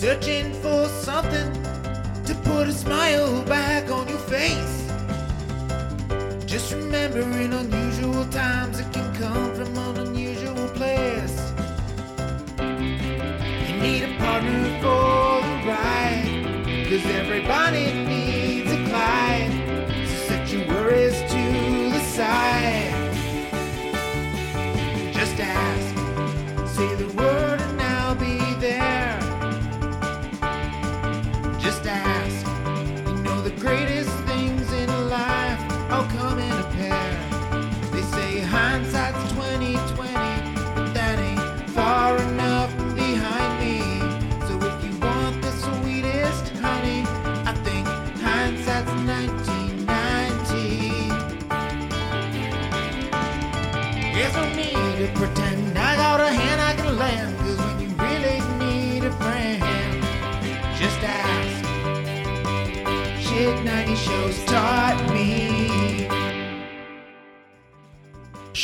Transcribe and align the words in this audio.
Searching 0.00 0.52
for 0.62 0.86
something 0.86 1.52
to 2.24 2.32
put 2.44 2.68
a 2.68 2.72
smile 2.72 3.42
back 3.42 3.90
on 3.90 4.06
your 4.06 4.24
face. 4.30 4.86
Just 6.46 6.72
remember 6.72 7.22
in 7.22 7.52
unusual 7.52 8.24
times 8.26 8.78
it 8.78 8.92
can 8.92 9.12
come 9.16 9.52
from 9.56 9.76
an 9.76 10.06
unusual 10.06 10.68
place. 10.68 11.52
You 13.68 13.74
need 13.82 14.04
a 14.04 14.16
partner 14.18 14.62
for 14.80 15.42
the 15.48 15.56
ride. 15.66 16.64
Cause 16.88 17.04
everybody 17.06 17.92
needs 17.92 18.70
a 18.70 18.84
Clyde. 18.88 19.50
So 20.06 20.14
set 20.28 20.48
your 20.52 20.64
worries 20.68 21.18
to 21.32 21.90
the 21.90 22.00
side. 22.14 22.94
Just 25.12 25.40
ask, 25.40 26.76
say 26.76 26.94
the 26.94 27.12
word 27.16 27.27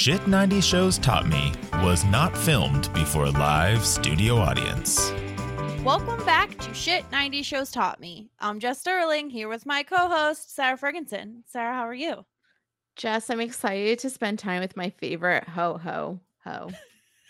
Shit 0.05 0.27
90 0.27 0.61
Shows 0.61 0.99
Taught 0.99 1.29
Me 1.29 1.51
was 1.83 2.05
not 2.05 2.37
filmed 2.37 2.93
before 2.93 3.25
a 3.25 3.31
live 3.31 3.87
studio 3.87 4.37
audience. 4.37 5.11
Welcome 5.83 6.23
back 6.27 6.59
to 6.59 6.75
Shit 6.75 7.11
90 7.11 7.43
Shows 7.43 7.71
Taught 7.71 8.01
Me. 8.01 8.29
I'm 8.39 8.61
Jess 8.61 8.81
Sterling 8.81 9.31
here 9.31 9.49
with 9.49 9.65
my 9.65 9.83
co 9.83 9.97
host, 10.11 10.55
Sarah 10.55 10.77
Ferguson. 10.77 11.43
Sarah, 11.47 11.73
how 11.73 11.89
are 11.89 11.95
you? 11.95 12.27
Jess, 12.97 13.31
I'm 13.31 13.41
excited 13.41 13.98
to 14.01 14.11
spend 14.11 14.39
time 14.39 14.61
with 14.61 14.77
my 14.77 14.91
favorite 14.91 15.48
ho 15.48 15.81
ho 15.83 16.20
ho. 16.45 16.69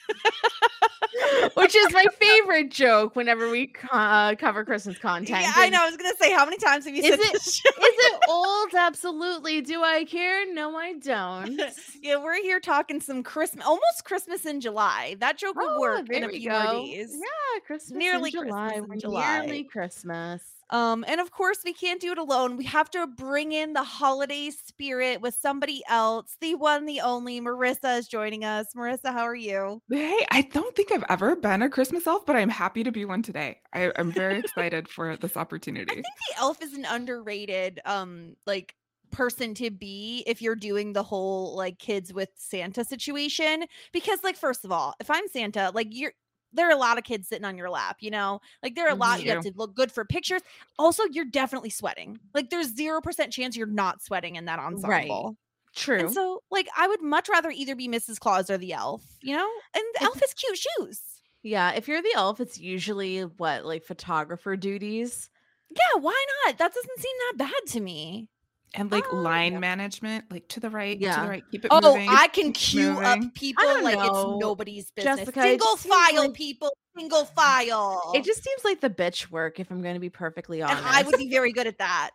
Which 1.54 1.76
is 1.76 1.92
my 1.92 2.04
favorite 2.18 2.70
joke 2.70 3.14
whenever 3.14 3.48
we 3.48 3.72
uh, 3.92 4.34
cover 4.34 4.64
Christmas 4.64 4.98
content. 4.98 5.42
Yeah, 5.42 5.52
I 5.54 5.68
know. 5.68 5.82
I 5.82 5.86
was 5.86 5.96
going 5.96 6.10
to 6.10 6.16
say, 6.18 6.32
how 6.32 6.44
many 6.44 6.56
times 6.56 6.86
have 6.86 6.94
you 6.94 7.02
Is 7.02 7.10
said 7.10 7.20
it-? 7.20 7.34
Is 7.36 7.62
it 7.66 8.20
old? 8.28 8.74
Absolutely. 8.74 9.60
Do 9.60 9.82
I 9.82 10.04
care? 10.04 10.52
No, 10.52 10.76
I 10.76 10.94
don't. 10.94 11.60
yeah, 12.02 12.16
we're 12.22 12.42
here 12.42 12.58
talking 12.58 13.00
some 13.00 13.22
Christmas, 13.22 13.64
almost 13.64 14.04
Christmas 14.04 14.44
in 14.44 14.60
July. 14.60 15.16
That 15.20 15.38
joke 15.38 15.54
would 15.56 15.68
Oh, 15.68 15.80
work 15.80 16.10
in 16.10 16.24
a 16.24 16.28
few 16.28 16.50
days. 16.50 17.12
Yeah, 17.12 17.60
Christmas 17.64 17.96
Nearly 17.96 18.30
in 18.34 18.44
July. 18.44 18.68
Christmas 18.70 18.90
in 18.94 19.00
July. 19.00 19.40
Nearly 19.40 19.64
Christmas. 19.64 20.42
Um, 20.70 21.04
and 21.06 21.20
of 21.20 21.30
course, 21.30 21.58
we 21.64 21.72
can't 21.72 22.00
do 22.00 22.12
it 22.12 22.18
alone. 22.18 22.56
We 22.56 22.64
have 22.64 22.90
to 22.90 23.06
bring 23.06 23.52
in 23.52 23.72
the 23.72 23.82
holiday 23.82 24.50
spirit 24.50 25.20
with 25.20 25.34
somebody 25.34 25.82
else. 25.88 26.36
The 26.40 26.54
one, 26.54 26.86
the 26.86 27.00
only 27.00 27.40
Marissa 27.40 27.98
is 27.98 28.08
joining 28.08 28.44
us. 28.44 28.68
Marissa, 28.76 29.12
how 29.12 29.22
are 29.22 29.34
you? 29.34 29.82
Hey, 29.90 30.26
I 30.30 30.42
don't 30.42 30.74
think 30.74 30.92
I've 30.92 31.04
ever 31.08 31.36
been 31.36 31.62
a 31.62 31.70
Christmas 31.70 32.06
elf, 32.06 32.26
but 32.26 32.36
I'm 32.36 32.48
happy 32.48 32.82
to 32.84 32.92
be 32.92 33.04
one 33.04 33.22
today. 33.22 33.60
I, 33.72 33.92
I'm 33.96 34.12
very 34.12 34.38
excited 34.40 34.88
for 34.88 35.16
this 35.16 35.36
opportunity. 35.36 35.92
I 35.92 35.94
think 35.94 36.04
the 36.04 36.38
elf 36.38 36.62
is 36.62 36.74
an 36.74 36.84
underrated 36.84 37.80
um 37.84 38.36
like 38.46 38.74
person 39.10 39.54
to 39.54 39.70
be 39.70 40.24
if 40.26 40.42
you're 40.42 40.56
doing 40.56 40.92
the 40.92 41.02
whole 41.02 41.54
like 41.56 41.78
kids 41.78 42.12
with 42.12 42.28
Santa 42.36 42.84
situation 42.84 43.64
because 43.92 44.18
like 44.24 44.36
first 44.36 44.64
of 44.64 44.72
all, 44.72 44.94
if 45.00 45.10
I'm 45.10 45.28
Santa, 45.28 45.70
like 45.72 45.88
you're 45.90 46.12
there 46.54 46.68
are 46.68 46.72
a 46.72 46.76
lot 46.76 46.98
of 46.98 47.04
kids 47.04 47.28
sitting 47.28 47.44
on 47.44 47.58
your 47.58 47.70
lap, 47.70 47.98
you 48.00 48.10
know? 48.10 48.40
Like 48.62 48.74
there 48.74 48.86
are 48.86 48.88
a 48.88 48.92
mm-hmm, 48.92 49.00
lot 49.00 49.22
you 49.22 49.30
have 49.30 49.42
to 49.44 49.52
look 49.54 49.74
good 49.74 49.92
for 49.92 50.04
pictures. 50.04 50.42
Also, 50.78 51.02
you're 51.10 51.24
definitely 51.24 51.70
sweating. 51.70 52.18
Like 52.32 52.50
there's 52.50 52.72
0% 52.72 53.30
chance 53.30 53.56
you're 53.56 53.66
not 53.66 54.02
sweating 54.02 54.36
in 54.36 54.46
that 54.46 54.58
ensemble. 54.58 54.88
Right. 54.88 55.36
True. 55.76 55.98
And 55.98 56.12
so 56.12 56.42
like 56.50 56.68
I 56.76 56.86
would 56.86 57.02
much 57.02 57.28
rather 57.28 57.50
either 57.50 57.74
be 57.74 57.88
Mrs. 57.88 58.20
Claus 58.20 58.48
or 58.48 58.58
the 58.58 58.72
elf, 58.72 59.02
you 59.20 59.36
know? 59.36 59.48
And 59.74 59.84
the 59.94 60.04
elf 60.04 60.20
has 60.20 60.32
cute 60.34 60.58
shoes. 60.58 61.00
yeah, 61.42 61.72
if 61.72 61.88
you're 61.88 62.02
the 62.02 62.14
elf, 62.14 62.40
it's 62.40 62.58
usually 62.58 63.20
what, 63.20 63.64
like 63.64 63.84
photographer 63.84 64.56
duties? 64.56 65.28
Yeah, 65.70 66.00
why 66.00 66.24
not? 66.46 66.58
That 66.58 66.72
doesn't 66.72 66.98
seem 67.00 67.16
that 67.18 67.38
bad 67.38 67.72
to 67.72 67.80
me. 67.80 68.28
And 68.76 68.90
like 68.90 69.04
Oh, 69.12 69.16
line 69.16 69.52
yeah. 69.52 69.58
management, 69.60 70.24
like 70.32 70.48
to 70.48 70.60
the 70.60 70.68
right, 70.68 70.98
yeah. 70.98 71.14
to 71.16 71.22
the 71.22 71.28
right, 71.28 71.42
keep 71.52 71.64
it 71.64 71.68
Oh, 71.70 71.80
moving. 71.80 72.08
I 72.10 72.26
can 72.28 72.52
queue 72.52 72.90
up 73.00 73.20
people 73.34 73.64
like 73.82 73.96
know, 73.98 74.34
it's 74.34 74.40
nobody's 74.40 74.90
business. 74.90 75.18
Jessica, 75.20 75.42
single 75.42 75.76
file 75.76 76.14
like- 76.22 76.34
people, 76.34 76.76
single 76.98 77.24
file. 77.24 78.10
It 78.14 78.24
just 78.24 78.42
seems 78.42 78.64
like 78.64 78.80
the 78.80 78.90
bitch 78.90 79.30
work, 79.30 79.60
if 79.60 79.70
I'm 79.70 79.80
going 79.80 79.94
to 79.94 80.00
be 80.00 80.10
perfectly 80.10 80.60
honest. 80.60 80.78
and. 80.82 80.86
I 80.88 81.02
would 81.02 81.16
be 81.18 81.30
very 81.30 81.52
good 81.52 81.68
at 81.68 81.78
that. 81.78 82.10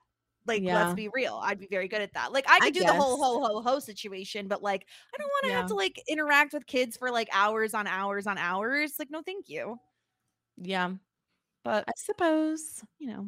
Like, 0.45 0.61
Yeah. 0.63 0.83
let's 0.83 0.95
be 0.95 1.09
real. 1.13 1.39
I'd 1.41 1.59
be 1.59 1.67
very 1.69 1.87
good 1.87 2.01
at 2.01 2.13
that. 2.15 2.33
Like, 2.33 2.45
I 2.49 2.55
I 2.55 2.59
could 2.59 2.73
do 2.73 2.79
the 2.81 2.93
whole 2.93 3.15
guess. 3.17 3.25
ho 3.25 3.61
ho 3.61 3.61
ho 3.61 3.79
situation, 3.79 4.47
but 4.49 4.61
like, 4.61 4.85
I 5.13 5.17
don't 5.17 5.27
want 5.29 5.45
to 5.45 5.51
have 5.53 5.67
to 5.67 5.75
like 5.75 6.01
interact 6.09 6.51
with 6.53 6.65
kids 6.65 6.97
for 6.97 7.09
like 7.11 7.29
hours 7.31 7.73
on 7.73 7.87
hours 7.87 8.27
on 8.27 8.37
hours. 8.37 8.93
Like, 8.99 9.09
no, 9.11 9.21
thank 9.25 9.47
you. 9.47 9.77
Yeah, 10.57 10.91
But 11.63 11.85
I 11.87 11.91
suppose. 11.95 12.83
you 12.97 13.07
know. 13.07 13.27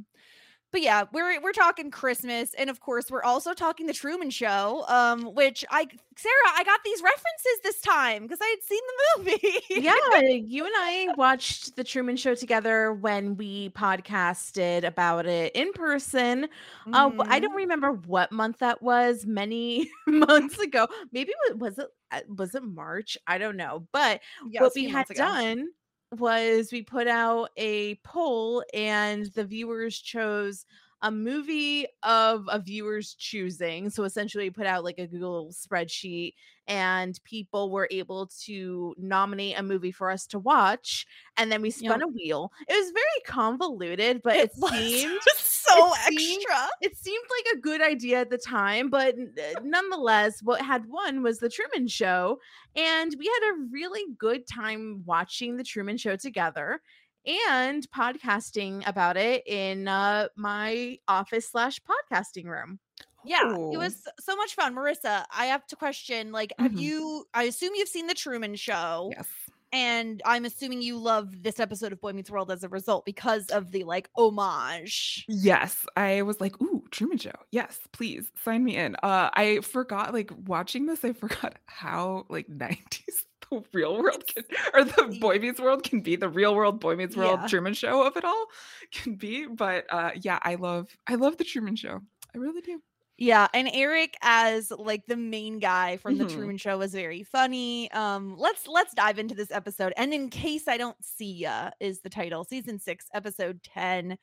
But 0.72 0.82
yeah, 0.82 1.04
we're 1.12 1.42
we're 1.42 1.52
talking 1.52 1.92
Christmas, 1.92 2.54
and 2.54 2.70
of 2.70 2.80
course, 2.80 3.12
we're 3.12 3.24
also 3.24 3.54
talking 3.54 3.88
the 3.88 3.94
Truman 3.94 4.30
Show. 4.30 4.86
Um, 4.88 5.34
which 5.34 5.66
I 5.70 5.88
Sarah, 6.16 6.34
I 6.56 6.64
got 6.64 6.80
these 6.86 7.02
references 7.02 7.60
this 7.64 7.82
time 7.82 8.24
because 8.24 8.40
I 8.42 8.48
had 8.48 8.64
seen 8.64 8.82
the 8.88 9.18
movie. 9.18 9.60
yeah, 9.70 10.20
you 10.48 10.66
and 10.66 10.74
I 10.76 11.14
watched 11.18 11.76
the 11.76 11.84
Truman 11.84 12.16
Show 12.16 12.36
together 12.36 12.94
when 12.94 13.36
we 13.36 13.70
podcasted 13.72 14.86
about 14.86 15.26
it 15.26 15.54
in 15.56 15.74
person. 15.74 16.48
Uh, 16.88 17.10
w- 17.10 17.24
I 17.28 17.40
don't 17.40 17.56
remember 17.56 17.92
what 17.92 18.32
month 18.32 18.60
that 18.60 18.82
was. 18.82 19.26
Many 19.26 19.90
months 20.08 20.58
ago, 20.60 20.88
maybe 21.12 21.34
wa- 21.50 21.58
was 21.58 21.80
it 21.80 21.88
uh, 22.12 22.22
was 22.36 22.56
it 22.56 22.64
March? 22.64 23.18
I 23.28 23.38
don't 23.38 23.58
know. 23.58 23.88
But 23.92 24.22
Yes, 24.50 24.62
what 24.62 24.74
we 24.76 24.88
had 24.88 25.08
done 25.08 25.68
was 26.18 26.72
we 26.72 26.82
put 26.84 27.08
out 27.08 27.50
a 27.58 27.96
poll, 28.04 28.64
and 28.74 29.28
the 29.28 29.46
viewers 29.46 29.98
chose 30.00 30.66
a 31.02 31.12
movie 31.12 31.88
of 32.04 32.46
a 32.50 32.60
viewer's 32.60 33.16
choosing. 33.16 33.90
So 33.90 34.04
essentially, 34.04 34.46
we 34.46 34.50
put 34.52 34.68
out 34.68 34.84
like 34.84 35.00
a 35.00 35.08
Google 35.08 35.52
spreadsheet, 35.52 36.34
and 36.68 37.20
people 37.24 37.72
were 37.72 37.88
able 37.92 38.28
to 38.46 38.94
nominate 38.98 39.58
a 39.58 39.64
movie 39.64 39.92
for 39.92 40.12
us 40.12 40.28
to 40.28 40.40
watch. 40.40 41.08
And 41.38 41.52
then 41.52 41.62
we 41.62 41.72
spun 41.72 42.00
Yep. 42.02 42.08
a 42.10 42.12
wheel. 42.12 42.52
It 42.68 42.74
was 42.74 42.92
very 42.92 43.22
convoluted, 43.26 44.22
but 44.24 44.36
it, 44.36 44.52
was 44.58 44.72
seemed 44.80 45.20
so 45.38 45.92
it 46.08 46.20
seemed- 46.20 46.44
extra. 46.50 46.68
it 46.82 46.96
seemed 46.98 47.26
like 47.30 47.58
a 47.58 47.62
good 47.62 47.82
idea 47.82 48.20
at 48.20 48.30
the 48.30 48.38
time, 48.38 48.90
but 48.90 49.16
uh, 49.16 49.60
nonetheless, 49.64 50.42
what 50.44 50.62
had 50.62 50.86
won 50.88 51.24
was 51.24 51.40
the 51.40 51.50
Truman 51.50 51.88
Show, 51.88 52.40
and 52.76 53.16
we 53.18 53.26
had 53.26 53.54
a 53.54 53.68
really 53.72 54.04
good 54.18 54.48
time 54.48 55.02
watching 55.06 55.58
the 55.58 55.64
Truman 55.64 55.98
Show 55.98 56.16
together 56.16 56.82
and 57.26 57.90
podcasting 57.92 58.88
about 58.88 59.18
it 59.18 59.44
in 59.48 59.88
uh, 59.88 60.28
my 60.36 60.98
office 61.08 61.48
slash 61.50 61.80
podcasting 61.82 62.46
room. 62.46 62.80
Yeah, 63.24 63.42
Oh. 63.56 63.72
it 63.74 63.78
was 63.78 64.08
so 64.20 64.36
much 64.36 64.56
fun. 64.56 64.74
Marissa, 64.76 65.26
I 65.32 65.46
have 65.46 65.66
to 65.68 65.76
question 65.76 66.32
like, 66.32 66.54
have 66.58 66.72
Mhm. 66.72 66.80
you? 66.82 67.26
I 67.34 67.44
assume 67.44 67.74
you've 67.76 67.88
seen 67.90 68.08
the 68.08 68.14
Truman 68.16 68.56
Show. 68.56 69.12
Yes. 69.16 69.28
and 69.74 70.22
I'm 70.26 70.44
assuming 70.44 70.82
you 70.82 70.98
love 70.98 71.44
this 71.44 71.58
episode 71.58 71.94
of 71.94 72.02
Boy 72.02 72.12
Meets 72.12 72.30
World 72.30 72.52
as 72.52 72.66
a 72.66 72.68
result 72.68 73.06
because 73.06 73.48
of 73.52 73.72
the 73.72 73.86
like 73.86 74.10
homage. 74.18 75.24
Yes, 75.30 75.86
I 75.96 76.24
was 76.24 76.42
like, 76.42 76.62
"Ooh, 76.62 76.84
Truman 76.92 77.18
Show. 77.18 77.32
Yes, 77.52 77.80
please 77.94 78.30
sign 78.44 78.66
me 78.66 78.76
in." 78.76 78.96
Uh 79.02 79.30
I 79.34 79.62
forgot 79.62 80.12
like 80.14 80.30
watching 80.46 80.88
this, 80.88 81.06
I 81.06 81.14
forgot 81.14 81.56
how 81.68 82.26
like 82.28 82.48
90s 82.50 83.06
the 83.06 83.31
real 83.74 83.98
world 84.02 84.26
can 84.28 84.44
or 84.74 84.84
the 84.84 85.18
Boy 85.20 85.40
Meets 85.40 85.60
World 85.60 85.84
can 85.84 86.02
be 86.02 86.16
the 86.16 86.30
real 86.30 86.56
world 86.56 86.80
Boy 86.80 86.96
Meets 86.96 87.16
World 87.16 87.40
Yeah. 87.42 87.48
Truman 87.48 87.74
Show 87.74 88.06
of 88.06 88.18
it 88.18 88.26
all 88.26 88.46
can 88.92 89.16
be, 89.16 89.46
but 89.48 89.86
uh 89.90 90.12
yeah, 90.16 90.40
I 90.42 90.56
love 90.56 90.88
I 91.08 91.16
love 91.16 91.38
the 91.38 91.44
Truman 91.44 91.76
Show. 91.76 92.02
I 92.34 92.38
really 92.38 92.62
do. 92.62 92.82
Yeah, 93.18 93.48
and 93.54 93.70
Eric 93.72 94.16
as 94.24 94.72
like 94.72 95.06
the 95.06 95.16
main 95.18 95.60
guy 95.60 95.98
from 95.98 96.18
the 96.18 96.26
Mhm. 96.26 96.34
Truman 96.34 96.58
Show 96.58 96.80
was 96.80 96.92
very 96.92 97.22
funny. 97.22 97.92
Um, 97.92 98.36
let's 98.36 98.68
let's 98.68 98.96
dive 98.96 99.20
into 99.20 99.36
this 99.36 99.52
episode. 99.52 99.94
And 99.96 100.12
in 100.12 100.30
case 100.30 100.68
I 100.68 100.78
don't 100.78 100.98
see 101.06 101.32
ya, 101.34 101.70
is 101.80 102.00
the 102.02 102.10
title, 102.10 102.44
season 102.46 102.80
six, 102.80 103.06
episode 103.14 103.62
ten. 103.62 104.18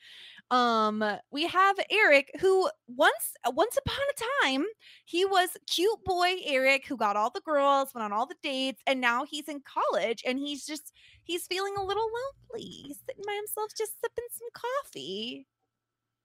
Um, 0.51 1.05
we 1.31 1.47
have 1.47 1.77
Eric, 1.91 2.31
who 2.41 2.71
once 2.87 3.35
once 3.47 3.77
upon 3.77 3.99
a 3.99 4.47
time 4.47 4.65
he 5.05 5.25
was 5.25 5.51
cute 5.67 6.03
boy 6.05 6.37
Eric, 6.47 6.87
who 6.87 6.97
got 6.97 7.17
all 7.17 7.31
the 7.31 7.41
girls, 7.41 7.95
went 7.95 8.05
on 8.05 8.13
all 8.13 8.27
the 8.27 8.37
dates, 8.43 8.83
and 8.87 9.01
now 9.01 9.25
he's 9.25 9.49
in 9.49 9.61
college 9.61 10.23
and 10.27 10.39
he's 10.39 10.65
just 10.65 10.93
he's 11.25 11.47
feeling 11.47 11.75
a 11.77 11.85
little 11.85 12.07
lonely. 12.07 12.65
He's 12.65 12.99
sitting 13.07 13.25
by 13.27 13.35
himself, 13.35 13.73
just 13.77 14.01
sipping 14.01 14.25
some 14.31 14.49
coffee. 14.55 15.47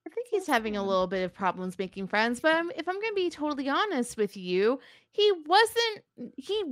I 0.06 0.10
think 0.10 0.28
he's 0.30 0.48
having 0.48 0.76
a 0.76 0.84
little 0.84 1.08
bit 1.08 1.24
of 1.24 1.34
problems 1.34 1.80
making 1.80 2.08
friends, 2.08 2.40
but 2.40 2.54
if 2.76 2.88
I'm 2.88 3.00
going 3.00 3.12
to 3.12 3.16
be 3.16 3.30
totally 3.30 3.70
honest 3.70 4.18
with 4.18 4.36
you, 4.36 4.80
he 5.12 5.32
wasn't 5.46 6.34
he 6.38 6.64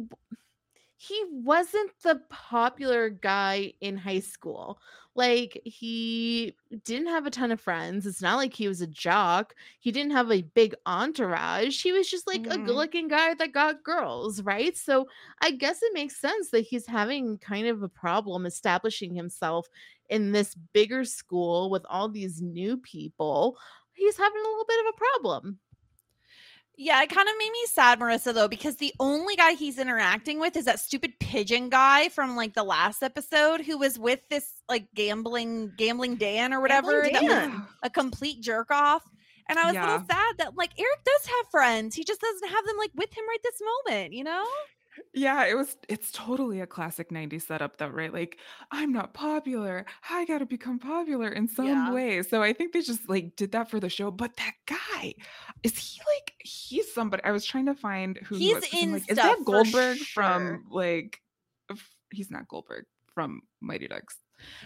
he 1.03 1.19
wasn't 1.31 1.91
the 2.03 2.21
popular 2.29 3.09
guy 3.09 3.73
in 3.81 3.97
high 3.97 4.19
school. 4.19 4.79
Like 5.15 5.59
he 5.65 6.55
didn't 6.83 7.07
have 7.07 7.25
a 7.25 7.31
ton 7.31 7.51
of 7.51 7.59
friends. 7.59 8.05
It's 8.05 8.21
not 8.21 8.35
like 8.35 8.53
he 8.53 8.67
was 8.67 8.81
a 8.81 8.87
jock. 8.87 9.55
He 9.79 9.91
didn't 9.91 10.11
have 10.11 10.31
a 10.31 10.43
big 10.43 10.75
entourage. 10.85 11.81
He 11.81 11.91
was 11.91 12.09
just 12.09 12.27
like 12.27 12.45
a 12.51 12.57
Mhm. 12.57 12.59
good-looking 12.59 13.07
guy 13.07 13.33
that 13.33 13.51
got 13.51 13.83
girls, 13.83 14.43
right? 14.43 14.77
So 14.77 15.07
I 15.41 15.51
guess 15.51 15.81
it 15.81 15.91
makes 15.93 16.17
sense 16.21 16.51
that 16.51 16.61
he's 16.61 16.85
having 16.85 17.39
kind 17.39 17.67
of 17.67 17.81
a 17.81 17.89
problem 17.89 18.45
establishing 18.45 19.15
himself 19.15 19.67
in 20.09 20.31
this 20.33 20.53
bigger 20.55 21.03
school 21.03 21.69
with 21.71 21.85
all 21.89 22.09
these 22.09 22.41
new 22.41 22.77
people. 22.77 23.57
He's 23.93 24.17
having 24.17 24.39
a 24.39 24.47
little 24.47 24.65
bit 24.67 24.85
of 24.85 24.93
a 24.93 24.97
problem. 24.97 25.59
Yeah, 26.83 26.99
it 27.03 27.11
kind 27.11 27.29
of 27.29 27.35
made 27.37 27.51
me 27.51 27.59
sad, 27.67 27.99
Marissa, 27.99 28.33
though, 28.33 28.47
because 28.47 28.77
the 28.77 28.91
only 28.99 29.35
guy 29.35 29.53
he's 29.53 29.77
interacting 29.77 30.39
with 30.39 30.57
is 30.57 30.65
that 30.65 30.79
stupid 30.79 31.13
pigeon 31.19 31.69
guy 31.69 32.09
from 32.09 32.35
like 32.35 32.55
the 32.55 32.63
last 32.63 33.03
episode 33.03 33.61
who 33.61 33.77
was 33.77 33.99
with 33.99 34.19
this 34.31 34.63
like 34.67 34.87
gambling 34.95 35.73
gambling 35.77 36.15
Dan 36.15 36.51
or 36.51 36.59
whatever 36.59 37.03
Gambling 37.03 37.13
that 37.13 37.21
was 37.21 37.49
Dan. 37.51 37.67
a 37.83 37.89
complete 37.91 38.41
jerk 38.41 38.71
off. 38.71 39.03
And 39.47 39.59
I 39.59 39.67
was 39.67 39.75
a 39.75 39.79
little 39.79 40.05
sad 40.09 40.37
that 40.39 40.57
like 40.57 40.71
Eric 40.79 41.03
does 41.05 41.27
have 41.27 41.51
friends. 41.51 41.93
He 41.93 42.03
just 42.03 42.19
doesn't 42.19 42.49
have 42.49 42.65
them 42.65 42.77
like 42.79 42.91
with 42.95 43.15
him 43.15 43.25
right 43.27 43.37
this 43.43 43.61
moment, 43.85 44.13
you 44.13 44.23
know? 44.23 44.43
Yeah, 45.13 45.45
it 45.45 45.55
was 45.55 45.75
it's 45.89 46.09
totally 46.11 46.61
a 46.61 46.67
classic 46.67 47.09
90s 47.09 47.41
setup 47.43 47.75
though, 47.77 47.89
right? 47.89 48.13
Like, 48.13 48.37
I'm 48.71 48.93
not 48.93 49.13
popular. 49.13 49.85
I 50.09 50.23
gotta 50.25 50.45
become 50.45 50.79
popular 50.79 51.27
in 51.29 51.49
some 51.49 51.65
Yeah. 51.67 51.91
way. 51.91 52.23
So 52.23 52.41
I 52.41 52.53
think 52.53 52.71
they 52.71 52.81
just 52.81 53.09
like 53.09 53.35
did 53.35 53.51
that 53.51 53.69
for 53.69 53.79
the 53.81 53.89
show. 53.89 54.09
But 54.11 54.37
that 54.37 54.53
guy, 54.65 55.13
is 55.63 55.77
he 55.77 55.99
like 56.15 56.33
he's 56.39 56.93
somebody 56.93 57.23
I 57.25 57.31
was 57.31 57.45
trying 57.45 57.65
to 57.65 57.75
find 57.75 58.17
who 58.19 58.35
he 58.35 58.53
He's 58.53 58.55
was 58.55 58.63
'cause 58.65 58.73
I'm 58.73 58.79
in 58.83 58.91
like, 58.93 59.11
is 59.11 59.17
stuff 59.17 59.37
that 59.37 59.37
for 59.39 59.43
Goldberg 59.43 59.97
sure. 59.97 60.05
from 60.23 60.65
like 60.69 61.21
f- 61.69 61.95
he's 62.11 62.31
not 62.31 62.47
Goldberg 62.47 62.85
from 63.13 63.41
Mighty 63.59 63.89
Ducks, 63.89 64.15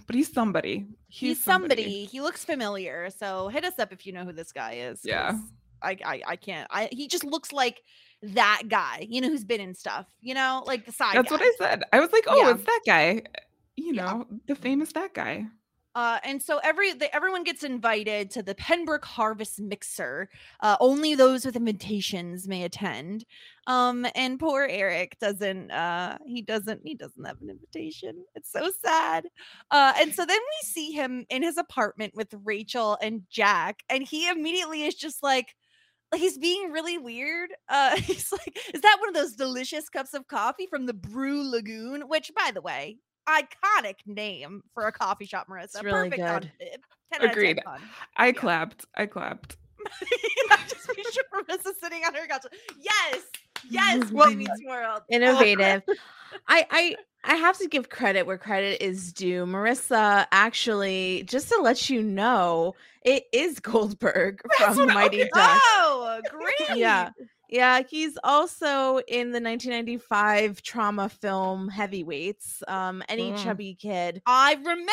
but 0.06 0.16
he's 0.16 0.32
somebody. 0.32 0.86
He's, 1.08 1.44
somebody. 1.44 2.06
He 2.06 2.22
looks 2.22 2.46
familiar. 2.46 3.10
So 3.10 3.48
hit 3.48 3.66
us 3.66 3.80
up 3.80 3.92
if 3.92 4.06
you 4.06 4.14
know 4.14 4.26
who 4.26 4.32
this 4.34 4.52
guy 4.52 4.74
is. 4.74 5.02
Yeah. 5.04 5.32
'cause 5.32 5.42
I, 5.82 5.98
I 6.06 6.22
I 6.28 6.36
can't. 6.36 6.68
I 6.72 6.88
he 6.92 7.08
just 7.08 7.24
looks 7.24 7.52
like 7.52 7.82
that 8.34 8.64
guy, 8.68 9.06
you 9.10 9.22
know, 9.22 9.30
who's 9.30 9.44
been 9.44 9.62
in 9.62 9.74
stuff, 9.76 10.06
you 10.22 10.34
know, 10.34 10.64
like 10.66 10.86
the 10.86 10.92
side. 10.92 11.16
That's 11.16 11.32
what. 11.32 11.42
I 11.42 11.52
said. 11.58 11.84
I 11.94 12.00
was 12.00 12.12
like, 12.12 12.26
oh, 12.28 12.36
Yeah. 12.38 12.52
it's 12.52 12.64
that 12.66 12.82
guy. 12.86 13.22
You 13.76 13.94
Yeah. 13.94 14.06
know, 14.06 14.28
the 14.48 14.56
famous 14.56 14.92
that 14.94 15.14
guy. 15.14 15.46
Uh, 15.96 16.20
and 16.26 16.44
so 16.44 16.60
every 16.62 16.92
the, 16.92 17.14
everyone 17.16 17.46
gets 17.46 17.64
invited 17.64 18.30
to 18.30 18.44
the 18.44 18.54
Pennbrook 18.56 19.06
Harvest 19.06 19.62
Mixer. 19.62 20.28
Uh, 20.60 20.76
only 20.82 21.16
those 21.16 21.46
with 21.46 21.56
invitations 21.56 22.50
may 22.50 22.64
attend. 22.64 23.24
Um, 23.68 24.06
and 24.14 24.38
poor 24.38 24.68
Eric 24.70 25.18
doesn't. 25.20 25.72
Uh, 25.72 26.18
he 26.26 26.42
doesn't. 26.42 26.82
He 26.84 26.96
doesn't 26.96 27.24
have 27.24 27.42
an 27.42 27.50
invitation. 27.50 28.26
It's 28.36 28.52
so 28.52 28.72
sad. 28.84 29.28
Uh, 29.72 29.94
and 29.98 30.14
so 30.14 30.26
then 30.26 30.38
we 30.40 30.68
see 30.68 30.92
him 30.92 31.26
in 31.30 31.42
his 31.44 31.58
apartment 31.58 32.14
with 32.14 32.34
Rachel 32.44 32.98
and 33.02 33.22
Jack, 33.30 33.82
and 33.90 34.04
he 34.04 34.28
immediately 34.28 34.84
is 34.84 34.96
just 34.96 35.24
like. 35.24 35.56
Like, 36.12 36.22
He's 36.22 36.38
being 36.38 36.72
really 36.72 36.98
weird. 36.98 37.50
Uh, 37.70 37.96
he's 38.02 38.32
like, 38.32 38.58
"Is 38.74 38.82
that 38.82 38.98
one 39.00 39.10
of 39.10 39.16
those 39.16 39.34
delicious 39.34 39.90
cups 39.90 40.14
of 40.14 40.28
coffee 40.28 40.68
from 40.68 40.86
the 40.86 40.94
Brew 40.94 41.50
Lagoon?" 41.50 42.04
Which, 42.08 42.32
by 42.36 42.52
the 42.54 42.62
way, 42.62 42.98
iconic 43.28 43.96
name 44.06 44.62
for 44.74 44.88
a 44.88 44.92
coffee 44.92 45.26
shop, 45.26 45.48
Marissa. 45.50 45.64
It's 45.76 45.84
really 45.84 46.10
Perfect 46.10 46.52
good. 46.60 46.66
it. 46.68 46.82
10 47.14 47.22
out 47.22 47.26
of 47.26 47.30
10 47.30 47.30
Agreed. 47.32 47.60
I 48.18 48.28
Yeah. 48.28 48.32
clapped. 48.34 48.86
I 48.96 49.06
clapped. 49.06 49.58
I 50.52 50.58
just 50.68 50.88
picture 50.88 51.22
Marissa 51.34 51.74
sitting 51.80 52.04
on 52.06 52.14
her 52.16 52.26
couch. 52.28 52.46
Yes, 52.80 53.24
yes, 53.70 54.10
Well, 54.12 54.34
Meets 54.34 54.52
World. 54.68 55.02
Oh, 55.02 55.06
innovative. 55.10 55.84
I 56.48 56.66
I 56.70 56.96
I 57.24 57.36
have 57.36 57.58
to 57.60 57.68
give 57.68 57.90
credit 57.90 58.26
where 58.28 58.38
credit 58.38 58.84
is 58.84 59.12
due. 59.14 59.46
Marissa 59.46 60.28
actually, 60.32 61.24
just 61.28 61.50
to 61.50 61.60
let 61.62 61.90
you 61.90 62.04
know, 62.04 62.76
it 63.04 63.24
is 63.34 63.60
Goldberg 63.60 64.42
That's 64.60 64.78
from 64.78 64.90
I- 64.92 64.94
Mighty. 64.94 65.20
Ducks. 65.34 65.34
Oh, 65.64 66.22
great. 66.30 66.78
Yeah. 66.78 67.10
Yeah, 67.50 67.82
he's 67.88 68.18
also 68.24 69.00
in 69.08 69.32
the 69.32 69.40
1995 69.40 70.62
trauma 70.62 71.10
film 71.10 71.70
Heavyweights. 71.70 72.64
Um, 72.68 73.04
any 73.10 73.32
Mm. 73.32 73.38
chubby 73.38 73.76
kid. 73.76 74.22
I 74.26 74.54
remember 74.54 74.90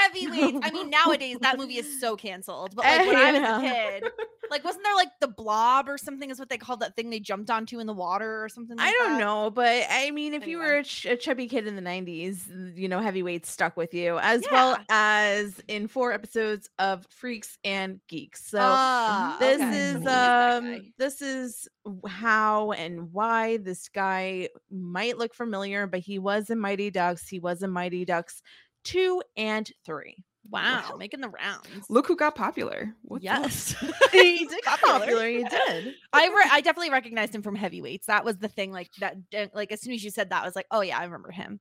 heavyweights. 0.00 0.58
I 0.62 0.70
mean, 0.70 0.90
nowadays 0.90 1.38
that 1.40 1.56
movie 1.58 1.76
is 1.78 1.88
so 1.88 2.16
canceled. 2.16 2.74
But 2.74 2.86
like 2.88 3.06
when 3.06 3.16
I 3.16 3.32
was 3.32 3.42
a 3.58 3.60
kid, 3.60 4.04
like 4.50 4.64
wasn't 4.64 4.84
there 4.84 4.94
like 4.96 5.08
the 5.20 5.28
blob 5.28 5.88
or 5.88 5.96
something 5.96 6.28
is 6.30 6.38
what 6.38 6.48
they 6.48 6.58
called 6.58 6.80
that 6.80 6.94
thing 6.96 7.08
they 7.10 7.20
jumped 7.20 7.50
onto 7.50 7.78
in 7.78 7.86
the 7.86 7.92
water 7.94 8.42
or 8.44 8.48
something? 8.48 8.76
I 8.78 8.90
don't 8.90 9.12
that? 9.12 9.18
know, 9.18 9.50
but 9.50 9.84
I 9.88 10.10
mean, 10.10 10.34
if 10.34 10.46
you 10.46 10.58
were 10.58 10.78
a, 10.78 10.84
ch- 10.84 11.06
a 11.06 11.16
chubby 11.16 11.46
kid 11.46 11.66
in 11.66 11.76
the 11.76 11.82
90s, 11.82 12.76
you 12.76 12.88
know, 12.88 13.00
Heavyweights 13.00 13.50
stuck 13.50 13.76
with 13.76 13.94
you, 13.94 14.18
as 14.18 14.48
well 14.50 14.76
as 14.88 15.60
in 15.68 15.86
four 15.88 16.12
episodes 16.12 16.68
of 16.78 17.06
Freaks 17.10 17.58
and 17.64 18.00
Geeks. 18.08 18.44
So 18.46 18.58
Ah, 18.60 19.36
this 19.38 19.60
okay. 19.60 19.76
is 19.76 19.92
So 19.92 19.98
he 20.00 20.04
that 20.06 20.56
um 20.56 20.92
this 20.98 21.22
is 21.22 21.68
w- 21.84 21.91
how 22.06 22.72
and 22.72 23.12
why 23.12 23.56
this 23.58 23.88
guy 23.88 24.48
might 24.70 25.18
look 25.18 25.34
familiar 25.34 25.86
but 25.86 26.00
he 26.00 26.18
was 26.18 26.50
in 26.50 26.58
mighty 26.58 26.90
ducks 26.90 27.28
he 27.28 27.38
was 27.38 27.62
in 27.62 27.70
mighty 27.70 28.04
ducks 28.04 28.42
2 28.84 29.22
and 29.36 29.70
3 29.84 30.24
wow, 30.50 30.96
making 30.98 31.20
the 31.20 31.28
rounds. 31.28 31.86
Look 31.88 32.06
who 32.06 32.16
got 32.16 32.34
popular. 32.34 32.94
Yes, 33.20 33.74
he 34.12 34.46
did 34.46 34.64
got 34.64 34.80
popular. 34.80 35.06
popular 35.06 35.28
he 35.28 35.44
did 35.44 35.94
I 36.12 36.26
re- 36.28 36.50
I 36.50 36.60
definitely 36.60 36.90
recognized 36.90 37.34
him 37.34 37.42
from 37.42 37.54
heavyweights. 37.54 38.06
That 38.06 38.24
was 38.24 38.38
the 38.38 38.48
thing. 38.48 38.72
Like 38.72 38.90
that. 39.00 39.16
Like 39.54 39.72
as 39.72 39.80
soon 39.80 39.94
as 39.94 40.04
you 40.04 40.10
said 40.10 40.30
that, 40.30 40.42
I 40.42 40.46
was 40.46 40.56
like, 40.56 40.66
oh 40.70 40.80
yeah, 40.80 40.98
I 40.98 41.04
remember 41.04 41.30
him. 41.30 41.60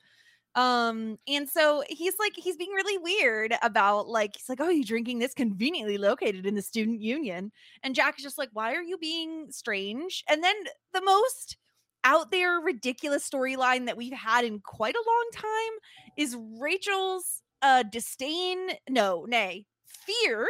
Um, 0.55 1.17
and 1.27 1.49
so 1.49 1.83
he's 1.87 2.15
like, 2.19 2.33
he's 2.35 2.57
being 2.57 2.71
really 2.71 2.97
weird 2.97 3.55
about 3.61 4.09
like, 4.09 4.35
he's 4.35 4.49
like, 4.49 4.59
oh, 4.59 4.69
you're 4.69 4.83
drinking 4.83 5.19
this 5.19 5.33
conveniently 5.33 5.97
located 5.97 6.45
in 6.45 6.55
the 6.55 6.61
student 6.61 7.01
union, 7.01 7.51
and 7.83 7.95
Jack 7.95 8.17
is 8.17 8.23
just 8.23 8.37
like, 8.37 8.49
why 8.53 8.73
are 8.73 8.83
you 8.83 8.97
being 8.97 9.47
strange? 9.49 10.23
And 10.29 10.43
then 10.43 10.55
the 10.93 11.01
most 11.01 11.57
out 12.03 12.31
there 12.31 12.59
ridiculous 12.59 13.29
storyline 13.29 13.85
that 13.85 13.95
we've 13.95 14.11
had 14.11 14.43
in 14.43 14.59
quite 14.59 14.95
a 14.95 15.03
long 15.07 15.29
time 15.35 15.79
is 16.17 16.35
Rachel's 16.59 17.41
uh 17.61 17.83
disdain, 17.83 18.71
no, 18.89 19.25
nay, 19.29 19.65
fear 19.85 20.47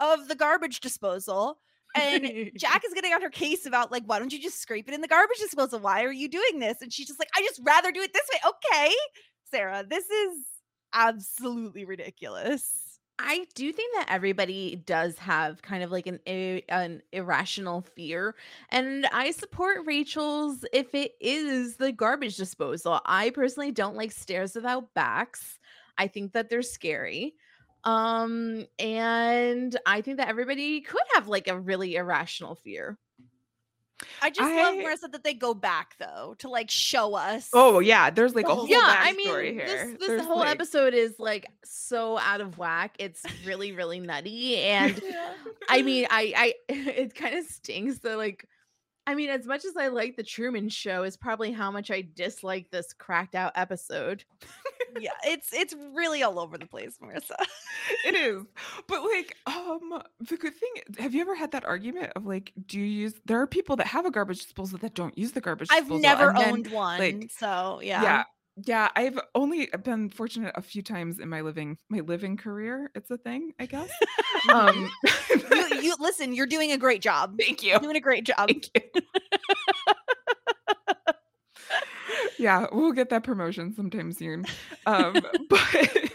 of 0.00 0.28
the 0.28 0.34
garbage 0.34 0.80
disposal. 0.80 1.58
And 1.94 2.50
Jack 2.56 2.82
is 2.86 2.94
getting 2.94 3.12
on 3.12 3.22
her 3.22 3.30
case 3.30 3.66
about 3.66 3.90
like, 3.90 4.04
why 4.06 4.18
don't 4.18 4.32
you 4.32 4.40
just 4.40 4.60
scrape 4.60 4.88
it 4.88 4.94
in 4.94 5.00
the 5.00 5.08
garbage 5.08 5.38
disposal? 5.38 5.80
Why 5.80 6.04
are 6.04 6.12
you 6.12 6.28
doing 6.28 6.58
this? 6.58 6.82
And 6.82 6.92
she's 6.92 7.06
just 7.06 7.18
like, 7.18 7.30
I 7.36 7.42
just 7.42 7.60
rather 7.62 7.92
do 7.92 8.00
it 8.00 8.12
this 8.12 8.28
way. 8.32 8.50
Okay, 8.50 8.94
Sarah, 9.50 9.84
this 9.88 10.08
is 10.08 10.44
absolutely 10.92 11.84
ridiculous. 11.84 12.80
I 13.22 13.46
do 13.54 13.70
think 13.70 13.94
that 13.96 14.06
everybody 14.08 14.76
does 14.76 15.18
have 15.18 15.60
kind 15.60 15.82
of 15.82 15.90
like 15.90 16.06
an 16.06 16.20
an 16.26 17.02
irrational 17.12 17.82
fear, 17.94 18.34
and 18.70 19.06
I 19.12 19.32
support 19.32 19.84
Rachel's 19.84 20.64
if 20.72 20.94
it 20.94 21.12
is 21.20 21.76
the 21.76 21.92
garbage 21.92 22.38
disposal. 22.38 23.00
I 23.04 23.28
personally 23.30 23.72
don't 23.72 23.94
like 23.94 24.12
stairs 24.12 24.54
without 24.54 24.94
backs. 24.94 25.58
I 25.98 26.06
think 26.06 26.32
that 26.32 26.48
they're 26.48 26.62
scary. 26.62 27.34
Um, 27.84 28.66
and 28.78 29.76
I 29.86 30.00
think 30.02 30.18
that 30.18 30.28
everybody 30.28 30.80
could 30.82 31.00
have 31.14 31.28
like 31.28 31.48
a 31.48 31.58
really 31.58 31.96
irrational 31.96 32.54
fear. 32.56 32.98
I 34.22 34.30
just 34.30 34.40
love 34.50 34.74
I- 34.74 34.82
Marissa 34.82 35.12
that 35.12 35.24
they 35.24 35.34
go 35.34 35.52
back 35.52 35.96
though 35.98 36.34
to 36.38 36.48
like 36.48 36.70
show 36.70 37.14
us. 37.14 37.50
Oh 37.52 37.80
yeah, 37.80 38.08
there's 38.10 38.34
like 38.34 38.46
a 38.48 38.54
whole- 38.54 38.66
yeah, 38.68 38.78
I 38.82 39.12
mean, 39.12 39.26
here. 39.26 39.94
this 39.98 40.08
this 40.08 40.24
whole 40.24 40.38
like- 40.38 40.50
episode 40.50 40.94
is 40.94 41.18
like 41.18 41.46
so 41.64 42.18
out 42.18 42.40
of 42.40 42.56
whack. 42.56 42.96
It's 42.98 43.22
really 43.44 43.72
really 43.72 44.00
nutty, 44.00 44.56
and 44.62 45.00
I 45.68 45.82
mean, 45.82 46.06
I 46.10 46.32
I 46.36 46.54
it 46.72 47.14
kind 47.14 47.34
of 47.36 47.44
stings 47.46 48.00
that 48.00 48.16
like. 48.16 48.46
I 49.06 49.14
mean, 49.14 49.30
as 49.30 49.46
much 49.46 49.64
as 49.64 49.76
I 49.76 49.88
like 49.88 50.16
the 50.16 50.22
Truman 50.22 50.68
Show, 50.68 51.02
is 51.02 51.16
probably 51.16 51.52
how 51.52 51.70
much 51.70 51.90
I 51.90 52.06
dislike 52.14 52.70
this 52.70 52.92
cracked 52.92 53.34
out 53.34 53.52
episode. 53.54 54.24
yeah, 55.00 55.10
it's 55.24 55.52
it's 55.52 55.74
really 55.94 56.22
all 56.22 56.38
over 56.38 56.58
the 56.58 56.66
place, 56.66 56.96
Marissa. 57.02 57.36
it 58.06 58.14
is 58.14 58.42
but 58.86 59.02
like 59.02 59.36
um 59.46 60.02
the 60.20 60.36
good 60.36 60.54
thing 60.54 60.70
have 60.98 61.14
you 61.14 61.20
ever 61.20 61.34
had 61.34 61.52
that 61.52 61.64
argument 61.64 62.12
of 62.16 62.26
like 62.26 62.52
do 62.66 62.78
you 62.78 62.84
use 62.84 63.14
there 63.26 63.40
are 63.40 63.46
people 63.46 63.76
that 63.76 63.86
have 63.86 64.06
a 64.06 64.10
garbage 64.10 64.42
disposal 64.42 64.78
that 64.78 64.94
don't 64.94 65.16
use 65.16 65.32
the 65.32 65.40
garbage 65.40 65.68
I've 65.70 65.90
never 65.90 66.28
and 66.28 66.38
then, 66.38 66.52
owned 66.52 66.66
one, 66.68 66.98
like, 66.98 67.30
so 67.36 67.80
yeah. 67.82 68.02
yeah 68.02 68.24
yeah 68.64 68.88
i've 68.96 69.18
only 69.34 69.68
been 69.84 70.08
fortunate 70.08 70.52
a 70.56 70.62
few 70.62 70.82
times 70.82 71.18
in 71.18 71.28
my 71.28 71.40
living 71.40 71.78
my 71.88 72.00
living 72.00 72.36
career 72.36 72.90
it's 72.94 73.10
a 73.10 73.16
thing 73.16 73.52
i 73.58 73.66
guess 73.66 73.90
um 74.52 74.90
you, 75.52 75.80
you 75.82 75.96
listen. 76.00 76.32
You're 76.34 76.46
doing 76.46 76.72
a 76.72 76.78
great 76.78 77.02
job. 77.02 77.36
thank 77.38 77.62
you 77.62 77.70
You're 77.70 77.80
doing 77.80 77.96
a 77.96 78.00
great 78.00 78.24
job. 78.24 78.48
thank 78.48 78.70
you 78.74 78.80
yeah 82.38 82.66
we'll 82.72 82.92
get 82.92 83.10
that 83.10 83.22
promotion 83.22 83.74
sometime 83.74 84.12
soon 84.12 84.44
um 84.86 85.14
but 85.48 86.10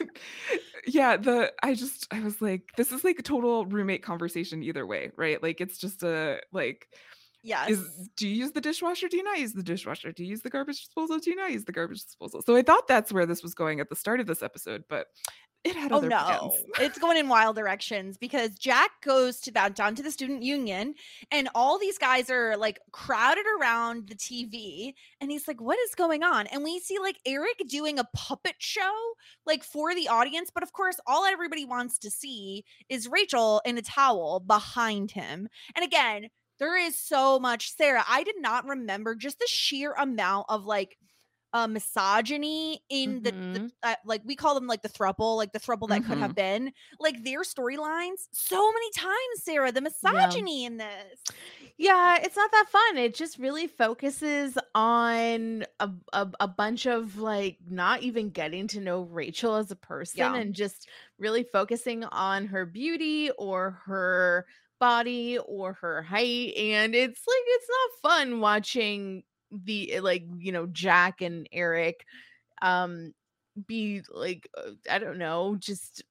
yeah 0.88 1.18
the 1.18 1.52
i 1.64 1.74
just 1.74 2.08
i 2.12 2.20
was 2.20 2.42
like 2.42 2.64
this 2.78 2.92
is 2.92 3.04
like 3.04 3.20
a 3.20 3.24
total 3.24 3.66
roommate 3.66 4.04
conversation 4.04 4.64
either 4.64 4.86
way 4.86 5.12
right 5.18 5.42
like 5.44 5.62
it's 5.62 5.78
just 5.78 6.04
a 6.04 6.40
like 6.52 6.88
Yes. 7.46 7.70
is 7.70 8.10
do 8.18 8.28
you 8.28 8.36
use 8.36 8.52
the 8.54 8.62
dishwasher 8.62 9.08
do 9.08 9.18
you 9.18 9.24
not 9.24 9.38
use 9.38 9.54
the 9.54 9.62
dishwasher 9.62 10.12
do 10.12 10.24
you 10.24 10.30
use 10.32 10.42
the 10.42 10.50
garbage 10.50 10.80
disposal 10.80 11.20
do 11.20 11.30
you 11.30 11.36
not 11.36 11.52
use 11.52 11.64
the 11.64 11.72
garbage 11.72 12.04
disposal 12.04 12.42
so 12.42 12.56
i 12.56 12.64
thought 12.64 12.88
that's 12.88 13.14
where 13.14 13.28
this 13.28 13.44
was 13.44 13.54
going 13.54 13.80
at 13.80 13.88
the 13.88 13.96
start 13.96 14.20
of 14.20 14.26
this 14.26 14.42
episode 14.42 14.84
but 14.90 15.08
it 15.66 15.76
had 15.76 15.92
Oh 15.92 15.98
other 15.98 16.10
no, 16.10 16.18
plans 16.18 16.54
it's 16.80 17.00
going 17.00 17.18
in 17.18 17.28
wild 17.28 17.56
directions 17.56 18.18
because 18.18 18.52
Jack 18.52 18.92
goes 19.04 19.40
to 19.42 19.52
that 19.54 19.76
down 19.76 19.96
to 19.96 20.04
the 20.04 20.12
student 20.12 20.44
union, 20.44 20.94
and 21.32 21.50
all 21.56 21.80
these 21.80 21.98
guys 21.98 22.30
are 22.30 22.56
like 22.56 22.80
crowded 22.92 23.46
around 23.60 24.08
the 24.08 24.16
TV, 24.16 24.94
and 25.20 25.32
he's 25.32 25.48
like, 25.48 25.60
"What 25.60 25.80
is 25.80 25.96
going 25.96 26.22
on?" 26.22 26.46
And 26.48 26.64
we 26.64 26.80
see 26.80 27.00
like 27.00 27.18
Eric 27.26 27.64
doing 27.68 27.98
a 27.98 28.08
puppet 28.14 28.56
show, 28.60 28.94
like 29.48 29.64
for 29.64 29.96
the 29.96 30.08
audience, 30.08 30.52
but 30.54 30.62
of 30.62 30.72
course, 30.72 31.00
all 31.08 31.26
everybody 31.26 31.66
wants 31.66 31.98
to 32.00 32.12
see 32.12 32.64
is 32.88 33.08
Rachel 33.08 33.60
in 33.66 33.78
a 33.80 33.82
towel 33.82 34.42
behind 34.42 35.10
him. 35.10 35.50
And 35.76 35.84
again, 35.84 36.30
there 36.60 36.78
is 36.78 36.98
so 36.98 37.40
much 37.40 37.76
Sarah. 37.76 38.04
I 38.08 38.24
did 38.24 38.36
not 38.40 38.66
remember 38.66 39.16
just 39.16 39.40
the 39.40 39.48
sheer 39.48 39.94
amount 39.94 40.46
of 40.50 40.66
like 40.66 40.98
uh, 41.54 41.68
misogyny 41.68 42.82
in 42.90 43.24
the, 43.24 43.32
the 43.32 43.72
uh, 43.82 43.96
like 44.04 44.22
we 44.26 44.36
call 44.36 44.56
them 44.56 44.68
like 44.68 44.82
the 44.82 44.90
thruple, 44.90 45.38
like 45.38 45.54
the 45.54 45.60
thruple 45.60 45.88
that 45.88 46.04
could 46.04 46.18
have 46.18 46.36
been 46.36 46.70
like 47.00 47.24
their 47.24 47.44
storylines 47.44 48.28
so 48.34 48.74
many 48.74 48.92
times. 48.92 49.16
Sarah, 49.42 49.72
the 49.72 49.80
misogyny 49.80 50.66
in 50.66 50.76
this. 50.76 51.24
Yeah, 51.78 52.20
it's 52.22 52.36
not 52.36 52.52
that 52.52 52.66
fun. 52.70 52.98
It 52.98 53.16
just 53.16 53.38
really 53.38 53.68
focuses 53.68 54.58
on 54.74 55.64
a, 55.80 55.90
a, 56.12 56.28
a 56.42 56.48
bunch 56.48 56.88
of 56.88 57.20
like 57.20 57.58
not 57.70 58.02
even 58.02 58.32
getting 58.32 58.68
to 58.70 58.82
know 58.82 59.04
Rachel 59.04 59.56
as 59.56 59.72
a 59.72 59.78
person 59.78 60.20
Yeah. 60.20 60.36
and 60.36 60.54
just 60.54 60.90
really 61.18 61.44
focusing 61.44 62.04
on 62.04 62.48
her 62.48 62.66
beauty 62.66 63.32
or 63.38 63.80
her 63.86 64.46
body 64.80 65.38
or 65.40 65.74
her 65.74 66.02
height. 66.04 66.54
And 66.58 66.96
it's 66.96 67.22
like, 67.28 67.44
it's 67.48 67.68
not 67.70 68.12
fun 68.12 68.40
watching 68.42 69.24
the 69.52 70.00
like, 70.02 70.24
you 70.38 70.52
know, 70.52 70.68
Jack 70.68 71.22
and 71.22 71.48
Eric 71.52 72.06
um 72.62 73.14
be 73.68 74.04
like, 74.10 74.50
uh, 74.58 74.72
I 74.90 75.00
don't 75.00 75.18
know, 75.18 75.56
just 75.58 76.04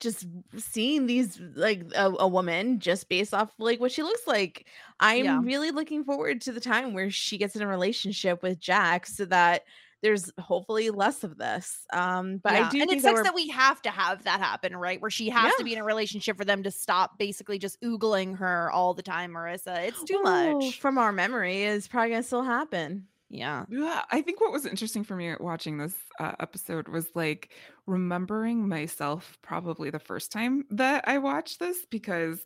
just 0.00 0.26
seeing 0.58 1.06
these 1.06 1.40
like 1.54 1.82
a, 1.94 2.12
a 2.18 2.28
woman 2.28 2.78
just 2.78 3.08
based 3.08 3.32
off 3.32 3.52
like 3.58 3.80
what 3.80 3.92
she 3.92 4.02
looks 4.02 4.26
like 4.26 4.66
i'm 5.00 5.24
Yeah. 5.24 5.44
really 5.44 5.70
looking 5.70 6.04
forward 6.04 6.40
to 6.40 6.52
the 6.52 6.60
time 6.60 6.92
where 6.92 7.10
she 7.10 7.38
gets 7.38 7.56
in 7.56 7.62
a 7.62 7.66
relationship 7.66 8.42
with 8.42 8.58
jack 8.58 9.06
so 9.06 9.24
that 9.24 9.62
there's 10.04 10.30
hopefully 10.38 10.90
less 10.90 11.24
of 11.24 11.36
this 11.38 11.78
um 11.92 12.36
but 12.44 12.52
Yeah, 12.52 12.66
i 12.66 12.70
do 12.70 12.80
and 12.80 12.88
think 12.90 13.00
it 13.00 13.02
sucks 13.02 13.14
we're- 13.14 13.24
that 13.24 13.34
we 13.34 13.48
have 13.48 13.82
to 13.82 13.90
have 13.90 14.22
that 14.24 14.38
happen, 14.40 14.76
right? 14.76 15.00
Where 15.00 15.10
she 15.10 15.28
has 15.30 15.52
to 15.56 15.64
be 15.64 15.72
in 15.72 15.80
a 15.80 15.84
relationship 15.84 16.36
for 16.36 16.44
them 16.44 16.62
to 16.62 16.70
stop 16.70 17.18
basically 17.18 17.58
just 17.58 17.80
oogling 17.82 18.36
her 18.38 18.70
all 18.70 18.94
the 18.94 19.02
time, 19.02 19.32
Marissa. 19.32 19.78
It's 19.88 20.04
too 20.04 20.20
Oh, 20.24 20.60
much. 20.60 20.78
from 20.78 20.98
our 20.98 21.10
memory 21.10 21.62
is 21.64 21.88
probably 21.88 22.10
gonna 22.10 22.22
still 22.22 22.42
happen 22.44 23.08
Yeah. 23.30 23.64
Yeah, 23.68 24.02
I 24.12 24.20
think 24.22 24.40
what 24.40 24.52
was 24.52 24.66
interesting 24.66 25.02
for 25.02 25.16
me 25.16 25.34
watching 25.40 25.78
this 25.78 25.96
uh, 26.20 26.34
episode 26.38 26.86
was 26.88 27.08
like 27.16 27.50
remembering 27.86 28.68
myself 28.68 29.38
probably 29.42 29.90
the 29.90 29.98
first 29.98 30.30
time 30.32 30.64
that 30.70 31.04
I 31.08 31.18
watched 31.18 31.58
this 31.60 31.84
because 31.90 32.44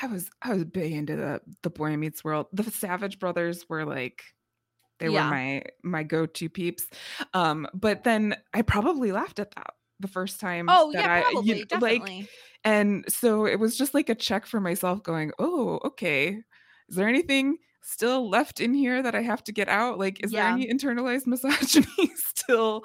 I 0.00 0.06
was 0.08 0.30
I 0.42 0.52
was 0.52 0.64
big 0.64 0.92
into 0.92 1.16
the 1.16 1.40
the 1.62 1.70
Boy 1.70 1.96
Meets 1.96 2.22
World. 2.24 2.46
The 2.52 2.64
Savage 2.70 3.18
Brothers 3.18 3.64
were 3.68 3.84
like 3.86 4.22
they 4.98 5.08
Yeah. 5.08 5.22
were 5.24 5.24
my 5.24 5.62
my 5.84 6.02
go-to 6.02 6.48
peeps. 6.48 6.88
Um 7.34 7.66
but 7.74 8.04
then 8.04 8.36
I 8.54 8.62
probably 8.62 9.12
laughed 9.12 9.38
at 9.38 9.52
that 9.56 9.74
the 10.00 10.08
first 10.08 10.40
time 10.40 10.66
Oh 10.68 10.92
that 10.92 11.06
yeah, 11.06 11.12
I 11.12 11.22
probably, 11.22 11.58
you- 11.58 11.66
like 11.72 12.00
definitely. 12.00 12.28
and 12.64 13.04
so 13.08 13.46
it 13.46 13.58
was 13.60 13.76
just 13.78 13.94
like 13.94 14.08
a 14.08 14.14
check 14.14 14.46
for 14.46 14.60
myself 14.60 15.02
going, 15.02 15.32
"Oh, 15.38 15.80
okay. 15.84 16.42
Is 16.88 16.96
there 16.96 17.08
anything 17.08 17.58
still 17.82 18.28
left 18.28 18.60
in 18.60 18.74
here 18.74 19.02
that 19.02 19.14
I 19.14 19.22
have 19.22 19.44
to 19.44 19.52
get 19.52 19.68
out? 19.68 19.98
Like 19.98 20.22
is 20.24 20.32
Yeah. 20.32 20.40
there 20.42 20.48
any 20.48 20.66
internalized 20.68 21.26
misogyny 21.28 22.12
still 22.16 22.84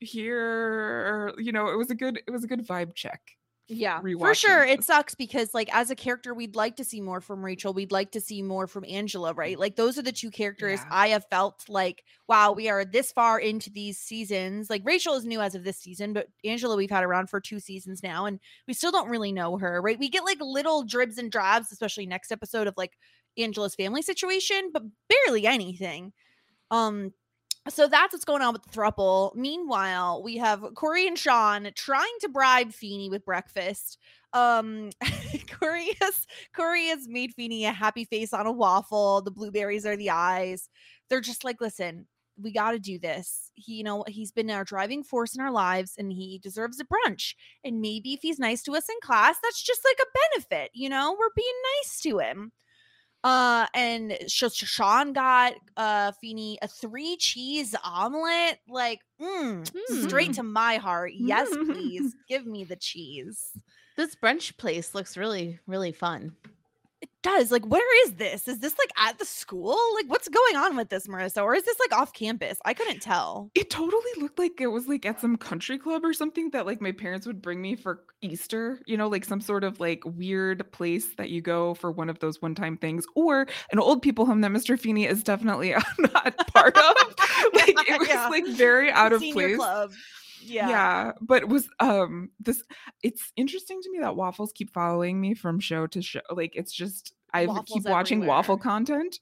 here?" 0.00 1.32
You 1.38 1.52
know, 1.52 1.68
it 1.68 1.76
was 1.78 1.90
a 1.90 1.94
good 1.96 2.20
it 2.26 2.30
was 2.30 2.44
a 2.44 2.48
good 2.48 2.66
vibe 2.66 2.94
check. 2.94 3.35
Yeah, 3.68 4.00
for 4.00 4.34
sure. 4.34 4.64
It 4.64 4.84
sucks 4.84 5.16
because, 5.16 5.52
like, 5.52 5.68
as 5.74 5.90
a 5.90 5.96
character, 5.96 6.32
we'd 6.32 6.54
like 6.54 6.76
to 6.76 6.84
see 6.84 7.00
more 7.00 7.20
from 7.20 7.44
Rachel. 7.44 7.74
We'd 7.74 7.90
like 7.90 8.12
to 8.12 8.20
see 8.20 8.40
more 8.40 8.68
from 8.68 8.84
Angela, 8.88 9.34
right? 9.34 9.58
Like, 9.58 9.74
those 9.74 9.98
are 9.98 10.02
the 10.02 10.12
two 10.12 10.30
characters 10.30 10.80
Yeah. 10.80 10.88
I 10.90 11.08
have 11.08 11.26
felt 11.30 11.64
like, 11.68 12.04
wow, 12.28 12.52
we 12.52 12.68
are 12.68 12.84
this 12.84 13.10
far 13.10 13.40
into 13.40 13.68
these 13.70 13.98
seasons. 13.98 14.70
Like, 14.70 14.82
Rachel 14.84 15.14
is 15.14 15.24
new 15.24 15.40
as 15.40 15.56
of 15.56 15.64
this 15.64 15.78
season, 15.78 16.12
but 16.12 16.28
Angela, 16.44 16.76
we've 16.76 16.90
had 16.90 17.02
around 17.02 17.28
for 17.28 17.40
two 17.40 17.58
seasons 17.58 18.04
now, 18.04 18.26
and 18.26 18.38
we 18.68 18.74
still 18.74 18.92
don't 18.92 19.10
really 19.10 19.32
know 19.32 19.58
her, 19.58 19.82
right? 19.82 19.98
We 19.98 20.10
get 20.10 20.24
like 20.24 20.38
little 20.40 20.84
dribs 20.84 21.18
and 21.18 21.30
drabs, 21.30 21.72
especially 21.72 22.06
next 22.06 22.30
episode 22.30 22.68
of 22.68 22.74
like 22.76 22.92
Angela's 23.36 23.74
family 23.74 24.02
situation, 24.02 24.70
but 24.72 24.84
barely 25.08 25.44
anything. 25.44 26.12
Um, 26.70 27.12
so 27.68 27.88
that's 27.88 28.12
what's 28.12 28.24
going 28.24 28.42
on 28.42 28.52
with 28.52 28.62
the 28.62 28.70
thruple. 28.70 29.34
Meanwhile, 29.34 30.22
we 30.22 30.36
have 30.36 30.64
Corey 30.74 31.06
and 31.06 31.18
Sean 31.18 31.70
trying 31.74 32.12
to 32.20 32.28
bribe 32.28 32.72
Feeny 32.72 33.10
with 33.10 33.24
breakfast. 33.24 33.98
Um, 34.32 34.90
Corey 35.58 35.90
has 36.00 36.26
Corey 36.54 36.86
has 36.88 37.08
made 37.08 37.32
Feeny 37.34 37.64
a 37.64 37.72
happy 37.72 38.04
face 38.04 38.32
on 38.32 38.46
a 38.46 38.52
waffle. 38.52 39.22
The 39.22 39.30
blueberries 39.30 39.86
are 39.86 39.96
the 39.96 40.10
eyes. 40.10 40.68
They're 41.08 41.20
just 41.20 41.44
like, 41.44 41.60
listen, 41.60 42.06
we 42.40 42.52
got 42.52 42.72
to 42.72 42.78
do 42.78 42.98
this. 42.98 43.50
He, 43.54 43.76
you 43.76 43.84
know, 43.84 44.04
he's 44.06 44.32
been 44.32 44.50
our 44.50 44.64
driving 44.64 45.02
force 45.02 45.34
in 45.34 45.40
our 45.40 45.50
lives, 45.50 45.94
and 45.98 46.12
he 46.12 46.38
deserves 46.42 46.80
a 46.80 46.84
brunch. 46.84 47.34
And 47.64 47.80
maybe 47.80 48.12
if 48.12 48.20
he's 48.22 48.38
nice 48.38 48.62
to 48.64 48.74
us 48.74 48.88
in 48.88 48.96
class, 49.02 49.36
that's 49.42 49.62
just 49.62 49.80
like 49.84 49.98
a 50.00 50.18
benefit. 50.34 50.70
You 50.74 50.88
know, 50.88 51.16
we're 51.18 51.30
being 51.34 51.54
nice 51.82 52.00
to 52.02 52.18
him. 52.18 52.52
Uh, 53.26 53.66
and 53.74 54.16
Sean 54.28 55.12
got 55.12 55.54
uh 55.76 56.12
Feeny 56.20 56.58
a 56.62 56.68
three 56.68 57.16
cheese 57.16 57.74
omelet, 57.82 58.58
like 58.68 59.00
mm, 59.20 59.66
straight 60.04 60.30
Mm. 60.30 60.34
to 60.36 60.42
my 60.44 60.76
heart. 60.76 61.12
Yes, 61.16 61.48
please 61.50 62.14
give 62.28 62.46
me 62.46 62.62
the 62.62 62.76
cheese. 62.76 63.50
this 63.96 64.14
brunch 64.14 64.56
place 64.56 64.94
looks 64.94 65.16
really 65.16 65.58
really 65.66 65.90
fun 65.90 66.36
does. 67.22 67.50
Like, 67.50 67.66
where 67.66 68.06
is 68.06 68.14
this? 68.14 68.46
Is 68.48 68.58
this 68.60 68.76
like 68.78 68.90
at 68.96 69.18
the 69.18 69.24
school? 69.24 69.76
Like, 69.94 70.06
what's 70.08 70.28
going 70.28 70.56
on 70.56 70.76
with 70.76 70.88
this, 70.88 71.06
Marissa? 71.06 71.42
Or 71.42 71.54
is 71.54 71.64
this 71.64 71.76
like 71.80 71.92
off 71.98 72.12
campus? 72.12 72.58
I 72.64 72.74
couldn't 72.74 73.00
tell. 73.00 73.50
It 73.54 73.70
totally 73.70 74.02
looked 74.18 74.38
like 74.38 74.60
it 74.60 74.68
was 74.68 74.86
like 74.86 75.04
at 75.06 75.20
some 75.20 75.36
country 75.36 75.78
club 75.78 76.04
or 76.04 76.12
something 76.12 76.50
that 76.50 76.66
like 76.66 76.80
my 76.80 76.92
parents 76.92 77.26
would 77.26 77.42
bring 77.42 77.60
me 77.60 77.74
for 77.76 78.04
Easter, 78.22 78.80
you 78.86 78.96
know, 78.96 79.08
like 79.08 79.24
some 79.24 79.40
sort 79.40 79.64
of 79.64 79.80
like 79.80 80.02
weird 80.04 80.70
place 80.72 81.14
that 81.16 81.30
you 81.30 81.40
go 81.40 81.74
for 81.74 81.90
one 81.90 82.08
of 82.08 82.18
those 82.20 82.40
one-time 82.40 82.76
things, 82.76 83.04
or 83.14 83.46
an 83.72 83.78
old 83.78 84.02
people 84.02 84.26
home 84.26 84.40
that 84.42 84.50
Mr. 84.50 84.78
Feeny 84.78 85.06
is 85.06 85.22
definitely 85.22 85.70
not 85.98 86.46
part 86.48 86.76
of. 86.76 86.96
like 87.54 87.74
it 87.88 87.98
was 87.98 88.08
Yeah. 88.08 88.28
like 88.28 88.46
very 88.46 88.90
out 88.90 89.12
of 89.12 89.20
Senior 89.20 89.48
place. 89.48 89.56
club. 89.56 89.92
Yeah. 90.46 90.68
yeah 90.68 91.12
but 91.20 91.42
it 91.42 91.48
was 91.48 91.68
um 91.80 92.30
this 92.40 92.62
it's 93.02 93.32
interesting 93.36 93.80
to 93.82 93.90
me 93.90 93.98
that 94.00 94.16
waffles 94.16 94.52
keep 94.54 94.72
following 94.72 95.20
me 95.20 95.34
from 95.34 95.60
show 95.60 95.86
to 95.88 96.02
show 96.02 96.20
like 96.30 96.54
it's 96.56 96.72
just 96.72 97.12
I 97.34 97.44
Waffles 97.46 97.66
keep 97.82 97.84
watching 97.84 98.24
waffle 98.24 98.56
content. 98.56 99.18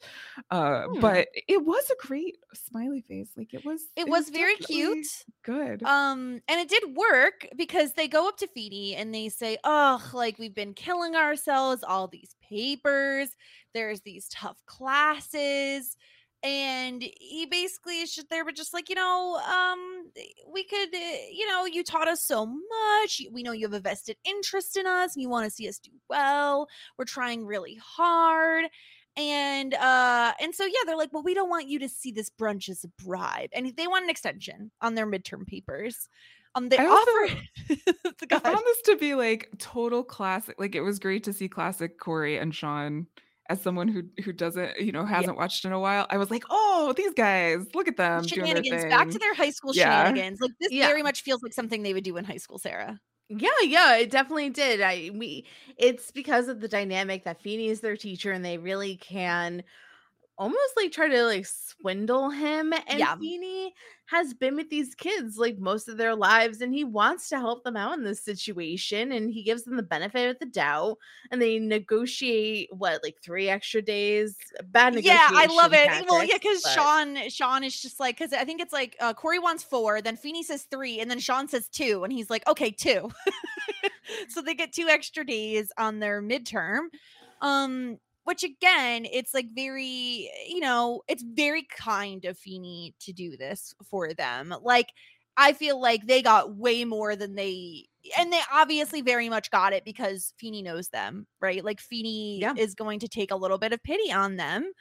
Uh, 0.50 0.84
Hmm. 0.86 1.00
but 1.00 1.28
it 1.48 1.64
was 1.64 1.90
a 1.90 2.06
great 2.06 2.36
smiley 2.52 3.00
face. 3.00 3.30
Like 3.36 3.52
it 3.54 3.64
was. 3.64 3.80
It 3.96 4.06
was 4.08 4.28
very 4.28 4.54
definitely 4.56 4.76
cute. 4.76 5.06
Good. 5.42 5.82
Um, 5.82 6.40
and 6.46 6.60
it 6.60 6.68
did 6.68 6.94
work 6.94 7.48
because 7.56 7.94
they 7.94 8.06
go 8.06 8.28
up 8.28 8.36
to 8.36 8.46
Feeny 8.46 8.94
and 8.94 9.12
they 9.12 9.30
say, 9.30 9.56
"Oh, 9.64 10.08
like 10.12 10.38
we've 10.38 10.54
been 10.54 10.74
killing 10.74 11.16
ourselves, 11.16 11.82
all 11.82 12.06
these 12.06 12.36
papers, 12.48 13.30
there's 13.72 14.02
these 14.02 14.28
tough 14.28 14.62
classes." 14.66 15.96
And 16.44 17.02
he 17.20 17.46
basically 17.46 18.00
is 18.00 18.14
just 18.14 18.28
there, 18.28 18.44
but 18.44 18.54
just 18.54 18.74
like, 18.74 18.90
you 18.90 18.94
know, 18.94 19.40
um, 19.50 20.10
we 20.52 20.62
could, 20.64 20.94
uh, 20.94 21.16
you 21.32 21.48
know, 21.48 21.64
you 21.64 21.82
taught 21.82 22.06
us 22.06 22.22
so 22.22 22.44
much. 22.44 23.22
We 23.32 23.42
know 23.42 23.52
you 23.52 23.66
have 23.66 23.72
a 23.72 23.80
vested 23.80 24.16
interest 24.24 24.76
in 24.76 24.86
us 24.86 25.14
and 25.14 25.22
you 25.22 25.30
want 25.30 25.46
to 25.46 25.50
see 25.50 25.66
us 25.68 25.78
do 25.78 25.90
well. 26.10 26.68
We're 26.98 27.06
trying 27.06 27.46
really 27.46 27.78
hard 27.82 28.66
and 29.16 29.74
uh 29.74 30.32
and 30.40 30.52
so 30.52 30.64
yeah 30.64 30.72
they're 30.86 30.96
like 30.96 31.12
well 31.12 31.22
we 31.22 31.34
don't 31.34 31.48
want 31.48 31.68
you 31.68 31.78
to 31.78 31.88
see 31.88 32.10
this 32.10 32.30
brunch 32.30 32.68
as 32.68 32.82
a 32.82 32.88
bribe 33.00 33.48
and 33.52 33.72
they 33.76 33.86
want 33.86 34.02
an 34.02 34.10
extension 34.10 34.72
on 34.80 34.96
their 34.96 35.06
midterm 35.06 35.46
papers 35.46 36.08
um 36.56 36.68
they 36.68 36.76
I 36.76 36.86
offer 36.86 37.36
I 38.30 38.38
found 38.38 38.58
this 38.58 38.82
to 38.82 38.96
be 38.96 39.14
like 39.14 39.50
total 39.58 40.02
classic. 40.04 40.56
Like 40.58 40.74
it 40.74 40.80
was 40.82 40.98
great 40.98 41.24
to 41.24 41.32
see 41.32 41.48
classic 41.48 41.98
Corey 41.98 42.38
and 42.38 42.54
Sean 42.54 43.06
as 43.50 43.60
someone 43.62 43.88
who 43.88 44.04
who 44.24 44.32
doesn't, 44.32 44.78
you 44.80 44.92
know, 44.92 45.04
hasn't 45.04 45.36
watched 45.36 45.64
in 45.64 45.72
a 45.72 45.80
while. 45.80 46.06
I 46.10 46.18
was 46.18 46.30
like, 46.30 46.44
oh, 46.50 46.94
these 46.96 47.14
guys, 47.14 47.66
look 47.74 47.88
at 47.88 47.96
them 47.96 48.30
shenanigans 48.30 48.84
back 48.86 49.10
to 49.10 49.18
their 49.18 49.34
high 49.34 49.50
school 49.50 49.72
Yeah. 49.72 49.72
shenanigans 49.72 50.40
like 50.40 50.52
this 50.60 50.70
Yeah. 50.70 50.86
very 50.86 51.02
much 51.02 51.22
feels 51.22 51.42
like 51.42 51.52
something 51.52 51.82
they 51.82 51.94
would 51.94 52.04
do 52.04 52.16
in 52.16 52.24
high 52.24 52.36
school 52.38 52.58
sarah 52.58 53.00
Yeah, 53.30 53.48
yeah, 53.62 53.96
it 53.96 54.10
definitely 54.10 54.50
did. 54.50 54.80
I 54.82 55.10
we 55.14 55.46
it's 55.78 56.10
because 56.10 56.48
of 56.48 56.60
the 56.60 56.68
dynamic 56.68 57.24
that 57.24 57.40
Feeny 57.40 57.68
is 57.68 57.80
their 57.80 57.96
teacher 57.96 58.32
and 58.32 58.44
they 58.44 58.58
really 58.58 58.96
can 58.96 59.64
almost 60.36 60.72
like 60.76 60.90
try 60.90 61.08
to 61.08 61.24
like 61.24 61.46
swindle 61.46 62.30
him 62.30 62.72
and 62.88 62.98
Yeah. 62.98 63.16
Feeny 63.16 63.72
has 64.06 64.34
been 64.34 64.56
with 64.56 64.68
these 64.68 64.94
kids 64.94 65.38
like 65.38 65.58
most 65.58 65.88
of 65.88 65.96
their 65.96 66.14
lives 66.14 66.60
and 66.60 66.74
he 66.74 66.84
wants 66.84 67.28
to 67.28 67.38
help 67.38 67.64
them 67.64 67.76
out 67.76 67.96
in 67.96 68.04
this 68.04 68.22
situation 68.22 69.12
and 69.12 69.30
he 69.30 69.42
gives 69.42 69.64
them 69.64 69.76
the 69.76 69.82
benefit 69.82 70.30
of 70.30 70.38
the 70.40 70.46
doubt 70.46 70.98
and 71.30 71.40
they 71.40 71.58
negotiate 71.58 72.68
what 72.72 73.02
like 73.02 73.16
3 73.22 73.48
extra 73.48 73.80
days 73.80 74.36
bad 74.66 74.94
yeah 75.02 75.28
i 75.30 75.46
love 75.46 75.72
it 75.72 75.88
well 76.08 76.22
yeah 76.22 76.34
because 76.34 76.62
but- 76.62 76.72
sean 76.72 77.28
sean 77.30 77.64
is 77.64 77.80
just 77.80 77.98
like 77.98 78.18
because 78.18 78.32
i 78.34 78.44
think 78.44 78.60
it's 78.60 78.72
like 78.74 78.94
uh 79.00 79.14
corey 79.14 79.38
wants 79.38 79.62
four 79.62 80.02
then 80.02 80.16
Feeny 80.16 80.42
says 80.42 80.64
three 80.70 81.00
and 81.00 81.10
then 81.10 81.18
sean 81.18 81.48
says 81.48 81.68
two 81.68 82.04
and 82.04 82.12
he's 82.12 82.28
like 82.28 82.46
okay 82.46 82.70
two 82.70 83.10
so 84.28 84.42
they 84.42 84.54
get 84.54 84.72
two 84.72 84.88
extra 84.88 85.24
days 85.24 85.72
on 85.78 85.98
their 85.98 86.20
midterm 86.20 86.88
um 87.40 87.98
which 88.24 88.42
again 88.42 89.06
it's 89.10 89.32
like 89.34 89.46
very 89.54 90.30
you 90.48 90.60
know 90.60 91.02
it's 91.08 91.22
very 91.22 91.66
kind 91.76 92.24
of 92.24 92.38
Feeny 92.38 92.94
to 93.00 93.12
do 93.12 93.36
this 93.36 93.74
for 93.88 94.12
them 94.12 94.54
like 94.62 94.88
i 95.36 95.52
feel 95.52 95.80
like 95.80 96.06
they 96.06 96.22
got 96.22 96.56
way 96.56 96.84
more 96.84 97.16
than 97.16 97.34
they 97.34 97.84
and 98.18 98.32
they 98.32 98.40
obviously 98.52 99.00
very 99.00 99.28
much 99.28 99.50
got 99.50 99.72
it 99.72 99.84
because 99.84 100.34
Feeny 100.38 100.62
knows 100.62 100.88
them 100.88 101.26
right 101.40 101.64
like 101.64 101.80
Feeny 101.80 102.40
Yeah. 102.40 102.54
is 102.56 102.74
going 102.74 103.00
to 103.00 103.08
take 103.08 103.30
a 103.30 103.36
little 103.36 103.58
bit 103.58 103.72
of 103.72 103.82
pity 103.82 104.12
on 104.12 104.36
them 104.36 104.72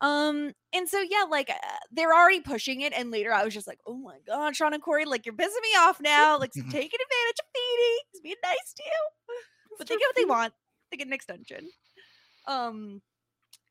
um 0.00 0.52
and 0.74 0.88
so 0.88 1.00
yeah 1.00 1.24
like 1.30 1.48
uh, 1.50 1.54
they're 1.92 2.12
already 2.14 2.40
pushing 2.40 2.80
it 2.80 2.92
and 2.96 3.10
later 3.10 3.32
i 3.32 3.44
was 3.44 3.54
just 3.54 3.66
like 3.66 3.78
oh 3.86 3.96
my 3.96 4.16
god 4.26 4.54
sean 4.56 4.74
and 4.74 4.82
corey 4.82 5.04
like 5.04 5.24
you're 5.24 5.34
pissing 5.34 5.62
me 5.62 5.68
off 5.78 6.00
now 6.00 6.38
like 6.38 6.52
stop 6.52 6.66
taking 6.70 6.98
advantage 7.00 7.38
of 7.38 7.46
Feeny. 7.54 7.98
he's 8.12 8.20
being 8.20 8.34
nice 8.42 8.72
to 8.76 8.82
you 8.84 9.36
but 9.78 9.86
they 9.86 9.94
get 9.94 10.06
what 10.08 10.16
they 10.16 10.24
want 10.24 10.52
they 10.90 10.96
get 10.96 11.06
an 11.06 11.12
extension 11.12 11.68
um 12.46 13.00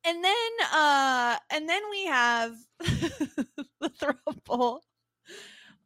and 0.06 0.24
then 0.24 0.52
uh 0.74 1.38
and 1.52 1.70
then 1.70 1.82
we 1.92 2.06
have 2.06 2.56
the 2.80 3.90
throuple 4.00 4.80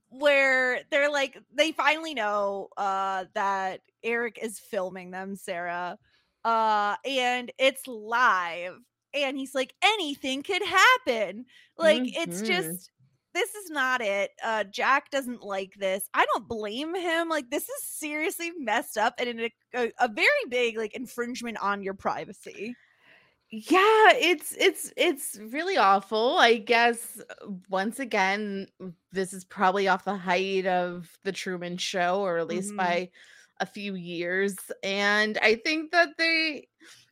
where 0.09 0.81
they're 0.89 1.11
like 1.11 1.37
they 1.53 1.71
finally 1.71 2.13
know 2.13 2.69
uh 2.77 3.25
that 3.33 3.81
eric 4.03 4.39
is 4.41 4.59
filming 4.59 5.11
them 5.11 5.35
sarah 5.35 5.97
uh 6.45 6.95
and 7.05 7.51
it's 7.57 7.85
live 7.87 8.77
and 9.13 9.37
he's 9.37 9.55
like 9.55 9.73
anything 9.83 10.43
could 10.43 10.61
happen. 10.61 11.45
Like 11.77 12.03
it's 12.15 12.41
Mhm. 12.41 12.41
just 12.41 12.91
this 13.33 13.55
is 13.55 13.69
not 13.69 14.01
it. 14.01 14.31
Uh 14.43 14.63
jack 14.65 15.09
doesn't 15.09 15.41
like 15.43 15.73
this. 15.79 16.07
I 16.13 16.25
don't 16.25 16.47
blame 16.47 16.93
him. 16.95 17.29
Like 17.29 17.49
this 17.49 17.63
is 17.63 17.83
seriously 17.83 18.51
messed 18.57 18.97
up 18.97 19.15
and 19.17 19.29
in 19.29 19.39
a, 19.39 19.51
a, 19.75 19.91
a 19.99 20.07
very 20.09 20.27
big 20.49 20.77
like 20.77 20.93
infringement 20.93 21.57
on 21.61 21.81
your 21.81 21.93
privacy 21.95 22.77
yeah 23.49 24.11
it's 24.15 24.53
it's 24.57 24.91
it's 24.97 25.39
really 25.51 25.77
awful 25.77 26.37
i 26.37 26.57
guess 26.57 27.21
uh, 27.29 27.47
once 27.69 27.97
again 27.99 28.67
this 29.13 29.31
is 29.33 29.45
probably 29.45 29.87
off 29.87 30.03
the 30.03 30.15
height 30.17 30.65
of 30.65 31.09
the 31.23 31.31
truman 31.31 31.77
show 31.77 32.19
or 32.21 32.37
at 32.39 32.47
least 32.47 32.73
Mhm. 32.73 32.77
by 32.77 33.09
a 33.59 33.65
few 33.65 33.95
years 33.95 34.55
and 34.83 35.37
i 35.41 35.55
think 35.55 35.91
that 35.91 36.09
they 36.17 36.67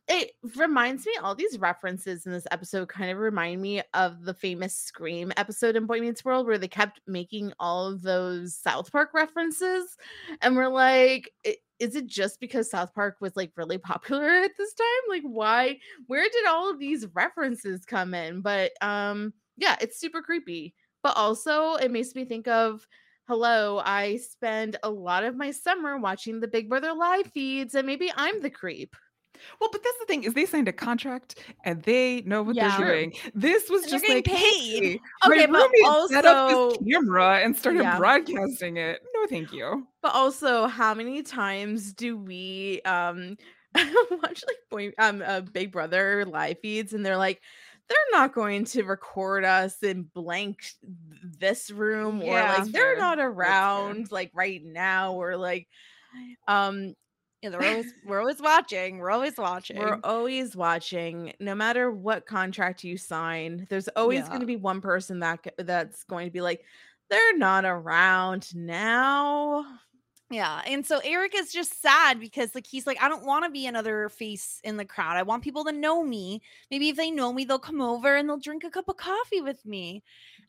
it 0.08 0.32
reminds 0.56 1.04
me 1.04 1.12
all 1.22 1.34
these 1.34 1.58
references 1.58 2.26
in 2.26 2.32
this 2.32 2.46
episode 2.50 2.88
kind 2.88 3.10
of 3.10 3.18
remind 3.18 3.60
me 3.60 3.82
of 3.94 4.24
the 4.24 4.34
famous 4.34 4.76
scream 4.76 5.32
episode 5.36 5.74
in 5.76 5.86
boy 5.86 6.00
meets 6.00 6.24
world 6.24 6.46
where 6.46 6.58
they 6.58 6.68
kept 6.68 7.00
making 7.06 7.52
all 7.58 7.86
of 7.86 8.02
those 8.02 8.54
south 8.54 8.92
park 8.92 9.10
references 9.14 9.96
and 10.42 10.56
we're 10.56 10.68
like 10.68 11.32
is 11.78 11.94
it 11.94 12.06
just 12.06 12.40
because 12.40 12.70
south 12.70 12.94
park 12.94 13.16
was 13.20 13.36
like 13.36 13.52
really 13.56 13.78
popular 13.78 14.28
at 14.28 14.52
this 14.56 14.72
time? 14.72 14.86
Like 15.08 15.22
why 15.24 15.78
where 16.06 16.22
did 16.22 16.46
all 16.46 16.70
of 16.70 16.78
these 16.78 17.06
references 17.14 17.84
come 17.84 18.14
in? 18.14 18.40
But 18.40 18.72
um 18.80 19.34
yeah 19.56 19.76
it's 19.80 19.98
super 19.98 20.22
creepy 20.22 20.74
but 21.02 21.16
also 21.16 21.74
it 21.74 21.90
makes 21.90 22.14
me 22.14 22.24
think 22.24 22.46
of 22.46 22.86
hello 23.28 23.80
i 23.84 24.16
spend 24.16 24.76
a 24.82 24.90
lot 24.90 25.24
of 25.24 25.36
my 25.36 25.50
summer 25.50 25.98
watching 25.98 26.40
the 26.40 26.48
big 26.48 26.68
brother 26.68 26.92
live 26.92 27.26
feeds 27.28 27.74
and 27.74 27.86
maybe 27.86 28.12
i'm 28.16 28.40
the 28.42 28.50
creep 28.50 28.94
Well, 29.60 29.70
but 29.72 29.82
that's 29.82 29.98
the 29.98 30.06
thing 30.06 30.24
is 30.24 30.34
they 30.34 30.46
signed 30.46 30.68
a 30.68 30.72
contract 30.72 31.38
and 31.64 31.82
they 31.82 32.22
know 32.22 32.42
what 32.42 32.56
Yeah. 32.56 32.76
they're 32.76 32.86
doing. 32.86 33.14
This 33.34 33.68
was 33.70 33.82
And 33.82 33.90
just 33.92 34.04
getting 34.04 34.18
like 34.18 34.24
paid. 34.24 34.82
"Hey, 34.82 35.00
Okay, 35.26 35.46
but 35.46 35.58
roommate 35.60 36.10
set 36.10 36.24
up 36.26 36.48
this 36.48 36.78
camera 36.92 37.40
and 37.42 37.56
started 37.56 37.82
Yeah. 37.82 37.98
broadcasting 37.98 38.76
it. 38.76 39.00
No, 39.14 39.26
thank 39.26 39.52
you. 39.52 39.86
but 40.02 40.14
also 40.14 40.66
how 40.66 40.94
many 40.94 41.22
times 41.22 41.92
do 41.92 42.16
we 42.16 42.80
um 42.84 43.36
watch 43.74 44.44
like 44.46 44.56
boy 44.70 44.92
um 44.98 45.22
uh, 45.26 45.40
big 45.40 45.70
brother 45.72 46.24
live 46.24 46.58
feeds 46.60 46.92
and 46.94 47.04
they're 47.04 47.16
like 47.16 47.40
they're 47.88 47.96
not 48.18 48.32
going 48.34 48.64
to 48.64 48.82
record 48.84 49.44
us 49.44 49.82
in 49.82 50.02
blank 50.14 50.58
this 51.38 51.70
room 51.70 52.20
or 52.22 52.32
like 52.40 52.64
they're 52.72 52.94
Fair. 52.94 52.98
not 52.98 53.18
around 53.20 54.10
like 54.10 54.30
right 54.34 54.60
now 54.64 55.12
or 55.14 55.36
like 55.36 55.68
um 56.48 56.94
yeah 57.42 57.50
they're 57.50 57.62
always 57.62 57.92
we're 58.04 58.20
always 58.20 58.40
watching 58.40 58.98
we're 58.98 59.10
always 59.10 59.36
watching 59.36 59.78
we're 59.78 59.98
always 60.04 60.56
watching 60.56 61.32
no 61.40 61.54
matter 61.54 61.90
what 61.90 62.26
contract 62.26 62.82
you 62.84 62.96
sign 62.96 63.66
there's 63.70 63.88
always 63.88 64.20
Yeah. 64.20 64.28
going 64.28 64.40
to 64.40 64.46
be 64.46 64.56
one 64.56 64.80
person 64.80 65.20
that 65.20 65.46
that's 65.58 66.04
going 66.04 66.26
to 66.26 66.32
be 66.32 66.40
like 66.40 66.64
they're 67.10 67.36
not 67.36 67.64
around 67.64 68.54
now 68.54 69.64
Yeah. 70.28 70.60
And 70.66 70.84
so 70.84 70.98
Eric 71.04 71.34
is 71.36 71.52
just 71.52 71.80
sad 71.80 72.18
because 72.18 72.52
like 72.52 72.66
he's 72.66 72.84
like, 72.84 73.00
I 73.00 73.08
don't 73.08 73.24
want 73.24 73.44
to 73.44 73.50
be 73.50 73.66
another 73.66 74.08
face 74.08 74.60
in 74.64 74.76
the 74.76 74.84
crowd. 74.84 75.16
I 75.16 75.22
want 75.22 75.44
people 75.44 75.64
to 75.66 75.70
know 75.72 76.02
me. 76.02 76.42
Maybe 76.68 76.88
if 76.88 76.96
they 76.96 77.12
know 77.12 77.32
me, 77.32 77.44
they'll 77.44 77.60
come 77.60 77.80
over 77.80 78.16
and 78.16 78.28
they'll 78.28 78.36
drink 78.40 78.64
a 78.64 78.70
cup 78.70 78.88
of 78.88 78.96
coffee 78.96 79.40
with 79.40 79.64
me. 79.64 80.02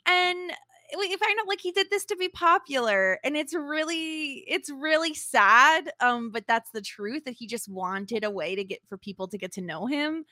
Mm. 0.08 0.12
And 0.12 0.52
we 0.96 1.08
find 1.18 1.40
out 1.40 1.48
like 1.48 1.60
he 1.60 1.72
did 1.72 1.90
this 1.90 2.06
to 2.06 2.16
be 2.16 2.30
popular. 2.30 3.20
And 3.24 3.36
it's 3.36 3.54
really, 3.54 4.46
it's 4.48 4.70
really 4.70 5.14
sad. 5.14 5.92
Um, 6.00 6.32
but 6.32 6.46
that's 6.48 6.70
the 6.72 6.82
truth 6.82 7.26
that 7.26 7.36
he 7.38 7.48
just 7.48 7.68
wanted 7.68 8.24
a 8.24 8.32
way 8.32 8.56
to 8.56 8.64
get 8.64 8.80
for 8.88 8.98
people 8.98 9.28
to 9.30 9.38
get 9.38 9.52
to 9.54 9.62
know 9.62 9.86
him. 9.86 10.24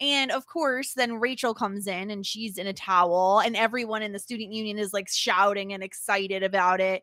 And 0.00 0.30
of 0.30 0.46
course, 0.46 0.92
then 0.94 1.20
Rachel 1.20 1.54
comes 1.54 1.86
in 1.86 2.10
and 2.10 2.26
she's 2.26 2.58
in 2.58 2.66
a 2.66 2.72
towel, 2.72 3.40
and 3.40 3.56
everyone 3.56 4.02
in 4.02 4.12
the 4.12 4.18
student 4.18 4.52
union 4.52 4.78
is 4.78 4.92
like 4.92 5.08
shouting 5.08 5.72
and 5.72 5.82
excited 5.82 6.42
about 6.42 6.80
it 6.80 7.02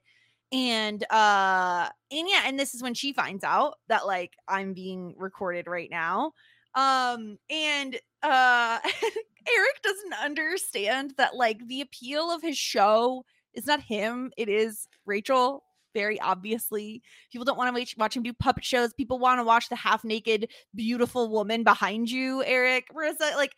and 0.51 1.03
uh 1.09 1.87
and 2.11 2.27
yeah 2.27 2.41
and 2.45 2.59
this 2.59 2.73
is 2.73 2.83
when 2.83 2.93
she 2.93 3.13
finds 3.13 3.43
out 3.43 3.75
that 3.87 4.05
like 4.05 4.33
i'm 4.47 4.73
being 4.73 5.13
recorded 5.17 5.67
right 5.67 5.89
now 5.89 6.33
um 6.75 7.37
and 7.49 7.97
uh 8.21 8.79
eric 9.47 9.81
doesn't 9.83 10.13
understand 10.23 11.13
that 11.17 11.35
like 11.35 11.65
the 11.67 11.81
appeal 11.81 12.31
of 12.31 12.41
his 12.41 12.57
show 12.57 13.23
is 13.53 13.65
not 13.65 13.81
him 13.81 14.31
it 14.37 14.49
is 14.49 14.87
rachel 15.05 15.63
very 15.93 16.19
obviously 16.21 17.01
people 17.33 17.43
don't 17.43 17.57
want 17.57 17.73
to 17.73 17.77
watch, 17.77 17.95
watch 17.97 18.15
him 18.15 18.23
do 18.23 18.31
puppet 18.31 18.63
shows 18.63 18.93
people 18.93 19.19
want 19.19 19.39
to 19.39 19.43
watch 19.43 19.67
the 19.67 19.75
half 19.75 20.05
naked 20.05 20.47
beautiful 20.73 21.29
woman 21.29 21.63
behind 21.63 22.09
you 22.09 22.41
eric 22.45 22.85
whereas 22.91 23.19
uh, 23.19 23.31
like 23.35 23.51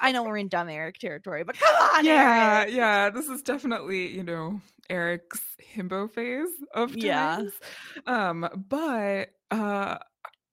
i 0.00 0.12
know 0.12 0.22
we're 0.22 0.36
in 0.36 0.46
dumb 0.46 0.68
eric 0.68 0.96
territory 0.98 1.42
but 1.42 1.58
come 1.58 1.74
on 1.74 2.04
yeah, 2.04 2.60
Eric. 2.62 2.74
yeah. 2.74 3.10
This 3.10 3.28
is 3.28 3.42
definitely, 3.42 4.08
you 4.08 4.22
know, 4.22 4.60
Eric's 4.88 5.40
himbo 5.74 6.10
phase 6.10 6.48
of 6.74 6.90
times. 6.90 7.02
Yeah. 7.02 7.40
Um, 8.06 8.48
but 8.68 9.30
uh 9.50 9.98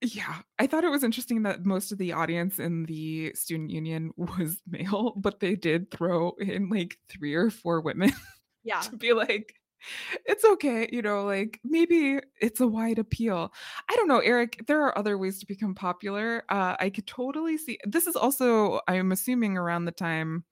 Yeah, 0.06 0.40
I 0.60 0.68
thought 0.68 0.84
it 0.84 0.92
was 0.92 1.04
interesting 1.04 1.44
that 1.44 1.66
most 1.66 1.94
of 1.94 1.98
the 1.98 2.12
audience 2.12 2.60
in 2.60 2.84
the 2.86 3.34
student 3.36 3.70
union 3.70 4.12
was 4.18 4.62
male, 4.68 5.14
but 5.16 5.40
they 5.40 5.56
did 5.56 5.92
throw 5.92 6.32
in 6.40 6.70
like 6.70 6.98
three 7.10 7.34
or 7.34 7.50
four 7.50 7.80
women 7.82 8.12
Yeah. 8.64 8.82
to 8.82 8.98
be 8.98 9.14
like, 9.14 9.56
it's 10.26 10.44
okay, 10.46 10.90
you 10.92 11.02
know, 11.02 11.24
like 11.24 11.60
maybe 11.64 12.20
it's 12.42 12.60
a 12.62 12.68
wide 12.68 13.00
appeal. 13.00 13.54
I 13.90 13.96
don't 13.96 14.08
know, 14.08 14.20
Eric, 14.20 14.64
there 14.68 14.82
are 14.84 14.98
other 14.98 15.18
ways 15.18 15.40
to 15.40 15.46
become 15.46 15.74
popular. 15.76 16.44
Uh, 16.50 16.76
I 16.80 16.90
could 16.90 17.08
totally 17.08 17.58
see 17.58 17.78
this 17.86 18.08
is 18.08 18.16
also, 18.16 18.82
I'm 18.88 19.12
assuming, 19.14 19.58
around 19.58 19.86
the 19.86 19.92
time 19.92 20.44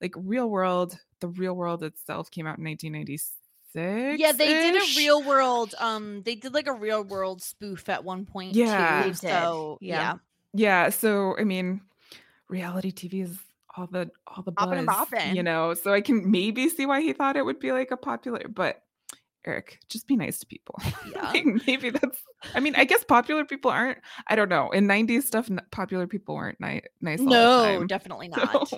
like 0.00 0.14
Real 0.16 0.50
World, 0.50 0.98
the 1.20 1.28
Real 1.28 1.54
World 1.54 1.82
itself 1.84 2.30
came 2.30 2.46
out 2.46 2.58
in 2.58 2.64
1996. 2.64 3.43
Yeah, 3.74 4.32
they 4.32 4.46
did 4.46 4.76
a 4.76 4.86
real 4.96 5.22
world 5.22 5.74
um 5.78 6.22
they 6.22 6.34
did 6.34 6.54
like 6.54 6.66
a 6.66 6.72
real 6.72 7.02
world 7.02 7.42
spoof 7.42 7.88
at 7.88 8.04
one 8.04 8.24
point 8.26 8.54
Yeah. 8.54 9.04
too. 9.06 9.14
So 9.14 9.78
yeah. 9.80 10.00
yeah. 10.00 10.14
Yeah, 10.56 10.88
so 10.90 11.36
I 11.38 11.44
mean, 11.44 11.80
reality 12.48 12.92
TV 12.92 13.24
is 13.24 13.36
all 13.76 13.88
the 13.88 14.10
all 14.28 14.42
the 14.44 14.52
Boppin' 14.52 14.78
and 14.78 14.86
buzz, 14.86 15.08
you 15.32 15.42
know. 15.42 15.74
So 15.74 15.92
I 15.92 16.00
can 16.00 16.30
maybe 16.30 16.68
see 16.68 16.86
why 16.86 17.00
he 17.00 17.12
thought 17.12 17.36
it 17.36 17.44
would 17.44 17.58
be 17.58 17.72
like 17.72 17.90
a 17.90 17.96
popular, 17.96 18.46
but 18.48 18.80
Eric, 19.44 19.80
just 19.88 20.06
be 20.06 20.16
nice 20.16 20.38
to 20.38 20.46
people. 20.46 20.76
Yeah. 21.10 21.22
like 21.32 21.44
maybe 21.66 21.90
that's. 21.90 22.22
I 22.54 22.60
mean, 22.60 22.74
I 22.76 22.84
guess 22.84 23.02
popular 23.04 23.44
people 23.44 23.70
aren't. 23.72 23.98
I 24.28 24.36
don't 24.36 24.48
know. 24.48 24.70
In 24.70 24.86
'90s 24.86 25.24
stuff, 25.24 25.48
popular 25.72 26.06
people 26.06 26.36
weren't 26.36 26.60
ni- 26.60 26.82
nice. 27.00 27.18
all 27.18 27.24
the 27.26 27.30
No, 27.32 27.78
time. 27.80 27.86
definitely 27.88 28.30
So- 28.34 28.40
not. 28.44 28.72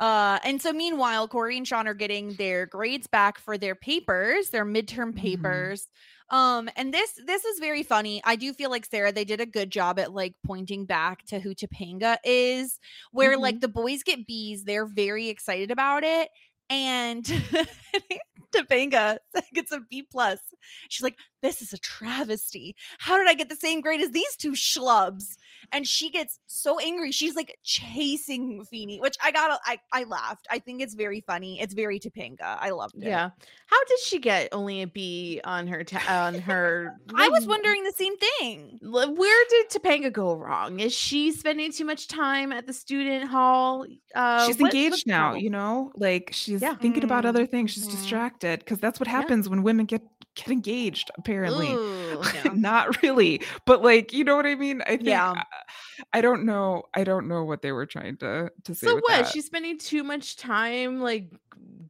Uh, 0.00 0.40
and 0.44 0.60
so 0.62 0.72
meanwhile, 0.72 1.28
Corey 1.28 1.56
and 1.58 1.68
Sean 1.68 1.86
are 1.86 1.94
getting 1.94 2.34
their 2.36 2.66
grades 2.66 3.06
back 3.06 3.38
for 3.38 3.58
their 3.58 3.76
papers, 3.76 4.50
their 4.50 4.66
midterm 4.66 5.12
Mhm. 5.12 5.16
papers. 5.16 5.88
Um, 6.30 6.70
and 6.76 6.94
this 6.94 7.12
this 7.26 7.44
is 7.44 7.58
very 7.60 7.82
funny. 7.82 8.22
I 8.24 8.36
do 8.36 8.52
feel 8.54 8.70
like 8.70 8.86
Sarah, 8.86 9.12
they 9.12 9.24
did 9.24 9.40
a 9.40 9.46
good 9.46 9.70
job 9.70 9.98
at 9.98 10.12
like 10.14 10.34
pointing 10.46 10.86
back 10.86 11.24
to 11.26 11.40
who 11.40 11.54
Topanga 11.54 12.18
is, 12.24 12.78
where 13.12 13.36
like 13.36 13.60
the 13.60 13.68
boys 13.68 14.02
get 14.04 14.26
B's, 14.26 14.64
they're 14.64 14.86
very 14.86 15.28
excited 15.28 15.70
about 15.70 16.04
it. 16.04 16.30
And 16.70 17.24
Topanga 18.54 19.18
gets 19.54 19.72
a 19.72 19.80
B 19.90 20.02
plus. 20.10 20.40
She's 20.88 21.02
like, 21.02 21.18
this 21.42 21.62
is 21.62 21.72
a 21.72 21.78
travesty. 21.78 22.76
How 22.98 23.18
did 23.18 23.28
I 23.28 23.34
get 23.34 23.48
the 23.48 23.56
same 23.56 23.80
grade 23.80 24.00
as 24.00 24.10
these 24.10 24.36
two 24.36 24.52
schlubs? 24.52 25.36
And 25.72 25.86
she 25.86 26.10
gets 26.10 26.38
so 26.46 26.78
angry. 26.80 27.12
She's 27.12 27.36
like 27.36 27.56
chasing 27.62 28.64
Feeny, 28.64 28.98
which 29.00 29.16
I 29.22 29.30
got. 29.30 29.60
I 29.64 29.78
I 29.92 30.04
laughed. 30.04 30.46
I 30.50 30.58
think 30.58 30.82
it's 30.82 30.94
very 30.94 31.20
funny. 31.20 31.60
It's 31.60 31.74
very 31.74 32.00
Topanga. 32.00 32.56
I 32.58 32.70
loved 32.70 32.96
it. 32.96 33.04
Yeah. 33.08 33.30
How 33.66 33.84
did 33.84 33.98
she 34.00 34.18
get 34.18 34.48
only 34.52 34.82
a 34.82 34.86
B 34.86 35.40
on 35.44 35.66
her 35.68 35.84
ta- 35.84 36.24
on 36.26 36.34
her? 36.40 36.96
I 37.14 37.28
was 37.28 37.46
wondering 37.46 37.84
the 37.84 37.92
same 37.92 38.16
thing. 38.16 38.78
Where 38.82 39.44
did 39.50 39.70
Topanga 39.70 40.12
go 40.12 40.34
wrong? 40.34 40.80
Is 40.80 40.92
she 40.94 41.30
spending 41.32 41.70
too 41.72 41.84
much 41.84 42.08
time 42.08 42.52
at 42.52 42.66
the 42.66 42.72
student 42.72 43.28
hall? 43.30 43.86
Uh, 44.14 44.46
she's 44.46 44.58
what- 44.58 44.74
engaged 44.74 45.06
now, 45.06 45.28
problem? 45.30 45.44
you 45.44 45.50
know, 45.50 45.92
like 45.96 46.30
she's 46.32 46.62
Yeah. 46.62 46.74
thinking 46.74 47.04
about 47.04 47.24
other 47.26 47.46
things. 47.46 47.70
She's 47.70 47.86
Mhm. 47.86 47.92
distracted 47.92 48.58
because 48.60 48.78
that's 48.80 48.98
what 48.98 49.08
Yeah. 49.08 49.12
happens 49.20 49.48
when 49.48 49.62
women 49.62 49.86
get 49.86 50.02
get 50.34 50.48
engaged. 50.48 51.10
Apparently, 51.18 51.70
Ooh. 51.72 52.22
Yeah. 52.34 52.52
not 52.54 53.02
really, 53.02 53.42
but 53.66 53.82
like 53.82 54.12
you 54.12 54.24
know 54.24 54.36
what 54.36 54.46
I 54.46 54.54
mean. 54.54 54.82
I 54.82 54.96
think 54.96 55.04
Yeah. 55.04 55.32
I, 55.32 56.18
I 56.18 56.20
don't 56.20 56.44
know. 56.44 56.84
I 56.94 57.04
don't 57.04 57.28
know 57.28 57.44
what 57.44 57.62
they 57.62 57.72
were 57.72 57.86
trying 57.86 58.16
to 58.18 58.50
to 58.64 58.74
say. 58.74 58.86
So 58.86 58.94
with 58.96 59.04
what? 59.08 59.24
that. 59.24 59.28
She's 59.32 59.46
spending 59.46 59.78
too 59.78 60.02
much 60.04 60.36
time 60.36 61.00
like 61.00 61.30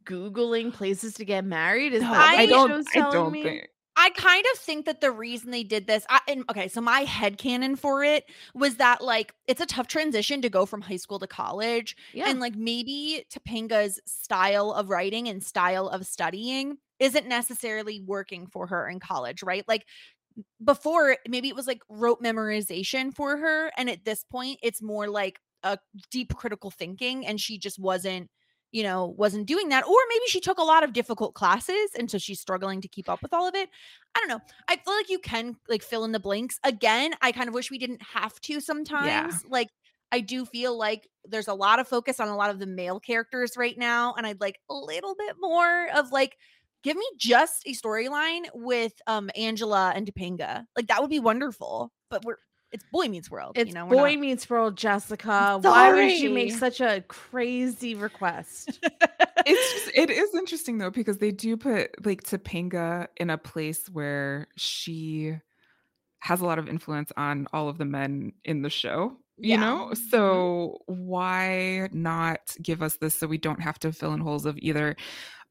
googling 0.05 0.73
places 0.73 1.15
to 1.15 1.25
get 1.25 1.45
married. 1.45 1.93
Is 1.93 2.03
No, 2.03 2.11
that 2.11 2.21
I 2.21 2.37
what 2.37 2.47
the 2.47 2.53
don't. 2.53 2.69
show's 2.71 2.87
I 2.95 3.11
don't 3.11 3.33
me? 3.33 3.43
think. 3.43 3.69
I 3.97 4.11
kind 4.11 4.45
of 4.55 4.59
think 4.59 4.87
that 4.87 5.03
the 5.03 5.11
reason 5.11 5.51
they 5.51 5.63
did 5.65 5.87
this, 5.87 6.07
I, 6.09 6.21
and 6.27 6.45
okay, 6.49 6.69
so 6.69 6.81
my 6.81 7.01
head 7.01 7.37
canon 7.37 7.77
for 7.77 8.03
it 8.03 8.25
was 8.55 8.77
that 8.77 9.03
like 9.05 9.35
it's 9.47 9.61
a 9.61 9.67
tough 9.67 9.89
transition 9.89 10.41
to 10.43 10.49
go 10.49 10.65
from 10.65 10.81
high 10.81 10.97
school 10.97 11.19
to 11.19 11.27
college, 11.27 11.97
Yeah. 12.15 12.31
and 12.31 12.41
like 12.41 12.55
maybe 12.55 13.27
Topanga's 13.31 14.01
style 14.07 14.73
of 14.73 14.89
writing 14.89 15.29
and 15.29 15.43
style 15.43 15.89
of 15.89 16.07
studying 16.07 16.79
isn't 17.01 17.27
necessarily 17.27 18.01
working 18.01 18.47
for 18.47 18.69
her 18.69 18.89
in 18.89 19.01
college, 19.01 19.43
right? 19.43 19.65
Like 19.67 19.87
before, 20.65 21.17
maybe 21.29 21.49
it 21.49 21.57
was 21.57 21.67
like 21.67 21.83
rote 21.89 22.23
memorization 22.23 23.15
for 23.15 23.37
her, 23.37 23.73
and 23.77 23.91
at 23.91 24.05
this 24.05 24.25
point, 24.25 24.61
it's 24.63 24.83
more 24.83 25.09
like 25.09 25.41
a 25.63 25.79
deep 26.11 26.35
critical 26.35 26.71
thinking, 26.71 27.27
and 27.27 27.41
she 27.41 27.59
just 27.59 27.79
wasn't 27.79 28.31
you 28.73 28.83
know, 28.83 29.15
wasn't 29.19 29.47
doing 29.47 29.69
that. 29.71 29.87
Or 29.87 29.99
maybe 30.09 30.25
she 30.29 30.41
took 30.41 30.59
a 30.59 30.63
lot 30.63 30.85
of 30.85 30.93
difficult 30.93 31.35
classes 31.35 31.91
and 31.99 32.11
so 32.11 32.19
she's 32.19 32.41
struggling 32.41 32.81
to 32.83 32.89
keep 32.89 33.09
up 33.09 33.23
with 33.23 33.33
all 33.33 33.49
of 33.49 33.55
it. 33.55 33.69
I 34.15 34.21
don't 34.21 34.29
know. 34.29 34.41
I 34.69 34.77
feel 34.77 34.95
like 34.95 35.11
you 35.11 35.19
can 35.19 35.57
like 35.69 35.83
fill 35.83 36.05
in 36.05 36.13
the 36.13 36.21
blanks. 36.21 36.59
Again, 36.65 37.15
I 37.21 37.33
kind 37.33 37.49
of 37.49 37.55
wish 37.55 37.71
we 37.71 37.79
didn't 37.79 38.03
have 38.03 38.41
to 38.43 38.61
sometimes. 38.61 39.45
Like 39.49 39.69
I 40.13 40.21
do 40.21 40.45
feel 40.45 40.77
like 40.79 41.09
there's 41.25 41.49
a 41.49 41.55
lot 41.55 41.81
of 41.81 41.89
focus 41.89 42.21
on 42.21 42.29
a 42.29 42.37
lot 42.37 42.51
of 42.51 42.59
the 42.59 42.67
male 42.67 43.01
characters 43.01 43.57
right 43.57 43.77
now 43.77 44.15
and 44.17 44.27
I'd 44.27 44.41
like 44.41 44.61
a 44.69 44.75
little 44.75 45.15
bit 45.17 45.37
more 45.41 45.89
of 45.95 46.13
like 46.13 46.37
give 46.83 46.97
me 46.97 47.05
just 47.17 47.63
a 47.67 47.73
storyline 47.75 48.45
with 48.55 48.93
um 49.07 49.31
Angela 49.37 49.93
and 49.95 50.07
Topanga. 50.07 50.65
Like 50.77 50.89
that 50.89 51.01
would 51.01 51.11
be 51.11 51.21
wonderful. 51.21 51.93
But 52.11 52.25
we're 52.25 52.37
it's 52.73 52.85
Boy 52.93 53.09
Meets 53.09 53.29
World, 53.29 53.59
It's 53.59 53.69
you 53.69 53.75
know. 53.75 53.85
we're 53.87 53.97
Boy 53.97 54.13
not- 54.13 54.21
Meets 54.21 54.49
World, 54.49 54.77
Jessica. 54.77 55.59
Why 55.61 55.93
would 55.93 56.13
you 56.19 56.31
make 56.31 56.53
such 56.53 56.81
a 56.81 57.03
crazy 57.09 57.97
request? 57.97 58.79
it's 59.47 59.73
just, 59.85 59.91
it 59.97 60.09
is 60.11 60.33
interesting 60.37 60.79
though 60.79 60.91
because 60.91 61.19
they 61.19 61.33
do 61.33 61.57
put 61.57 62.05
like 62.07 62.23
Topanga 62.23 63.09
in 63.17 63.29
a 63.31 63.39
place 63.39 63.89
where 63.89 64.47
she 64.57 65.35
has 66.21 66.41
a 66.41 66.47
lot 66.47 66.59
of 66.61 66.69
influence 66.69 67.11
on 67.17 67.49
all 67.53 67.69
of 67.69 67.79
the 67.79 67.85
men 67.85 68.33
in 68.45 68.63
the 68.63 68.71
show 68.71 69.17
you 69.39 69.53
Yeah. 69.55 69.61
know 69.61 69.95
so 70.11 70.79
why 70.87 71.89
not 71.93 72.41
give 72.63 72.83
us 72.83 72.99
this 72.99 73.19
so 73.19 73.27
we 73.27 73.39
don't 73.39 73.63
have 73.63 73.79
to 73.81 73.93
fill 73.93 74.13
in 74.13 74.21
holes 74.21 74.45
of 74.45 74.59
either 74.59 74.97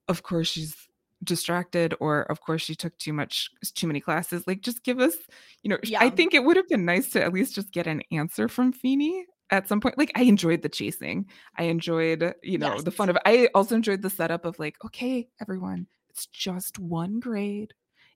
of 0.07 0.21
course 0.23 0.47
she's 0.47 0.75
distracted 1.23 1.93
or 1.99 2.21
of 2.23 2.41
course 2.41 2.61
she 2.61 2.75
took 2.75 2.97
too 2.97 3.13
much 3.13 3.49
too 3.75 3.87
many 3.87 3.99
classes 3.99 4.43
like 4.47 4.61
just 4.61 4.83
give 4.83 4.99
us 4.99 5.15
you 5.63 5.69
know 5.69 5.77
sh- 5.83 5.93
i 5.99 6.09
think 6.09 6.33
it 6.33 6.43
would 6.43 6.55
have 6.55 6.67
been 6.69 6.85
nice 6.85 7.09
to 7.09 7.21
at 7.21 7.33
least 7.33 7.55
just 7.55 7.71
get 7.71 7.87
an 7.87 8.01
answer 8.11 8.47
from 8.47 8.71
Feeny 8.71 9.25
at 9.49 9.67
some 9.67 9.81
point 9.81 9.97
like 9.97 10.11
i 10.15 10.21
enjoyed 10.21 10.61
the 10.61 10.69
chasing 10.69 11.25
i 11.57 11.63
enjoyed 11.63 12.33
you 12.41 12.57
know 12.57 12.79
the 12.81 12.91
fun 12.91 13.09
of 13.09 13.17
i 13.25 13.49
also 13.53 13.75
enjoyed 13.75 14.01
the 14.01 14.09
setup 14.09 14.45
of 14.45 14.57
like 14.59 14.75
okay 14.85 15.27
everyone 15.41 15.85
it's 16.09 16.27
just 16.27 16.79
one 16.79 17.19
grade 17.19 17.73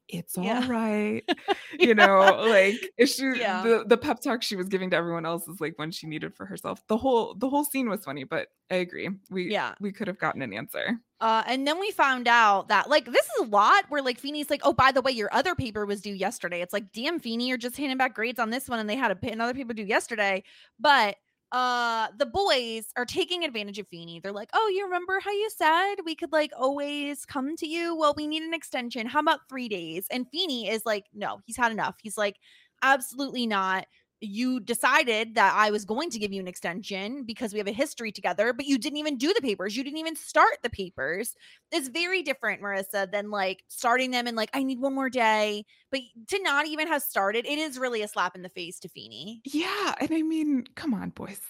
it's 0.09 0.37
all 0.37 0.43
Yeah. 0.43 0.67
right 0.69 1.23
you 1.79 1.95
know 1.95 2.45
like 2.47 2.91
if 2.97 3.09
she 3.09 3.23
Yeah. 3.37 3.63
the, 3.63 3.85
the 3.87 3.97
pep 3.97 4.19
talk 4.19 4.43
she 4.43 4.55
was 4.55 4.67
giving 4.67 4.89
to 4.91 4.95
everyone 4.97 5.25
else 5.25 5.47
is 5.47 5.61
like 5.61 5.79
one 5.79 5.91
she 5.91 6.07
needed 6.07 6.35
for 6.35 6.45
herself 6.45 6.85
the 6.87 6.97
whole 6.97 7.33
the 7.35 7.49
whole 7.49 7.63
scene 7.63 7.89
was 7.89 8.03
funny 8.03 8.23
but 8.23 8.47
i 8.69 8.75
agree 8.75 9.09
we 9.29 9.51
Yeah. 9.51 9.75
we 9.79 9.91
could 9.91 10.07
have 10.07 10.19
gotten 10.19 10.41
an 10.41 10.53
answer 10.53 10.99
Uh, 11.21 11.41
and 11.47 11.65
then 11.65 11.79
we 11.79 11.89
found 11.91 12.27
out 12.27 12.67
that 12.67 12.89
like 12.89 13.05
this 13.05 13.25
is 13.25 13.41
a 13.43 13.45
lot 13.45 13.85
where 13.87 14.01
like 14.01 14.19
Feeny's 14.19 14.49
like, 14.49 14.59
oh, 14.65 14.73
by 14.73 14.91
the 14.91 15.01
way, 15.01 15.11
your 15.13 15.33
other 15.33 15.55
paper 15.55 15.85
was 15.85 16.01
due 16.01 16.13
yesterday. 16.13 16.61
It's 16.61 16.73
like, 16.73 16.91
damn, 16.91 17.17
Feeny, 17.17 17.47
you're 17.47 17.57
just 17.57 17.77
handing 17.77 17.97
back 17.97 18.13
grades 18.13 18.39
on 18.39 18.49
this 18.49 18.67
one, 18.67 18.79
and 18.79 18.89
they 18.89 18.97
had 18.97 19.11
a, 19.11 19.31
another 19.31 19.53
paper 19.53 19.73
due 19.73 19.85
yesterday. 19.85 20.43
But 20.81 21.15
uh, 21.53 22.07
the 22.17 22.25
boys 22.25 22.87
are 22.97 23.05
taking 23.05 23.45
advantage 23.45 23.79
of 23.79 23.87
Feeny. 23.87 24.19
They're 24.19 24.33
like, 24.33 24.49
oh, 24.53 24.71
you 24.75 24.83
remember 24.83 25.19
how 25.23 25.31
you 25.31 25.49
said 25.55 25.95
we 26.05 26.15
could 26.15 26.31
like 26.33 26.51
always 26.57 27.25
come 27.25 27.55
to 27.57 27.67
you? 27.67 27.95
Well, 27.95 28.13
we 28.17 28.27
need 28.27 28.43
an 28.43 28.53
extension. 28.55 29.07
How 29.07 29.19
about 29.19 29.47
three 29.49 29.69
days? 29.69 30.07
And 30.11 30.27
Feeny 30.31 30.69
is 30.69 30.85
like, 30.85 31.05
no, 31.13 31.39
he's 31.45 31.57
had 31.57 31.71
enough. 31.71 31.95
He's 32.03 32.17
like, 32.17 32.37
absolutely 32.81 33.47
not 33.47 33.85
you 34.23 34.59
decided 34.59 35.35
that 35.35 35.53
I 35.55 35.71
was 35.71 35.85
going 35.85 36.09
to 36.11 36.19
give 36.19 36.31
you 36.31 36.39
an 36.41 36.47
extension 36.47 37.23
because 37.23 37.53
we 37.53 37.59
have 37.59 37.67
a 37.67 37.71
history 37.71 38.11
together, 38.11 38.53
but 38.53 38.65
you 38.65 38.77
didn't 38.77 38.97
even 38.97 39.17
do 39.17 39.33
the 39.33 39.41
papers. 39.41 39.75
You 39.75 39.83
didn't 39.83 39.99
even 39.99 40.15
start 40.15 40.57
the 40.63 40.69
papers. 40.69 41.35
It's 41.71 41.87
very 41.89 42.21
different, 42.23 42.61
Marissa, 42.61 43.11
than 43.11 43.29
like 43.29 43.63
starting 43.67 44.11
them 44.11 44.27
and 44.27 44.37
like, 44.37 44.49
I 44.53 44.63
need 44.63 44.79
one 44.79 44.95
more 44.95 45.09
day. 45.09 45.65
But 45.91 46.01
to 46.29 46.41
not 46.41 46.67
even 46.67 46.87
have 46.87 47.03
started, 47.03 47.45
it 47.45 47.59
is 47.59 47.77
really 47.77 48.01
a 48.01 48.07
slap 48.07 48.35
in 48.35 48.41
the 48.41 48.49
face 48.49 48.79
to 48.79 48.89
Feeny. 48.89 49.41
yeah 49.45 49.95
and 49.99 50.11
i 50.11 50.21
mean 50.21 50.65
come 50.75 50.93
on 50.93 51.09
boys 51.09 51.41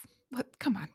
come 0.60 0.78
on 0.78 0.88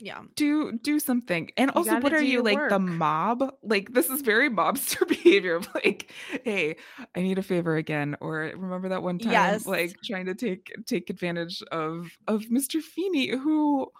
Yeah. 0.00 0.22
do 0.36 0.72
do 0.78 0.98
something 1.00 1.50
and 1.56 1.70
You 1.70 1.74
also 1.74 2.00
what 2.00 2.12
are 2.12 2.22
you 2.22 2.42
like 2.42 2.68
the 2.68 2.78
mob 2.78 3.52
like 3.62 3.92
this 3.92 4.08
is 4.08 4.22
very 4.22 4.48
mobster 4.48 5.06
behavior 5.16 5.56
of 5.56 5.68
like 5.74 6.10
hey 6.44 6.76
i 7.14 7.20
need 7.20 7.38
a 7.38 7.42
favor 7.42 7.76
again 7.76 8.16
or 8.20 8.52
remember 8.56 8.88
that 8.90 9.02
one 9.02 9.18
time 9.18 9.32
Yes. 9.32 9.66
like 9.66 9.94
trying 10.04 10.26
to 10.26 10.34
take 10.34 10.72
take 10.86 11.10
advantage 11.10 11.62
of 11.72 12.10
of 12.28 12.42
mr 12.44 12.80
feeny 12.80 13.28
who 13.36 13.90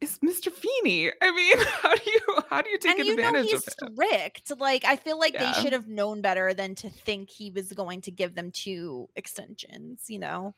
is 0.00 0.18
mr 0.18 0.50
feeny 0.52 1.10
i 1.22 1.30
mean 1.30 1.56
how 1.82 1.94
do 1.94 2.02
you 2.10 2.20
how 2.50 2.60
do 2.62 2.70
you 2.70 2.78
take 2.78 2.98
and 2.98 3.06
you 3.06 3.14
know 3.16 3.22
advantage 3.28 3.50
he's 3.50 3.66
of 3.66 3.88
him 3.88 3.94
strict. 3.96 4.60
Like 4.60 4.84
I 4.84 4.96
feel 4.96 5.18
like 5.18 5.34
Yeah. 5.34 5.52
they 5.52 5.60
should 5.62 5.72
have 5.72 5.88
known 5.88 6.20
better 6.20 6.52
than 6.52 6.74
to 6.76 6.90
think 6.90 7.30
he 7.30 7.50
was 7.50 7.72
going 7.72 8.00
to 8.02 8.10
give 8.10 8.34
them 8.34 8.50
two 8.50 9.08
extensions, 9.16 10.04
you 10.08 10.18
know. 10.18 10.54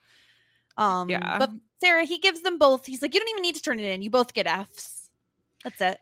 Um 0.76 1.08
Yeah. 1.08 1.38
but 1.38 1.50
Sarah, 1.80 2.04
he 2.04 2.18
gives 2.18 2.42
them 2.42 2.58
both. 2.58 2.86
He's 2.86 3.02
like, 3.02 3.14
you 3.14 3.20
don't 3.20 3.28
even 3.30 3.42
need 3.42 3.54
to 3.56 3.62
turn 3.62 3.78
it 3.78 3.84
in. 3.84 4.02
You 4.02 4.10
both 4.10 4.32
get 4.32 4.46
Fs. 4.46 5.10
That's 5.64 5.80
it. 5.80 5.98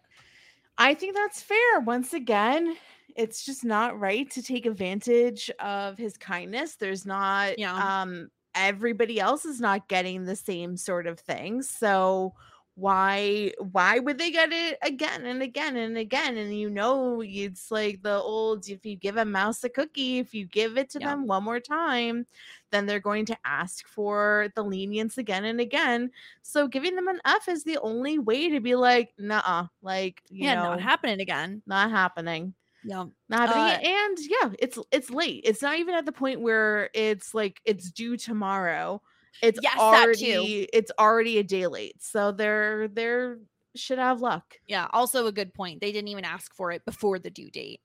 I 0.78 0.94
think 0.94 1.14
that's 1.14 1.42
fair. 1.42 1.80
Once 1.80 2.12
again, 2.12 2.76
it's 3.16 3.44
just 3.44 3.64
not 3.64 3.98
right 3.98 4.28
to 4.30 4.42
take 4.42 4.66
advantage 4.66 5.50
of 5.60 5.96
his 5.98 6.16
kindness. 6.16 6.76
There's 6.76 7.06
not 7.06 7.58
Yeah. 7.58 7.74
um 7.74 8.30
everybody 8.54 9.18
else 9.18 9.44
is 9.44 9.60
not 9.60 9.88
getting 9.88 10.24
the 10.24 10.36
same 10.36 10.76
sort 10.76 11.06
of 11.06 11.18
thing. 11.18 11.62
So 11.62 12.34
why 12.76 13.52
why 13.58 14.00
would 14.00 14.18
they 14.18 14.32
get 14.32 14.52
it 14.52 14.76
again 14.82 15.24
and 15.26 15.42
again 15.42 15.76
and 15.76 15.96
again 15.96 16.36
and 16.36 16.58
you 16.58 16.68
know 16.68 17.22
it's 17.24 17.70
like 17.70 18.02
the 18.02 18.14
old 18.14 18.68
if 18.68 18.84
you 18.84 18.96
give 18.96 19.16
a 19.16 19.24
mouse 19.24 19.62
a 19.62 19.68
cookie 19.68 20.18
if 20.18 20.34
you 20.34 20.44
give 20.44 20.76
it 20.76 20.90
to 20.90 20.98
Yeah. 20.98 21.14
them 21.14 21.26
one 21.28 21.44
more 21.44 21.60
time 21.60 22.26
then 22.72 22.86
they're 22.86 22.98
going 22.98 23.24
to 23.24 23.36
ask 23.44 23.86
for 23.86 24.48
the 24.56 24.62
lenience 24.64 25.16
again 25.18 25.44
and 25.44 25.60
again 25.60 26.10
so 26.42 26.66
giving 26.66 26.96
them 26.96 27.06
an 27.06 27.20
f 27.24 27.48
is 27.48 27.62
the 27.62 27.78
only 27.78 28.18
way 28.18 28.50
to 28.50 28.60
be 28.60 28.74
like 28.74 29.14
nah 29.18 29.68
like 29.82 30.22
you 30.28 30.48
yeah, 30.48 30.54
know 30.56 30.76
not 30.76 30.80
happening 30.80 31.20
again. 31.20 31.62
not 31.66 31.90
happening 31.90 32.54
Yeah. 32.82 33.06
not 33.28 33.40
happening 33.40 33.68
Uh, 33.68 33.78
and 33.82 34.18
yeah 34.20 34.52
it's 34.58 34.78
it's 34.92 35.10
late 35.10 35.42
it's 35.44 35.62
not 35.62 35.78
even 35.78 35.94
at 35.94 36.04
the 36.06 36.12
point 36.12 36.40
where 36.40 36.90
it's 36.94 37.34
like 37.34 37.60
it's 37.64 37.90
due 37.90 38.16
tomorrow 38.16 39.00
it's 39.42 39.58
Yes, 39.62 39.74
that 39.76 40.14
too. 40.14 40.24
already 40.24 40.68
it's 40.72 40.90
already 40.98 41.38
a 41.38 41.42
day 41.42 41.66
late 41.66 42.02
so 42.02 42.32
they're 42.32 42.88
they're 42.88 43.38
should 43.76 43.98
have 43.98 44.20
luck 44.20 44.56
Yeah, 44.68 44.86
also 44.92 45.26
a 45.26 45.32
good 45.32 45.52
point. 45.52 45.80
They 45.80 45.90
didn't 45.90 46.08
even 46.08 46.24
ask 46.24 46.54
for 46.54 46.70
it 46.70 46.84
before 46.84 47.18
the 47.18 47.30
due 47.30 47.50
date. 47.50 47.80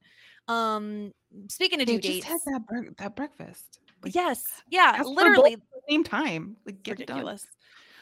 Um 0.48 1.12
speaking 1.48 1.82
of 1.82 1.88
They 1.88 1.98
due 1.98 2.02
just 2.02 2.28
dates. 2.28 2.28
had 2.28 2.54
that 2.54 2.66
bre- 2.68 2.90
that 2.98 3.16
breakfast. 3.16 3.80
Like, 4.04 4.16
yes. 4.16 4.46
Yeah, 4.70 4.94
ask 4.96 4.98
for 4.98 5.04
both 5.06 5.16
literally 5.18 5.54
at 5.54 5.60
the 5.60 5.82
same 5.90 6.04
time. 6.04 6.58
Like 6.66 6.84
get 6.84 7.00
ridiculous. 7.00 7.46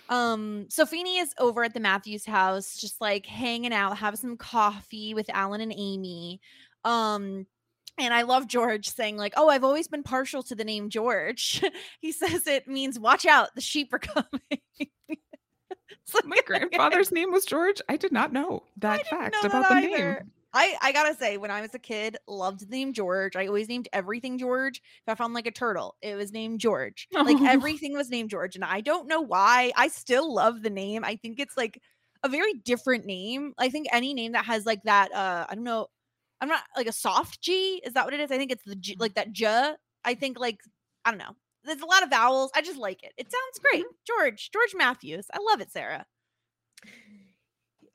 Um, 0.10 0.68
so 0.70 0.86
Feeny 0.86 1.18
is 1.18 1.34
over 1.38 1.64
at 1.64 1.74
the 1.74 1.80
Matthews 1.80 2.26
house, 2.26 2.78
just 2.78 3.02
like 3.02 3.26
hanging 3.26 3.74
out, 3.74 3.98
having 3.98 4.18
some 4.18 4.38
coffee 4.38 5.14
with 5.14 5.30
Alan 5.30 5.62
and 5.62 5.74
Amy. 5.76 6.40
Um, 6.86 7.46
and 7.98 8.14
I 8.14 8.24
love 8.24 8.48
George 8.48 8.90
saying, 8.90 9.18
like, 9.18 9.34
oh, 9.38 9.50
I've 9.50 9.64
always 9.64 9.88
been 9.88 10.04
partial 10.04 10.44
to 10.44 10.56
the 10.56 10.64
name 10.64 10.90
George. 10.90 11.64
he 12.02 12.12
says 12.12 12.48
it 12.48 12.68
means 12.68 13.00
watch 13.00 13.26
out, 13.26 13.54
the 13.56 13.62
sheep 13.62 13.94
are 13.94 14.00
coming. 14.00 14.62
Like, 16.14 16.26
My 16.26 16.40
grandfather's 16.46 17.12
name 17.12 17.32
was 17.32 17.46
George. 17.46 17.82
I 17.90 17.98
did 17.98 18.12
not 18.12 18.32
know 18.32 18.64
that 18.78 19.06
fact 19.08 19.36
know 19.42 19.48
about 19.50 19.70
that 19.70 19.82
the 19.84 19.90
either. 19.90 20.14
name. 20.16 20.32
I, 20.54 20.76
I 20.82 20.92
gotta 20.94 21.14
say, 21.14 21.38
when 21.38 21.52
I 21.52 21.62
was 21.62 21.76
a 21.76 21.80
kid, 21.80 22.18
loved 22.28 22.62
the 22.62 22.66
name 22.76 22.94
George. 22.94 23.36
I 23.36 23.46
always 23.48 23.68
named 23.68 23.90
everything 23.94 24.38
George. 24.40 24.78
If 25.06 25.12
I 25.12 25.16
found 25.16 25.34
like 25.34 25.46
a 25.46 25.52
turtle, 25.52 25.96
it 26.02 26.16
was 26.16 26.32
named 26.32 26.62
George. 26.62 27.08
Like 27.12 27.38
Oh. 27.40 27.46
everything 27.46 27.94
was 27.94 28.10
named 28.10 28.30
George. 28.30 28.56
And 28.56 28.64
I 28.64 28.82
don't 28.82 29.08
know 29.08 29.22
why. 29.22 29.72
I 29.76 29.90
still 29.90 30.34
love 30.34 30.64
the 30.64 30.70
name. 30.70 31.04
I 31.04 31.18
think 31.18 31.40
it's 31.40 31.58
like 31.58 31.80
a 32.24 32.30
very 32.30 32.54
different 32.54 33.06
name. 33.06 33.54
I 33.60 33.70
think 33.70 33.88
any 33.92 34.14
name 34.14 34.32
that 34.32 34.46
has 34.46 34.66
like 34.66 34.82
that, 34.84 35.14
uh, 35.14 35.46
I 35.50 35.54
don't 35.54 35.66
know, 35.66 35.88
I'm 36.42 36.50
not 36.50 36.62
like 36.76 36.88
a 36.88 36.92
soft 36.92 37.42
G. 37.42 37.82
Is 37.86 37.94
that 37.94 38.06
what 38.06 38.14
it 38.14 38.20
is? 38.20 38.32
I 38.32 38.38
think 38.38 38.52
it's 38.52 38.64
the 38.64 38.76
G, 38.76 38.96
like 39.00 39.16
that 39.16 39.32
J. 39.32 39.74
I 40.06 40.14
think 40.16 40.40
like, 40.40 40.60
I 41.06 41.12
don't 41.12 41.18
know. 41.20 41.36
There's 41.64 41.82
a 41.82 41.86
lot 41.86 42.04
of 42.04 42.10
vowels. 42.10 42.52
I 42.56 42.62
just 42.62 42.78
like 42.80 43.04
it. 43.04 43.12
It 43.18 43.28
sounds 43.32 43.60
great. 43.60 43.86
George, 44.06 44.52
George 44.52 44.74
Matthews. 44.76 45.28
I 45.34 45.40
love 45.52 45.60
it, 45.62 45.72
Sarah. 45.72 46.06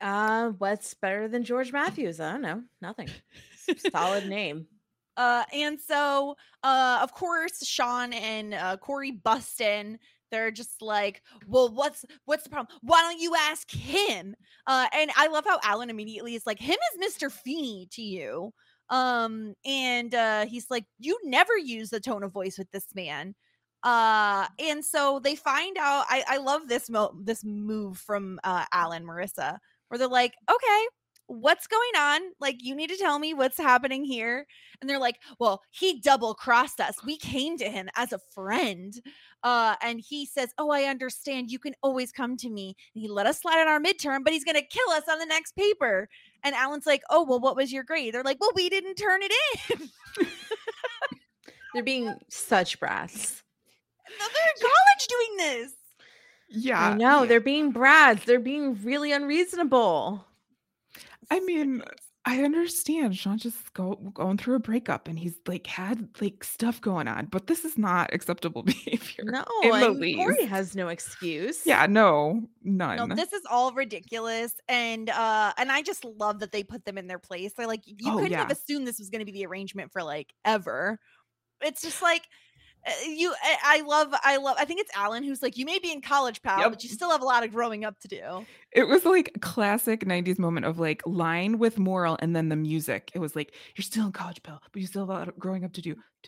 uh 0.01 0.49
what's 0.57 0.93
better 0.95 1.27
than 1.27 1.43
george 1.43 1.71
matthews 1.71 2.19
i 2.19 2.31
don't 2.31 2.41
know 2.41 2.61
nothing 2.81 3.09
solid 3.91 4.27
name 4.29 4.67
Uh, 5.15 5.43
and 5.53 5.79
so, 5.79 6.35
uh, 6.63 6.97
of 7.03 7.13
course, 7.13 7.63
Sean 7.67 8.13
and 8.13 8.55
uh, 8.55 8.77
Corey 8.77 9.11
bust 9.11 9.61
in. 9.61 9.99
They're 10.33 10.51
just 10.51 10.81
like, 10.81 11.21
"Well, 11.47 11.69
what's 11.73 12.05
what's 12.25 12.43
the 12.43 12.49
problem? 12.49 12.77
Why 12.81 13.01
don't 13.03 13.19
you 13.21 13.35
ask 13.35 13.71
him?" 13.71 14.35
Uh, 14.67 14.87
and 14.93 15.11
I 15.17 15.27
love 15.27 15.45
how 15.45 15.59
Alan 15.63 15.89
immediately 15.89 16.35
is 16.35 16.45
like, 16.47 16.59
"Him 16.59 16.77
is 16.93 16.99
Mister 16.99 17.29
Feeny 17.29 17.87
to 17.93 18.01
you." 18.01 18.53
Um, 18.89 19.53
and 19.65 20.13
uh, 20.15 20.45
he's 20.45 20.67
like, 20.69 20.85
"You 20.99 21.17
never 21.23 21.57
use 21.57 21.89
the 21.91 21.99
tone 21.99 22.23
of 22.23 22.33
voice 22.33 22.57
with 22.57 22.71
this 22.71 22.87
man." 22.95 23.35
Uh, 23.83 24.47
and 24.59 24.83
so 24.83 25.19
they 25.19 25.35
find 25.35 25.77
out. 25.77 26.05
I 26.09 26.23
I 26.27 26.37
love 26.37 26.67
this 26.67 26.89
mo- 26.89 27.15
this 27.21 27.43
move 27.43 27.97
from 27.97 28.39
uh, 28.43 28.65
Alan 28.73 29.05
Marissa, 29.05 29.57
where 29.89 29.97
they're 29.97 30.07
like, 30.07 30.33
"Okay." 30.49 30.87
What's 31.27 31.67
going 31.67 31.95
on? 31.97 32.21
Like, 32.39 32.57
you 32.59 32.75
need 32.75 32.89
to 32.89 32.97
tell 32.97 33.17
me 33.19 33.33
what's 33.33 33.57
happening 33.57 34.03
here. 34.03 34.45
And 34.81 34.89
they're 34.89 34.99
like 34.99 35.19
well 35.39 35.61
he 35.71 36.01
double 36.01 36.33
crossed 36.33 36.81
us. 36.81 36.97
We 37.05 37.17
came 37.17 37.57
to 37.57 37.69
him 37.69 37.89
as 37.95 38.11
a 38.11 38.19
friend. 38.33 38.93
Uh 39.41 39.75
and 39.81 40.01
he 40.01 40.25
says 40.25 40.53
oh 40.57 40.69
i 40.71 40.83
understand. 40.83 41.51
You 41.51 41.59
can 41.59 41.73
always 41.81 42.11
come 42.11 42.35
to 42.37 42.49
me. 42.49 42.75
And 42.93 43.01
he 43.01 43.07
let 43.07 43.25
us 43.25 43.41
slide 43.41 43.61
on 43.61 43.69
our 43.69 43.79
midterm 43.79 44.25
but 44.25 44.33
he's 44.33 44.43
gonna 44.43 44.61
kill 44.61 44.89
us 44.89 45.03
on 45.09 45.19
the 45.19 45.25
next 45.25 45.55
paper. 45.55 46.09
And 46.43 46.53
alan's 46.53 46.85
like 46.85 47.01
oh 47.09 47.23
well 47.23 47.39
what 47.39 47.55
was 47.55 47.71
your 47.71 47.83
grade? 47.83 48.13
They're 48.13 48.23
like 48.23 48.41
well 48.41 48.51
we 48.55 48.69
didn't 48.69 48.95
turn 48.95 49.21
it 49.23 49.31
in. 49.71 50.27
They're 51.73 51.83
being 51.83 52.13
such 52.29 52.79
brats. 52.79 53.41
No, 54.19 54.25
they're 54.27 54.53
in 54.53 54.61
college 54.61 55.07
doing 55.07 55.37
this. 55.37 55.73
Yeah. 56.49 56.89
i 56.89 56.93
know. 56.93 57.21
yeah. 57.21 57.27
they're 57.27 57.39
being 57.39 57.71
brats. 57.71 58.25
They're 58.25 58.39
being 58.39 58.77
really 58.83 59.11
unreasonable 59.11 60.23
I 61.31 61.39
mean, 61.41 61.83
I 62.25 62.41
understand 62.43 63.17
Sean 63.17 63.37
just 63.37 63.73
go 63.73 63.95
going 64.13 64.37
through 64.37 64.55
a 64.55 64.59
breakup 64.59 65.07
and 65.09 65.19
he's 65.19 65.35
like 65.45 65.67
had 65.67 66.07
like 66.21 66.43
stuff 66.43 66.79
going 66.79 67.07
on, 67.09 67.25
but 67.25 67.47
this 67.47 67.65
is 67.65 67.77
not 67.77 68.13
acceptable 68.13 68.63
behavior. 68.63 69.25
no 69.25 69.43
and 69.63 70.15
corey 70.15 70.45
has 70.45 70.73
no 70.75 70.87
excuse 70.87 71.65
Yeah, 71.65 71.85
no, 71.85 72.47
none. 72.63 73.09
no 73.09 73.15
this 73.15 73.33
is 73.33 73.41
all 73.51 73.73
ridiculous 73.73 74.53
and 74.69 75.09
uh 75.09 75.51
and 75.57 75.69
i 75.71 75.81
just 75.81 76.05
love 76.05 76.39
that 76.39 76.51
they 76.53 76.63
put 76.63 76.85
them 76.85 76.97
in 76.97 77.07
their 77.07 77.19
place 77.19 77.51
they're 77.57 77.67
like 77.67 77.81
you 77.85 77.95
Oh, 78.05 78.17
couldn't 78.19 78.33
have 78.37 78.51
assumed 78.51 78.87
this 78.87 78.99
was 78.99 79.09
going 79.09 79.19
to 79.19 79.25
be 79.25 79.31
the 79.33 79.45
arrangement 79.45 79.91
for 79.91 80.01
like 80.01 80.33
ever 80.45 80.99
it's 81.61 81.81
just 81.81 82.01
like 82.01 82.23
Uh, 82.85 82.91
you 83.07 83.33
I, 83.41 83.77
I 83.77 83.81
love 83.81 84.13
i 84.23 84.35
love 84.37 84.57
i 84.59 84.65
think 84.65 84.81
it's 84.81 84.91
alan 84.95 85.23
who's 85.23 85.41
like 85.41 85.57
you 85.57 85.65
may 85.65 85.79
be 85.79 85.89
in 85.91 86.01
college 86.01 86.41
pal 86.41 86.59
Yep. 86.59 86.69
but 86.71 86.83
you 86.83 86.89
still 86.89 87.09
have 87.11 87.21
a 87.21 87.25
lot 87.25 87.43
of 87.43 87.51
growing 87.53 87.85
up 87.85 87.97
to 88.01 88.07
do 88.09 88.45
It 88.73 88.87
was 88.87 89.05
like 89.05 89.31
a 89.35 89.39
classic 89.39 90.03
90s 90.05 90.37
moment 90.37 90.65
of 90.65 90.79
like 90.79 91.01
line 91.05 91.59
with 91.59 91.77
moral 91.79 92.17
and 92.19 92.35
then 92.35 92.49
the 92.49 92.55
music. 92.55 93.11
It 93.13 93.19
was 93.19 93.35
like, 93.35 93.53
you're 93.75 93.83
still 93.83 94.05
in 94.07 94.11
college, 94.11 94.41
pal 94.43 94.59
but 94.71 94.81
you 94.81 94.87
still 94.87 95.03
have 95.03 95.09
a 95.09 95.13
lot 95.19 95.27
of 95.29 95.37
growing 95.39 95.63
up 95.63 95.71
to 95.73 95.81
do. 95.81 95.95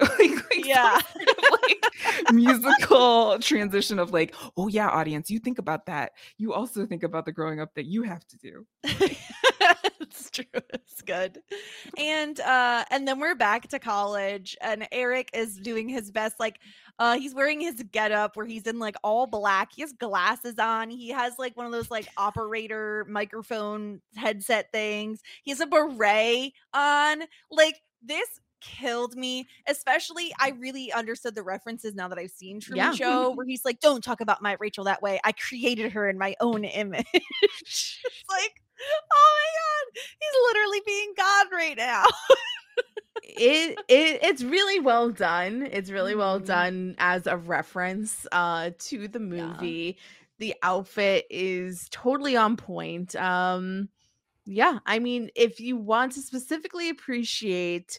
like, 0.00 0.10
like 0.20 0.64
Yeah. 0.66 0.98
sort 1.00 1.28
of, 1.28 1.44
like 1.62 2.32
musical 2.32 3.38
transition 3.38 3.98
of 3.98 4.12
like, 4.12 4.34
oh 4.56 4.68
yeah, 4.68 4.88
audience, 4.88 5.30
you 5.30 5.38
think 5.38 5.58
about 5.58 5.86
that. 5.86 6.12
You 6.38 6.52
also 6.52 6.86
think 6.86 7.02
about 7.02 7.24
the 7.24 7.32
growing 7.32 7.58
up 7.60 7.74
that 7.74 7.86
you 7.86 8.02
have 8.02 8.24
to 8.28 8.36
do. 8.36 8.66
it's 10.14 10.30
true 10.30 10.44
it's 10.72 11.02
good 11.02 11.38
and 11.98 12.38
uh 12.40 12.84
and 12.90 13.06
then 13.06 13.18
we're 13.18 13.34
back 13.34 13.66
to 13.68 13.78
college 13.78 14.56
and 14.60 14.86
eric 14.92 15.28
is 15.34 15.56
doing 15.58 15.88
his 15.88 16.10
best 16.10 16.38
like 16.38 16.60
uh 16.98 17.16
he's 17.18 17.34
wearing 17.34 17.60
his 17.60 17.82
getup 17.90 18.36
where 18.36 18.46
he's 18.46 18.66
in 18.66 18.78
like 18.78 18.96
all 19.02 19.26
black 19.26 19.70
he 19.74 19.82
has 19.82 19.92
glasses 19.92 20.58
on 20.58 20.88
he 20.88 21.08
has 21.08 21.34
like 21.38 21.56
one 21.56 21.66
of 21.66 21.72
those 21.72 21.90
like 21.90 22.06
operator 22.16 23.04
microphone 23.08 24.00
headset 24.16 24.70
things 24.72 25.20
he 25.42 25.50
has 25.50 25.60
a 25.60 25.66
beret 25.66 26.52
on 26.72 27.22
like 27.50 27.80
this 28.02 28.28
killed 28.60 29.14
me 29.14 29.46
especially 29.66 30.32
i 30.40 30.48
really 30.58 30.90
understood 30.92 31.34
the 31.34 31.42
references 31.42 31.94
now 31.94 32.08
that 32.08 32.16
i've 32.18 32.30
seen 32.30 32.60
truman 32.60 32.86
Yeah. 32.86 32.92
show 32.92 33.30
where 33.34 33.44
he's 33.44 33.62
like 33.62 33.78
don't 33.80 34.02
talk 34.02 34.22
about 34.22 34.40
my 34.40 34.56
rachel 34.58 34.84
that 34.84 35.02
way 35.02 35.20
i 35.22 35.32
created 35.32 35.92
her 35.92 36.08
in 36.08 36.16
my 36.16 36.34
own 36.40 36.64
image 36.64 37.04
it's 37.12 38.24
like 38.30 38.62
oh 38.80 39.36
my 39.36 39.50
god 39.60 40.02
he's 40.20 40.40
literally 40.48 40.82
being 40.86 41.12
god 41.16 41.46
right 41.52 41.76
now 41.76 42.04
it, 43.22 43.78
it 43.88 44.18
it's 44.22 44.42
really 44.44 44.80
well 44.80 45.10
done. 45.10 45.68
It's 45.72 45.90
really 45.90 46.14
well 46.14 46.40
Mhm. 46.40 46.46
done 46.46 46.94
as 46.98 47.26
a 47.26 47.36
reference 47.36 48.26
uh 48.32 48.70
to 48.78 49.08
the 49.08 49.18
movie. 49.20 49.98
The 50.38 50.54
outfit 50.62 51.26
is 51.30 51.88
totally 51.90 52.36
on 52.36 52.56
point. 52.56 53.16
Um 53.16 53.88
yeah, 54.44 54.78
I 54.86 54.98
mean 54.98 55.30
if 55.34 55.58
you 55.58 55.76
want 55.76 56.12
to 56.12 56.20
specifically 56.20 56.90
appreciate 56.90 57.98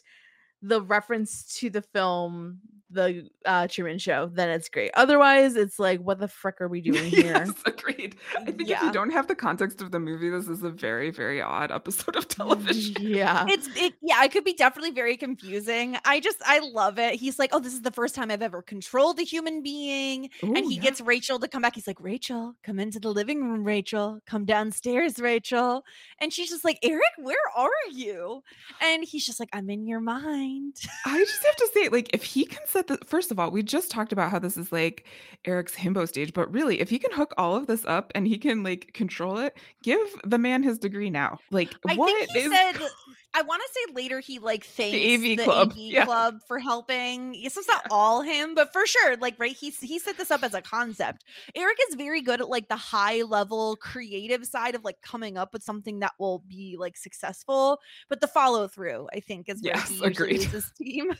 the 0.62 0.80
reference 0.80 1.58
to 1.58 1.70
the 1.70 1.82
film 1.82 2.60
the 2.90 3.28
uh 3.44 3.66
Truman 3.68 3.98
show, 3.98 4.30
then 4.32 4.50
it's 4.50 4.68
great. 4.68 4.90
Otherwise, 4.94 5.56
it's 5.56 5.78
like 5.78 6.00
what 6.00 6.18
the 6.18 6.28
frick 6.28 6.60
are 6.60 6.68
we 6.68 6.80
doing 6.90 7.04
here? 7.04 7.44
yes, 7.46 7.52
agreed. 7.64 8.16
I 8.36 8.44
think 8.44 8.70
if 8.70 8.82
you 8.82 8.92
don't 8.92 9.10
have 9.10 9.26
the 9.26 9.34
context 9.34 9.80
of 9.82 9.90
the 9.90 10.00
movie, 10.00 10.28
this 10.28 10.48
is 10.48 10.62
a 10.62 10.70
very, 10.70 11.10
very 11.10 11.40
odd 11.40 11.70
episode 11.70 12.16
of 12.16 12.28
television. 12.36 12.96
yeah. 13.00 13.46
it's 13.48 13.68
it 13.76 13.94
yeah 14.02 14.22
it 14.24 14.30
could 14.30 14.44
be 14.44 14.52
definitely 14.52 14.90
very 14.90 15.16
confusing 15.16 15.96
i 16.04 16.20
just 16.20 16.38
i 16.44 16.58
love 16.58 16.98
it 16.98 17.14
he's 17.14 17.38
like 17.38 17.50
oh 17.52 17.58
this 17.58 17.72
is 17.72 17.82
the 17.82 17.90
first 17.90 18.14
time 18.14 18.30
i've 18.30 18.42
ever 18.42 18.62
controlled 18.62 19.18
a 19.18 19.22
human 19.22 19.62
being 19.62 20.28
and 20.42 20.58
he 20.58 20.76
yeah. 20.76 20.82
gets 20.82 21.00
rachel 21.00 21.38
to 21.38 21.48
come 21.48 21.62
back 21.62 21.74
he's 21.74 21.86
like 21.86 22.00
rachel 22.00 22.54
come 22.62 22.78
into 22.78 22.98
the 22.98 23.10
living 23.10 23.42
room 23.42 23.64
rachel 23.64 24.20
come 24.26 24.44
downstairs 24.44 25.18
rachel 25.18 25.84
and 26.18 26.32
she's 26.32 26.48
just 26.48 26.64
like 26.64 26.78
eric 26.82 27.02
where 27.18 27.36
are 27.54 27.70
you 27.90 28.42
and 28.82 29.04
he's 29.04 29.24
just 29.24 29.40
like 29.40 29.50
i'm 29.52 29.70
in 29.70 29.86
your 29.86 30.00
mind 30.00 30.76
I 31.04 31.18
just 31.18 31.44
have 31.44 31.56
to 31.56 31.70
say, 31.72 31.88
like, 31.88 32.10
if 32.12 32.22
he 32.22 32.44
can 32.44 32.66
set 32.76 32.86
the 32.86 32.98
first 33.06 33.30
of 33.30 33.38
all, 33.38 33.50
we 33.50 33.62
just 33.62 33.90
talked 33.90 34.12
about 34.12 34.30
how 34.30 34.38
this 34.38 34.56
is 34.56 34.70
like 34.70 35.06
Eric's 35.44 35.74
himbo 35.74 36.06
stage, 36.06 36.32
but 36.32 36.52
really, 36.52 36.80
if 36.80 36.90
he 36.90 36.98
can 36.98 37.12
hook 37.12 37.32
all 37.38 37.56
of 37.56 37.66
this 37.66 37.84
up 37.86 38.12
and 38.14 38.26
he 38.26 38.38
can 38.38 38.62
like 38.62 38.92
control 38.92 39.38
it, 39.38 39.56
give 39.82 40.06
the 40.24 40.38
man 40.38 40.62
his 40.62 40.78
degree 40.78 41.10
now. 41.10 41.38
Like, 41.50 41.74
I 41.88 41.94
what 41.94 42.06
think 42.06 42.30
he 42.30 42.38
is 42.40 42.52
said. 42.52 42.76
I 43.34 43.42
want 43.42 43.60
to 43.60 43.68
say 43.74 43.92
later 43.94 44.20
he 44.20 44.38
like 44.38 44.64
thanks 44.64 44.96
AV 44.96 45.36
the 45.36 45.44
club, 45.44 45.72
AV 45.72 45.76
yeah. 45.76 46.04
club 46.06 46.38
for 46.48 46.58
helping. 46.58 47.34
Yes, 47.34 47.56
it's 47.58 47.68
not 47.68 47.86
all 47.90 48.22
him, 48.22 48.54
but 48.54 48.72
for 48.72 48.86
sure, 48.86 49.16
like 49.18 49.34
right, 49.38 49.54
he 49.54 49.70
he 49.70 49.98
set 49.98 50.16
this 50.16 50.30
up 50.30 50.42
as 50.42 50.54
a 50.54 50.62
concept. 50.62 51.24
Eric 51.54 51.76
is 51.88 51.96
very 51.96 52.22
good 52.22 52.40
at 52.40 52.48
like 52.48 52.68
the 52.68 52.76
high 52.76 53.22
level 53.22 53.76
creative 53.76 54.46
side 54.46 54.74
of 54.74 54.84
like 54.84 55.02
coming 55.02 55.36
up 55.36 55.52
with 55.52 55.62
something 55.62 55.98
that 55.98 56.12
will 56.18 56.44
be 56.48 56.76
like 56.78 56.96
successful, 56.96 57.78
but 58.08 58.22
the 58.22 58.26
follow 58.26 58.68
through, 58.68 59.06
I 59.12 59.20
think, 59.20 59.50
is 59.50 59.62
where 59.62 59.74
Yes, 59.76 59.88
he 59.90 60.02
agreed. 60.02 60.36
is 60.36 60.44
his 60.46 60.70
team. 60.78 61.12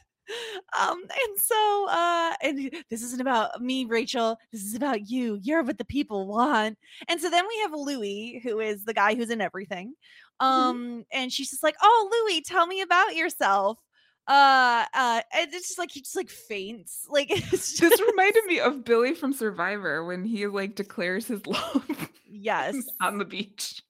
Um, 0.80 1.00
and 1.02 1.38
so 1.38 1.86
uh 1.90 2.32
and 2.42 2.70
this 2.90 3.02
isn't 3.02 3.20
about 3.20 3.62
me, 3.62 3.84
Rachel. 3.84 4.38
This 4.52 4.62
is 4.62 4.74
about 4.74 5.08
you. 5.08 5.38
You're 5.42 5.62
what 5.62 5.78
the 5.78 5.84
people 5.84 6.26
want. 6.26 6.78
And 7.08 7.20
so 7.20 7.30
then 7.30 7.44
we 7.46 7.58
have 7.62 7.72
Louis, 7.72 8.40
who 8.42 8.60
is 8.60 8.84
the 8.84 8.94
guy 8.94 9.14
who's 9.14 9.30
in 9.30 9.40
everything. 9.40 9.94
Um, 10.40 11.04
and 11.12 11.32
she's 11.32 11.50
just 11.50 11.62
like, 11.62 11.76
Oh, 11.82 12.26
Louis, 12.28 12.42
tell 12.42 12.66
me 12.66 12.82
about 12.82 13.14
yourself. 13.16 13.78
Uh 14.28 14.84
uh 14.92 15.20
and 15.32 15.54
it's 15.54 15.68
just 15.68 15.78
like 15.78 15.92
he 15.92 16.00
just 16.00 16.16
like 16.16 16.28
faints. 16.30 17.06
Like 17.10 17.30
it's 17.30 17.50
This 17.50 17.74
just 17.78 18.02
reminded 18.02 18.44
me 18.46 18.58
of 18.60 18.84
Billy 18.84 19.14
from 19.14 19.32
Survivor 19.32 20.04
when 20.04 20.24
he 20.24 20.46
like 20.48 20.74
declares 20.74 21.26
his 21.26 21.46
love 21.46 22.10
yes. 22.28 22.76
on 23.00 23.18
the 23.18 23.24
beach. 23.24 23.82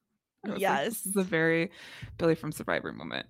Was 0.45 0.53
like, 0.53 0.61
Yes. 0.61 0.87
this 0.89 1.07
is 1.07 1.17
a 1.17 1.23
very 1.23 1.71
Billy 2.19 2.35
from 2.35 2.53
Survivor 2.53 2.93
moment. 2.93 3.27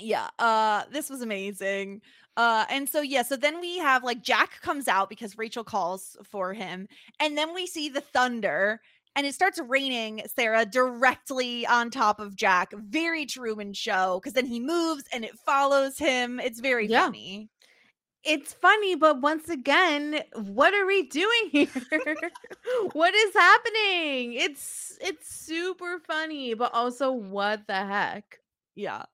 Yeah 0.00 0.28
uh 0.38 0.82
this 0.92 1.10
was 1.10 1.20
amazing 1.22 2.00
uh 2.36 2.64
and 2.70 2.88
so 2.88 3.00
yeah 3.00 3.22
so 3.22 3.36
then 3.36 3.60
we 3.60 3.78
have 3.78 4.04
like 4.04 4.22
jack 4.22 4.60
comes 4.62 4.88
out 4.88 5.08
because 5.08 5.38
rachel 5.38 5.64
calls 5.64 6.16
for 6.24 6.52
him 6.54 6.88
and 7.20 7.36
then 7.36 7.54
we 7.54 7.66
see 7.66 7.88
the 7.88 8.00
thunder 8.00 8.80
and 9.16 9.26
it 9.26 9.34
starts 9.34 9.60
raining 9.68 10.22
sarah 10.26 10.64
directly 10.66 11.66
on 11.66 11.90
top 11.90 12.20
of 12.20 12.36
jack 12.36 12.72
very 12.74 13.26
truman 13.26 13.72
show 13.72 14.18
because 14.20 14.34
then 14.34 14.46
he 14.46 14.60
moves 14.60 15.04
and 15.12 15.24
it 15.24 15.38
follows 15.38 15.98
him 15.98 16.40
it's 16.40 16.60
very 16.60 16.86
Yeah. 16.86 17.12
funny 17.12 17.48
It's 18.24 18.52
funny, 18.52 18.96
but 18.96 19.20
once 19.22 19.48
again, 19.48 20.22
what 20.34 20.74
are 20.74 20.86
we 20.86 21.04
doing 21.08 21.50
here? 21.52 21.68
what 22.92 23.14
is 23.14 23.34
happening? 23.34 24.34
It's 24.34 24.98
it's 25.00 25.34
super 25.34 25.98
funny, 26.00 26.54
but 26.54 26.72
also 26.74 27.12
what 27.12 27.66
the 27.66 27.74
heck? 27.86 28.40
yeah 28.74 29.04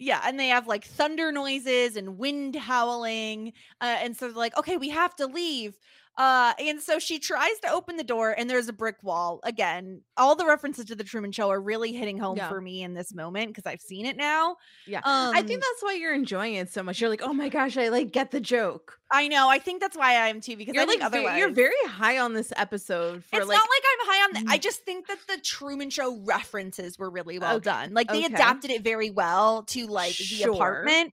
yeah 0.00 0.20
and 0.24 0.40
they 0.40 0.48
have 0.48 0.66
like 0.66 0.84
thunder 0.84 1.30
noises 1.30 1.94
and 1.94 2.18
wind 2.18 2.56
howling 2.56 3.52
uh, 3.80 3.98
and 4.02 4.16
so 4.16 4.26
they're 4.26 4.34
like 4.36 4.56
okay 4.58 4.76
we 4.76 4.88
have 4.88 5.14
to 5.14 5.26
leave 5.26 5.78
uh 6.20 6.52
and 6.58 6.80
so 6.80 6.98
she 6.98 7.18
tries 7.18 7.58
to 7.64 7.70
open 7.72 7.96
the 7.96 8.04
door 8.04 8.30
and 8.36 8.48
there's 8.50 8.68
a 8.68 8.72
brick 8.74 8.96
wall 9.02 9.40
again 9.42 10.02
all 10.18 10.36
the 10.36 10.44
references 10.44 10.84
to 10.84 10.94
the 10.94 11.02
truman 11.02 11.32
show 11.32 11.48
are 11.48 11.60
really 11.60 11.92
hitting 11.92 12.18
home 12.18 12.36
Yeah. 12.36 12.48
for 12.50 12.60
me 12.60 12.82
in 12.82 12.92
this 12.92 13.14
moment 13.14 13.48
because 13.48 13.64
i've 13.66 13.80
seen 13.80 14.04
it 14.04 14.16
now 14.18 14.56
Yeah. 14.86 14.98
um 14.98 15.34
I 15.34 15.40
think 15.42 15.60
that's 15.62 15.82
why 15.82 15.94
you're 15.94 16.14
enjoying 16.14 16.54
it 16.54 16.70
so 16.70 16.82
much. 16.82 17.00
You're 17.00 17.08
like, 17.10 17.22
oh 17.22 17.32
my 17.32 17.48
gosh, 17.48 17.76
I 17.78 17.88
like 17.88 18.12
get 18.12 18.30
the 18.32 18.40
joke. 18.40 18.98
i 19.10 19.26
know 19.28 19.48
i 19.48 19.58
think 19.58 19.80
that's 19.80 19.96
why 19.96 20.10
i 20.10 20.28
am 20.28 20.40
too 20.42 20.56
because 20.56 20.74
You're 20.74 20.82
I 20.84 20.86
like, 20.86 21.00
otherwise 21.02 21.38
you're 21.38 21.50
very 21.52 21.72
high 21.86 22.18
on 22.18 22.34
this 22.34 22.52
episode 22.56 23.24
for 23.24 23.38
it's 23.38 23.48
like 23.48 23.56
not 23.56 23.68
like 23.74 23.84
I'm 23.90 24.06
high 24.06 24.24
on 24.24 24.44
the. 24.44 24.52
I 24.52 24.58
Mm. 24.58 24.62
just 24.62 24.84
think 24.84 25.06
that 25.08 25.18
the 25.26 25.38
Truman 25.40 25.88
Show 25.90 26.20
references 26.24 26.98
were 26.98 27.08
really 27.10 27.38
well 27.38 27.56
Okay, 27.56 27.64
done. 27.64 27.94
Like 27.94 28.08
they 28.08 28.24
okay. 28.26 28.34
adapted 28.34 28.70
it 28.70 28.82
very 28.84 29.10
well 29.10 29.62
to 29.74 29.86
like 29.86 30.16
the 30.16 30.42
apartment. 30.44 31.12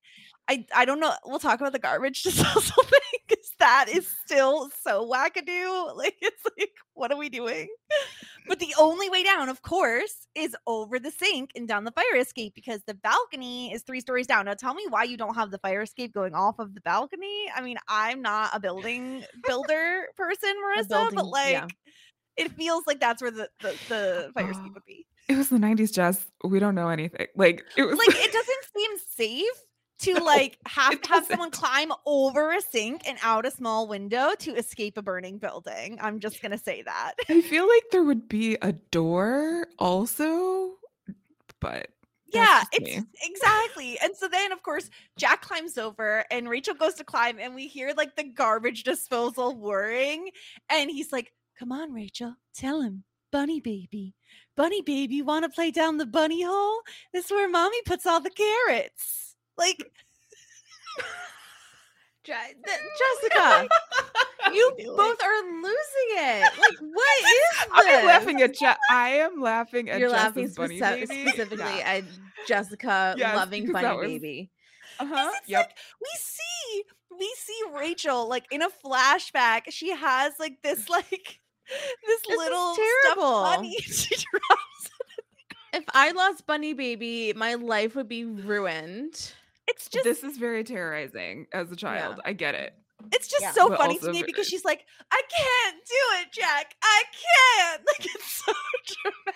I 0.50 0.66
I 0.76 0.86
don't 0.86 1.00
know. 1.00 1.14
We'll 1.26 1.40
talk 1.40 1.60
about 1.60 1.72
the 1.74 1.80
garbage 1.80 2.24
disposal 2.28 2.84
thing 2.84 3.20
that 3.60 3.86
mm. 3.90 3.98
is 3.98 4.08
still 4.26 4.70
so 4.84 5.10
wackadoo. 5.10 5.76
Like 5.98 6.16
it's 6.22 6.44
like, 6.58 6.72
what 6.94 7.12
are 7.12 7.18
we 7.18 7.30
doing? 7.30 7.68
But 8.48 8.60
the 8.60 8.74
only 8.80 9.10
way 9.10 9.24
down, 9.24 9.50
of 9.50 9.62
course, 9.62 10.28
is 10.36 10.56
over 10.68 11.00
the 11.00 11.12
sink 11.12 11.52
and 11.56 11.68
down 11.68 11.84
the 11.84 11.92
fire 11.92 12.20
escape 12.20 12.54
because 12.56 12.82
the 12.86 12.94
balcony 12.94 13.74
is 13.74 13.82
three 13.82 14.00
stories 14.00 14.28
down. 14.28 14.46
Now, 14.46 14.54
tell 14.54 14.74
me 14.74 14.86
why 14.90 15.04
you 15.04 15.18
don't 15.18 15.36
have 15.36 15.52
the 15.52 15.58
fire 15.58 15.82
escape 15.82 16.14
going 16.14 16.34
off 16.34 16.60
of 16.60 16.74
the 16.76 16.82
balcony. 16.82 17.46
I 17.54 17.62
mean, 17.62 17.78
I'm 17.88 18.22
not 18.22 18.52
a 18.54 18.60
building 18.60 19.24
builder 19.48 20.06
person, 20.16 20.54
Marissa, 20.64 21.14
but 21.14 21.26
like, 21.26 21.52
yeah. 21.52 21.68
it 22.38 22.52
feels 22.52 22.84
like 22.86 23.00
that's 23.00 23.22
where 23.22 23.32
the 23.32 23.50
the, 23.62 23.76
the 23.90 24.32
fire 24.34 24.52
escape 24.52 24.74
would 24.74 24.86
be. 24.86 25.06
It 25.28 25.36
was 25.36 25.50
the 25.50 25.58
90s, 25.58 25.92
Jess. 25.92 26.26
We 26.44 26.60
don't 26.60 26.76
know 26.76 26.90
anything. 26.90 27.28
Like 27.36 27.64
it 27.76 27.84
was 27.84 27.98
Like, 27.98 28.10
it 28.12 28.32
doesn't 28.32 28.66
seem 28.76 28.92
safe 29.10 29.64
to 30.00 30.14
like 30.24 30.58
have 30.68 31.00
have 31.08 31.26
someone 31.26 31.52
climb 31.52 31.92
over 32.06 32.52
a 32.52 32.62
sink 32.62 33.08
and 33.08 33.18
out 33.22 33.46
a 33.46 33.52
small 33.52 33.88
window 33.88 34.34
to 34.40 34.56
escape 34.56 34.98
a 34.98 35.02
burning 35.02 35.38
building. 35.38 35.98
I'm 36.02 36.20
just 36.20 36.42
gonna 36.42 36.58
say 36.58 36.82
that. 36.84 37.14
I 37.30 37.42
feel 37.42 37.68
like 37.68 37.84
there 37.92 38.04
would 38.04 38.28
be 38.28 38.58
a 38.62 38.74
door 38.74 39.68
also, 39.80 40.74
but 41.60 41.90
yeah 42.34 42.64
it's 42.72 42.98
me. 42.98 43.04
exactly 43.24 43.98
and 44.04 44.16
so 44.16 44.28
then 44.28 44.52
of 44.52 44.62
course 44.62 44.90
jack 45.18 45.42
climbs 45.42 45.78
over 45.78 46.26
and 46.30 46.50
rachel 46.50 46.74
goes 46.74 46.94
to 46.96 47.04
climb 47.04 47.40
and 47.40 47.56
we 47.56 47.68
hear 47.68 47.94
like 47.96 48.16
the 48.16 48.24
garbage 48.24 48.84
disposal 48.84 49.56
whirring 49.56 50.30
and 50.70 50.92
he's 50.92 51.12
like 51.12 51.32
come 51.58 51.72
on 51.72 51.94
rachel 51.94 52.36
tell 52.54 52.82
him 52.82 53.04
bunny 53.32 53.60
baby 53.60 54.14
bunny 54.56 54.82
baby 54.82 55.22
want 55.22 55.44
to 55.44 55.50
play 55.50 55.72
down 55.72 55.98
the 55.98 56.06
bunny 56.06 56.44
hole 56.44 56.82
this 57.14 57.26
is 57.26 57.32
where 57.32 57.50
mommy 57.50 57.82
puts 57.86 58.06
all 58.06 58.20
the 58.20 58.30
carrots 58.30 59.27
like 59.58 59.78
Je- 62.24 62.34
Jessica, 63.00 63.68
you 64.54 64.72
both 64.98 65.18
are 65.24 65.44
losing 65.62 66.10
it. 66.12 66.42
Like, 66.42 66.78
what 66.94 67.18
is 67.20 67.26
this? 67.26 67.68
I'm 67.72 68.06
laughing 68.06 68.42
at 68.42 68.54
Je- 68.56 68.74
I 68.92 69.10
am 69.10 69.42
laughing 69.42 69.90
at 69.90 70.00
You're 70.00 70.10
Jess's 70.10 70.24
laughing 70.24 70.50
bunny 70.56 70.80
speci- 70.80 71.08
baby. 71.08 71.30
specifically 71.30 71.78
Yeah. 71.78 71.88
at 71.98 72.04
Jessica 72.48 73.16
Yes, 73.18 73.36
loving 73.36 73.72
Bunny 73.72 73.98
was- 73.98 74.08
Baby. 74.08 74.52
Uh-huh. 75.00 75.32
Yep. 75.46 75.60
like 75.68 75.78
we 76.02 76.08
see 76.20 76.84
we 77.20 77.32
see 77.38 77.78
rachel 77.78 78.28
like 78.28 78.46
in 78.52 78.64
a 78.64 78.70
flashback 78.84 79.64
she 79.70 79.92
has 79.96 80.34
like 80.40 80.58
this 80.64 80.90
like 80.90 81.40
this, 82.08 82.22
is 82.22 82.36
little 82.38 82.76
terrible. 83.06 83.44
bunny 83.44 83.76
she 83.82 84.16
drops 84.16 84.90
If 85.74 85.84
I 85.94 86.12
lost 86.12 86.48
Bunny 86.48 86.74
Baby, 86.74 87.34
my 87.36 87.54
life 87.56 87.96
would 87.96 88.08
be 88.08 88.26
ruined. 88.26 89.34
It's 89.68 89.88
just 89.90 90.04
this 90.04 90.24
is 90.24 90.38
very 90.38 90.64
terrorizing 90.64 91.48
as 91.54 91.72
a 91.72 91.76
child. 91.76 92.20
I 92.26 92.34
get 92.34 92.56
it. 92.56 92.74
It's 93.14 93.28
just 93.28 93.42
Yeah. 93.44 93.52
so 93.52 93.70
But 93.70 93.78
funny 93.80 93.98
to 94.00 94.08
me 94.08 94.20
very- 94.20 94.24
because 94.26 94.48
uh 94.48 94.50
she's 94.50 94.66
like, 94.66 94.86
I 95.12 95.22
can't 95.38 95.76
do 95.86 95.94
it, 96.22 96.32
Jack. 96.32 96.74
I 96.82 97.04
can't. 97.12 97.82
Like 97.88 98.06
it's 98.06 98.44
so 98.46 98.52
dramatic. 99.04 99.36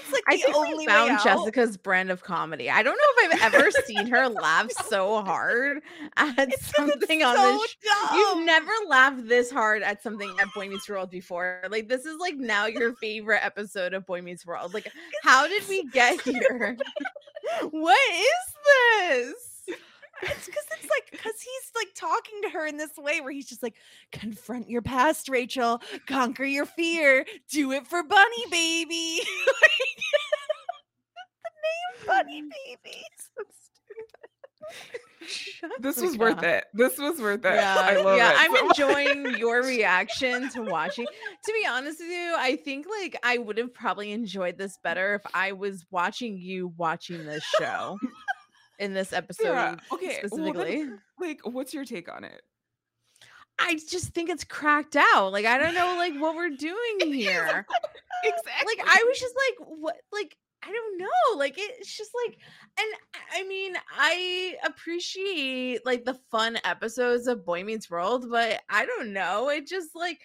it's 0.00 0.12
like 0.12 0.22
I 0.28 0.36
the 0.36 0.42
think 0.42 0.56
only 0.56 0.74
we 0.78 0.86
found. 0.86 1.18
Jessica's 1.22 1.76
brand 1.78 2.10
of 2.10 2.22
comedy. 2.22 2.68
I 2.70 2.82
don't 2.82 2.96
know 2.96 3.24
if 3.32 3.42
I've 3.42 3.54
ever 3.54 3.70
seen 3.86 4.06
her 4.08 4.28
laugh 4.28 4.70
so 4.88 5.22
hard 5.22 5.78
at 6.18 6.52
it's 6.52 6.74
something 6.76 7.22
on 7.22 7.36
so 7.36 7.52
this. 7.52 7.70
sh- 7.70 8.14
You've 8.14 8.44
never 8.44 8.70
laughed 8.86 9.26
this 9.26 9.50
hard 9.50 9.82
at 9.82 10.02
something 10.02 10.30
at 10.40 10.52
Boy 10.54 10.68
Meets 10.68 10.88
World 10.88 11.10
before. 11.10 11.62
Like 11.70 11.88
this 11.88 12.04
is 12.04 12.18
like 12.18 12.36
now 12.36 12.66
your 12.66 12.94
favorite 12.96 13.40
episode 13.42 13.94
of 13.94 14.04
Boy 14.06 14.20
Meets 14.20 14.44
World. 14.44 14.74
Like 14.74 14.90
how 15.22 15.46
did 15.48 15.66
we 15.68 15.84
get 15.88 16.20
here? 16.20 16.76
What 17.70 17.98
is 18.10 18.54
this? 18.98 19.76
It's 20.22 20.46
because 20.46 20.64
it's 20.72 20.90
like 20.90 21.08
because 21.10 21.40
he's 21.40 21.72
like 21.76 21.94
talking 21.94 22.42
to 22.42 22.48
her 22.50 22.66
in 22.66 22.76
this 22.76 22.96
way 22.96 23.20
where 23.20 23.32
he's 23.32 23.48
just 23.48 23.62
like, 23.62 23.74
confront 24.12 24.68
your 24.68 24.82
past, 24.82 25.28
Rachel, 25.28 25.80
conquer 26.06 26.44
your 26.44 26.66
fear, 26.66 27.24
do 27.50 27.72
it 27.72 27.86
for 27.86 28.02
Bunny 28.02 28.44
Baby. 28.50 29.20
the 31.44 31.50
name 31.62 32.06
Bunny 32.06 32.42
Baby. 32.42 33.04
Stupid. 35.26 35.76
This 35.80 36.00
was 36.00 36.16
worth 36.16 36.42
it. 36.42 36.64
This 36.72 36.96
was 36.96 37.20
worth 37.20 37.44
it. 37.44 37.54
Yeah, 37.54 37.76
I 37.78 37.96
love 38.00 38.16
yeah. 38.16 38.30
it. 38.30 38.36
I'm 38.38 38.56
so 38.56 38.66
much. 38.66 38.78
enjoying 39.14 39.38
your 39.38 39.62
reaction 39.62 40.48
to 40.50 40.62
watching. 40.62 41.04
To 41.06 41.52
be 41.52 41.66
honest 41.68 41.98
with 42.00 42.10
you, 42.10 42.34
I 42.38 42.56
think 42.56 42.86
like 43.00 43.18
I 43.22 43.38
would 43.38 43.58
have 43.58 43.74
probably 43.74 44.12
enjoyed 44.12 44.56
this 44.56 44.78
better 44.82 45.16
if 45.16 45.22
I 45.34 45.52
was 45.52 45.84
watching 45.90 46.38
you 46.38 46.72
watching 46.76 47.26
this 47.26 47.44
show 47.58 47.98
in 48.78 48.94
this 48.94 49.12
episode 49.12 49.42
Sarah, 49.42 49.78
okay, 49.92 50.20
well, 50.30 50.40
then, 50.40 50.54
specifically. 50.54 50.90
like, 51.20 51.40
what's 51.44 51.74
your 51.74 51.84
take 51.84 52.10
on 52.10 52.24
it? 52.24 52.40
I 53.58 53.74
just 53.74 54.14
think 54.14 54.30
it's 54.30 54.44
cracked 54.44 54.96
out. 54.96 55.32
Like 55.32 55.46
I 55.46 55.58
don't 55.58 55.74
know 55.74 55.96
like 55.96 56.14
what 56.14 56.36
we're 56.36 56.50
doing 56.50 57.12
here. 57.12 57.66
exactly. 58.24 58.66
Like 58.76 58.88
I 58.88 59.04
was 59.06 59.18
just 59.18 59.34
like 59.34 59.68
what 59.68 59.96
like 60.12 60.36
I 60.62 60.72
don't 60.72 60.98
know. 60.98 61.36
Like 61.38 61.54
it's 61.56 61.96
just 61.96 62.10
like 62.26 62.36
and 62.78 62.88
I- 63.36 63.44
mean 63.48 63.74
I 63.96 64.56
appreciate 64.64 65.86
like 65.86 66.04
the 66.04 66.18
fun 66.30 66.58
episodes 66.64 67.26
of 67.26 67.44
Boy 67.44 67.64
Meets 67.64 67.90
World, 67.90 68.26
but 68.30 68.60
I 68.68 68.84
don't 68.86 69.12
know. 69.12 69.48
It 69.50 69.66
just 69.66 69.90
like 69.94 70.20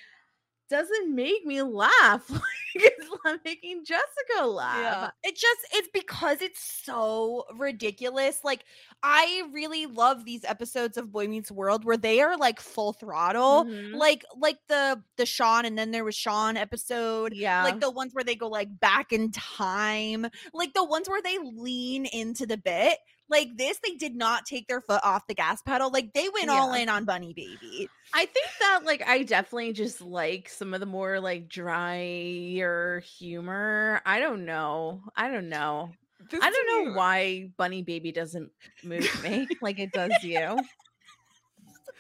doesn't 0.74 1.14
make 1.14 1.46
me 1.46 1.62
laugh. 1.62 2.30
like 2.30 2.42
it's 2.76 3.08
not 3.24 3.40
making 3.46 3.86
Jessica 3.86 4.46
laugh. 4.48 4.78
Yeah. 5.24 5.30
It 5.30 5.36
just 5.36 5.60
it's 5.74 5.90
because 5.94 6.42
it's 6.42 6.60
so 6.60 7.46
ridiculous. 7.56 8.40
Like 8.44 8.66
I 9.04 9.44
really 9.54 9.86
love 9.86 10.26
these 10.26 10.44
episodes 10.44 10.98
of 10.98 11.12
Boy 11.12 11.28
Meets 11.28 11.52
World 11.52 11.86
where 11.86 11.98
they 11.98 12.22
are 12.22 12.36
like 12.36 12.60
full 12.60 12.94
throttle. 12.94 13.66
Mhm. 13.66 13.94
Like 13.94 14.26
like 14.36 14.58
the 14.68 15.02
the 15.18 15.26
Sean 15.26 15.66
and 15.66 15.78
then 15.78 15.92
there 15.92 16.04
was 16.04 16.16
Sean 16.16 16.58
episode. 16.58 17.34
Yeah. 17.34 17.64
Like 17.64 17.80
the 17.80 17.92
ones 17.92 18.14
where 18.14 18.24
they 18.24 18.36
go 18.36 18.48
like 18.48 18.80
back 18.80 19.14
in 19.14 19.32
time. 19.32 20.26
Like 20.54 20.74
the 20.74 20.84
ones 20.84 21.08
where 21.08 21.22
they 21.22 21.38
lean 21.38 22.06
into 22.08 22.46
the 22.48 22.58
bit. 22.58 22.98
Like 23.30 23.56
this, 23.56 23.80
they 23.84 23.96
did 23.96 24.16
not 24.16 24.46
take 24.46 24.68
their 24.68 24.82
foot 24.82 25.02
off 25.04 25.28
the 25.28 25.34
gas 25.34 25.62
pedal. 25.62 25.90
Like 25.92 26.14
they 26.14 26.28
went 26.30 26.50
all 26.50 26.74
in 26.74 26.90
on 26.90 27.06
Bunny 27.06 27.34
Baby. 27.34 27.90
I 28.14 28.26
think 28.26 28.48
that 28.60 28.82
like 28.86 29.02
I 29.08 29.24
definitely 29.24 29.74
just 29.74 30.02
like 30.02 30.50
some 30.50 30.74
of 30.74 30.80
the 30.80 30.86
more 30.86 31.20
like 31.20 31.48
drier 31.48 33.02
humor. 33.18 34.02
I 34.06 34.20
don't 34.20 34.46
know. 34.46 35.02
I 35.16 35.30
don't 35.30 35.50
know. 35.50 35.92
This 36.32 36.40
I 36.42 36.50
don't 36.52 36.68
know 36.68 36.92
me- 36.92 36.96
why 36.98 37.50
Bunny 37.58 37.82
Baby 37.82 38.14
doesn't 38.14 38.50
move 38.82 39.24
me 39.24 39.46
like 39.62 39.78
it 39.78 39.92
does 39.92 40.14
you. 40.22 40.40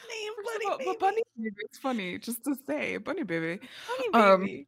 Name 0.09 0.33
First 0.45 0.65
of 0.65 0.71
all, 0.71 0.77
but 0.85 0.99
bunny 0.99 1.21
baby, 1.37 1.55
it's 1.59 1.77
funny 1.77 2.17
just 2.19 2.43
to 2.45 2.55
say 2.67 2.97
bunny 2.97 3.23
baby. 3.23 3.59
Bunny 4.13 4.23
um, 4.23 4.65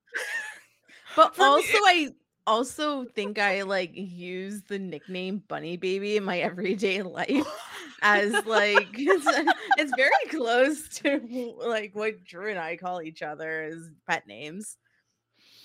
But 1.15 1.35
For 1.35 1.43
also 1.43 1.77
I 1.85 2.09
also 2.47 3.05
think 3.05 3.39
I 3.39 3.63
like 3.63 3.91
use 3.93 4.61
the 4.67 4.79
nickname 4.79 5.43
Bunny 5.47 5.77
Baby 5.77 6.17
in 6.17 6.23
my 6.23 6.39
everyday 6.39 7.01
life 7.01 7.47
as 8.01 8.33
like 8.45 8.87
it's, 8.93 9.25
it's 9.77 9.91
very 9.95 10.11
close 10.29 10.87
to 10.99 11.19
like 11.65 11.91
what 11.95 12.23
Drew 12.23 12.49
and 12.49 12.59
I 12.59 12.77
call 12.77 13.01
each 13.01 13.21
other 13.21 13.63
as 13.63 13.89
pet 14.07 14.27
names. 14.27 14.77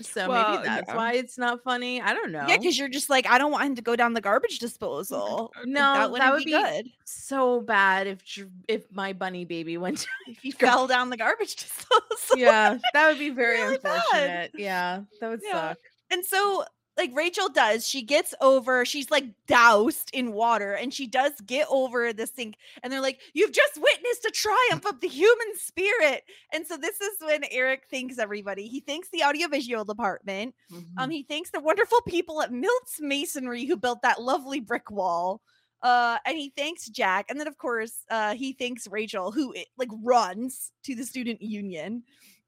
So 0.03 0.31
Well, 0.31 0.53
maybe 0.53 0.62
that's 0.64 0.89
yeah. 0.89 0.97
why 0.97 1.12
it's 1.12 1.37
not 1.37 1.62
funny. 1.62 2.01
I 2.01 2.14
don't 2.14 2.33
know. 2.33 2.47
Yeah, 2.49 2.57
because 2.57 2.78
you're 2.78 2.89
just 2.89 3.11
like, 3.11 3.26
I 3.26 3.37
don't 3.37 3.53
want 3.53 3.64
him 3.66 3.74
to 3.74 3.83
go 3.83 3.97
down 3.97 4.14
the 4.14 4.22
garbage 4.22 4.59
disposal. 4.59 5.53
No, 5.66 5.93
that, 5.93 6.11
wouldn't 6.11 6.33
would 6.33 6.39
be, 6.39 6.45
be 6.47 6.51
good 6.53 6.87
so 7.05 7.61
bad 7.61 8.07
if 8.07 8.22
if 8.66 8.91
my 8.93 9.12
bunny 9.12 9.45
baby 9.45 9.76
went 9.76 9.99
down. 9.99 10.07
if 10.35 10.39
he 10.39 10.53
fell 10.53 10.87
down 10.87 11.11
the 11.11 11.18
garbage 11.18 11.55
disposal. 11.57 12.39
yeah, 12.39 12.78
that 12.95 13.09
would 13.09 13.18
be 13.18 13.28
very 13.28 13.61
Really 13.61 13.76
bad. 13.78 13.97
unfortunate. 13.97 14.51
Yeah, 14.55 15.03
that 15.20 15.28
would 15.28 15.41
Yeah. 15.45 15.53
suck. 15.70 15.78
And 16.11 16.25
so, 16.25 16.65
like 16.97 17.13
Rachel 17.15 17.49
does, 17.49 17.89
she 17.89 18.03
gets 18.03 18.35
over, 18.41 18.85
she's 18.85 19.11
like 19.11 19.25
doused 19.47 20.11
in 20.13 20.33
water, 20.33 20.73
and 20.73 20.93
she 20.93 21.07
does 21.07 21.33
get 21.47 21.67
over 21.71 22.13
the 22.13 22.27
sink. 22.27 22.57
And 22.83 22.93
they're 22.93 23.01
like, 23.01 23.21
You've 23.33 23.53
just 23.53 23.77
witnessed 23.77 24.25
a 24.27 24.31
triumph 24.31 24.87
of 24.87 25.01
the 25.01 25.09
human 25.09 25.57
spirit. 25.57 26.25
And 26.53 26.67
so, 26.67 26.77
this 26.77 27.01
is 27.01 27.19
when 27.21 27.45
Eric 27.51 27.85
thanks 27.91 28.19
everybody. 28.19 28.67
He 28.67 28.81
thanks 28.81 29.09
the 29.11 29.23
audiovisual 29.23 29.85
department. 29.85 30.55
Um, 30.99 31.11
he 31.11 31.23
thanks 31.23 31.51
the 31.51 31.61
wonderful 31.61 32.01
people 32.03 32.43
at 32.43 32.53
Milt's 32.53 33.01
Masonry 33.01 33.65
who 33.67 33.77
built 33.77 34.03
that 34.03 34.21
lovely 34.21 34.61
brick 34.61 34.91
wall. 34.91 35.41
Uh, 35.83 36.19
and 36.27 36.37
he 36.37 36.53
thanks 36.57 36.89
Jack, 36.91 37.27
and 37.31 37.41
then 37.41 37.47
of 37.49 37.57
course, 37.57 38.05
uh, 38.11 38.35
he 38.35 38.53
thanks 38.53 38.87
Rachel, 38.87 39.31
who 39.33 39.55
like 39.79 39.89
runs 40.03 40.73
to 40.85 40.95
the 40.95 41.07
student 41.07 41.41
union. 41.41 42.03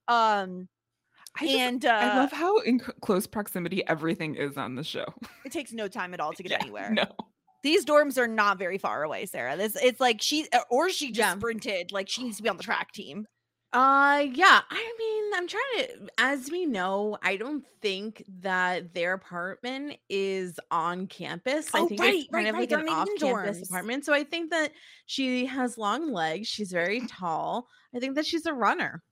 Um, 0.07 0.69
I 1.41 1.45
just- 1.47 1.57
and 1.59 1.87
uh, 1.87 1.91
I 1.91 2.17
love 2.19 2.33
how 2.33 2.59
in 2.61 2.79
close 2.79 3.27
proximity 3.27 3.87
everything 3.87 4.35
is 4.35 4.57
on 4.57 4.75
the 4.75 4.85
show. 4.85 5.07
it 5.45 5.53
takes 5.53 5.73
no 5.73 5.89
time 5.89 6.13
at 6.15 6.21
all 6.21 6.33
to 6.35 6.43
get 6.43 6.51
Yeah, 6.53 6.59
anywhere. 6.61 6.91
No. 6.91 7.05
These 7.63 7.85
dorms 7.85 8.19
are 8.19 8.27
not 8.29 8.59
very 8.59 8.77
far 8.79 9.05
away, 9.05 9.25
Sarah. 9.27 9.57
This 9.57 9.77
it's 9.81 10.01
like 10.01 10.21
she 10.21 10.47
uh, 10.53 10.59
or 10.69 10.91
she 10.91 11.13
just 11.13 11.19
Yeah. 11.19 11.37
sprinted. 11.37 11.93
Like 11.93 12.09
she 12.09 12.25
needs 12.25 12.37
to 12.39 12.43
be 12.43 12.49
on 12.49 12.57
the 12.57 12.63
track 12.65 12.93
team. 12.93 13.27
Uh 13.73 14.27
yeah, 14.35 14.61
I 14.69 14.95
mean, 14.99 15.31
I'm 15.35 15.49
trying 15.49 15.87
to 15.87 16.09
as 16.19 16.51
we 16.51 16.67
know, 16.67 17.17
I 17.23 17.37
don't 17.37 17.65
think 17.81 18.23
that 18.41 18.93
their 18.93 19.15
apartment 19.15 19.97
is 20.11 20.61
on 20.71 21.07
campus. 21.07 21.69
I 21.75 21.79
Oh, 21.81 21.89
think 21.89 22.01
right, 22.03 22.15
it's 22.15 22.25
kind 22.31 22.45
right, 22.45 22.47
of 22.49 22.55
right, 22.55 22.61
like 22.61 22.69
they're 22.69 22.81
an 22.81 22.89
off-campus 22.91 23.61
dorms. 23.61 23.65
apartment. 23.71 24.05
So 24.05 24.13
I 24.13 24.25
think 24.25 24.51
that 24.51 24.73
she 25.07 25.47
has 25.47 25.79
long 25.79 26.13
legs, 26.13 26.49
she's 26.49 26.71
very 26.73 27.01
tall. 27.07 27.67
I 27.97 28.01
think 28.01 28.17
that 28.17 28.27
she's 28.27 28.45
a 28.45 28.53
runner. 28.53 29.03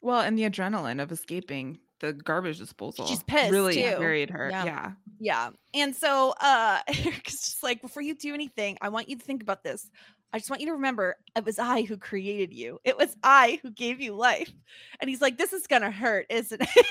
Well, 0.00 0.20
and 0.20 0.38
the 0.38 0.48
adrenaline 0.48 1.02
of 1.02 1.10
escaping 1.10 1.78
the 2.00 2.12
garbage 2.12 2.58
disposal 2.58 3.06
She's 3.06 3.22
pissed, 3.22 3.50
really 3.50 3.74
too. 3.74 3.96
carried 3.98 4.30
her. 4.30 4.50
Yeah. 4.50 4.64
Yeah. 4.64 4.92
Yeah. 5.18 5.50
And 5.74 5.96
so 5.96 6.34
uh 6.40 6.80
Eric's 6.88 7.44
just 7.44 7.62
like, 7.62 7.80
before 7.80 8.02
you 8.02 8.14
do 8.14 8.34
anything, 8.34 8.76
I 8.80 8.88
want 8.90 9.08
you 9.08 9.16
to 9.16 9.24
think 9.24 9.42
about 9.42 9.62
this. 9.62 9.88
I 10.32 10.38
just 10.38 10.50
want 10.50 10.60
you 10.60 10.66
to 10.68 10.74
remember 10.74 11.16
it 11.34 11.44
was 11.44 11.58
I 11.58 11.82
who 11.82 11.96
created 11.96 12.52
you. 12.52 12.78
It 12.84 12.98
was 12.98 13.16
I 13.22 13.60
who 13.62 13.70
gave 13.70 14.00
you 14.00 14.14
life. 14.14 14.52
And 15.00 15.08
he's 15.08 15.22
like, 15.22 15.38
this 15.38 15.52
is 15.52 15.66
gonna 15.66 15.90
hurt, 15.90 16.26
isn't 16.28 16.60
it? 16.60 16.86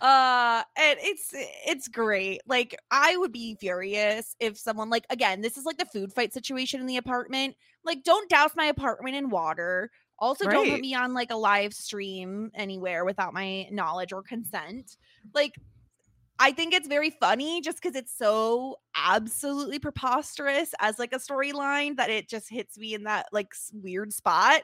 uh 0.00 0.62
and 0.76 0.98
it's 1.02 1.30
it's 1.32 1.88
great. 1.88 2.40
Like 2.46 2.74
I 2.90 3.16
would 3.18 3.32
be 3.32 3.56
furious 3.60 4.34
if 4.40 4.56
someone 4.56 4.88
like 4.88 5.04
again, 5.10 5.42
this 5.42 5.58
is 5.58 5.66
like 5.66 5.76
the 5.76 5.86
food 5.86 6.12
fight 6.14 6.32
situation 6.32 6.80
in 6.80 6.86
the 6.86 6.96
apartment. 6.96 7.54
Like, 7.84 8.02
don't 8.02 8.28
douse 8.28 8.52
my 8.56 8.66
apartment 8.66 9.16
in 9.16 9.30
water. 9.30 9.90
Also, 10.18 10.44
don't 10.46 10.68
put 10.68 10.80
me 10.80 10.94
on 10.94 11.14
like 11.14 11.30
a 11.30 11.36
live 11.36 11.72
stream 11.72 12.50
anywhere 12.54 13.04
without 13.04 13.32
my 13.32 13.68
knowledge 13.70 14.12
or 14.12 14.22
consent. 14.22 14.96
Like, 15.34 15.54
I 16.40 16.52
think 16.52 16.72
it's 16.72 16.88
very 16.88 17.10
funny 17.10 17.60
just 17.60 17.80
because 17.82 17.96
it's 17.96 18.16
so 18.16 18.76
absolutely 18.94 19.78
preposterous 19.78 20.72
as 20.80 20.98
like 20.98 21.12
a 21.12 21.18
storyline 21.18 21.96
that 21.96 22.10
it 22.10 22.28
just 22.28 22.48
hits 22.48 22.78
me 22.78 22.94
in 22.94 23.04
that 23.04 23.26
like 23.32 23.52
weird 23.72 24.12
spot. 24.12 24.62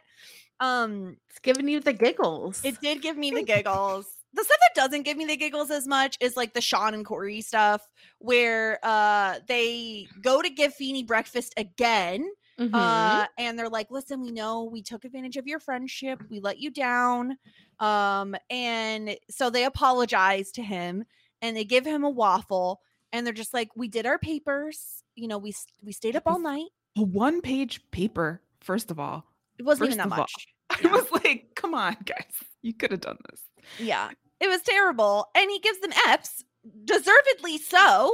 Um, 0.60 1.16
It's 1.30 1.40
giving 1.40 1.68
you 1.68 1.80
the 1.80 1.92
giggles. 1.92 2.60
it 2.64 2.80
did 2.80 3.02
give 3.02 3.16
me 3.16 3.30
the 3.30 3.42
giggles. 3.54 4.06
The 4.34 4.42
stuff 4.42 4.56
that 4.60 4.80
doesn't 4.80 5.02
give 5.02 5.16
me 5.16 5.26
the 5.26 5.36
giggles 5.36 5.70
as 5.70 5.86
much 5.86 6.16
is 6.20 6.36
like 6.36 6.54
the 6.54 6.60
Sean 6.60 6.94
and 6.94 7.04
Corey 7.04 7.40
stuff, 7.40 7.88
where 8.18 8.78
uh 8.82 9.38
they 9.46 10.08
go 10.22 10.42
to 10.42 10.50
give 10.50 10.74
Feeny 10.74 11.04
breakfast 11.04 11.54
again, 11.56 12.28
Mhm. 12.58 12.70
uh, 12.72 13.26
and 13.38 13.58
they're 13.58 13.68
like, 13.68 13.90
"Listen, 13.90 14.20
we 14.20 14.30
know 14.30 14.64
we 14.64 14.82
took 14.82 15.04
advantage 15.04 15.36
of 15.36 15.46
your 15.46 15.58
friendship. 15.58 16.22
We 16.30 16.40
let 16.40 16.58
you 16.58 16.70
down." 16.70 17.36
Um, 17.80 18.36
and 18.50 19.16
so 19.28 19.50
they 19.50 19.64
apologize 19.64 20.52
to 20.52 20.62
him, 20.62 21.04
and 21.42 21.56
they 21.56 21.64
give 21.64 21.84
him 21.84 22.04
a 22.04 22.10
waffle, 22.10 22.80
and 23.12 23.26
they're 23.26 23.34
just 23.34 23.54
like, 23.54 23.70
"We 23.74 23.88
did 23.88 24.06
our 24.06 24.18
papers. 24.18 25.02
You 25.16 25.28
know, 25.28 25.38
we 25.38 25.52
we 25.82 25.92
stayed 25.92 26.16
up 26.16 26.24
all 26.26 26.38
night. 26.38 26.68
A 26.96 27.02
one 27.02 27.40
page 27.40 27.80
paper, 27.90 28.40
first 28.60 28.90
of 28.90 29.00
all. 29.00 29.24
It 29.58 29.64
wasn't 29.64 29.88
First 29.88 29.98
even 29.98 29.98
that 29.98 30.06
of 30.06 30.12
all, 30.12 30.18
much. 30.20 30.46
I 30.84 30.88
was 30.88 31.10
like, 31.24 31.50
come 31.54 31.74
on, 31.74 31.96
guys. 32.04 32.42
You 32.62 32.74
could 32.74 32.90
have 32.90 33.00
done 33.00 33.18
this. 33.30 33.40
Yeah, 33.78 34.10
it 34.40 34.48
was 34.48 34.62
terrible. 34.62 35.28
And 35.34 35.50
he 35.50 35.58
gives 35.60 35.80
them 35.80 35.92
F's, 36.08 36.44
deservedly 36.84 37.58
so. 37.58 38.12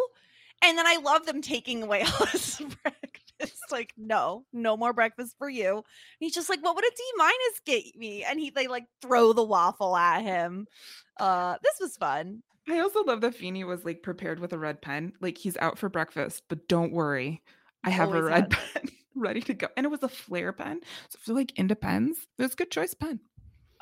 And 0.63 0.77
then 0.77 0.87
I 0.87 0.97
love 0.97 1.25
them 1.27 1.41
taking 1.41 1.83
away 1.83 2.03
all 2.21 2.27
his 2.27 2.61
breakfast. 3.41 3.65
Like, 3.71 3.93
no, 3.97 4.45
no 4.53 4.77
more 4.77 4.93
breakfast 4.93 5.37
for 5.39 5.49
you. 5.49 5.77
And 5.77 5.85
he's 6.19 6.35
just 6.35 6.49
like, 6.49 6.61
what 6.61 6.75
would 6.75 6.85
a 6.85 6.91
D 6.91 7.03
minus 7.17 7.61
get 7.65 7.97
me? 7.97 8.25
And 8.25 8.41
he 8.41 8.51
they 8.51 8.67
like 8.67 8.87
throw 9.01 9.33
the 9.33 9.45
waffle 9.45 9.97
at 9.97 10.23
him. 10.23 10.67
Uh, 11.19 11.57
this 11.63 11.75
was 11.81 11.97
fun. 11.97 12.43
I 12.69 12.81
also 12.81 13.05
love 13.05 13.21
that 13.21 13.35
Feeny 13.35 13.65
was 13.65 13.85
like 13.85 14.03
prepared 14.03 14.41
with 14.41 14.53
a 14.53 14.59
red 14.59 14.83
pen. 14.83 15.13
Like 15.21 15.39
he's 15.39 15.57
out 15.59 15.79
for 15.79 15.89
breakfast, 15.89 16.43
but 16.49 16.69
don't 16.69 16.93
worry. 16.93 17.43
I 17.85 17.91
have 17.91 18.11
a 18.11 18.17
Always 18.17 18.31
red 18.31 18.51
pen 18.75 18.89
ready 19.15 19.41
to 19.43 19.55
go. 19.55 19.69
And 19.77 19.87
it 19.87 19.91
was 19.91 20.03
a 20.03 20.09
flare 20.09 20.53
pen. 20.53 20.81
So 21.09 21.19
if 21.21 21.29
you're 21.29 21.37
like 21.37 21.59
into 21.59 21.77
pens, 21.77 22.17
it's 22.39 22.55
a 22.55 22.57
good 22.57 22.71
choice 22.71 22.95
pen. 22.95 23.21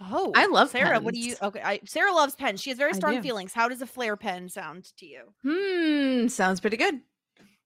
Oh, 0.00 0.32
I 0.36 0.46
love 0.46 0.70
Sarah. 0.70 1.00
What 1.00 1.14
do 1.14 1.20
you? 1.20 1.34
Okay, 1.42 1.60
I, 1.60 1.80
Sarah 1.84 2.12
loves 2.12 2.36
pens. 2.36 2.60
She 2.62 2.70
has 2.70 2.78
very 2.78 2.94
strong 2.94 3.20
feelings. 3.20 3.52
How 3.52 3.68
does 3.68 3.82
a 3.82 3.86
flare 3.86 4.16
pen 4.16 4.48
sound 4.48 4.92
to 4.98 5.06
you? 5.06 5.32
Hmm, 5.42 6.28
sounds 6.28 6.60
pretty 6.60 6.76
good. 6.76 7.00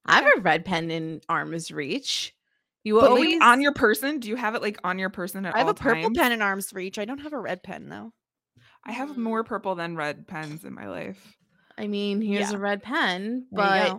I 0.04 0.20
have 0.22 0.38
a 0.38 0.40
red 0.40 0.64
pen 0.64 0.90
in 0.90 1.20
arm's 1.28 1.70
reach. 1.70 2.34
You 2.84 2.98
But 2.98 3.10
always 3.10 3.32
like 3.34 3.42
on 3.42 3.60
your 3.60 3.72
person, 3.72 4.18
do 4.18 4.28
you 4.28 4.36
have 4.36 4.54
it 4.54 4.62
like 4.62 4.78
on 4.82 4.98
your 4.98 5.10
person 5.10 5.46
at 5.46 5.54
I 5.54 5.58
have 5.58 5.66
all 5.66 5.70
a 5.70 5.74
purple 5.74 6.02
times? 6.02 6.18
pen 6.18 6.32
in 6.32 6.42
arm's 6.42 6.72
reach. 6.72 6.98
I 6.98 7.04
don't 7.04 7.18
have 7.20 7.32
a 7.32 7.38
red 7.38 7.62
pen 7.62 7.88
though. 7.88 8.12
I 8.84 8.92
have 8.92 9.16
more 9.16 9.44
purple 9.44 9.76
than 9.76 9.94
red 9.96 10.26
pens 10.26 10.64
in 10.64 10.74
my 10.74 10.88
life. 10.88 11.36
I 11.78 11.86
mean, 11.86 12.20
here's 12.20 12.50
Yeah. 12.50 12.56
a 12.56 12.58
red 12.58 12.82
pen, 12.82 13.46
but 13.52 13.96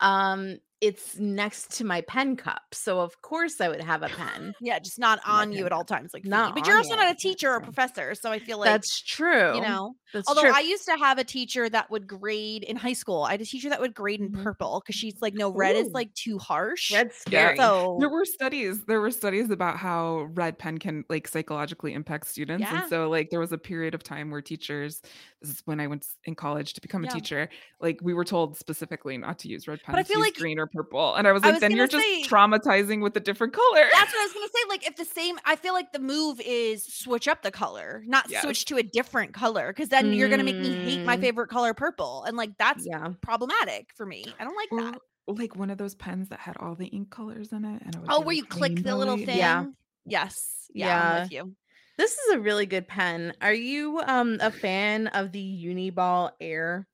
um 0.00 0.58
it's 0.80 1.18
next 1.18 1.72
to 1.78 1.84
my 1.84 2.02
pen 2.02 2.36
cup. 2.36 2.62
So 2.72 3.00
of 3.00 3.22
course 3.22 3.60
I 3.60 3.68
would 3.68 3.80
have 3.82 4.02
a 4.02 4.08
pen. 4.08 4.52
Yeah, 4.60 4.78
just 4.78 4.98
not 4.98 5.20
on 5.26 5.52
you 5.52 5.64
at 5.66 5.72
all 5.72 5.84
times, 5.84 6.12
like 6.12 6.24
Not 6.24 6.48
not. 6.48 6.54
But 6.54 6.66
you're 6.66 6.76
also 6.76 6.90
you 6.90 6.96
not 6.96 7.10
a 7.10 7.16
teacher 7.18 7.50
or 7.50 7.56
a 7.56 7.60
professor, 7.62 8.14
so 8.14 8.30
I 8.30 8.38
feel 8.38 8.58
like 8.58 8.68
That's 8.68 9.00
true. 9.02 9.54
you 9.54 9.62
know. 9.62 9.94
That's 10.12 10.28
Although 10.28 10.42
true. 10.42 10.52
I 10.54 10.60
used 10.60 10.84
to 10.86 10.96
have 10.96 11.18
a 11.18 11.24
teacher 11.24 11.68
that 11.68 11.90
would 11.90 12.06
grade 12.06 12.62
in 12.62 12.76
high 12.76 12.92
school. 12.92 13.24
I 13.24 13.32
had 13.32 13.40
a 13.40 13.44
teacher 13.44 13.68
that 13.70 13.80
would 13.80 13.92
grade 13.94 14.20
in 14.20 14.30
Mhm. 14.30 14.42
purple 14.44 14.80
because 14.80 14.94
she's 14.94 15.20
like, 15.20 15.34
no, 15.34 15.50
red 15.50 15.76
is 15.76 15.88
like 15.92 16.14
too 16.14 16.38
harsh. 16.38 16.92
Red's 16.92 17.14
Yeah. 17.28 17.48
scary. 17.50 17.56
so 17.56 17.96
There 17.98 18.08
were 18.08 18.24
studies. 18.24 18.84
There 18.84 19.00
were 19.00 19.10
studies 19.10 19.50
about 19.50 19.78
how 19.78 20.28
red 20.34 20.58
pen 20.58 20.78
can 20.78 21.04
like 21.08 21.26
psychologically 21.26 21.92
impact 21.92 22.26
students. 22.28 22.62
Yeah. 22.62 22.82
And 22.82 22.88
so 22.88 23.08
like 23.10 23.30
there 23.30 23.40
was 23.40 23.52
a 23.52 23.58
period 23.58 23.94
of 23.94 24.02
time 24.02 24.30
where 24.30 24.40
teachers, 24.42 25.00
this 25.42 25.50
is 25.50 25.62
when 25.64 25.80
I 25.80 25.86
went 25.88 26.06
in 26.24 26.34
college 26.34 26.74
to 26.74 26.80
become 26.80 27.02
Yeah. 27.02 27.10
a 27.10 27.12
teacher, 27.14 27.48
like 27.80 27.98
we 28.02 28.14
were 28.14 28.24
told 28.24 28.56
specifically 28.56 29.16
not 29.18 29.38
to 29.40 29.48
use 29.48 29.66
red 29.66 29.82
pens. 29.82 29.98
I 29.98 30.02
feel 30.04 30.18
use 30.18 30.26
like 30.28 30.34
green 30.36 30.58
or 30.58 30.65
color 30.72 30.84
purple. 30.84 31.14
And 31.14 31.26
I 31.28 31.32
was 31.32 31.42
I 31.42 31.46
like, 31.46 31.54
was 31.54 31.60
then 31.60 31.72
you're 31.76 31.86
just 31.86 32.04
say- 32.04 32.22
traumatizing 32.24 33.02
with 33.02 33.16
a 33.16 33.20
different 33.20 33.52
color. 33.52 33.84
That's 33.92 34.12
what 34.12 34.20
I 34.20 34.24
was 34.24 34.32
gonna 34.32 34.46
say. 34.48 34.68
Like, 34.68 34.86
if 34.86 34.96
the 34.96 35.04
same, 35.04 35.38
I 35.44 35.56
feel 35.56 35.72
like 35.72 35.92
the 35.92 35.98
move 35.98 36.40
is 36.44 36.84
switch 36.86 37.28
up 37.28 37.42
the 37.42 37.50
color, 37.50 38.02
not 38.06 38.30
Yes. 38.30 38.42
switch 38.42 38.64
to 38.66 38.76
a 38.76 38.82
different 38.82 39.34
color, 39.34 39.68
because 39.72 39.88
then 39.88 40.12
you're 40.12 40.28
gonna 40.28 40.44
make 40.44 40.56
me 40.56 40.74
hate 40.74 41.04
my 41.04 41.16
Mm. 41.16 41.20
favorite 41.20 41.48
color, 41.48 41.74
purple, 41.74 42.24
and 42.24 42.36
like 42.36 42.50
that's 42.58 42.86
Yeah. 42.86 43.08
problematic 43.22 43.90
for 43.96 44.06
me. 44.06 44.24
I 44.40 44.44
don't 44.44 44.56
like 44.56 44.72
Or 44.72 44.80
that. 44.92 45.00
like 45.40 45.56
one 45.56 45.70
of 45.70 45.78
those 45.78 45.94
pens 45.94 46.28
that 46.28 46.40
had 46.40 46.56
all 46.58 46.74
the 46.74 46.86
ink 46.86 47.10
colors 47.10 47.52
in 47.52 47.64
it. 47.64 47.82
And 47.84 47.94
it 47.94 48.00
Oh, 48.08 48.20
where 48.20 48.34
you 48.34 48.44
click 48.44 48.82
the 48.82 48.94
little 48.96 49.16
thing. 49.16 49.38
Yeah. 49.38 49.66
Yes. 50.04 50.34
Yeah. 50.72 51.14
I'm 51.16 51.22
with 51.22 51.32
you. 51.32 51.54
This 51.98 52.12
is 52.12 52.34
a 52.34 52.38
really 52.38 52.66
good 52.66 52.86
pen. 52.86 53.32
Are 53.40 53.52
you 53.54 54.00
um 54.06 54.36
a 54.40 54.50
fan 54.50 55.06
of 55.08 55.32
the 55.32 55.64
Uniball 55.64 56.30
Air, 56.40 56.86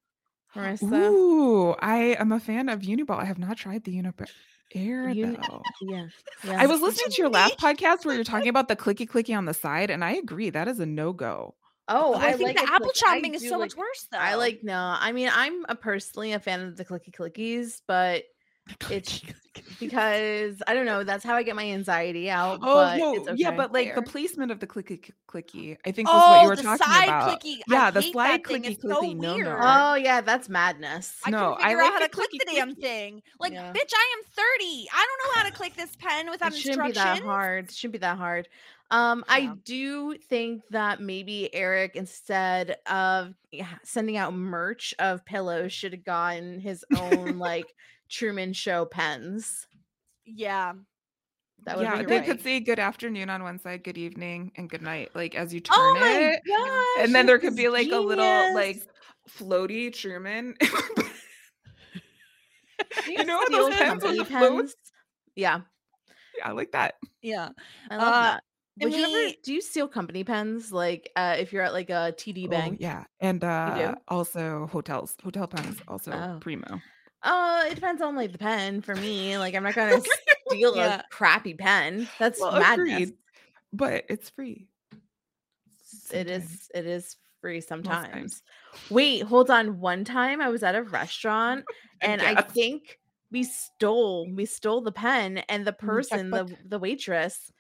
Marissa? 0.55 1.09
Ooh, 1.11 1.73
I 1.81 2.17
am 2.19 2.33
a 2.33 2.41
fan 2.41 2.69
of 2.69 2.81
Uniball. 2.81 3.19
I 3.19 3.25
have 3.25 3.39
not 3.39 3.57
tried 3.57 3.85
the 3.85 3.97
Uniball 3.97 4.29
Air 4.75 5.09
Uni- 5.09 5.37
though. 5.49 5.63
Yeah. 5.83 6.07
I 6.47 6.67
was 6.67 6.81
listening 6.81 7.11
to 7.13 7.23
your 7.23 7.31
last 7.31 7.59
podcast 7.59 8.05
where 8.05 8.15
you're 8.15 8.25
talking 8.25 8.49
about 8.49 8.69
the 8.69 8.77
clicky 8.77 9.09
clicky 9.09 9.37
on 9.37 9.45
the 9.45 9.55
side, 9.55 9.91
and 9.91 10.05
I 10.05 10.13
agree 10.13 10.51
that 10.51 10.69
is 10.69 10.81
a 10.81 10.87
no 10.87 11.13
go. 11.13 11.55
Oh, 11.89 12.15
Oh, 12.15 12.19
I, 12.19 12.33
think 12.33 12.43
like 12.43 12.57
the 12.57 12.73
apple 12.73 12.87
click- 12.91 13.03
I 13.05 13.17
chopping 13.17 13.35
is 13.35 13.43
so 13.49 13.59
like- 13.59 13.71
much 13.71 13.77
worse 13.77 14.07
though. 14.13 14.19
I 14.19 14.35
like 14.37 14.61
no. 14.63 14.77
I 14.99 15.13
mean, 15.13 15.29
I'm 15.33 15.65
a 15.69 15.75
personally 15.75 16.33
a 16.33 16.39
fan 16.41 16.61
of 16.61 16.77
the 16.77 16.85
clicky 16.85 17.13
clickies, 17.13 17.81
but 17.89 18.23
it's 18.91 19.23
because 19.81 20.63
I 20.67 20.75
don't 20.75 20.87
know. 20.87 21.05
That's 21.05 21.25
how 21.25 21.35
I 21.35 21.43
get 21.43 21.57
my 21.57 21.65
anxiety 21.65 22.31
out. 22.31 22.61
Oh 22.63 22.75
but 22.75 22.99
no, 22.99 23.15
it's 23.29 23.41
yeah, 23.41 23.51
but 23.51 23.73
like 23.73 23.95
the 23.95 24.03
placement 24.03 24.51
of 24.51 24.61
the 24.61 24.67
clicky 24.67 25.11
clicky, 25.29 25.77
I 25.87 25.91
think 25.91 26.09
was 26.13 26.23
Oh, 26.25 26.31
what 26.31 26.43
you 26.43 26.49
were 26.49 26.57
the 26.57 26.63
talking 26.63 26.87
side 26.87 27.09
about. 27.09 27.41
clicky. 27.43 27.61
Yeah, 27.69 27.87
I 27.87 27.91
the 27.91 28.03
slide 28.03 28.47
thing. 28.47 28.63
clicky 28.63 28.81
so 28.81 28.89
clicky, 29.01 29.17
no, 29.17 29.37
no. 29.37 29.59
oh 29.61 29.95
yeah, 29.95 30.21
that's 30.21 30.49
madness. 30.49 31.21
I 31.25 31.31
No, 31.31 31.55
I 31.55 31.69
figure 31.69 31.81
out 31.81 31.85
like 31.85 31.93
how 31.93 31.99
to 32.01 32.09
click 32.09 32.31
the 32.33 32.45
damn 32.53 32.75
thing. 32.75 33.23
Like, 33.41 33.53
Yeah. 33.53 33.73
bitch, 33.73 33.93
I 33.95 34.17
am 34.19 34.25
30. 34.25 34.89
I 34.93 35.07
don't 35.07 35.35
know 35.35 35.41
how 35.43 35.49
to 35.49 35.53
click 35.57 35.75
this 35.77 35.97
pen 35.97 36.31
without 36.31 36.53
it 36.53 36.59
shouldn't 36.59 36.85
be 36.85 36.93
that 36.93 37.23
hard. 37.23 37.65
It 37.67 37.75
shouldn't 37.75 37.93
be 37.93 37.99
that 37.99 38.19
hard. 38.19 38.49
Um, 38.91 39.25
I 39.27 39.47
do 39.65 40.19
think 40.19 40.63
that 40.69 41.01
maybe 41.01 41.53
Eric, 41.55 41.97
instead 41.97 42.77
of 42.87 43.35
yeah, 43.51 43.67
sending 43.85 44.19
out 44.19 44.35
merch 44.35 44.95
of 44.99 45.25
pillows, 45.25 45.73
should 45.73 45.93
have 45.93 46.05
gotten 46.05 46.61
his 46.61 46.85
own 46.99 47.39
like 47.39 47.75
Truman 48.13 48.53
Show 48.53 48.87
pens. 48.87 49.67
Yeah. 50.25 50.75
That 51.65 51.77
would 51.79 51.85
yeah, 51.85 51.93
be 51.93 52.05
they 52.05 52.17
right. 52.17 52.27
could 52.27 52.41
say 52.41 52.61
good 52.61 52.79
afternoon 52.79 53.31
on 53.31 53.43
one 53.43 53.59
side, 53.59 53.85
good 53.85 53.99
evening, 53.99 54.53
and 54.57 54.69
good 54.69 54.83
night, 54.83 55.11
like 55.15 55.35
as 55.35 55.55
you 55.55 55.61
turn 55.61 55.75
Oh 55.75 55.99
my 56.01 56.21
it. 56.27 56.43
gosh! 56.47 57.05
and 57.05 57.15
then 57.15 57.27
there 57.27 57.39
could 57.39 57.55
be 57.57 57.69
like 57.69 57.93
a 57.93 57.99
little 57.99 58.53
like 58.53 58.83
floaty 59.29 59.93
Truman. 59.93 60.57
You 63.07 63.25
know 63.25 63.37
what 63.37 63.53
steal 63.53 63.63
those 63.69 63.77
pens 63.77 64.03
company 64.03 64.19
with 64.19 64.19
the 64.19 64.25
floats? 64.25 64.75
pens? 64.75 64.75
Yeah, 65.37 65.63
yeah, 66.37 66.49
I 66.49 66.53
like 66.53 66.73
that. 66.73 66.95
Yeah. 67.23 67.51
I 67.91 67.99
love 67.99 68.15
Uh, 68.17 68.21
that. 68.21 68.45
and 68.81 68.93
Would 68.93 68.97
you 68.97 69.05
ever 69.05 69.33
do 69.43 69.53
you 69.53 69.61
steal 69.61 69.89
company 69.89 70.25
pens 70.25 70.73
like 70.73 71.11
uh 71.17 71.37
if 71.39 71.53
you're 71.53 71.63
at 71.63 71.73
like 71.73 71.91
a 71.91 72.13
TD 72.17 72.49
Oh, 72.49 72.51
bank? 72.51 72.79
yeah, 72.79 73.05
and 73.21 73.43
uh 73.45 73.95
also 74.09 74.67
hotels, 74.67 75.17
hotel 75.23 75.47
pens 75.47 75.81
also 75.89 76.25
Oh. 76.25 76.41
primo. 76.41 76.83
Uh, 77.23 77.65
it 77.71 77.75
depends 77.75 78.03
on 78.03 78.17
like 78.17 78.33
the 78.33 78.39
pen 78.39 78.81
for 78.81 78.95
me. 78.97 79.39
Like 79.39 79.55
I'm 79.55 79.63
not 79.63 79.75
gonna 79.75 80.03
steal 80.49 80.75
Yeah. 80.77 81.01
a 81.01 81.05
crappy 81.11 81.55
pen. 81.55 82.09
That's 82.19 82.41
Well, 82.41 82.59
madness. 82.59 82.89
agreed, 82.89 83.15
but 83.73 84.05
it's 84.09 84.31
free. 84.31 84.69
It 86.13 86.29
sometimes. 86.29 86.45
is 86.53 86.71
it 86.75 86.87
is 86.87 87.17
free 87.41 87.61
sometimes. 87.61 88.43
Wait, 88.91 89.23
hold 89.23 89.51
on. 89.51 89.79
One 89.81 90.05
time 90.05 90.41
I 90.41 90.49
was 90.49 90.63
at 90.63 90.75
a 90.75 90.83
restaurant 90.83 91.65
and 92.01 92.21
I 92.23 92.43
think 92.43 92.99
we 93.31 93.45
stole 93.45 94.29
we 94.35 94.45
stole 94.45 94.81
the 94.81 94.93
pen 94.93 95.39
and 95.49 95.65
the 95.65 95.73
person 95.73 96.31
the 96.31 96.55
the 96.67 96.79
waitress 96.79 97.53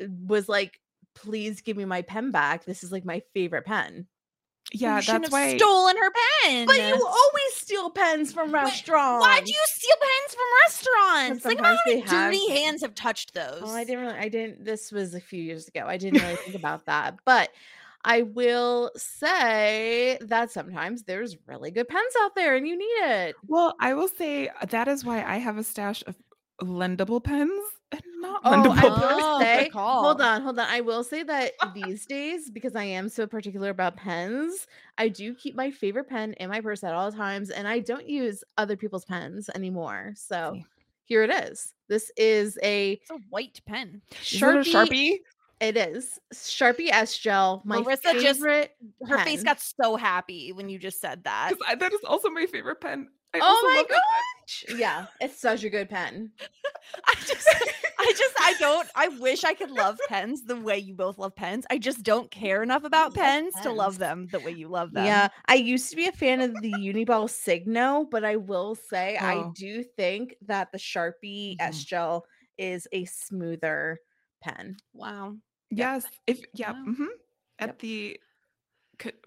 uh, 0.00 0.06
was 0.26 0.48
like 0.48 0.80
please 1.14 1.62
give 1.62 1.76
me 1.76 1.84
my 1.84 2.02
pen 2.02 2.30
back. 2.32 2.64
This 2.64 2.82
is 2.84 2.92
like 2.92 3.04
my 3.04 3.22
favorite 3.34 3.64
pen. 3.64 4.06
Yeah, 4.80 4.96
you 4.98 5.02
that's 5.02 5.06
have 5.06 5.32
why. 5.32 5.56
stolen 5.56 5.96
her 5.96 6.10
pen. 6.44 6.66
But 6.66 6.76
you 6.76 6.94
always 6.94 7.54
steal 7.54 7.90
pens 7.90 8.32
from 8.32 8.52
restaurants. 8.52 9.24
Why 9.26 9.40
do 9.40 9.50
you 9.50 9.62
steal 9.66 9.96
pens 10.00 10.34
from 10.34 10.46
restaurants? 10.66 11.44
Think 11.44 11.60
about 11.60 11.76
how 11.76 11.80
many 11.86 12.00
they 12.02 12.08
have- 12.08 12.32
dirty 12.32 12.50
hands 12.62 12.82
have 12.82 12.94
touched 12.94 13.34
those. 13.34 13.62
Oh, 13.62 13.74
I 13.74 13.84
didn't 13.84 14.00
really. 14.06 14.18
I 14.18 14.28
didn't. 14.28 14.64
This 14.64 14.92
was 14.92 15.14
a 15.14 15.20
few 15.20 15.42
years 15.42 15.68
ago. 15.68 15.84
I 15.86 15.96
didn't 15.96 16.22
really 16.22 16.36
think 16.36 16.54
about 16.62 16.86
that, 16.86 17.16
but 17.24 17.50
I 18.04 18.22
will 18.22 18.92
say 18.96 20.18
that 20.20 20.52
sometimes 20.52 21.02
there's 21.04 21.36
really 21.46 21.70
good 21.72 21.88
pens 21.88 22.14
out 22.20 22.34
there, 22.36 22.54
and 22.56 22.66
you 22.66 22.78
need 22.78 22.84
it. 22.84 23.34
Well, 23.48 23.74
I 23.80 23.94
will 23.94 24.08
say 24.08 24.48
uh, 24.48 24.66
that 24.70 24.86
is 24.88 25.04
why 25.04 25.24
I 25.24 25.38
have 25.38 25.58
a 25.58 25.64
stash 25.64 26.04
of 26.06 26.14
lendable 26.62 27.22
pens 27.22 27.50
not 28.16 28.40
Oh, 28.44 28.50
I 28.52 28.56
will 28.58 28.74
pens. 28.74 28.98
Good 28.98 29.40
say. 29.42 29.70
Hold 29.72 30.20
on, 30.20 30.42
hold 30.42 30.58
on. 30.58 30.66
I 30.68 30.80
will 30.80 31.02
say 31.04 31.22
that 31.22 31.52
these 31.74 32.06
days, 32.06 32.50
because 32.50 32.74
I 32.76 32.84
am 32.84 33.08
so 33.08 33.26
particular 33.26 33.70
about 33.70 33.96
pens, 33.96 34.66
I 34.98 35.08
do 35.08 35.34
keep 35.34 35.54
my 35.54 35.70
favorite 35.70 36.08
pen 36.08 36.32
in 36.34 36.50
my 36.50 36.60
purse 36.60 36.82
at 36.84 36.94
all 36.94 37.10
times, 37.12 37.50
and 37.50 37.66
I 37.68 37.80
don't 37.80 38.08
use 38.08 38.42
other 38.58 38.76
people's 38.76 39.04
pens 39.04 39.48
anymore. 39.54 40.12
So 40.16 40.60
here 41.04 41.22
it 41.22 41.30
is. 41.30 41.72
This 41.88 42.10
is 42.16 42.58
a 42.62 42.92
It's 42.92 43.10
a 43.10 43.18
white 43.30 43.60
pen. 43.66 44.02
Is 44.22 44.34
it 44.34 44.42
a 44.42 44.46
Sharpie? 44.60 45.18
It 45.58 45.76
is 45.78 46.18
Sharpie 46.34 46.90
S 46.90 47.16
Gel. 47.16 47.62
My 47.64 47.78
Marissa 47.78 48.12
just- 48.20 48.40
favorite. 48.40 48.72
Her 49.08 49.18
face 49.24 49.42
got 49.42 49.58
so 49.60 49.96
happy 49.96 50.52
when 50.52 50.68
you 50.68 50.78
just 50.78 51.00
said 51.00 51.24
that. 51.24 51.50
'Cause 51.52 51.58
I- 51.66 51.76
that 51.76 51.92
is 51.94 52.00
also 52.04 52.28
my 52.28 52.44
favorite 52.46 52.80
pen. 52.80 53.08
I 53.36 53.40
Oh 53.42 53.70
my 53.74 53.76
love 53.76 53.86
that 53.88 54.02
gosh! 54.48 54.64
Yeah, 54.78 55.06
it's 55.20 55.40
such 55.40 55.64
a 55.64 55.70
good 55.70 55.88
pen. 55.88 56.32
I 57.06 57.14
just, 57.26 57.48
I 57.98 58.12
just, 58.16 58.34
I 58.40 58.54
don't. 58.54 58.88
I 58.94 59.08
wish 59.08 59.44
I 59.44 59.54
could 59.54 59.70
love 59.70 59.98
pens 60.08 60.44
the 60.44 60.56
way 60.56 60.78
you 60.78 60.94
both 60.94 61.18
love 61.18 61.34
pens. 61.34 61.66
I 61.70 61.78
just 61.78 62.02
don't 62.02 62.30
care 62.30 62.62
enough 62.62 62.84
about 62.84 63.06
love 63.06 63.14
pens, 63.14 63.54
to 63.62 63.70
love 63.70 63.98
them 63.98 64.28
the 64.30 64.40
way 64.40 64.52
you 64.52 64.68
love 64.68 64.92
them. 64.92 65.04
Yeah, 65.04 65.28
I 65.46 65.54
used 65.54 65.90
to 65.90 65.96
be 65.96 66.06
a 66.06 66.12
fan 66.12 66.40
of 66.40 66.60
the 66.60 66.70
Uniball 66.70 67.28
Signo, 67.28 68.06
but 68.10 68.24
I 68.24 68.36
will 68.36 68.74
say 68.74 69.16
I 69.18 69.36
Oh. 69.36 69.52
do 69.56 69.82
think 69.82 70.36
that 70.46 70.72
the 70.72 70.78
Sharpie 70.78 71.56
S 71.58 71.82
Mhm. 71.82 71.86
Gel 71.86 72.26
is 72.58 72.88
a 72.92 73.04
smoother 73.04 73.98
pen. 74.42 74.76
Wow. 74.94 75.36
Yes. 75.70 76.06
If 76.26 76.40
yeah. 76.54 76.72
Wow. 76.72 76.84
hmm 76.84 77.06
At 77.58 77.68
Yep. 77.68 77.78
the 77.80 78.20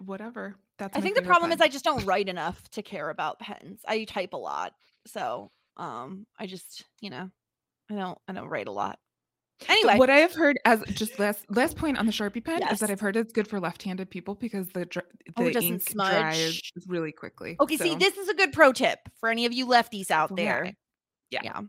whatever. 0.00 0.56
That's. 0.80 0.96
I 0.96 1.00
think 1.00 1.14
the 1.14 1.22
problem 1.22 1.52
is. 1.52 1.60
I 1.60 1.68
just 1.68 1.84
don't 1.84 2.04
write 2.04 2.28
enough 2.28 2.60
to 2.70 2.82
care 2.82 3.08
about 3.10 3.38
pens. 3.38 3.80
I 3.86 4.04
type 4.04 4.32
a 4.32 4.36
lot, 4.38 4.72
so 5.06 5.52
um, 5.76 6.26
I 6.38 6.46
just, 6.46 6.84
you 7.00 7.10
know, 7.10 7.30
I 7.90 7.94
don't, 7.94 8.18
I 8.26 8.32
don't 8.32 8.48
write 8.48 8.66
a 8.66 8.72
lot. 8.72 8.98
Anyway, 9.68 9.98
what 9.98 10.08
I 10.08 10.16
have 10.20 10.32
heard 10.34 10.58
as 10.64 10.82
just 10.94 11.18
last 11.18 11.44
last 11.50 11.76
point 11.76 11.98
on 11.98 12.06
the 12.06 12.12
Sharpie 12.12 12.42
pen 12.42 12.62
is 12.72 12.80
that 12.80 12.90
I've 12.90 12.98
heard 13.00 13.14
it's 13.14 13.32
good 13.32 13.46
for 13.46 13.60
left-handed 13.60 14.08
people 14.10 14.34
because 14.34 14.68
the 14.70 14.88
Oh, 15.36 15.44
the 15.44 15.52
doesn't 15.52 15.70
ink 15.70 15.92
dries 15.92 16.36
smudge? 16.56 16.72
really 16.88 17.12
quickly. 17.12 17.56
okay, 17.60 17.76
see, 17.76 17.94
this 17.94 18.16
is 18.16 18.28
a 18.30 18.34
good 18.34 18.52
pro 18.54 18.72
tip 18.72 18.98
for 19.18 19.28
any 19.28 19.44
of 19.44 19.52
you 19.52 19.66
lefties 19.66 20.10
out 20.10 20.34
there. 20.34 20.72
Yeah. 21.30 21.40
Yeah. 21.44 21.60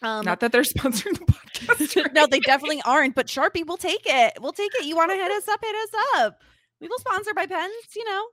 Um, 0.00 0.24
not 0.24 0.38
that 0.40 0.52
they're 0.52 0.62
sponsoring 0.62 1.18
the 1.18 1.24
podcast. 1.32 2.04
or 2.06 2.12
no, 2.12 2.28
they 2.28 2.38
definitely 2.38 2.80
aren't. 2.84 3.16
But 3.16 3.26
Sharpie, 3.26 3.66
we'll 3.66 3.76
take 3.76 4.02
it. 4.06 4.34
We'll 4.40 4.52
take 4.52 4.70
it. 4.76 4.84
You 4.86 4.94
want 4.94 5.10
to 5.10 5.16
hit 5.16 5.30
us 5.32 5.48
up? 5.48 5.58
Hit 5.60 5.74
us 5.74 5.90
up. 6.18 6.40
We 6.80 6.88
will 6.88 6.98
sponsor 6.98 7.34
by 7.34 7.46
pens. 7.46 7.72
You 7.96 8.04
know. 8.04 8.24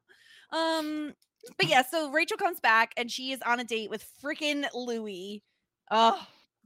Um. 0.58 1.14
But 1.58 1.68
yeah, 1.68 1.84
so 1.84 2.12
Rachel 2.12 2.38
comes 2.38 2.60
back 2.60 2.92
and 2.98 3.10
she 3.12 3.32
is 3.32 3.40
on 3.46 3.60
a 3.60 3.64
date 3.64 3.90
with 3.90 4.06
freaking 4.24 4.66
Louis. 4.74 5.44
Oh. 5.92 6.20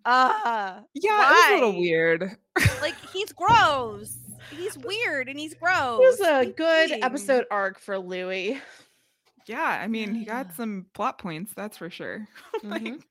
Ah. 0.05 0.83
Yeah, 0.93 1.11
it 1.21 1.29
was 1.29 1.49
a 1.49 1.53
little 1.65 1.79
weird. 1.79 2.37
like 2.81 2.95
he's 3.11 3.33
gross. 3.33 4.17
He's 4.51 4.77
weird 4.85 5.27
and 5.27 5.37
he's 5.37 5.53
gross. 5.53 5.99
It 6.01 6.05
was 6.05 6.19
a 6.21 6.43
He's 6.45 6.53
good 6.55 6.91
mean. 6.91 7.03
episode 7.03 7.45
arc 7.51 7.79
for 7.79 7.99
Louis. 7.99 8.57
Yeah, 9.47 9.61
I 9.61 9.87
mean, 9.87 10.13
he 10.15 10.23
got 10.25 10.53
some 10.55 10.85
plot 10.93 11.17
points, 11.17 11.51
that's 11.53 11.77
for 11.77 11.89
sure. 11.89 12.25
Like, 12.63 12.81
Mhm. 12.83 13.01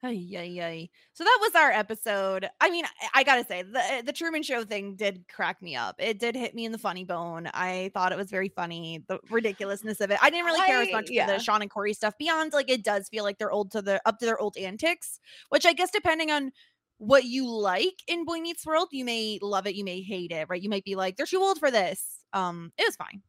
Ay, 0.00 0.30
ay, 0.36 0.60
ay. 0.62 0.88
So 1.12 1.24
that 1.24 1.38
was 1.40 1.56
our 1.56 1.72
episode. 1.72 2.48
I 2.60 2.70
mean, 2.70 2.84
I, 2.84 3.20
I 3.20 3.22
gotta 3.24 3.44
say, 3.44 3.62
the 3.62 4.02
the 4.06 4.12
Truman 4.12 4.44
Show 4.44 4.62
thing 4.62 4.94
did 4.94 5.24
crack 5.28 5.60
me 5.60 5.74
up. 5.74 5.96
It 5.98 6.20
did 6.20 6.36
hit 6.36 6.54
me 6.54 6.64
in 6.64 6.70
the 6.70 6.78
funny 6.78 7.02
bone. 7.02 7.48
I 7.52 7.90
thought 7.94 8.12
it 8.12 8.18
was 8.18 8.30
very 8.30 8.48
funny, 8.48 9.02
the 9.08 9.18
ridiculousness 9.28 10.00
of 10.00 10.12
it. 10.12 10.18
I 10.22 10.30
didn't 10.30 10.46
really 10.46 10.64
care 10.66 10.80
as 10.82 10.88
I- 10.88 10.92
much 10.92 11.08
for 11.08 11.14
yeah. 11.14 11.26
the 11.26 11.40
Sean 11.40 11.62
and 11.62 11.70
Corey 11.70 11.94
stuff. 11.94 12.14
Beyond, 12.16 12.52
like, 12.52 12.70
it 12.70 12.84
does 12.84 13.08
feel 13.08 13.24
like 13.24 13.38
they're 13.38 13.50
old 13.50 13.72
to 13.72 13.82
the 13.82 14.00
up 14.06 14.20
to 14.20 14.26
their 14.26 14.38
old 14.38 14.56
antics. 14.56 15.18
Which 15.48 15.66
I 15.66 15.72
guess, 15.72 15.90
depending 15.90 16.30
on 16.30 16.52
what 16.98 17.24
you 17.24 17.50
like 17.50 18.00
in 18.06 18.24
Boy 18.24 18.38
Meets 18.38 18.64
World, 18.64 18.88
you 18.92 19.04
may 19.04 19.40
love 19.42 19.66
it, 19.66 19.74
you 19.74 19.84
may 19.84 20.00
hate 20.00 20.30
it. 20.30 20.46
Right? 20.48 20.62
You 20.62 20.70
might 20.70 20.84
be 20.84 20.94
like, 20.94 21.16
they're 21.16 21.26
too 21.26 21.42
old 21.42 21.58
for 21.58 21.72
this. 21.72 22.24
Um, 22.32 22.72
it 22.78 22.84
was 22.86 22.94
fine. 22.94 23.20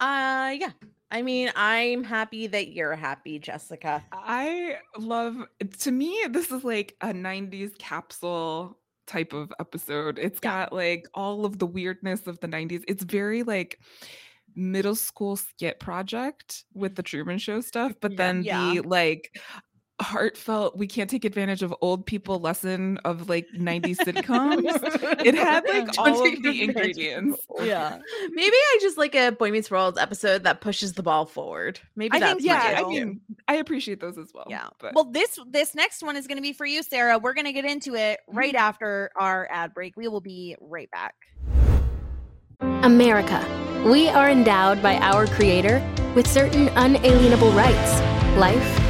Uh 0.00 0.56
yeah. 0.58 0.72
I 1.12 1.22
mean, 1.22 1.50
I'm 1.56 2.04
happy 2.04 2.46
that 2.46 2.68
you're 2.72 2.94
happy, 2.94 3.38
Jessica. 3.38 4.04
I 4.12 4.78
love 4.96 5.44
to 5.80 5.90
me, 5.90 6.24
this 6.30 6.50
is 6.52 6.62
like 6.64 6.96
a 7.00 7.12
90s 7.12 7.72
capsule 7.78 8.78
type 9.06 9.32
of 9.32 9.52
episode. 9.60 10.18
It's 10.18 10.38
Yeah. 10.42 10.66
got 10.66 10.72
like 10.72 11.06
all 11.14 11.44
of 11.44 11.58
the 11.58 11.66
weirdness 11.66 12.26
of 12.26 12.38
the 12.40 12.46
90s. 12.48 12.84
It's 12.88 13.02
very 13.04 13.42
like 13.42 13.80
middle 14.56 14.94
school 14.96 15.36
skit 15.36 15.80
project 15.80 16.64
with 16.74 16.96
the 16.96 17.02
Truman 17.02 17.38
Show 17.38 17.60
stuff, 17.60 17.94
but 18.00 18.12
Yeah. 18.12 18.16
then 18.16 18.44
Yeah. 18.44 18.74
the 18.74 18.80
like 18.82 19.36
heartfelt 20.02 20.76
we 20.76 20.86
can't 20.86 21.10
take 21.10 21.24
advantage 21.24 21.62
of 21.62 21.74
old 21.80 22.06
people 22.06 22.38
lesson 22.38 22.98
of 22.98 23.28
like 23.28 23.46
90s 23.56 23.96
sitcoms. 23.96 24.64
it 25.24 25.34
had 25.34 25.64
like 25.68 25.92
Don't 25.92 25.98
all 25.98 26.26
of 26.26 26.42
the 26.42 26.62
ingredients. 26.62 27.40
Yeah. 27.62 27.98
Maybe 28.30 28.54
I 28.54 28.78
just 28.80 28.98
like 28.98 29.14
a 29.14 29.32
Boy 29.32 29.50
Meets 29.50 29.70
World 29.70 29.98
episode 29.98 30.44
that 30.44 30.60
pushes 30.60 30.94
the 30.94 31.02
ball 31.02 31.26
forward. 31.26 31.80
Maybe 31.96 32.16
I 32.16 32.20
that's 32.20 32.32
think 32.34 32.44
Yeah, 32.44 32.82
I 32.84 32.88
mean, 32.88 33.20
I 33.48 33.56
appreciate 33.56 34.00
those 34.00 34.18
as 34.18 34.32
well. 34.34 34.46
Yeah. 34.48 34.68
But 34.78 34.94
Well, 34.94 35.04
this 35.04 35.38
this 35.46 35.74
next 35.74 36.02
one 36.02 36.16
is 36.16 36.26
going 36.26 36.38
to 36.38 36.42
be 36.42 36.52
for 36.52 36.66
you, 36.66 36.82
Sarah. 36.82 37.18
We're 37.18 37.34
going 37.34 37.46
to 37.46 37.52
get 37.52 37.64
into 37.64 37.94
it 37.94 38.20
right 38.26 38.54
mm-hmm. 38.54 38.56
after 38.56 39.10
our 39.16 39.48
ad 39.50 39.74
break. 39.74 39.96
We 39.96 40.08
will 40.08 40.20
be 40.20 40.56
right 40.60 40.90
back. 40.90 41.14
America. 42.82 43.44
We 43.86 44.08
are 44.08 44.28
endowed 44.28 44.82
by 44.82 44.96
our 44.96 45.26
Creator 45.26 45.82
with 46.14 46.26
certain 46.26 46.68
unalienable 46.76 47.52
rights 47.52 48.00
life, 48.36 48.89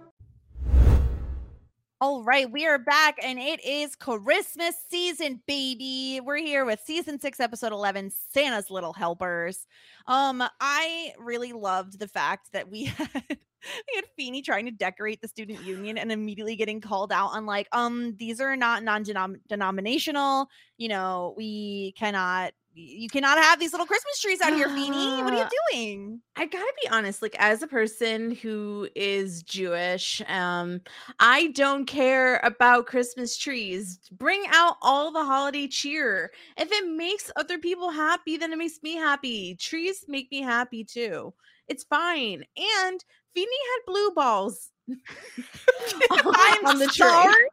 All 2.03 2.23
right, 2.23 2.51
we 2.51 2.65
are 2.65 2.79
back 2.79 3.19
and 3.23 3.37
it 3.37 3.63
is 3.63 3.95
Christmas 3.95 4.73
season, 4.89 5.39
baby. 5.45 6.19
We're 6.19 6.37
here 6.37 6.65
with 6.65 6.79
season 6.83 7.19
6 7.19 7.39
episode 7.39 7.71
11, 7.73 8.11
Santa's 8.33 8.71
Little 8.71 8.91
Helpers. 8.91 9.67
Um 10.07 10.43
I 10.59 11.13
really 11.19 11.53
loved 11.53 11.99
the 11.99 12.07
fact 12.07 12.53
that 12.53 12.71
we 12.71 12.85
had 12.97 13.11
we 13.29 13.95
had 13.95 14.05
Feeny 14.17 14.41
trying 14.41 14.65
to 14.65 14.71
decorate 14.71 15.21
the 15.21 15.27
student 15.27 15.63
union 15.63 15.99
and 15.99 16.11
immediately 16.11 16.55
getting 16.55 16.81
called 16.81 17.11
out 17.11 17.33
on 17.33 17.45
like 17.45 17.67
um 17.71 18.15
these 18.17 18.41
are 18.41 18.55
not 18.55 18.81
non-denominational, 18.81 20.47
you 20.79 20.89
know, 20.89 21.35
we 21.37 21.93
cannot 21.99 22.53
you 22.73 23.09
cannot 23.09 23.37
have 23.37 23.59
these 23.59 23.71
little 23.71 23.85
Christmas 23.85 24.19
trees 24.19 24.41
out 24.41 24.53
here, 24.53 24.69
Feeny. 24.69 25.21
What 25.21 25.33
are 25.33 25.37
you 25.37 25.49
doing? 25.71 26.21
I 26.35 26.45
gotta 26.45 26.73
be 26.81 26.89
honest, 26.89 27.21
like 27.21 27.35
as 27.39 27.61
a 27.61 27.67
person 27.67 28.31
who 28.31 28.87
is 28.95 29.43
Jewish, 29.43 30.21
um, 30.27 30.81
I 31.19 31.47
don't 31.47 31.85
care 31.85 32.39
about 32.43 32.87
Christmas 32.87 33.37
trees. 33.37 33.99
Bring 34.11 34.43
out 34.51 34.77
all 34.81 35.11
the 35.11 35.23
holiday 35.23 35.67
cheer. 35.67 36.31
If 36.57 36.71
it 36.71 36.89
makes 36.89 37.31
other 37.35 37.57
people 37.57 37.91
happy, 37.91 38.37
then 38.37 38.53
it 38.53 38.57
makes 38.57 38.81
me 38.81 38.95
happy. 38.95 39.55
Trees 39.55 40.05
make 40.07 40.31
me 40.31 40.41
happy 40.41 40.83
too. 40.83 41.33
It's 41.67 41.83
fine. 41.83 42.43
And 42.57 43.05
Feeny 43.33 43.47
had 43.73 43.91
blue 43.91 44.11
balls 44.11 44.71
I'm 44.89 46.65
on 46.65 46.79
the 46.79 46.87
tree. 46.87 47.47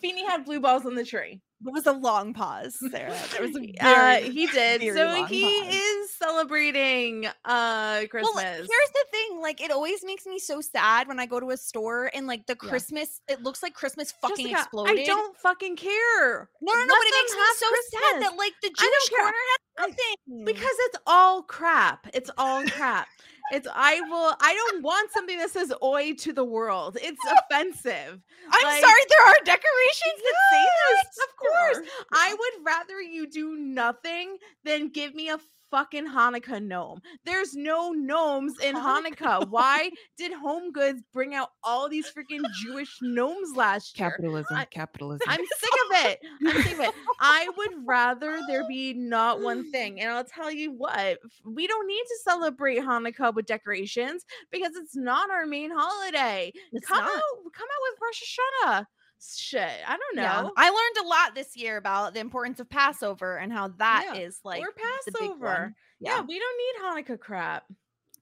Feeny 0.00 0.24
had 0.24 0.44
blue 0.44 0.60
balls 0.60 0.86
on 0.86 0.94
the 0.94 1.04
tree. 1.04 1.40
It 1.64 1.72
was 1.72 1.86
a 1.86 1.92
long 1.92 2.34
pause, 2.34 2.76
Sarah. 2.90 3.14
There 3.32 3.42
was 3.46 3.56
a 3.56 3.74
Uh, 3.80 4.16
he 4.16 4.46
did. 4.46 4.80
very 4.80 4.94
So 4.96 5.24
he 5.26 5.42
pause. 5.64 5.74
is 5.74 6.10
celebrating 6.14 7.26
uh 7.44 8.02
Christmas. 8.10 8.34
Well, 8.34 8.44
here's 8.44 8.66
the 8.68 9.04
thing: 9.10 9.40
like, 9.40 9.60
it 9.60 9.70
always 9.70 10.04
makes 10.04 10.26
me 10.26 10.38
so 10.38 10.60
sad 10.60 11.08
when 11.08 11.18
I 11.20 11.26
go 11.26 11.38
to 11.40 11.50
a 11.50 11.56
store 11.56 12.10
and 12.14 12.26
like 12.26 12.46
the 12.46 12.56
Yeah. 12.62 12.68
Christmas. 12.68 13.20
It 13.28 13.42
looks 13.42 13.62
like 13.62 13.74
Christmas 13.74 14.12
fucking 14.20 14.46
Jessica, 14.46 14.60
exploded. 14.62 14.98
I 15.00 15.04
don't 15.04 15.36
fucking 15.38 15.76
care. 15.76 16.48
No, 16.60 16.72
no, 16.72 16.78
no. 16.80 16.80
Let 16.80 16.88
But 16.88 17.06
it 17.06 17.14
makes 17.22 17.34
me 17.34 17.42
so 17.56 17.66
sad 17.98 18.22
that 18.22 18.36
like 18.36 18.52
the 18.62 18.68
Jewish 18.68 19.08
corner 19.10 19.32
has 19.32 19.88
nothing. 19.90 20.44
because 20.44 20.74
it's 20.86 20.98
all 21.06 21.42
crap. 21.42 22.08
It's 22.12 22.30
all 22.38 22.64
crap. 22.66 23.08
It's 23.50 23.66
I 23.74 24.00
will 24.02 24.34
I 24.40 24.54
don't 24.54 24.82
want 24.82 25.10
something 25.12 25.36
that 25.38 25.50
says 25.50 25.72
oi 25.82 26.14
to 26.14 26.32
the 26.32 26.44
world. 26.44 26.96
It's 27.02 27.20
offensive. 27.24 28.20
I'm 28.50 28.64
like- 28.64 28.82
sorry, 28.84 29.00
there 29.08 29.26
are 29.26 29.36
decorations 29.44 30.22
that 30.24 30.34
say 30.52 30.64
Yes, 30.64 31.06
that. 31.16 31.24
of 31.24 31.36
course. 31.36 31.88
I 32.12 32.32
would 32.34 32.64
rather 32.64 33.00
you 33.00 33.26
do 33.26 33.56
nothing 33.56 34.38
than 34.64 34.88
give 34.88 35.14
me 35.14 35.28
a 35.28 35.38
fucking 35.72 36.06
Hanukkah 36.06 36.62
gnome. 36.62 37.00
There's 37.24 37.54
no 37.54 37.90
gnomes 37.90 38.52
in 38.62 38.76
Hanukkah. 38.76 39.48
Why 39.48 39.90
did 40.16 40.32
Home 40.34 40.70
Goods 40.70 41.02
bring 41.12 41.34
out 41.34 41.48
all 41.64 41.88
these 41.88 42.08
freaking 42.12 42.42
Jewish 42.62 42.98
gnomes 43.02 43.56
last 43.56 43.98
year? 43.98 44.10
capitalism, 44.10 44.56
I- 44.56 44.66
capitalism. 44.66 45.26
I'm 45.26 45.40
sick 45.58 45.70
of 45.90 46.06
it. 46.06 46.18
I'm 46.46 46.62
sick 46.62 46.72
of 46.74 46.80
it. 46.80 46.94
I 47.18 47.48
would 47.56 47.70
rather 47.86 48.38
there 48.46 48.68
be 48.68 48.92
not 48.92 49.40
one 49.40 49.68
thing. 49.72 50.00
And 50.00 50.10
I'll 50.12 50.24
tell 50.24 50.52
you 50.52 50.72
what, 50.72 51.18
we 51.44 51.66
don't 51.66 51.88
need 51.88 52.04
to 52.04 52.18
celebrate 52.22 52.78
Hanukkah 52.78 53.34
with 53.34 53.46
decorations 53.46 54.24
because 54.50 54.76
it's 54.76 54.94
not 54.94 55.30
our 55.30 55.46
main 55.46 55.70
holiday. 55.74 56.52
It's 56.72 56.86
come 56.86 56.98
not. 56.98 57.08
out, 57.08 57.52
come 57.54 57.66
out 57.66 57.82
with 57.90 57.98
Rosh 58.02 58.22
Hashanah. 58.22 58.86
Shit. 59.24 59.70
I 59.86 59.96
don't 59.96 60.16
know. 60.16 60.22
Yeah. 60.22 60.48
I 60.56 60.68
learned 60.68 61.06
a 61.06 61.08
lot 61.08 61.34
this 61.34 61.56
year 61.56 61.76
about 61.76 62.14
the 62.14 62.20
importance 62.20 62.58
of 62.60 62.68
Passover 62.68 63.36
and 63.36 63.52
how 63.52 63.68
that 63.78 64.16
is 64.16 64.40
Yeah, 64.44 64.48
like 64.50 64.62
or 64.62 64.72
the 65.06 65.12
big 65.12 65.30
one. 65.30 65.38
Passover. 65.38 65.74
Yeah. 66.00 66.16
Yeah. 66.16 66.20
we 66.22 66.38
don't 66.38 66.58
need 66.58 67.04
Hanukkah 67.04 67.20
crap. 67.20 67.64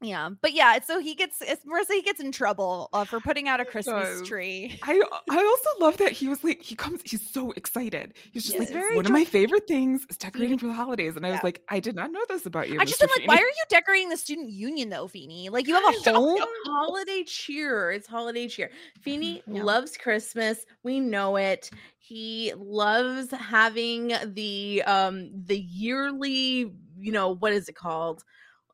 Yeah, 0.03 0.31
but 0.41 0.55
yeah, 0.55 0.81
so 0.81 0.99
he 0.99 1.15
gets 1.15 1.43
it's 1.43 1.65
Marissa 1.67 1.93
he 1.93 2.03
gets 2.03 2.21
in 2.21 2.33
trouble 2.33 2.89
uh, 2.93 3.05
for 3.05 3.21
putting 3.21 3.49
out 3.49 3.61
a 3.61 3.65
Christmas 3.67 4.21
does. 4.21 4.23
tree. 4.23 4.79
I 4.83 5.03
I 5.29 5.37
also 5.45 5.69
love 5.79 5.99
that 5.99 6.13
he 6.13 6.27
was 6.29 6.43
like 6.43 6.63
he 6.63 6.75
comes 6.75 7.03
he's 7.05 7.21
so 7.29 7.51
excited. 7.53 8.15
He's 8.33 8.45
just 8.45 8.59
Yes. 8.59 8.67
like 8.71 8.73
Very 8.73 8.97
one 8.97 9.05
of 9.07 9.13
my 9.13 9.25
favorite 9.25 9.67
things 9.69 10.07
is 10.09 10.17
decorating 10.17 10.57
for 10.59 10.69
the 10.69 10.73
holidays, 10.73 11.17
and 11.17 11.27
I 11.27 11.31
was 11.31 11.43
like 11.43 11.63
I 11.69 11.81
did 11.81 11.95
not 11.97 12.13
know 12.13 12.25
this 12.29 12.47
about 12.47 12.71
you. 12.71 12.81
I 12.81 12.85
just 12.87 13.03
am 13.03 13.09
like, 13.19 13.29
why 13.29 13.37
are 13.37 13.41
you 13.45 13.65
decorating 13.69 14.09
the 14.09 14.17
student 14.17 14.51
union 14.51 14.89
though, 14.89 15.07
Feeny? 15.07 15.51
Like 15.51 15.67
you 15.67 15.75
have 15.75 15.85
a 15.85 15.93
whole 15.93 16.29
home. 16.31 16.37
it's 16.39 16.51
holiday 16.67 17.23
cheer. 17.25 17.91
It's 17.93 18.07
holiday 18.07 18.49
cheer. 18.49 18.71
Feeny 19.03 19.43
Yeah. 19.47 19.63
loves 19.65 19.99
Christmas. 19.99 20.65
We 20.83 21.01
know 21.01 21.37
it. 21.37 21.71
He 21.99 22.55
loves 22.57 23.31
having 23.33 24.15
the 24.35 24.83
um 24.87 25.31
the 25.45 25.59
yearly, 25.59 26.73
you 26.99 27.13
know, 27.13 27.35
what 27.35 27.53
is 27.53 27.69
it 27.69 27.75
called? 27.77 28.25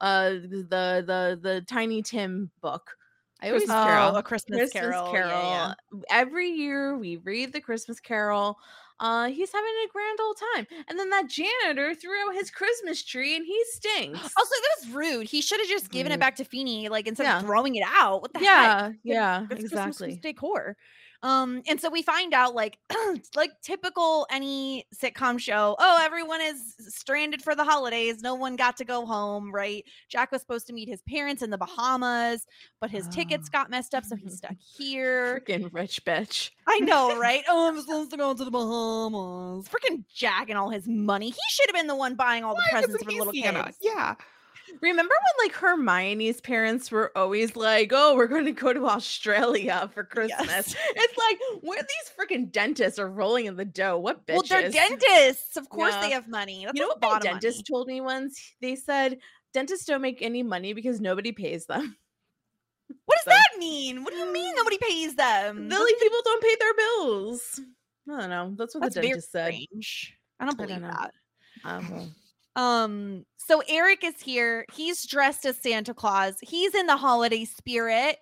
Uh 0.01 0.30
the 0.30 1.03
the 1.07 1.38
the 1.42 1.64
Tiny 1.68 2.03
Tim 2.03 2.51
book. 2.61 2.97
I 3.42 3.49
always 3.49 3.64
Christmas 3.64 3.84
Carol. 3.84 4.16
A 4.16 4.22
Christmas, 4.22 4.59
Christmas 4.59 4.72
Carol. 4.72 5.11
Carol. 5.12 5.30
yeah, 5.30 5.74
yeah. 5.92 6.01
Every 6.11 6.49
year 6.49 6.97
we 6.97 7.16
read 7.18 7.53
the 7.53 7.61
Christmas 7.61 8.01
Carol. 8.01 8.57
Uh, 8.99 9.26
he's 9.28 9.53
having 9.53 9.68
a 9.84 9.92
grand 9.92 10.18
old 10.22 10.38
time. 10.55 10.66
And 10.88 10.99
then 10.99 11.11
that 11.11 11.28
janitor 11.28 11.94
threw 11.94 12.18
out 12.26 12.34
his 12.34 12.51
Christmas 12.51 13.05
tree 13.05 13.36
and 13.36 13.44
he 13.44 13.62
stinks. 13.72 14.18
Also, 14.38 14.55
that 14.55 14.86
was 14.86 14.94
rude. 14.94 15.26
He 15.28 15.42
should 15.42 15.61
have 15.61 15.68
just 15.68 15.90
given 15.90 16.12
it 16.12 16.18
back 16.18 16.36
to 16.36 16.44
Feeny, 16.44 16.88
like 16.88 17.07
instead 17.07 17.24
Yeah. 17.24 17.36
of 17.40 17.42
throwing 17.44 17.74
it 17.76 17.84
out. 17.86 18.22
What 18.22 18.32
the 18.32 18.38
heck? 18.38 18.47
yeah, 18.47 18.92
yeah, 19.05 19.40
It's 19.51 19.68
Christmas 19.68 20.01
exactly. 20.01 20.18
decor. 20.22 20.78
Um, 21.26 21.62
and 21.68 21.80
so 21.80 21.90
we 21.90 22.02
find 22.02 22.32
out 22.32 22.54
like 22.54 22.78
like 23.34 23.50
typical 23.62 24.26
any 24.30 24.84
sitcom 24.94 25.40
show, 25.40 25.74
oh, 25.78 25.98
everyone 26.00 26.40
is 26.40 26.74
stranded 26.78 27.42
for 27.42 27.54
the 27.56 27.64
holidays. 27.64 28.22
No 28.22 28.36
one 28.36 28.54
got 28.54 28.76
to 28.76 28.84
go 28.84 29.04
home, 29.04 29.52
right? 29.52 29.84
Jack 30.08 30.30
was 30.30 30.40
supposed 30.40 30.68
to 30.68 30.72
meet 30.72 30.88
his 30.88 31.02
parents 31.02 31.42
in 31.42 31.50
the 31.50 31.58
Bahamas, 31.58 32.46
but 32.80 32.90
his 32.90 33.08
tickets 33.08 33.48
Oh. 33.48 33.58
got 33.58 33.70
messed 33.70 33.92
up, 33.94 34.04
so 34.04 34.14
he's 34.14 34.36
stuck 34.36 34.54
here. 34.78 35.42
Freaking 35.44 35.68
rich 35.72 36.04
bitch. 36.04 36.50
I 36.68 36.78
know, 36.80 37.18
right? 37.20 37.42
Oh, 37.48 37.68
I'm 37.68 37.80
supposed 37.80 38.10
to 38.12 38.16
go 38.16 38.32
to 38.32 38.44
the 38.44 38.50
Bahamas. 38.50 39.68
Freaking 39.68 40.04
Jack 40.14 40.48
and 40.48 40.56
all 40.58 40.70
his 40.70 40.86
money. 40.86 41.30
He 41.30 41.40
should 41.50 41.66
have 41.66 41.74
been 41.74 41.88
the 41.88 41.96
one 41.96 42.14
buying 42.14 42.44
all 42.44 42.54
the 42.54 42.62
Why 42.72 42.82
presents 42.82 43.02
for 43.02 43.10
he 43.10 43.18
little 43.18 43.32
Santa? 43.34 43.64
kids. 43.64 43.78
Yeah. 43.82 44.14
Remember 44.82 45.14
when 45.14 45.46
like 45.48 45.56
Hermione's 45.56 46.40
parents 46.40 46.90
were 46.90 47.10
always 47.16 47.56
like, 47.56 47.92
"Oh, 47.94 48.14
we're 48.16 48.26
going 48.26 48.44
to 48.46 48.52
go 48.52 48.72
to 48.72 48.86
Australia 48.86 49.90
for 49.94 50.04
Christmas." 50.04 50.46
Yes. 50.46 50.74
It's 50.94 51.18
like 51.18 51.38
where 51.62 51.80
these 51.82 52.12
freaking 52.18 52.50
dentists 52.52 52.98
are 52.98 53.08
rolling 53.10 53.46
in 53.46 53.56
the 53.56 53.64
dough. 53.64 53.98
What 53.98 54.26
bitches? 54.26 54.50
Well, 54.50 54.60
they're 54.62 54.70
dentists. 54.70 55.56
Of 55.56 55.68
course 55.68 55.94
they 55.96 56.10
have 56.10 56.28
money. 56.28 56.64
That's 56.64 56.76
You 56.78 56.82
know 56.82 56.88
what 56.88 57.00
my 57.02 57.18
dentist 57.18 57.58
money. 57.58 57.64
told 57.68 57.86
me 57.88 58.00
once? 58.00 58.54
They 58.60 58.76
said 58.76 59.18
dentists 59.54 59.86
don't 59.86 60.02
make 60.02 60.20
any 60.22 60.42
money 60.42 60.72
because 60.72 61.00
nobody 61.00 61.32
pays 61.32 61.66
them. 61.66 61.96
What 63.06 63.16
does 63.16 63.24
So- 63.24 63.30
that 63.30 63.58
mean? 63.58 64.04
What 64.04 64.12
do 64.12 64.18
you 64.18 64.32
mean 64.32 64.54
nobody 64.54 64.78
pays 64.78 65.16
them? 65.16 65.68
The 65.68 65.76
like 65.78 65.98
people 66.00 66.18
don't 66.24 66.42
pay 66.42 66.54
their 66.60 66.74
bills. 66.74 67.60
I 68.08 68.20
don't 68.20 68.30
know. 68.30 68.54
That's 68.56 68.74
what 68.76 68.82
That's 68.82 68.94
the 68.94 69.02
dentist 69.02 69.32
said. 69.32 69.52
strange. 69.54 70.14
I 70.38 70.44
don't 70.46 70.54
I 70.60 70.64
believe 70.66 70.80
don't 70.82 70.90
that. 70.92 71.12
Um, 71.64 72.14
Um, 72.57 73.24
so 73.36 73.62
Eric 73.68 74.02
is 74.02 74.20
here. 74.20 74.64
He's 74.74 75.07
dressed 75.07 75.44
as 75.46 75.57
Santa 75.59 75.94
Claus. 75.94 76.34
He's 76.42 76.74
in 76.74 76.86
the 76.86 76.96
holiday 76.96 77.44
spirit. 77.44 78.16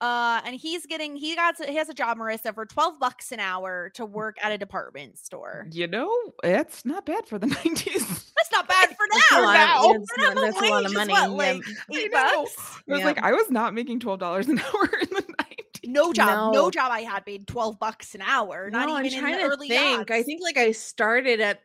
Uh, 0.00 0.40
and 0.46 0.56
he's 0.56 0.86
getting 0.86 1.14
he 1.14 1.36
got 1.36 1.62
he 1.62 1.74
has 1.74 1.90
a 1.90 1.92
job, 1.92 2.16
Marissa, 2.16 2.54
for 2.54 2.64
12 2.64 2.98
bucks 2.98 3.32
an 3.32 3.40
hour 3.40 3.90
to 3.92 4.06
work 4.06 4.38
at 4.42 4.50
a 4.50 4.56
department 4.56 5.18
store. 5.18 5.66
You 5.72 5.88
know, 5.88 6.10
it's 6.42 6.86
not 6.86 7.04
bad 7.04 7.26
for 7.26 7.38
the 7.38 7.46
90s. 7.48 8.32
That's 8.34 8.50
not 8.50 8.66
bad 8.66 8.88
for 8.88 9.06
That's 9.12 9.30
a 9.30 9.34
now. 9.34 9.42
lot- 9.42 9.52
now. 9.52 9.82
yeah, 9.84 9.96
it's 9.96 10.16
Minimum 10.16 10.34
not- 10.36 10.40
that's 10.54 10.62
a 10.62 10.70
lot 10.70 10.86
of 10.86 10.94
money, 10.94 11.12
what, 11.12 11.30
like 11.36 11.62
I 11.66 11.98
eight 11.98 12.10
know. 12.10 12.42
bucks? 12.44 12.56
I 12.88 12.92
was 12.92 13.00
Yeah. 13.00 13.04
like, 13.04 13.18
I 13.18 13.32
was 13.32 13.50
not 13.50 13.74
making 13.74 14.00
twelve 14.00 14.20
dollars 14.20 14.48
an 14.48 14.58
hour 14.74 14.88
in 15.02 15.08
the 15.10 15.22
90s. 15.22 15.56
No 15.84 16.14
job, 16.14 16.54
no. 16.54 16.62
No. 16.62 16.70
job 16.70 16.90
I 16.92 17.00
had 17.00 17.24
made 17.26 17.46
12 17.46 17.78
bucks 17.78 18.14
an 18.14 18.22
hour. 18.22 18.70
Not 18.70 18.88
no, 18.88 18.94
even 18.94 19.00
I'm 19.00 19.04
in 19.12 19.20
trying 19.20 19.32
the 19.34 19.38
to 19.40 19.48
early 19.54 19.68
think. 19.68 20.10
I 20.10 20.22
think 20.22 20.40
like 20.42 20.56
I 20.56 20.72
started 20.72 21.40
at 21.40 21.60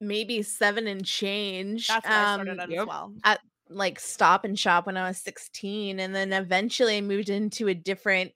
maybe 0.00 0.42
seven 0.42 0.86
and 0.86 1.04
change. 1.04 1.88
That's 1.88 2.06
what 2.06 2.14
I 2.14 2.34
started 2.34 2.52
um, 2.52 2.60
at 2.60 2.70
yep. 2.70 2.80
as 2.82 2.86
well. 2.86 3.12
at 3.24 3.40
like 3.68 3.98
stop 3.98 4.44
and 4.44 4.58
shop 4.58 4.86
when 4.86 4.96
I 4.96 5.08
was 5.08 5.18
16 5.18 5.98
and 5.98 6.14
then 6.14 6.32
eventually 6.32 6.98
I 6.98 7.00
moved 7.00 7.28
into 7.30 7.66
a 7.66 7.74
different 7.74 8.30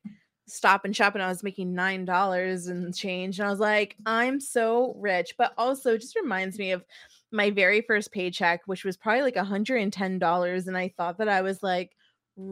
stop 0.49 0.85
and 0.85 0.97
shop 0.97 1.15
and 1.15 1.23
I 1.23 1.29
was 1.29 1.45
making 1.45 1.73
nine 1.73 2.05
dollars 2.05 2.67
and 2.67 2.93
change 2.93 3.39
and 3.39 3.47
I 3.47 3.51
was 3.51 3.61
like 3.61 3.95
I'm 4.07 4.41
so 4.41 4.93
rich 4.99 5.35
but 5.39 5.53
also 5.57 5.95
it 5.95 6.01
just 6.01 6.17
reminds 6.17 6.59
me 6.59 6.73
of 6.73 6.85
my 7.31 7.51
very 7.51 7.81
first 7.81 8.11
paycheck 8.11 8.63
which 8.67 8.85
was 8.85 8.97
probably 8.97 9.23
like 9.23 9.37
$110 9.37 10.67
and 10.67 10.77
I 10.77 10.93
thought 10.97 11.19
that 11.19 11.29
I 11.29 11.43
was 11.43 11.63
like 11.63 11.93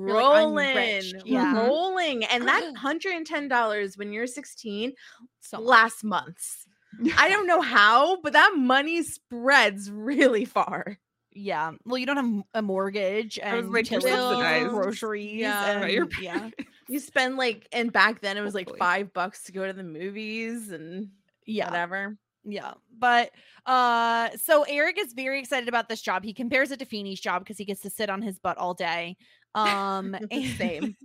You're 0.07 0.23
like, 0.23 0.47
rolling. 0.47 1.03
Yeah. 1.25 1.67
rolling 1.67 2.25
and 2.27 2.47
that 2.47 2.73
$110 2.81 3.99
when 3.99 4.13
you're 4.13 4.29
16 4.29 4.93
So 5.41 5.57
much. 5.59 5.67
lasts 5.67 6.05
months 6.05 6.68
I 7.17 7.29
don't 7.29 7.47
know 7.47 7.61
how 7.61 8.21
but 8.23 8.33
that 8.33 8.55
money 8.57 9.03
spreads 9.03 9.91
really 9.91 10.45
far 10.45 10.99
Yeah. 11.33 11.73
Well, 11.85 11.99
you 11.99 12.07
don't 12.07 12.17
have 12.17 12.45
a 12.55 12.63
mortgage 12.63 13.39
and 13.41 13.71
like, 13.71 13.91
you're 13.91 14.01
utilities, 14.01 14.19
subsidized. 14.19 14.71
groceries. 14.71 15.35
Yeah. 15.35 15.81
Right, 15.81 15.93
you're 15.93 16.05
and- 16.05 16.19
yeah. 16.21 16.51
You 16.91 17.01
spend 17.01 17.37
like, 17.37 17.69
and 17.71 17.93
back 17.93 18.23
then 18.23 18.39
it 18.39 18.41
was 18.41 18.55
like 18.55 18.75
five 18.79 19.13
bucks 19.13 19.43
to 19.45 19.53
go 19.53 19.67
to 19.67 19.75
the 19.75 19.83
movies 19.85 20.71
and 20.71 21.09
Yeah. 21.47 21.67
whatever. 21.67 22.17
Yeah. 22.45 22.73
But 22.99 23.31
uh 23.67 24.31
so 24.43 24.63
Eric 24.63 24.99
is 24.99 25.13
very 25.13 25.39
excited 25.39 25.69
about 25.69 25.89
this 25.91 26.01
job. 26.01 26.25
He 26.25 26.33
compares 26.33 26.71
it 26.71 26.79
to 26.79 26.87
Feeny's 26.87 27.21
job 27.21 27.43
because 27.45 27.59
he 27.59 27.67
gets 27.67 27.83
to 27.83 27.91
sit 27.91 28.09
on 28.09 28.23
his 28.23 28.39
butt 28.39 28.57
all 28.59 28.75
day. 28.75 29.17
Um 29.55 30.15
and- 30.31 30.47
Same. 30.57 30.97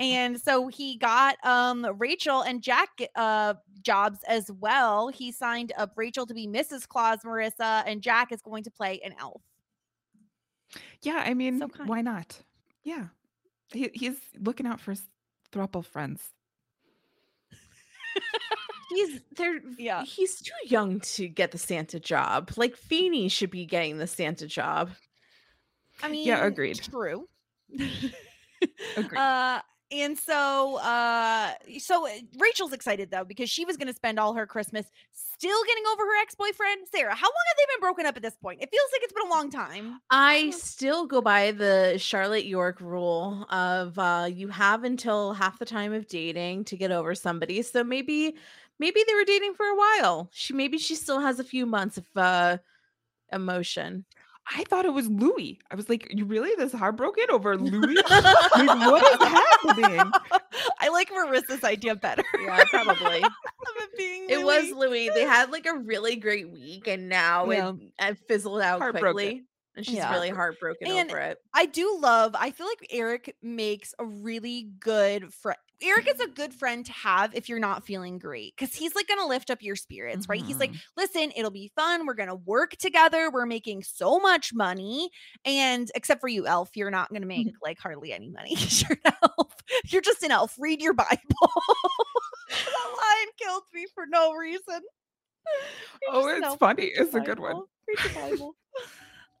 And 0.00 0.40
so 0.40 0.68
he 0.68 0.96
got 0.96 1.36
um 1.44 1.86
Rachel 1.98 2.42
and 2.42 2.62
Jack 2.62 2.88
uh 3.14 3.54
jobs 3.82 4.18
as 4.26 4.50
well. 4.50 5.08
He 5.08 5.30
signed 5.30 5.72
up 5.76 5.92
Rachel 5.96 6.26
to 6.26 6.34
be 6.34 6.46
Mrs. 6.46 6.88
Claus 6.88 7.18
Marissa 7.24 7.82
and 7.86 8.02
Jack 8.02 8.32
is 8.32 8.42
going 8.42 8.64
to 8.64 8.70
play 8.70 9.00
an 9.04 9.14
elf. 9.20 9.42
Yeah, 11.02 11.22
I 11.24 11.34
mean, 11.34 11.60
kind. 11.60 11.88
why 11.88 12.00
not? 12.00 12.42
Yeah, 12.82 13.06
he, 13.72 13.90
he's 13.92 14.18
looking 14.38 14.66
out 14.66 14.80
for 14.80 14.92
his 14.92 15.02
throuple 15.52 15.84
friends. 15.84 16.22
He's 18.90 19.20
there. 19.36 19.60
Yeah. 19.78 20.04
He's 20.04 20.40
too 20.40 20.52
young 20.64 21.00
to 21.00 21.28
get 21.28 21.52
the 21.52 21.58
Santa 21.58 22.00
job. 22.00 22.50
Like 22.56 22.76
Feeny 22.76 23.28
should 23.28 23.50
be 23.50 23.64
getting 23.64 23.98
the 23.98 24.06
Santa 24.06 24.46
job. 24.46 24.90
I 26.02 26.08
mean, 26.08 26.26
Yeah, 26.26 26.44
agreed. 26.44 26.80
True. 26.82 27.28
Agreed. 28.96 29.18
Uh, 29.18 29.60
and 29.92 30.18
so, 30.18 30.76
uh, 30.76 31.52
so 31.78 32.06
uh, 32.06 32.10
Rachel's 32.38 32.72
excited 32.72 33.10
though 33.10 33.24
because 33.24 33.50
she 33.50 33.64
was 33.64 33.76
going 33.76 33.88
to 33.88 33.94
spend 33.94 34.18
all 34.18 34.34
her 34.34 34.46
Christmas 34.46 34.86
still 35.12 35.64
getting 35.64 35.84
over 35.92 36.02
her 36.02 36.22
ex-boyfriend. 36.22 36.86
Sarah, 36.92 37.14
how 37.14 37.26
long 37.26 37.44
have 37.48 37.56
they 37.56 37.74
been 37.74 37.80
broken 37.80 38.06
up 38.06 38.16
at 38.16 38.22
this 38.22 38.36
point? 38.36 38.62
It 38.62 38.70
feels 38.70 38.88
like 38.92 39.02
it's 39.02 39.12
been 39.12 39.26
a 39.26 39.30
long 39.30 39.50
time. 39.50 40.00
I 40.10 40.50
still 40.50 41.06
go 41.06 41.20
by 41.20 41.52
the 41.52 41.96
Charlotte 41.98 42.46
York 42.46 42.80
rule 42.80 43.46
of 43.50 43.98
uh, 43.98 44.28
you 44.30 44.48
have 44.48 44.84
until 44.84 45.32
half 45.32 45.58
the 45.58 45.64
time 45.64 45.92
of 45.92 46.06
dating 46.06 46.64
to 46.66 46.76
get 46.76 46.90
over 46.92 47.14
somebody. 47.14 47.62
So 47.62 47.82
maybe, 47.82 48.36
maybe 48.78 49.02
they 49.06 49.14
were 49.14 49.24
dating 49.24 49.54
for 49.54 49.66
a 49.66 49.76
while. 49.76 50.28
She 50.32 50.52
maybe 50.52 50.78
she 50.78 50.94
still 50.94 51.20
has 51.20 51.40
a 51.40 51.44
few 51.44 51.66
months 51.66 51.98
of 51.98 52.06
uh, 52.16 52.58
emotion. 53.32 54.04
I 54.52 54.64
thought 54.64 54.84
it 54.84 54.92
was 54.92 55.08
Louis. 55.08 55.60
I 55.70 55.76
was 55.76 55.88
like, 55.88 56.08
you 56.10 56.24
really 56.24 56.50
this 56.56 56.72
heartbroken 56.72 57.24
over 57.30 57.56
Louis? 57.56 57.94
like, 58.10 58.44
what 58.56 59.04
is 59.12 59.28
happening? 59.28 60.12
I 60.80 60.88
like 60.88 61.10
Marissa's 61.10 61.62
idea 61.62 61.94
better. 61.94 62.24
Yeah, 62.40 62.62
probably. 62.70 63.18
it 63.22 63.96
being 63.96 64.26
It 64.28 64.44
was 64.44 64.70
Louis. 64.70 64.88
Louis. 64.88 65.08
They 65.10 65.22
had 65.22 65.50
like 65.52 65.66
a 65.66 65.74
really 65.78 66.16
great 66.16 66.50
week, 66.50 66.88
and 66.88 67.08
now 67.08 67.48
Yeah. 67.50 67.70
it, 67.70 67.92
it 68.00 68.18
fizzled 68.26 68.60
out 68.60 68.80
quickly. 68.80 69.44
And 69.76 69.86
she's 69.86 69.96
Yeah. 69.96 70.12
really 70.12 70.30
heartbroken 70.30 70.88
And 70.88 71.10
over 71.10 71.20
it. 71.20 71.38
I 71.54 71.66
do 71.66 71.98
love. 72.00 72.34
I 72.36 72.50
feel 72.50 72.66
like 72.66 72.86
Eric 72.90 73.36
makes 73.42 73.94
a 74.00 74.04
really 74.04 74.68
good 74.80 75.32
friend. 75.32 75.58
Eric 75.82 76.08
is 76.08 76.20
a 76.20 76.28
good 76.28 76.52
friend 76.52 76.84
to 76.86 76.92
have 76.92 77.34
if 77.34 77.48
you're 77.48 77.58
not 77.58 77.84
feeling 77.84 78.18
great 78.18 78.54
because 78.56 78.74
he's 78.74 78.94
like 78.94 79.08
going 79.08 79.20
to 79.20 79.26
lift 79.26 79.50
up 79.50 79.62
your 79.62 79.76
spirits, 79.76 80.28
right? 80.28 80.42
He's 80.42 80.58
like, 80.58 80.72
listen, 80.96 81.32
it'll 81.36 81.50
be 81.50 81.72
fun. 81.74 82.06
We're 82.06 82.14
going 82.14 82.28
to 82.28 82.34
work 82.34 82.76
together. 82.76 83.30
We're 83.30 83.46
making 83.46 83.82
so 83.84 84.18
much 84.18 84.52
money. 84.52 85.10
And 85.44 85.90
except 85.94 86.20
for 86.20 86.28
you, 86.28 86.46
Elf, 86.46 86.70
you're 86.74 86.90
not 86.90 87.08
going 87.10 87.22
to 87.22 87.28
make 87.28 87.48
like 87.62 87.78
hardly 87.78 88.12
any 88.12 88.30
money. 88.30 88.56
you're 88.58 88.98
an 89.04 89.12
elf. 89.22 89.54
You're 89.86 90.02
just 90.02 90.22
an 90.22 90.30
elf. 90.30 90.54
Read 90.58 90.82
your 90.82 90.94
Bible. 90.94 91.16
that 92.48 92.86
line 92.86 93.28
killed 93.40 93.62
me 93.72 93.86
for 93.94 94.04
no 94.08 94.34
reason. 94.34 94.80
You're 96.02 96.10
Oh, 96.12 96.28
it's 96.28 96.56
funny. 96.56 96.84
It's 96.94 97.14
a 97.14 97.20
good 97.20 97.38
one. 97.38 97.62
Read 97.88 97.98
your 98.04 98.22
Bible. 98.30 98.56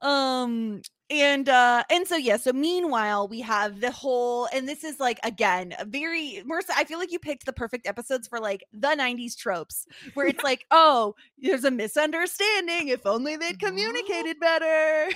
um 0.02 0.80
and 1.10 1.48
uh 1.48 1.82
and 1.90 2.06
so 2.06 2.16
yeah 2.16 2.36
so 2.36 2.52
meanwhile 2.52 3.26
we 3.26 3.40
have 3.40 3.80
the 3.80 3.90
whole 3.90 4.48
and 4.52 4.68
this 4.68 4.84
is 4.84 5.00
like 5.00 5.18
again 5.24 5.74
very 5.86 6.42
Marissa 6.48 6.70
I 6.76 6.84
feel 6.84 6.98
like 6.98 7.10
you 7.10 7.18
picked 7.18 7.46
the 7.46 7.52
perfect 7.52 7.86
episodes 7.86 8.28
for 8.28 8.38
like 8.38 8.64
the 8.72 8.88
90s 8.88 9.36
tropes 9.36 9.86
where 10.14 10.26
it's 10.26 10.44
like 10.44 10.66
oh 10.70 11.14
there's 11.38 11.64
a 11.64 11.70
misunderstanding 11.70 12.88
if 12.88 13.06
only 13.06 13.36
they'd 13.36 13.58
communicated 13.58 14.38
better 14.38 15.10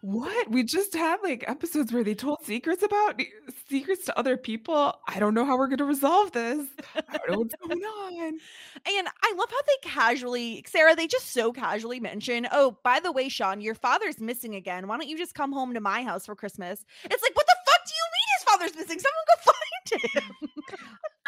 What? 0.00 0.50
We 0.50 0.62
just 0.62 0.94
had 0.94 1.18
like 1.22 1.44
episodes 1.48 1.92
where 1.92 2.04
they 2.04 2.14
told 2.14 2.38
secrets 2.44 2.82
about 2.82 3.20
eh, 3.20 3.24
secrets 3.68 4.04
to 4.06 4.18
other 4.18 4.36
people. 4.36 4.94
I 5.08 5.18
don't 5.18 5.34
know 5.34 5.44
how 5.44 5.56
we're 5.58 5.66
going 5.68 5.78
to 5.78 5.84
resolve 5.84 6.32
this. 6.32 6.66
I 6.94 7.18
don't 7.18 7.30
know 7.30 7.38
what's 7.40 7.54
going 7.56 7.82
on. 7.82 8.38
and 8.86 9.08
I 9.22 9.34
love 9.36 9.50
how 9.50 9.62
they 9.66 9.88
casually 9.88 10.64
Sarah 10.68 10.94
they 10.94 11.06
just 11.06 11.32
so 11.32 11.52
casually 11.52 12.00
mention 12.00 12.46
oh 12.52 12.76
by 12.82 13.00
the 13.00 13.12
way 13.12 13.28
Sean 13.28 13.60
your 13.60 13.74
father's 13.74 14.20
missing 14.20 14.54
again 14.54 14.86
why 14.88 14.96
don't 14.96 15.08
you 15.08 15.18
just 15.18 15.34
come 15.34 15.52
home 15.52 15.74
to 15.74 15.80
my 15.80 16.02
house 16.02 16.26
for 16.26 16.34
Christmas 16.34 16.84
it's 17.04 17.22
like 17.22 17.36
what 17.36 17.46
the 17.46 17.56
fuck 17.66 17.84
do 17.86 17.92
you 17.94 18.04
mean 18.12 18.28
his 18.38 18.44
father's 18.58 18.76
missing 18.76 18.98
someone 18.98 19.24
go 19.28 19.52
find 19.52 20.02
him 20.14 20.50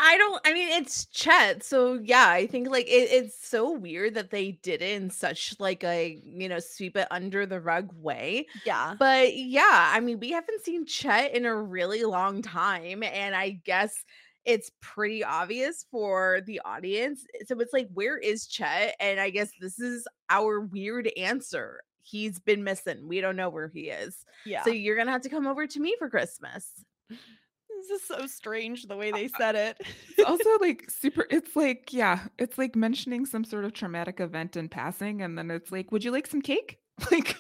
I 0.01 0.17
don't. 0.17 0.41
I 0.45 0.53
mean, 0.53 0.69
it's 0.69 1.07
Chet, 1.07 1.65
so 1.65 1.95
yeah. 1.95 2.29
I 2.29 2.47
think 2.47 2.71
like 2.71 2.87
it, 2.87 3.11
it's 3.11 3.47
so 3.47 3.73
weird 3.73 4.15
that 4.15 4.31
they 4.31 4.53
did 4.63 4.81
it 4.81 4.93
in 4.93 5.11
such 5.11 5.57
like 5.59 5.83
a 5.83 6.21
you 6.25 6.49
know 6.49 6.61
sweep 6.61 6.97
it 6.97 7.09
under 7.11 7.47
the 7.47 7.61
rug 7.61 7.91
way. 7.95 8.47
yeah 8.65 8.95
But 8.97 9.37
yeah, 9.37 9.91
I 9.93 9.99
mean, 9.99 10.21
we 10.21 10.31
haven't 10.31 10.63
seen 10.63 10.87
Chet 10.87 11.35
in 11.35 11.47
a 11.47 11.55
really 11.55 12.05
long 12.05 12.43
time, 12.43 13.03
and 13.03 13.35
I 13.35 13.61
guess 13.65 14.05
it's 14.45 14.71
pretty 14.81 15.25
obvious 15.25 15.85
for 15.91 16.43
the 16.47 16.61
audience. 16.65 17.25
So 17.47 17.59
it's 17.59 17.73
like, 17.73 17.89
where 17.93 18.19
is 18.19 18.47
Chet? 18.47 18.95
And 19.01 19.19
I 19.19 19.31
guess 19.31 19.51
this 19.61 19.81
is 19.81 20.07
our 20.31 20.61
weird 20.61 21.11
answer. 21.17 21.83
He's 22.03 22.39
been 22.39 22.65
missing. 22.65 23.07
We 23.09 23.21
don't 23.21 23.37
know 23.37 23.51
where 23.51 23.69
he 23.69 23.91
is. 23.91 24.25
yeah 24.47 24.63
So 24.63 24.71
you're 24.71 24.97
gonna 24.97 25.11
have 25.11 25.23
to 25.23 25.29
come 25.29 25.47
over 25.47 25.67
to 25.67 25.81
me 25.81 25.97
for 25.99 26.09
Christmas. 26.09 26.71
This 27.09 27.91
is 27.91 28.07
so 28.07 28.27
strange 28.27 28.85
the 28.85 28.97
way 28.97 29.13
they 29.13 29.29
said 29.39 29.55
it. 29.55 29.81
It's 30.17 30.29
also 30.29 30.51
like 30.61 30.91
super 30.91 31.27
it's 31.31 31.55
like 31.57 31.93
yeah, 31.93 32.27
it's 32.39 32.59
like 32.59 32.77
mentioning 32.77 33.27
some 33.27 33.45
sort 33.45 33.65
of 33.65 33.73
traumatic 33.73 34.21
event 34.21 34.57
in 34.57 34.69
passing 34.69 35.23
and 35.23 35.39
then 35.39 35.51
it's 35.51 35.71
like, 35.71 35.93
"Would 35.93 36.05
you 36.05 36.11
like 36.11 36.27
some 36.27 36.43
cake?" 36.43 36.79
Like 37.13 37.37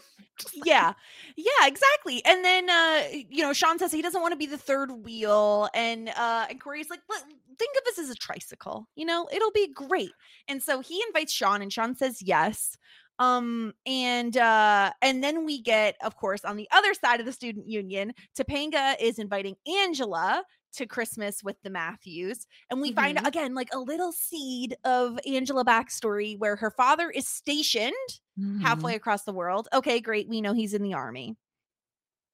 yeah. 0.52 0.92
Yeah, 1.36 1.66
exactly. 1.66 2.24
And 2.24 2.44
then 2.44 2.70
uh, 2.70 3.02
you 3.28 3.42
know, 3.42 3.52
Sean 3.52 3.78
says 3.78 3.90
he 3.90 4.02
doesn't 4.02 4.22
want 4.22 4.32
to 4.32 4.38
be 4.38 4.46
the 4.46 4.58
third 4.58 4.92
wheel. 4.92 5.68
And 5.74 6.10
uh 6.10 6.46
and 6.48 6.60
Corey's 6.60 6.90
like, 6.90 7.00
"Look, 7.08 7.24
think 7.58 7.76
of 7.76 7.84
this 7.84 7.98
as 7.98 8.10
a 8.10 8.14
tricycle, 8.14 8.88
you 8.94 9.04
know, 9.04 9.28
it'll 9.32 9.50
be 9.50 9.72
great. 9.72 10.12
And 10.46 10.62
so 10.62 10.80
he 10.80 11.02
invites 11.08 11.32
Sean 11.32 11.60
and 11.60 11.72
Sean 11.72 11.94
says 11.96 12.22
yes. 12.22 12.76
Um 13.18 13.72
and 13.86 14.36
uh 14.36 14.92
and 15.02 15.22
then 15.24 15.44
we 15.44 15.60
get 15.60 15.96
of 16.02 16.16
course 16.16 16.44
on 16.44 16.56
the 16.56 16.68
other 16.70 16.94
side 16.94 17.20
of 17.20 17.26
the 17.26 17.32
student 17.32 17.66
union, 17.68 18.12
Topanga 18.38 18.94
is 19.00 19.18
inviting 19.18 19.56
Angela 19.66 20.44
to 20.74 20.86
Christmas 20.86 21.42
with 21.42 21.56
the 21.62 21.70
Matthews. 21.70 22.46
And 22.70 22.80
we 22.80 22.92
find 22.92 23.18
Mhm. 23.18 23.26
again 23.26 23.54
like 23.54 23.70
a 23.74 23.78
little 23.78 24.12
seed 24.12 24.76
of 24.84 25.18
Angela 25.26 25.64
backstory 25.64 26.38
where 26.38 26.56
her 26.56 26.70
father 26.70 27.10
is 27.10 27.26
stationed 27.26 27.94
Mhm. 28.38 28.60
halfway 28.62 28.94
across 28.94 29.24
the 29.24 29.32
world. 29.32 29.66
Okay, 29.72 29.98
great. 30.00 30.28
We 30.28 30.40
know 30.40 30.52
he's 30.52 30.74
in 30.74 30.82
the 30.82 30.94
army. 30.94 31.36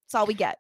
That's 0.06 0.16
all 0.16 0.26
we 0.26 0.34
get. 0.34 0.58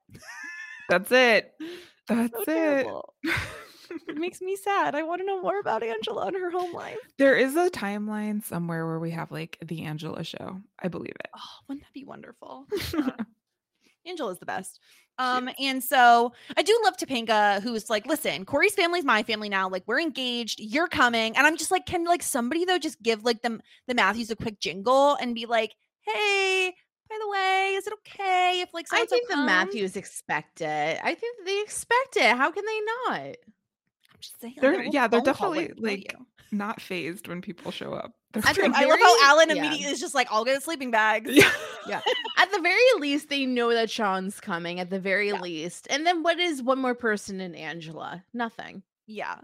That's 0.88 1.10
it. 1.12 1.52
That's 2.08 2.32
So 2.46 3.02
it. 3.22 3.30
terrible. 3.86 4.06
It 4.08 4.16
makes 4.16 4.40
me 4.40 4.56
sad. 4.56 4.94
I 4.94 5.02
want 5.02 5.20
to 5.20 5.26
know 5.26 5.40
more 5.40 5.58
about 5.58 5.82
Angela 5.82 6.26
and 6.26 6.36
her 6.36 6.50
home 6.50 6.72
life. 6.72 6.98
There 7.18 7.36
is 7.36 7.56
a 7.56 7.70
timeline 7.70 8.44
somewhere 8.44 8.86
where 8.86 8.98
we 8.98 9.10
have 9.10 9.30
like 9.30 9.58
the 9.64 9.84
Angela 9.84 10.24
show. 10.24 10.60
I 10.78 10.88
believe 10.88 11.14
it. 11.18 11.28
Oh, 11.36 11.40
wouldn't 11.68 11.84
that 11.84 11.92
be 11.92 12.04
wonderful? 12.04 12.66
Yeah. 12.92 13.10
Angela's 14.06 14.38
the 14.38 14.46
best. 14.46 14.80
Um, 15.18 15.48
and 15.58 15.82
so 15.82 16.32
I 16.56 16.62
do 16.62 16.78
love 16.84 16.96
Topanga, 16.96 17.62
who's 17.62 17.88
like, 17.88 18.06
listen, 18.06 18.44
Corey's 18.44 18.74
family's 18.74 19.04
my 19.04 19.22
family 19.22 19.48
now. 19.48 19.68
Like, 19.68 19.84
we're 19.86 20.00
engaged, 20.00 20.58
you're 20.60 20.88
coming. 20.88 21.36
And 21.36 21.46
I'm 21.46 21.56
just 21.56 21.70
like, 21.70 21.86
can 21.86 22.04
like 22.04 22.22
somebody 22.22 22.64
though 22.64 22.78
just 22.78 23.00
give 23.00 23.24
like 23.24 23.42
them 23.42 23.62
the 23.86 23.94
Matthews 23.94 24.30
a 24.30 24.36
quick 24.36 24.58
jingle 24.60 25.16
and 25.20 25.34
be 25.34 25.46
like, 25.46 25.72
hey, 26.00 26.74
by 27.08 27.16
the 27.20 27.28
way, 27.28 27.74
is 27.76 27.86
it 27.86 27.92
okay 27.92 28.60
if 28.62 28.74
like 28.74 28.86
I 28.92 29.04
think 29.04 29.28
the 29.28 29.34
comes?" 29.34 29.46
Matthews 29.46 29.96
expect 29.96 30.60
it. 30.60 31.00
I 31.02 31.14
think 31.14 31.46
they 31.46 31.60
expect 31.60 32.16
it. 32.16 32.36
How 32.36 32.50
can 32.50 32.64
they 32.64 32.80
not? 33.08 33.36
I'm 34.24 34.30
just 34.30 34.40
saying, 34.40 34.54
They're 34.60 34.76
like, 34.84 34.92
yeah, 34.92 35.06
they're 35.08 35.20
definitely 35.20 35.72
like 35.76 36.12
you. 36.12 36.26
not 36.52 36.80
phased 36.80 37.28
when 37.28 37.40
people 37.40 37.70
show 37.70 37.92
up. 37.92 38.12
They're 38.32 38.42
At 38.46 38.54
the 38.56 38.72
I 38.74 38.84
love 38.84 38.98
how 39.00 39.30
Alan 39.30 39.48
yeah. 39.50 39.56
immediately 39.56 39.92
is 39.92 40.00
just 40.00 40.14
like, 40.14 40.26
I'll 40.30 40.44
get 40.44 40.62
sleeping 40.62 40.90
bags. 40.90 41.30
yeah. 41.32 41.50
yeah. 41.86 42.00
At 42.38 42.50
the 42.50 42.60
very 42.60 42.80
least, 43.00 43.28
they 43.28 43.46
know 43.46 43.72
that 43.72 43.90
Sean's 43.90 44.40
coming. 44.40 44.80
At 44.80 44.90
the 44.90 44.98
very 44.98 45.28
Yeah. 45.28 45.40
least, 45.40 45.86
and 45.90 46.04
then 46.06 46.22
what 46.22 46.38
is 46.40 46.62
one 46.62 46.78
more 46.78 46.94
person 46.94 47.40
in 47.40 47.54
Angela? 47.54 48.24
Nothing. 48.32 48.82
Yeah. 49.06 49.36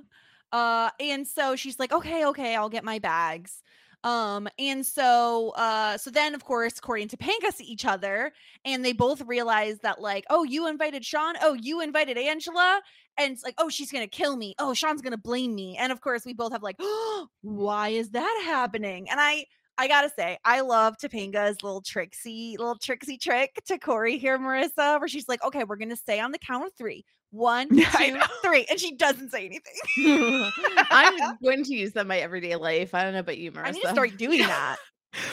Uh 0.53 0.91
and 0.99 1.27
so 1.29 1.55
she's 1.55 1.79
like, 1.79 1.93
"Okay, 1.93 2.27
okay, 2.27 2.57
I'll 2.57 2.69
get 2.69 2.83
my 2.83 2.99
bags." 2.99 3.63
Um 4.03 4.49
and 4.59 4.85
so 4.87 5.51
uh 5.57 5.99
so 5.99 6.11
then 6.11 6.35
of 6.35 6.45
course 6.45 6.81
Corey 6.81 7.03
and 7.03 7.11
Topanga 7.11 7.53
see 7.53 7.65
each 7.65 7.85
other 7.85 8.33
and 8.65 8.83
they 8.85 8.93
both 8.95 9.21
realize 9.23 9.79
that 9.81 10.01
like, 10.01 10.25
"Oh, 10.31 10.43
you 10.45 10.67
invited 10.69 11.05
Sean? 11.05 11.35
Oh, 11.43 11.53
you 11.55 11.81
invited 11.83 12.17
Angela?" 12.17 12.81
And 13.19 13.33
it's 13.33 13.45
like, 13.45 13.55
"Oh, 13.59 13.69
she's 13.69 13.91
to 14.09 14.09
kill 14.11 14.37
me. 14.37 14.55
Oh, 14.59 14.73
Sean's 14.75 15.03
to 15.13 15.19
blame 15.19 15.55
me." 15.55 15.77
And 15.77 15.93
of 15.93 16.01
course, 16.01 16.25
we 16.25 16.33
both 16.33 16.53
have 16.53 16.63
like, 16.63 16.77
"Oh, 16.81 17.29
why 17.43 17.91
is 17.91 18.11
that 18.13 18.43
happening?" 18.47 19.11
And 19.11 19.21
I 19.21 19.45
I 19.79 19.89
gotta 19.89 20.11
say, 20.11 20.39
I 20.45 20.61
love 20.61 20.97
Topanga's 20.99 21.63
little 21.63 21.81
tricksy, 21.83 22.57
little 22.59 22.77
tricksy 22.77 23.17
trick 23.19 23.61
to 23.67 23.79
Corey 23.79 24.19
here, 24.19 24.39
Marissa, 24.39 24.99
where 24.99 25.09
she's 25.09 25.27
like, 25.29 25.43
okay, 25.43 25.65
we're 25.65 25.77
gonna 25.77 25.97
stay 25.97 26.21
on 26.21 26.33
the 26.33 26.39
count 26.39 26.67
of 26.67 26.73
three. 26.75 27.05
One, 27.31 27.69
two, 27.77 28.21
three. 28.43 28.67
And 28.69 28.79
she 28.81 28.97
doesn't 28.97 29.31
say 29.31 29.47
anything. 29.47 29.73
I'm 30.91 31.37
going 31.43 31.65
to 31.65 31.75
use 31.75 31.93
that 31.93 32.03
in 32.03 32.07
my 32.09 32.19
everyday 32.19 32.57
life. 32.57 32.95
I 32.95 33.05
don't 33.05 33.13
know 33.13 33.21
about 33.21 33.39
you, 33.39 33.53
Marissa. 33.53 33.67
I 33.67 33.71
need 33.73 33.83
to 33.83 33.89
start 33.91 34.17
doing 34.17 34.41
that. 34.41 34.77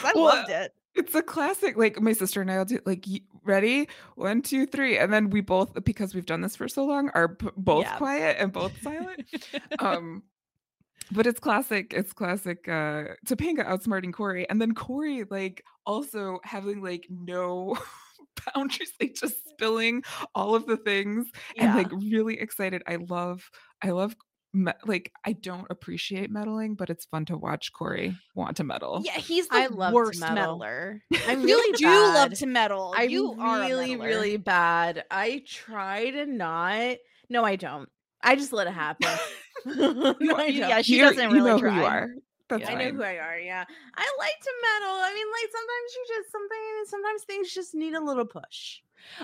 I 0.04 0.12
Well, 0.16 0.26
loved 0.26 0.50
it. 0.50 0.74
It's 0.96 1.14
a 1.16 1.22
classic. 1.22 1.78
Like 1.78 2.00
my 2.02 2.14
sister 2.14 2.42
and 2.42 2.50
I 2.52 2.58
will 2.58 2.66
do 2.66 2.80
like 2.86 3.06
ready, 3.44 3.88
one, 4.16 4.42
two, 4.42 4.66
three, 4.66 4.98
and 4.98 5.14
then 5.14 5.30
we 5.30 5.42
both 5.42 5.84
because 5.84 6.16
we've 6.16 6.26
done 6.26 6.42
this 6.42 6.56
for 6.56 6.68
so 6.68 6.86
long 6.86 7.10
are 7.14 7.36
p- 7.36 7.50
both 7.56 7.86
Yeah. 7.86 7.98
quiet 7.98 8.38
and 8.40 8.52
both 8.52 8.74
silent. 8.82 9.26
um, 9.80 10.24
but 11.12 11.28
it's 11.28 11.40
classic. 11.40 11.94
It's 11.96 12.14
classic. 12.14 12.68
Uh, 12.68 13.14
Topanga 13.28 13.66
outsmarting 13.68 14.12
Corey, 14.12 14.50
and 14.50 14.60
then 14.60 14.74
Corey 14.74 15.24
like 15.30 15.64
also 15.86 16.40
having 16.44 16.82
like 16.82 17.06
no 17.10 17.78
boundaries, 18.56 18.92
like 19.02 19.16
just 19.16 19.36
spilling 19.50 20.04
all 20.36 20.56
of 20.56 20.66
the 20.66 20.78
things 20.78 21.28
and 21.58 21.76
like 21.76 21.92
really 21.92 22.40
excited. 22.40 22.82
I 22.88 22.98
love. 22.98 23.50
I 23.82 23.90
love. 23.92 24.16
Me- 24.54 24.72
like 24.86 25.12
I 25.26 25.34
don't 25.34 25.68
appreciate 25.70 26.32
meddling, 26.32 26.76
but 26.76 26.90
it's 26.90 27.06
fun 27.06 27.26
to 27.26 27.38
watch 27.38 27.74
Corey 27.74 28.16
want 28.34 28.58
to 28.58 28.64
meddle. 28.64 29.02
yeah, 29.04 29.12
he's 29.12 29.48
the 29.50 29.56
I 29.58 29.68
love 29.68 29.94
worst 29.94 30.22
meddle. 30.22 30.36
meddler. 30.58 31.02
I'm 31.28 31.44
really 31.44 31.74
do 31.78 31.86
love 31.86 32.34
to 32.36 32.46
meddle. 32.48 32.94
I'm 32.96 33.10
you 33.10 33.36
are 33.38 33.60
really, 33.60 33.98
really 33.98 34.38
bad. 34.38 35.04
I 35.12 35.44
try 35.46 36.10
to 36.12 36.26
not. 36.26 36.96
No, 37.30 37.44
I 37.44 37.58
don't. 37.58 37.90
I 38.24 38.36
just 38.38 38.54
let 38.54 38.68
it 38.68 38.74
happen. 38.74 39.10
no, 39.66 40.16
I 40.38 40.46
yeah, 40.48 40.82
she 40.82 40.96
You're- 40.98 41.10
doesn't 41.10 41.30
you 41.30 41.36
really 41.36 41.52
know 41.52 41.60
try. 41.60 41.70
who 41.74 41.80
you 41.82 41.86
are. 41.86 42.10
That's 42.50 42.70
I 42.70 42.76
know 42.76 42.92
who 42.92 43.04
I 43.04 43.18
are. 43.18 43.40
Yeah, 43.40 43.66
I 43.96 44.16
like 44.20 44.40
to 44.42 44.52
meddle. 44.62 44.96
I 44.96 45.14
mean, 45.14 45.28
like 45.32 45.52
sometimes 45.52 45.96
you 45.96 46.06
just 46.16 46.32
something. 46.32 46.58
Sometimes 46.86 47.24
things 47.24 47.54
just 47.54 47.76
need 47.76 47.94
a 47.94 48.04
little 48.04 48.26
push. 48.26 48.82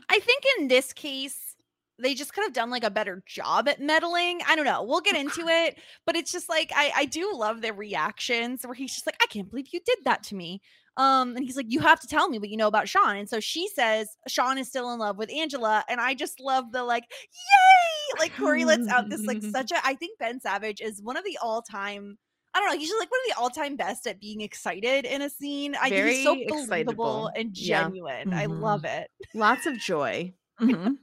I 0.09 0.19
think 0.19 0.43
in 0.59 0.67
this 0.67 0.91
case, 0.93 1.55
they 1.99 2.13
just 2.15 2.34
could 2.34 2.43
have 2.43 2.53
done 2.53 2.69
like 2.69 2.84
a 2.84 2.89
better 2.91 3.24
job 3.26 3.69
at 3.69 3.82
meddling. 3.82 4.41
I 4.47 4.55
don't 4.55 4.65
know. 4.65 4.84
We'll 4.84 5.01
get 5.01 5.15
into 5.24 5.47
it, 5.47 5.78
but 6.05 6.15
it's 6.15 6.32
just 6.32 6.49
like 6.49 6.71
I 6.76 6.91
I 6.95 7.05
do 7.05 7.32
love 7.34 7.61
their 7.61 7.74
reactions 7.74 8.65
where 8.65 8.76
he's 8.76 8.93
just 8.93 9.05
like, 9.05 9.17
I 9.21 9.28
can't 9.28 9.49
believe 9.49 9.67
you 9.71 9.80
did 9.86 9.99
that 10.05 10.24
to 10.24 10.36
me. 10.36 10.61
Um, 10.95 11.36
and 11.36 11.43
he's 11.43 11.55
like, 11.55 11.65
You 11.69 11.80
have 11.80 11.99
to 12.01 12.07
tell 12.07 12.30
me 12.30 12.39
what 12.39 12.49
you 12.49 12.57
know 12.57 12.67
about 12.67 12.88
Sean. 12.88 13.15
And 13.15 13.30
so 13.30 13.39
she 13.39 13.67
says 13.67 14.15
Sean 14.28 14.57
is 14.57 14.67
still 14.67 14.91
in 14.91 14.99
love 14.99 15.17
with 15.17 15.32
Angela. 15.32 15.84
And 15.89 15.99
I 15.99 16.13
just 16.13 16.39
love 16.39 16.71
the 16.71 16.84
like, 16.84 17.05
yay! 17.09 18.19
Like 18.19 18.36
Corey 18.38 18.65
lets 18.65 18.88
out 18.89 19.09
this 19.09 19.26
like 19.26 19.41
such 19.51 19.71
a 19.71 19.76
I 19.84 19.95
think 19.95 20.19
Ben 20.19 20.39
Savage 20.39 20.82
is 20.82 21.01
one 21.01 21.17
of 21.17 21.24
the 21.24 21.38
all-time 21.41 22.17
I 22.54 22.60
don't 22.60 22.70
know. 22.70 22.78
He's 22.78 22.89
just 22.89 22.99
like 22.99 23.10
one 23.12 23.20
of 23.28 23.36
the 23.36 23.41
all-time 23.41 23.76
best 23.76 24.06
at 24.08 24.20
being 24.20 24.41
excited 24.41 25.06
in 25.06 25.22
a 25.22 25.30
scene. 25.30 25.76
I 25.82 25.89
think 25.89 26.08
he's 26.08 26.24
so 26.24 26.34
Very 26.36 26.45
believable 26.45 27.28
excitable. 27.28 27.32
and 27.36 27.58
Yeah. 27.58 27.84
genuine. 27.84 28.34
I 28.34 28.45
love 28.45 28.86
it. 28.86 29.10
Lots 29.34 29.66
of 29.66 29.78
joy. 29.78 30.34
Mhm. 30.62 30.97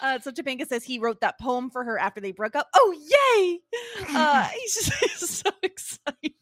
Uh, 0.00 0.18
so 0.18 0.30
Topanga 0.30 0.66
says 0.66 0.82
he 0.82 0.98
wrote 0.98 1.20
that 1.20 1.38
poem 1.38 1.68
for 1.68 1.84
her 1.84 1.98
after 1.98 2.22
they 2.22 2.32
broke 2.32 2.56
up. 2.56 2.68
Oh, 2.74 2.94
yay! 2.96 3.60
Uh, 4.16 4.44
he's 4.60 4.74
just 4.74 4.92
he's 5.00 5.28
so 5.28 5.50
excited. 5.62 6.32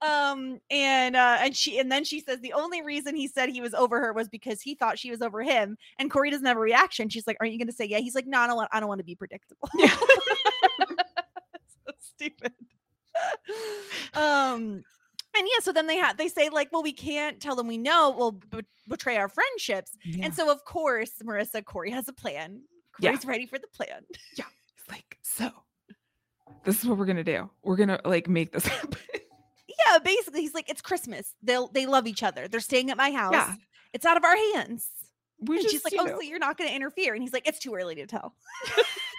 Um, 0.00 0.60
and 0.70 1.16
uh, 1.16 1.38
and 1.40 1.56
she 1.56 1.80
and 1.80 1.90
then 1.90 2.04
she 2.04 2.20
says 2.20 2.38
the 2.40 2.52
only 2.52 2.82
reason 2.82 3.16
he 3.16 3.26
said 3.26 3.48
he 3.48 3.60
was 3.60 3.74
over 3.74 3.98
her 3.98 4.12
was 4.12 4.28
because 4.28 4.62
he 4.62 4.76
thought 4.76 4.96
she 4.96 5.10
was 5.10 5.20
over 5.22 5.42
him. 5.42 5.76
And 5.98 6.08
Corey 6.08 6.30
doesn't 6.30 6.46
have 6.46 6.56
a 6.56 6.60
reaction. 6.60 7.08
She's 7.08 7.26
like, 7.26 7.36
"Aren't 7.40 7.52
you 7.52 7.58
going 7.58 7.66
to 7.66 7.74
say 7.74 7.86
yeah?" 7.86 7.98
He's 7.98 8.14
like, 8.14 8.28
"No, 8.28 8.38
I 8.38 8.46
don't 8.46 8.54
want. 8.56 8.68
I 8.72 8.78
don't 8.78 8.88
want 8.88 9.00
to 9.00 9.04
be 9.04 9.16
predictable." 9.16 9.68
so 9.80 9.88
stupid. 12.20 12.52
um. 14.14 14.82
And 15.32 15.46
yeah, 15.46 15.60
so 15.62 15.72
then 15.72 15.86
they 15.86 15.96
have 15.96 16.16
they 16.16 16.26
say 16.26 16.48
like, 16.48 16.72
well, 16.72 16.82
we 16.82 16.92
can't 16.92 17.40
tell 17.40 17.54
them 17.54 17.68
we 17.68 17.78
know. 17.78 18.14
We'll 18.16 18.40
betray 18.88 19.16
our 19.16 19.28
friendships. 19.28 19.96
Yeah. 20.04 20.24
And 20.24 20.34
so, 20.34 20.50
of 20.50 20.64
course, 20.64 21.12
Marissa 21.24 21.64
Corey 21.64 21.92
has 21.92 22.08
a 22.08 22.12
plan. 22.12 22.62
Yeah. 22.98 23.10
Corey's 23.10 23.24
ready 23.24 23.46
for 23.46 23.58
the 23.58 23.68
plan. 23.68 24.02
Yeah. 24.36 24.46
It's 24.76 24.90
like, 24.90 25.18
so 25.22 25.50
this 26.64 26.80
is 26.80 26.86
what 26.86 26.98
we're 26.98 27.06
gonna 27.06 27.22
do. 27.22 27.48
We're 27.62 27.76
gonna 27.76 28.00
like 28.04 28.28
make 28.28 28.52
this 28.52 28.66
happen. 28.76 28.98
Yeah, 29.86 29.98
basically, 29.98 30.40
he's 30.40 30.54
like, 30.54 30.68
it's 30.68 30.82
Christmas. 30.82 31.34
They'll 31.42 31.68
they 31.68 31.86
love 31.86 32.08
each 32.08 32.24
other. 32.24 32.48
They're 32.48 32.60
staying 32.60 32.90
at 32.90 32.96
my 32.96 33.12
house. 33.12 33.32
Yeah. 33.32 33.54
It's 33.92 34.04
out 34.04 34.16
of 34.16 34.24
our 34.24 34.36
hands. 34.54 34.88
We 35.40 35.56
and 35.56 35.62
just, 35.62 35.72
she's 35.72 35.84
like, 35.84 35.94
oh, 35.98 36.04
know, 36.04 36.16
so 36.16 36.22
you're 36.22 36.38
not 36.38 36.58
going 36.58 36.68
to 36.68 36.76
interfere? 36.76 37.14
And 37.14 37.22
he's 37.22 37.32
like, 37.32 37.48
it's 37.48 37.58
too 37.58 37.74
early 37.74 37.94
to 37.94 38.06
tell. 38.06 38.34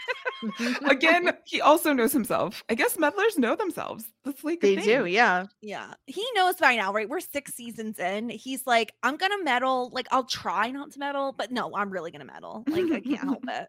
again, 0.85 1.31
he 1.45 1.61
also 1.61 1.93
knows 1.93 2.13
himself. 2.13 2.63
I 2.69 2.75
guess 2.75 2.97
meddlers 2.97 3.37
know 3.37 3.55
themselves. 3.55 4.05
That's 4.23 4.43
like 4.43 4.59
they 4.61 4.75
do. 4.75 5.05
Yeah. 5.05 5.45
Yeah, 5.61 5.93
he 6.05 6.25
knows 6.35 6.55
by 6.55 6.75
now, 6.75 6.93
right? 6.93 7.09
We're 7.09 7.19
six 7.19 7.53
seasons 7.53 7.99
in. 7.99 8.29
He's 8.29 8.65
like, 8.67 8.93
I'm 9.03 9.17
gonna 9.17 9.43
meddle. 9.43 9.89
Like, 9.91 10.07
I'll 10.11 10.25
try 10.25 10.71
not 10.71 10.91
to 10.91 10.99
meddle, 10.99 11.31
but 11.31 11.51
no, 11.51 11.75
I'm 11.75 11.89
really 11.89 12.11
gonna 12.11 12.25
meddle. 12.25 12.63
Like, 12.67 12.91
I 12.91 12.99
can't 12.99 13.19
help 13.19 13.43
it. 13.47 13.67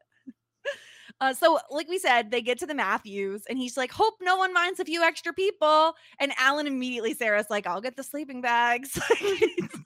Uh, 1.21 1.33
so, 1.33 1.59
like 1.71 1.89
we 1.89 1.99
said, 1.99 2.33
they 2.33 2.41
get 2.43 2.59
to 2.59 2.67
the 2.67 2.75
Matthews, 2.75 3.45
and 3.49 3.57
he's 3.57 3.77
like, 3.77 3.93
"Hope 3.93 4.15
no 4.21 4.37
one 4.37 4.53
minds 4.53 4.81
a 4.81 4.85
few 4.85 5.05
extra 5.05 5.33
people." 5.33 5.95
And 6.19 6.33
Alan 6.37 6.67
immediately, 6.67 7.15
Sarah's 7.15 7.47
like, 7.49 7.65
"I'll 7.65 7.83
get 7.83 7.97
the 7.97 8.03
sleeping 8.03 8.41
bags." 8.41 8.99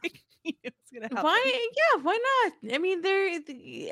Like, 0.03 0.23
he 0.51 0.59
knew 0.63 0.71
it 0.71 0.75
was 0.81 0.91
gonna 0.93 1.15
happen. 1.15 1.25
Why? 1.25 1.69
Yeah. 1.77 2.03
Why 2.03 2.19
not? 2.63 2.75
I 2.75 2.79
mean, 2.79 3.03
there. 3.03 3.29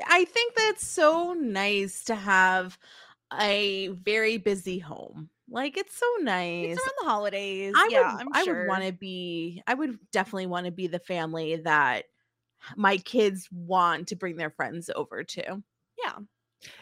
I 0.07 0.25
think 0.25 0.55
that's 0.55 0.85
so 0.85 1.33
nice 1.33 2.03
to 2.05 2.15
have 2.15 2.77
a 3.33 3.89
very 3.89 4.37
busy 4.37 4.79
home. 4.79 5.29
Like 5.49 5.77
it's 5.77 5.95
so 5.95 6.07
nice. 6.21 6.71
It's 6.71 6.81
around 6.81 6.93
the 7.01 7.09
holidays. 7.09 7.73
I 7.75 7.89
yeah, 7.91 8.13
would. 8.13 8.21
I'm 8.21 8.27
I 8.33 8.43
sure. 8.43 8.61
would 8.61 8.67
want 8.67 8.83
to 8.85 8.93
be. 8.93 9.61
I 9.67 9.73
would 9.73 9.99
definitely 10.11 10.47
want 10.47 10.65
to 10.65 10.71
be 10.71 10.87
the 10.87 10.99
family 10.99 11.57
that 11.57 12.05
my 12.75 12.97
kids 12.97 13.47
want 13.51 14.07
to 14.07 14.15
bring 14.15 14.37
their 14.37 14.49
friends 14.49 14.89
over 14.95 15.23
to. 15.23 15.63
Yeah, 16.03 16.13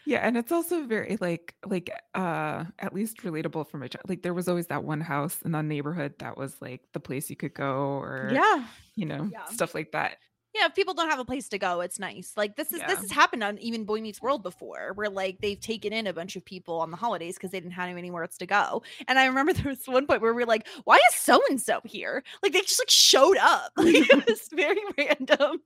Yeah, 0.05 0.19
and 0.25 0.37
it's 0.37 0.51
also 0.51 0.85
very 0.85 1.17
like 1.21 1.55
like 1.65 1.89
uh 2.15 2.65
at 2.79 2.93
least 2.93 3.17
relatable 3.23 3.67
for 3.69 3.77
my 3.77 3.87
child. 3.87 4.09
Like 4.09 4.21
there 4.21 4.33
was 4.33 4.47
always 4.47 4.67
that 4.67 4.83
one 4.83 5.01
house 5.01 5.41
in 5.43 5.51
the 5.51 5.61
neighborhood 5.63 6.15
that 6.19 6.37
was 6.37 6.55
like 6.61 6.81
the 6.93 6.99
place 6.99 7.29
you 7.29 7.35
could 7.35 7.53
go 7.53 7.73
or 7.99 8.29
Yeah. 8.33 8.65
you 8.95 9.05
know, 9.05 9.29
Yeah. 9.31 9.45
stuff 9.45 9.73
like 9.75 9.91
that. 9.93 10.17
yeah. 10.55 10.67
If 10.67 10.75
people 10.75 10.93
don't 10.93 11.09
have 11.09 11.17
a 11.19 11.25
place 11.25 11.49
to 11.49 11.57
go, 11.57 11.81
it's 11.81 11.97
nice. 11.97 12.33
Like 12.37 12.55
this 12.55 12.71
is 12.71 12.79
this 12.87 12.99
has 12.99 13.09
happened 13.11 13.43
on 13.43 13.57
even 13.57 13.85
Boy 13.85 14.01
Meets 14.01 14.21
World 14.21 14.43
before, 14.43 14.91
where 14.93 15.09
like 15.09 15.39
they've 15.41 15.59
taken 15.59 15.91
in 15.93 16.05
a 16.05 16.13
bunch 16.13 16.35
of 16.35 16.45
people 16.45 16.79
on 16.79 16.91
the 16.91 16.97
holidays 16.97 17.35
because 17.35 17.49
they 17.51 17.59
didn't 17.59 17.71
have 17.73 17.89
anywhere 17.97 18.21
else 18.23 18.37
to 18.37 18.45
go. 18.45 18.83
And 19.07 19.17
I 19.17 19.25
remember 19.25 19.53
there 19.53 19.69
was 19.71 19.83
one 19.87 20.05
point 20.05 20.21
where 20.21 20.31
we 20.33 20.43
were 20.43 20.47
like, 20.47 20.67
"Why 20.83 20.97
is 21.09 21.15
so 21.15 21.41
and 21.49 21.59
so 21.59 21.79
here?" 21.85 22.23
Like 22.43 22.53
they 22.53 22.61
just 22.61 22.79
like 22.79 22.89
showed 22.91 23.37
up. 23.37 23.71
Like, 23.77 23.95
it 23.95 24.25
was 24.27 24.47
very 24.53 24.81
random. 24.97 25.57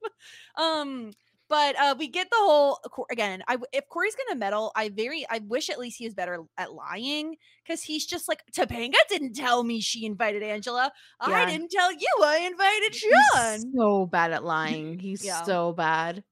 Um. 0.55 1.11
But 1.50 1.80
uh, 1.80 1.95
we 1.98 2.08
get 2.10 2.30
the 2.30 2.38
whole 2.39 2.80
again. 3.10 3.41
I 3.48 3.58
if 3.72 3.88
Corey's 3.89 4.16
gonna 4.16 4.38
meddle, 4.38 4.72
I 4.76 4.89
very 4.89 5.26
I 5.30 5.39
wish 5.39 5.70
at 5.70 5.80
least 5.80 5.98
he 5.98 6.06
was 6.06 6.14
better 6.14 6.43
at 6.58 6.74
lying 6.74 7.36
because 7.66 7.82
he's 7.82 8.06
just 8.06 8.28
like 8.28 8.41
Topanga 8.52 8.95
didn't 9.10 9.34
tell 9.34 9.64
me 9.64 9.80
she 9.80 10.06
invited 10.06 10.43
Angela. 10.43 10.91
I 11.22 11.45
didn't 11.45 11.72
tell 11.72 11.91
you 11.91 12.08
I 12.24 12.38
invited 12.39 12.93
He's 12.93 13.62
Sean. 13.62 13.74
so 13.78 14.06
bad 14.08 14.32
at 14.34 14.43
lying. 14.56 15.00
He's 15.00 15.24
Yeah. 15.24 15.43
so 15.43 15.72
bad. 15.72 16.24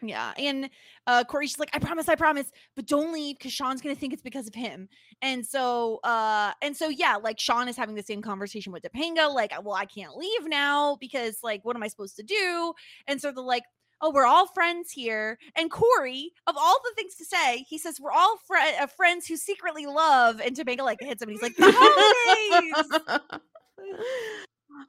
Yeah. 0.00 0.32
And 0.38 0.70
uh 1.08 1.24
Corey's 1.24 1.50
just 1.50 1.58
like, 1.58 1.70
I 1.74 1.80
promise, 1.80 2.08
I 2.08 2.14
promise, 2.14 2.52
but 2.76 2.86
don't 2.86 3.12
leave 3.12 3.38
because 3.38 3.52
Sean's 3.52 3.80
gonna 3.82 3.96
think 3.96 4.12
it's 4.12 4.22
because 4.22 4.46
of 4.46 4.54
him. 4.54 4.88
And 5.20 5.44
so 5.44 5.98
uh 6.04 6.52
and 6.62 6.76
so 6.76 6.88
yeah, 6.88 7.16
like 7.16 7.40
Sean 7.40 7.66
is 7.66 7.76
having 7.76 7.96
the 7.96 8.02
same 8.04 8.22
conversation 8.22 8.72
with 8.72 8.84
Topanga, 8.84 9.34
like, 9.34 9.52
well, 9.64 9.74
I 9.74 9.86
can't 9.86 10.16
leave 10.16 10.46
now 10.46 10.96
because 11.00 11.38
like 11.42 11.64
what 11.64 11.74
am 11.74 11.82
I 11.82 11.88
supposed 11.88 12.14
to 12.16 12.22
do? 12.22 12.72
And 13.08 13.20
so 13.20 13.32
they're 13.32 13.42
like, 13.42 13.64
Oh, 14.00 14.10
we're 14.12 14.26
all 14.26 14.46
friends 14.46 14.90
here. 14.90 15.38
And 15.56 15.70
Corey, 15.70 16.32
of 16.46 16.56
all 16.58 16.78
the 16.84 16.92
things 16.94 17.16
to 17.16 17.24
say, 17.24 17.64
he 17.68 17.78
says, 17.78 18.00
We're 18.00 18.12
all 18.12 18.38
fri 18.46 18.58
uh, 18.80 18.86
friends 18.86 19.26
who 19.26 19.36
secretly 19.36 19.86
love. 19.86 20.40
And 20.40 20.56
Topanga 20.56 20.82
like 20.82 21.00
hits 21.00 21.22
him 21.22 21.28
and 21.28 21.36
he's 21.36 21.42
like, 21.42 21.56
The 21.56 21.72
holidays. 21.74 23.40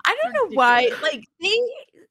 I 0.05 0.15
don't 0.21 0.33
know 0.33 0.55
why. 0.55 0.89
Like 1.01 1.27
they 1.41 1.59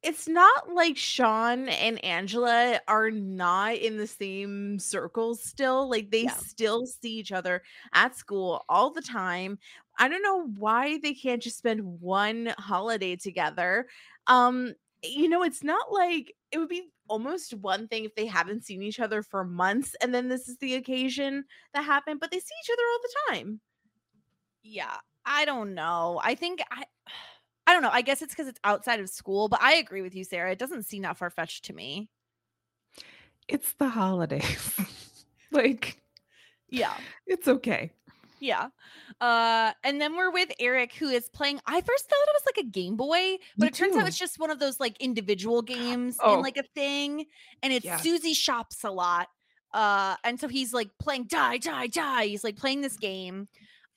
it's 0.02 0.28
not 0.28 0.72
like 0.72 0.96
Sean 0.96 1.68
and 1.68 2.02
Angela 2.04 2.80
are 2.88 3.10
not 3.10 3.76
in 3.76 3.96
the 3.96 4.06
same 4.06 4.78
circles 4.78 5.42
still. 5.42 5.88
Like 5.88 6.10
they 6.10 6.22
Yeah. 6.24 6.34
still 6.34 6.86
see 6.86 7.12
each 7.18 7.32
other 7.32 7.62
at 7.92 8.16
school 8.16 8.64
all 8.68 8.90
the 8.90 9.02
time. 9.02 9.58
I 9.98 10.08
don't 10.08 10.22
know 10.22 10.46
why 10.58 10.98
they 10.98 11.14
can't 11.14 11.42
just 11.42 11.58
spend 11.58 12.00
one 12.00 12.54
holiday 12.58 13.16
together. 13.16 13.86
Um, 14.28 14.74
you 15.02 15.28
know, 15.28 15.42
it's 15.42 15.62
not 15.64 15.92
like 15.92 16.34
it 16.50 16.58
would 16.58 16.68
be 16.68 16.90
almost 17.08 17.54
one 17.54 17.88
thing 17.88 18.04
if 18.04 18.14
they 18.14 18.26
haven't 18.26 18.64
seen 18.64 18.82
each 18.82 19.00
other 19.00 19.22
for 19.22 19.44
months 19.44 19.94
and 20.00 20.14
then 20.14 20.28
this 20.28 20.48
is 20.48 20.56
the 20.58 20.74
occasion 20.74 21.44
that 21.74 21.84
happened, 21.84 22.20
but 22.20 22.30
they 22.30 22.38
see 22.38 22.54
each 22.64 22.70
other 22.70 22.82
all 22.90 22.98
the 23.02 23.34
time. 23.34 23.60
Yeah, 24.62 24.96
I 25.24 25.44
don't 25.44 25.74
know. 25.74 26.20
I 26.22 26.34
think 26.34 26.60
I 26.70 26.84
I 27.66 27.74
don't 27.74 27.82
know. 27.82 27.90
I 27.92 28.00
guess 28.00 28.22
it's 28.22 28.32
because 28.32 28.48
it's 28.48 28.60
outside 28.64 28.98
of 28.98 29.10
school, 29.10 29.48
but 29.48 29.60
I 29.62 29.74
agree 29.74 30.00
with 30.00 30.14
you, 30.14 30.24
Sarah. 30.24 30.52
It 30.52 30.58
doesn't 30.58 30.84
seem 30.86 31.02
that 31.02 31.18
far 31.18 31.28
fetched 31.28 31.66
to 31.66 31.74
me. 31.74 32.08
It's 33.46 33.72
the 33.74 33.90
holidays. 33.90 34.74
like, 35.50 36.00
Yeah. 36.70 36.94
it's 37.26 37.46
okay. 37.46 37.92
Yeah. 38.40 38.68
Uh, 39.20 39.72
and 39.84 40.00
then 40.00 40.16
we're 40.16 40.30
with 40.30 40.50
Eric, 40.60 40.92
who 40.94 41.08
is 41.08 41.28
playing. 41.28 41.60
I 41.66 41.80
first 41.80 42.08
thought 42.08 42.16
it 42.28 42.34
was 42.34 42.42
like 42.46 42.64
a 42.64 42.68
Game 42.68 42.96
Boy, 42.96 43.36
but 43.56 43.64
Me 43.64 43.68
it 43.68 43.74
turns 43.74 43.96
out 43.96 44.06
it's 44.06 44.18
just 44.18 44.38
one 44.38 44.50
of 44.50 44.58
those 44.58 44.78
like 44.80 44.96
individual 45.00 45.62
games 45.76 46.16
Oh. 46.22 46.34
in 46.34 46.40
like 46.42 46.56
a 46.56 46.62
thing. 46.74 47.26
And 47.62 47.72
it's 47.72 47.84
Yes. 47.84 48.02
Susie 48.02 48.34
Shops 48.34 48.84
a 48.84 48.90
lot. 48.90 49.28
Uh, 49.74 50.16
and 50.24 50.38
so 50.40 50.48
he's 50.48 50.72
like 50.72 50.88
playing 50.98 51.24
die, 51.24 51.58
die, 51.58 51.88
die. 51.88 52.26
He's 52.26 52.44
like 52.44 52.56
playing 52.56 52.80
this 52.80 52.96
game. 52.96 53.48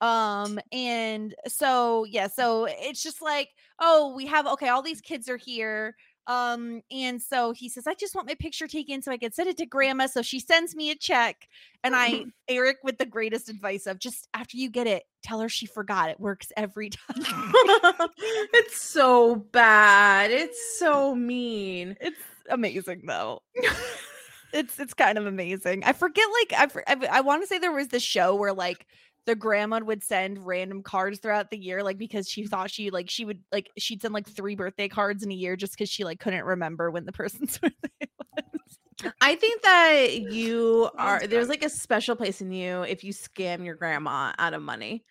Um, 0.01 0.59
and 0.71 1.35
so 1.47 2.05
yeah, 2.05 2.27
so 2.27 2.65
it's 2.69 3.03
just 3.03 3.21
like, 3.21 3.49
oh, 3.79 4.13
we 4.15 4.25
have 4.25 4.47
okay, 4.47 4.67
all 4.69 4.81
these 4.81 4.99
kids 5.01 5.29
are 5.29 5.37
here. 5.37 5.95
Um, 6.27 6.81
and 6.91 7.21
so 7.21 7.51
he 7.51 7.67
says, 7.67 7.87
I 7.87 7.93
just 7.93 8.15
want 8.15 8.27
my 8.27 8.35
picture 8.35 8.67
taken 8.67 9.01
so 9.01 9.11
I 9.11 9.17
can 9.17 9.31
send 9.31 9.49
it 9.49 9.57
to 9.57 9.65
grandma. 9.65 10.07
So 10.07 10.21
she 10.21 10.39
sends 10.39 10.75
me 10.75 10.91
a 10.91 10.95
check. 10.95 11.47
And 11.83 11.95
I, 11.95 12.25
Eric, 12.47 12.77
with 12.83 12.97
the 12.97 13.05
greatest 13.05 13.49
advice 13.49 13.87
of 13.87 13.99
just 13.99 14.27
after 14.33 14.57
you 14.57 14.69
get 14.69 14.87
it, 14.87 15.03
tell 15.23 15.39
her 15.39 15.49
she 15.49 15.65
forgot. 15.65 16.09
It 16.09 16.19
works 16.19 16.51
every 16.55 16.89
time. 17.09 17.15
it's 17.17 18.79
so 18.79 19.35
bad. 19.35 20.31
It's 20.31 20.79
so 20.79 21.15
mean. 21.15 21.97
it's 21.99 22.21
amazing 22.49 23.03
though. 23.05 23.41
it's 24.53 24.79
it's 24.79 24.93
kind 24.93 25.17
of 25.17 25.25
amazing. 25.25 25.83
I 25.83 25.93
forget 25.93 26.25
like 26.41 26.77
I 26.87 26.93
I, 26.93 27.17
I 27.17 27.21
want 27.21 27.41
to 27.41 27.47
say 27.47 27.57
there 27.57 27.71
was 27.71 27.87
this 27.87 28.03
show 28.03 28.35
where 28.35 28.53
like 28.53 28.85
the 29.25 29.35
grandma 29.35 29.79
would 29.83 30.03
send 30.03 30.45
random 30.45 30.81
cards 30.81 31.19
throughout 31.19 31.51
the 31.51 31.57
year 31.57 31.83
like 31.83 31.97
because 31.97 32.27
she 32.27 32.45
thought 32.45 32.71
she 32.71 32.89
like 32.89 33.09
she 33.09 33.25
would 33.25 33.39
like 33.51 33.69
she'd 33.77 34.01
send 34.01 34.13
like 34.13 34.27
three 34.27 34.55
birthday 34.55 34.87
cards 34.87 35.23
in 35.23 35.31
a 35.31 35.35
year 35.35 35.55
just 35.55 35.73
because 35.73 35.89
she 35.89 36.03
like 36.03 36.19
couldn't 36.19 36.43
remember 36.43 36.89
when 36.89 37.05
the 37.05 37.11
person's 37.11 37.57
birthday 37.59 38.07
was. 38.35 39.13
I 39.19 39.35
think 39.35 39.61
that 39.61 40.21
you 40.31 40.89
are 40.97 41.25
there's 41.27 41.49
like 41.49 41.63
a 41.63 41.69
special 41.69 42.15
place 42.15 42.41
in 42.41 42.51
you 42.51 42.81
if 42.83 43.03
you 43.03 43.13
scam 43.13 43.65
your 43.65 43.75
grandma 43.75 44.33
out 44.37 44.53
of 44.53 44.61
money. 44.61 45.03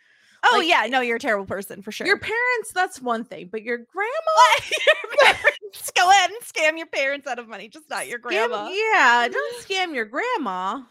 Oh 0.42 0.56
Like- 0.58 0.68
yeah, 0.68 0.86
no, 0.88 1.00
you're 1.00 1.16
a 1.16 1.20
terrible 1.20 1.46
person 1.46 1.82
for 1.82 1.92
sure. 1.92 2.06
Your 2.06 2.18
parents, 2.18 2.72
that's 2.74 3.00
one 3.00 3.24
thing, 3.24 3.48
but 3.52 3.62
your 3.62 3.78
grandma 3.78 4.60
your 4.70 5.34
parents 5.34 5.90
go 5.96 6.08
ahead 6.10 6.30
and 6.30 6.40
scam 6.42 6.78
your 6.78 6.86
parents 6.86 7.26
out 7.26 7.38
of 7.38 7.46
money, 7.48 7.68
just 7.68 7.88
not 7.90 8.08
your 8.08 8.18
scam- 8.18 8.22
grandma. 8.22 8.68
yeah, 8.70 9.28
don't 9.30 9.56
scam 9.64 9.94
your 9.94 10.06
grandma. 10.06 10.80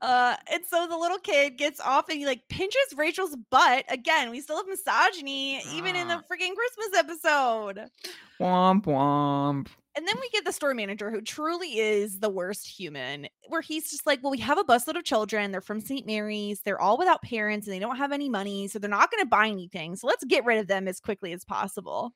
Uh, 0.00 0.36
and 0.52 0.64
so 0.64 0.86
the 0.86 0.96
little 0.96 1.18
kid 1.18 1.56
gets 1.58 1.80
off 1.80 2.08
and 2.08 2.18
he 2.20 2.24
like 2.26 2.46
pinches 2.48 2.76
Rachel's 2.96 3.34
butt. 3.50 3.84
Again, 3.88 4.30
we 4.30 4.40
still 4.40 4.56
have 4.58 4.66
misogyny, 4.68 5.60
even 5.74 5.96
in 5.96 6.06
the 6.06 6.14
Ah. 6.14 6.22
freaking 6.30 6.52
Christmas 6.54 6.96
episode. 6.96 7.90
Womp 8.40 8.84
womp. 8.84 9.66
And 9.96 10.06
then 10.06 10.16
we 10.20 10.28
get 10.28 10.44
the 10.44 10.52
store 10.52 10.74
manager 10.74 11.10
who 11.10 11.22
truly 11.22 11.78
is 11.78 12.20
the 12.20 12.28
worst 12.28 12.68
human, 12.68 13.28
where 13.48 13.62
he's 13.62 13.90
just 13.90 14.06
like, 14.06 14.22
Well, 14.22 14.30
we 14.30 14.38
have 14.38 14.58
a 14.58 14.64
busload 14.64 14.98
of 14.98 15.04
children. 15.04 15.50
They're 15.50 15.62
from 15.62 15.80
St. 15.80 16.06
Mary's. 16.06 16.60
They're 16.60 16.80
all 16.80 16.98
without 16.98 17.22
parents 17.22 17.66
and 17.66 17.74
they 17.74 17.78
don't 17.78 17.96
have 17.96 18.12
any 18.12 18.28
money. 18.28 18.68
So 18.68 18.78
they're 18.78 18.90
not 18.90 19.10
going 19.10 19.22
to 19.22 19.28
buy 19.28 19.48
anything. 19.48 19.96
So 19.96 20.06
let's 20.06 20.24
get 20.24 20.44
rid 20.44 20.58
of 20.58 20.66
them 20.66 20.86
as 20.86 21.00
quickly 21.00 21.32
as 21.32 21.44
possible. 21.44 22.12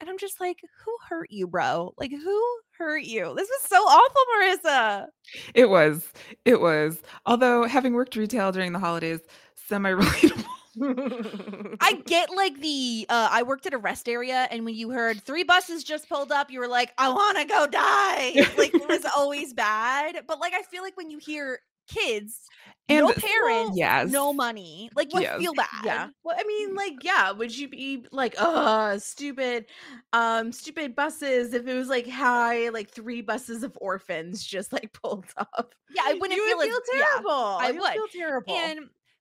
And 0.00 0.08
I'm 0.08 0.18
just 0.18 0.40
like, 0.40 0.60
Who 0.84 0.96
hurt 1.08 1.30
you, 1.32 1.48
bro? 1.48 1.94
Like, 1.98 2.12
who 2.12 2.58
hurt 2.78 3.02
you? 3.02 3.34
This 3.36 3.48
was 3.48 3.68
so 3.68 3.76
awful, 3.76 4.22
Marissa. 4.36 5.06
It 5.54 5.68
was. 5.68 6.12
It 6.44 6.60
was. 6.60 7.02
Although 7.26 7.64
having 7.64 7.94
worked 7.94 8.14
retail 8.14 8.52
during 8.52 8.72
the 8.72 8.78
holidays, 8.78 9.20
semi 9.68 9.90
relatable. 9.90 10.44
I 10.82 12.02
get 12.06 12.30
like 12.30 12.60
the 12.60 13.06
uh 13.08 13.28
I 13.30 13.42
worked 13.42 13.66
at 13.66 13.74
a 13.74 13.78
rest 13.78 14.08
area 14.08 14.48
and 14.50 14.64
when 14.64 14.74
you 14.74 14.90
heard 14.90 15.22
three 15.22 15.44
buses 15.44 15.84
just 15.84 16.08
pulled 16.08 16.32
up, 16.32 16.50
you 16.50 16.60
were 16.60 16.68
like, 16.68 16.92
I 16.98 17.08
want 17.08 17.38
to 17.38 17.44
go 17.44 17.66
die. 17.66 18.32
Like 18.56 18.74
it 18.74 18.88
was 18.88 19.04
always 19.16 19.52
bad. 19.52 20.22
But 20.26 20.40
like 20.40 20.54
I 20.54 20.62
feel 20.62 20.82
like 20.82 20.96
when 20.96 21.10
you 21.10 21.18
hear 21.18 21.60
kids, 21.88 22.40
no 22.88 23.08
And- 23.10 23.16
parents, 23.16 23.76
yes. 23.76 24.10
no 24.10 24.32
money, 24.32 24.90
like 24.96 25.12
you 25.14 25.20
Yes. 25.20 25.38
feel 25.40 25.54
bad. 25.54 25.84
Yeah. 25.84 26.08
Well, 26.24 26.36
I 26.38 26.42
mean, 26.44 26.74
like, 26.74 26.94
yeah, 27.02 27.30
would 27.32 27.56
you 27.56 27.68
be 27.68 28.04
like, 28.12 28.34
uh, 28.38 28.98
stupid, 28.98 29.66
um, 30.12 30.50
stupid 30.52 30.96
buses 30.96 31.54
if 31.54 31.66
it 31.66 31.74
was 31.74 31.88
like 31.88 32.08
high, 32.08 32.70
like 32.70 32.90
three 32.90 33.20
buses 33.22 33.62
of 33.62 33.76
orphans 33.80 34.44
just 34.44 34.72
like 34.72 34.92
pulled 35.02 35.26
up? 35.36 35.74
Yeah, 35.94 36.02
I 36.06 36.14
wouldn't 36.14 36.36
you 36.36 36.46
feel, 36.46 36.56
would 36.58 36.68
as- 36.68 36.74
feel 36.74 36.98
yeah. 36.98 37.04
terrible. 37.06 37.30
I 37.30 37.68
You'd 37.70 37.80
would. 37.80 37.92
feel 37.92 38.08
terrible. 38.20 38.54
And 38.56 38.78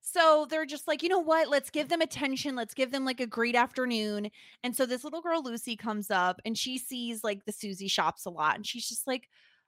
so 0.07 0.45
they're 0.49 0.67
just 0.67 0.87
like, 0.87 1.01
you 1.01 1.09
know 1.09 1.19
what? 1.19 1.49
Let's 1.49 1.71
give 1.71 1.89
them 1.89 1.99
attention. 2.01 2.55
Let's 2.55 2.75
give 2.75 2.91
them 2.91 3.05
like 3.05 3.19
a 3.19 3.25
great 3.27 3.55
afternoon. 3.55 4.29
And 4.63 4.75
so 4.75 4.85
this 4.85 5.03
little 5.03 5.21
girl, 5.21 5.41
Lucy, 5.43 5.75
comes 5.75 6.11
up 6.11 6.39
and 6.45 6.55
she 6.55 6.77
sees 6.77 7.23
like 7.23 7.43
the 7.45 7.51
Susie 7.51 7.87
shops 7.87 8.25
a 8.25 8.29
lot. 8.29 8.55
And 8.55 8.65
she's 8.65 8.87
just 8.87 9.07
like, 9.07 9.27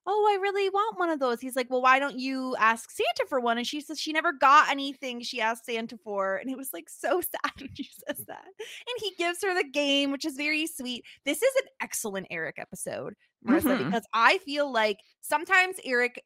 Oh, 0.10 0.30
I 0.32 0.40
really 0.42 0.70
want 0.70 0.98
one 0.98 1.10
of 1.10 1.20
those. 1.20 1.42
He's 1.42 1.56
like, 1.56 1.70
Well, 1.72 1.82
why 1.82 1.98
don't 2.00 2.20
you 2.20 2.56
ask 2.60 2.92
Santa 2.92 3.26
for 3.28 3.40
one? 3.40 3.58
And 3.58 3.66
she 3.68 3.82
says 3.82 4.00
she 4.00 4.14
never 4.14 4.32
got 4.32 4.70
anything 4.70 5.22
she 5.22 5.42
asked 5.42 5.66
Santa 5.66 5.98
for. 5.98 6.36
And 6.38 6.50
it 6.52 6.56
was 6.58 6.70
like 6.72 6.88
so 6.88 7.20
sad 7.22 7.52
when 7.60 7.70
she 7.74 7.90
says 8.08 8.24
that. 8.28 8.46
And 8.46 8.98
he 9.02 9.12
gives 9.18 9.44
her 9.44 9.56
the 9.56 9.68
game, 9.68 10.12
which 10.12 10.24
is 10.24 10.36
very 10.36 10.68
sweet. 10.68 11.04
This 11.26 11.42
is 11.42 11.54
an 11.64 11.68
excellent 11.82 12.28
Eric 12.30 12.56
episode, 12.60 13.16
Marissa, 13.46 13.76
Mhm. 13.78 13.86
because 13.86 14.06
I 14.14 14.38
feel 14.38 14.72
like 14.72 15.00
sometimes 15.22 15.78
Eric 15.84 16.24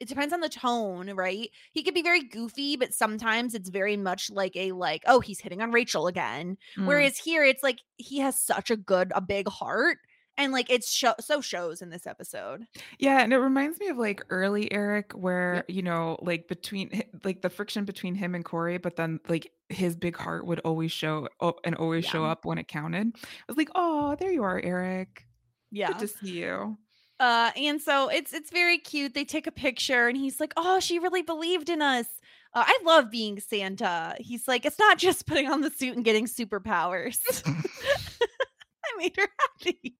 it 0.00 0.08
depends 0.08 0.32
on 0.32 0.40
the 0.40 0.48
tone, 0.48 1.10
right? 1.10 1.50
He 1.72 1.82
could 1.82 1.94
be 1.94 2.02
very 2.02 2.22
goofy, 2.22 2.76
but 2.76 2.92
sometimes 2.92 3.54
it's 3.54 3.70
very 3.70 3.96
much 3.96 4.30
like 4.30 4.54
a 4.56 4.72
like, 4.72 5.02
oh, 5.06 5.20
he's 5.20 5.40
hitting 5.40 5.62
on 5.62 5.72
Rachel 5.72 6.06
again. 6.06 6.58
Mm. 6.78 6.86
Whereas 6.86 7.16
here, 7.16 7.44
it's 7.44 7.62
like 7.62 7.78
he 7.96 8.18
has 8.18 8.38
such 8.38 8.70
a 8.70 8.76
good, 8.76 9.12
a 9.14 9.20
big 9.20 9.48
heart, 9.48 9.98
and 10.36 10.52
like 10.52 10.68
it's 10.68 11.02
so 11.20 11.40
shows 11.40 11.80
in 11.80 11.88
this 11.88 12.06
episode. 12.06 12.66
Yeah, 12.98 13.22
and 13.22 13.32
it 13.32 13.38
reminds 13.38 13.80
me 13.80 13.88
of 13.88 13.96
like 13.96 14.22
early 14.28 14.70
Eric, 14.70 15.12
where 15.12 15.64
you 15.68 15.82
know, 15.82 16.18
like 16.20 16.46
between 16.46 17.02
like 17.24 17.40
the 17.40 17.50
friction 17.50 17.84
between 17.84 18.14
him 18.14 18.34
and 18.34 18.44
Corey, 18.44 18.78
but 18.78 18.96
then 18.96 19.20
like 19.28 19.50
his 19.68 19.96
big 19.96 20.16
heart 20.16 20.46
would 20.46 20.60
always 20.60 20.92
show 20.92 21.28
oh, 21.40 21.54
and 21.64 21.74
always 21.74 22.04
show 22.04 22.24
up 22.24 22.44
when 22.44 22.58
it 22.58 22.68
counted. 22.68 23.12
I 23.16 23.44
was 23.48 23.56
like, 23.56 23.70
oh, 23.74 24.14
there 24.20 24.30
you 24.30 24.42
are, 24.42 24.60
Eric. 24.62 25.26
Yeah. 25.70 25.88
Good 25.88 25.98
to 26.00 26.08
see 26.08 26.30
you. 26.38 26.78
Uh, 27.18 27.50
and 27.56 27.80
so 27.80 28.08
it's 28.08 28.32
it's 28.34 28.50
very 28.50 28.78
cute. 28.78 29.14
They 29.14 29.24
take 29.24 29.46
a 29.46 29.52
picture, 29.52 30.08
and 30.08 30.16
he's 30.16 30.38
like, 30.38 30.52
"Oh, 30.56 30.80
she 30.80 30.98
really 30.98 31.22
believed 31.22 31.70
in 31.70 31.80
us." 31.80 32.06
Uh, 32.54 32.64
I 32.66 32.78
love 32.84 33.10
being 33.10 33.40
Santa. 33.40 34.14
He's 34.20 34.46
like, 34.46 34.66
"It's 34.66 34.78
not 34.78 34.98
just 34.98 35.26
putting 35.26 35.48
on 35.50 35.62
the 35.62 35.70
suit 35.70 35.96
and 35.96 36.04
getting 36.04 36.26
superpowers." 36.26 37.18
I 37.46 38.98
made 38.98 39.16
her 39.16 39.28
happy. 39.38 39.96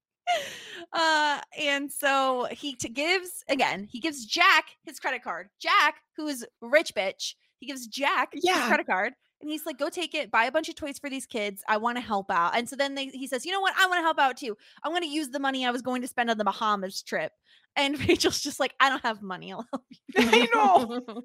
Uh, 0.92 1.40
and 1.58 1.90
so 1.90 2.48
he 2.50 2.74
t- 2.74 2.88
gives 2.88 3.44
again. 3.48 3.88
He 3.90 4.00
gives 4.00 4.26
Jack 4.26 4.66
his 4.84 5.00
credit 5.00 5.22
card. 5.22 5.48
Jack, 5.60 6.02
who 6.16 6.26
is 6.26 6.44
rich 6.60 6.92
bitch, 6.94 7.34
he 7.58 7.66
gives 7.66 7.86
Jack 7.86 8.30
his 8.32 8.44
credit 8.66 8.86
card. 8.86 9.14
And 9.46 9.52
he's 9.52 9.64
like, 9.64 9.78
go 9.78 9.88
take 9.88 10.12
it, 10.12 10.32
buy 10.32 10.46
a 10.46 10.50
bunch 10.50 10.68
of 10.68 10.74
toys 10.74 10.98
for 10.98 11.08
these 11.08 11.24
kids. 11.24 11.62
I 11.68 11.76
want 11.76 11.98
to 11.98 12.02
help 12.02 12.32
out. 12.32 12.56
And 12.56 12.68
so 12.68 12.74
then 12.74 12.96
they, 12.96 13.06
he 13.06 13.28
says, 13.28 13.46
you 13.46 13.52
know 13.52 13.60
what? 13.60 13.74
I 13.78 13.86
want 13.86 13.98
to 13.98 14.02
help 14.02 14.18
out 14.18 14.36
too. 14.36 14.56
I'm 14.82 14.90
going 14.90 15.04
to 15.04 15.08
use 15.08 15.28
the 15.28 15.38
money 15.38 15.64
I 15.64 15.70
was 15.70 15.82
going 15.82 16.02
to 16.02 16.08
spend 16.08 16.30
on 16.30 16.36
the 16.36 16.42
Bahamas 16.42 17.00
trip. 17.00 17.30
And 17.76 17.96
Rachel's 18.08 18.40
just 18.40 18.58
like, 18.58 18.74
I 18.80 18.88
don't 18.88 19.04
have 19.04 19.22
money. 19.22 19.52
I'll 19.52 19.64
help 19.72 19.84
you. 19.90 20.02
I 20.16 20.48
know. 20.52 21.00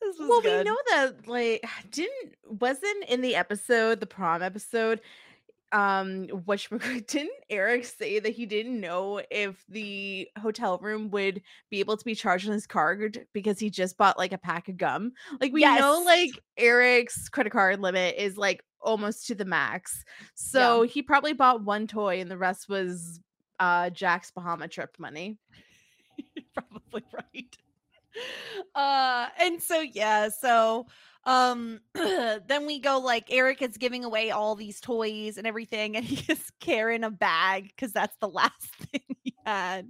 this 0.00 0.16
well, 0.20 0.42
good. 0.42 0.58
we 0.58 0.70
know 0.70 0.76
that 0.90 1.26
like 1.26 1.64
didn't 1.90 2.36
wasn't 2.46 3.04
in 3.08 3.20
the 3.20 3.34
episode, 3.34 3.98
the 3.98 4.06
prom 4.06 4.44
episode. 4.44 5.00
Um, 5.72 6.28
which 6.46 6.70
didn't 7.08 7.30
Eric 7.50 7.84
say 7.84 8.18
that 8.20 8.30
he 8.30 8.46
didn't 8.46 8.80
know 8.80 9.20
if 9.30 9.62
the 9.68 10.28
hotel 10.38 10.78
room 10.78 11.10
would 11.10 11.42
be 11.70 11.80
able 11.80 11.96
to 11.96 12.04
be 12.04 12.14
charged 12.14 12.46
on 12.46 12.54
his 12.54 12.66
card 12.66 13.26
because 13.34 13.58
he 13.58 13.68
just 13.68 13.98
bought 13.98 14.16
like 14.16 14.32
a 14.32 14.38
pack 14.38 14.68
of 14.68 14.78
gum. 14.78 15.12
Like 15.40 15.52
we 15.52 15.60
know, 15.62 16.02
like 16.04 16.30
Eric's 16.56 17.28
credit 17.28 17.50
card 17.50 17.80
limit 17.80 18.14
is 18.16 18.38
like 18.38 18.64
almost 18.80 19.26
to 19.26 19.34
the 19.34 19.44
max, 19.44 20.04
so 20.34 20.82
he 20.82 21.02
probably 21.02 21.34
bought 21.34 21.64
one 21.64 21.86
toy 21.86 22.20
and 22.20 22.30
the 22.30 22.38
rest 22.38 22.68
was 22.68 23.20
uh 23.60 23.90
Jack's 23.90 24.30
Bahama 24.30 24.68
trip 24.68 24.96
money. 24.98 25.38
Probably 26.54 27.04
right. 27.12 27.56
Uh 28.74 29.28
and 29.40 29.62
so 29.62 29.80
yeah, 29.80 30.28
so 30.28 30.86
um 31.28 31.80
then 31.94 32.66
we 32.66 32.80
go 32.80 32.98
like 32.98 33.26
Eric 33.30 33.60
is 33.60 33.76
giving 33.76 34.02
away 34.02 34.30
all 34.30 34.54
these 34.54 34.80
toys 34.80 35.36
and 35.36 35.46
everything 35.46 35.96
and 35.96 36.04
he 36.06 36.16
gives 36.16 36.50
Karen 36.58 37.04
a 37.04 37.10
bag 37.10 37.68
because 37.68 37.92
that's 37.92 38.16
the 38.20 38.28
last 38.30 38.74
thing 38.90 39.02
he 39.22 39.34
had. 39.44 39.88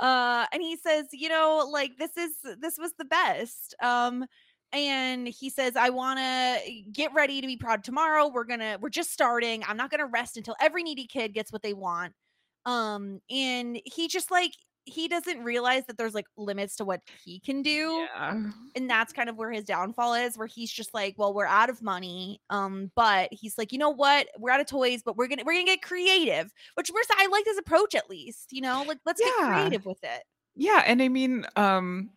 Uh 0.00 0.46
and 0.52 0.62
he 0.62 0.76
says, 0.76 1.06
you 1.12 1.28
know, 1.28 1.68
like 1.70 1.98
this 1.98 2.16
is 2.16 2.32
this 2.60 2.78
was 2.78 2.92
the 2.98 3.04
best. 3.04 3.74
Um 3.82 4.24
and 4.72 5.26
he 5.26 5.50
says, 5.50 5.76
I 5.76 5.90
want 5.90 6.18
to 6.18 6.82
get 6.92 7.14
ready 7.14 7.40
to 7.40 7.46
be 7.46 7.56
proud 7.56 7.82
tomorrow. 7.82 8.28
We're 8.28 8.44
to, 8.60 8.78
we're 8.80 8.90
just 8.90 9.10
starting. 9.10 9.64
I'm 9.66 9.78
not 9.78 9.90
to 10.00 10.06
rest 10.06 10.36
until 10.36 10.56
every 10.60 10.82
needy 10.82 11.06
kid 11.06 11.32
gets 11.32 11.50
what 11.52 11.62
they 11.62 11.72
want. 11.72 12.12
Um, 12.66 13.20
and 13.30 13.80
he 13.86 14.08
just 14.08 14.30
like, 14.30 14.52
he 14.88 15.08
doesn't 15.08 15.42
realize 15.44 15.84
that 15.86 15.96
there's 15.98 16.14
like 16.14 16.26
limits 16.36 16.76
to 16.76 16.84
what 16.84 17.02
he 17.24 17.40
can 17.40 17.62
do. 17.62 18.06
Yeah. 18.14 18.50
And 18.74 18.88
that's 18.90 19.12
kind 19.12 19.28
of 19.28 19.36
where 19.36 19.50
his 19.50 19.64
downfall 19.64 20.14
is, 20.14 20.36
where 20.38 20.46
he's 20.46 20.70
just 20.70 20.94
like, 20.94 21.14
well, 21.18 21.34
we're 21.34 21.46
out 21.46 21.70
of 21.70 21.82
money. 21.82 22.40
Um, 22.50 22.90
but 22.94 23.28
he's 23.32 23.58
like, 23.58 23.72
you 23.72 23.78
know 23.78 23.90
what? 23.90 24.28
We're 24.38 24.50
out 24.50 24.60
of 24.60 24.66
toys, 24.66 25.02
but 25.04 25.16
we're 25.16 25.28
gonna 25.28 25.42
we're 25.44 25.54
gonna 25.54 25.64
get 25.64 25.82
creative. 25.82 26.52
Which 26.74 26.90
we're 26.92 27.02
I 27.18 27.26
like 27.28 27.44
his 27.46 27.58
approach 27.58 27.94
at 27.94 28.08
least, 28.10 28.52
you 28.52 28.60
know, 28.60 28.84
like 28.86 28.98
let's 29.06 29.20
get 29.20 29.34
creative 29.36 29.84
with 29.86 29.98
it. 30.02 30.22
Yeah, 30.54 30.82
and 30.86 31.00
I 31.02 31.08
mean, 31.08 31.46
um, 31.56 32.10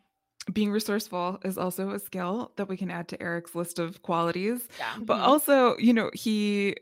being 0.54 0.72
resourceful 0.72 1.40
is 1.44 1.58
also 1.58 1.92
a 1.92 2.00
skill 2.00 2.52
that 2.58 2.68
we 2.68 2.78
can 2.78 2.90
add 2.90 3.08
to 3.10 3.22
Eric's 3.22 3.56
list 3.56 3.80
of 3.80 4.02
qualities. 4.02 4.68
Yeah. 4.78 4.98
But 5.00 5.20
Mhm. 5.20 5.28
also, 5.28 5.78
you 5.78 5.94
know, 5.94 6.10
he 6.14 6.76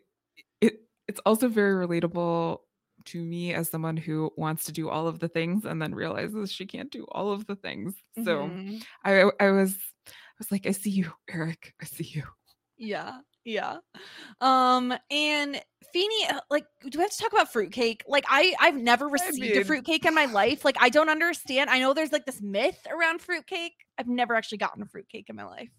it 0.61 0.81
it's 1.07 1.21
also 1.25 1.49
very 1.49 1.85
relatable 1.85 2.59
to 3.05 3.23
me 3.23 3.53
as 3.53 3.69
someone 3.69 3.97
who 3.97 4.31
wants 4.37 4.65
to 4.65 4.71
do 4.71 4.89
all 4.89 5.07
of 5.07 5.19
the 5.19 5.27
things 5.27 5.65
and 5.65 5.81
then 5.81 5.93
realizes 5.95 6.51
she 6.51 6.65
can't 6.65 6.91
do 6.91 7.05
all 7.11 7.31
of 7.31 7.45
the 7.47 7.55
things. 7.55 7.95
So 8.23 8.47
Mhm. 8.49 8.83
I 9.03 9.23
I 9.39 9.51
was 9.51 9.75
I 10.07 10.11
was 10.39 10.51
like, 10.51 10.65
I 10.67 10.71
see 10.71 10.89
you, 10.91 11.11
Eric. 11.29 11.73
I 11.81 11.85
see 11.85 12.05
you. 12.05 12.23
Yeah, 12.77 13.19
yeah. 13.43 13.79
Um, 14.41 14.93
and 15.11 15.61
Feeny, 15.91 16.27
uh, 16.29 16.39
like, 16.49 16.65
do 16.87 16.97
we 16.97 17.01
have 17.01 17.11
to 17.11 17.17
talk 17.17 17.33
about 17.33 17.51
fruitcake? 17.51 18.03
Like, 18.07 18.23
I 18.29 18.53
I've 18.59 18.75
never 18.75 19.07
received 19.07 19.39
a 19.39 19.55
mean- 19.55 19.63
fruitcake 19.65 20.05
in 20.05 20.13
my 20.13 20.25
life. 20.25 20.63
Like, 20.63 20.77
I 20.79 20.89
don't 20.89 21.09
understand. 21.09 21.69
I 21.69 21.79
know 21.79 21.93
there's 21.93 22.11
like 22.11 22.25
this 22.25 22.41
myth 22.41 22.79
around 22.89 23.21
fruitcake. 23.21 23.73
I've 23.97 24.07
never 24.07 24.35
actually 24.35 24.59
gotten 24.59 24.81
a 24.83 24.85
fruitcake 24.85 25.29
in 25.29 25.35
my 25.35 25.45
life. 25.45 25.69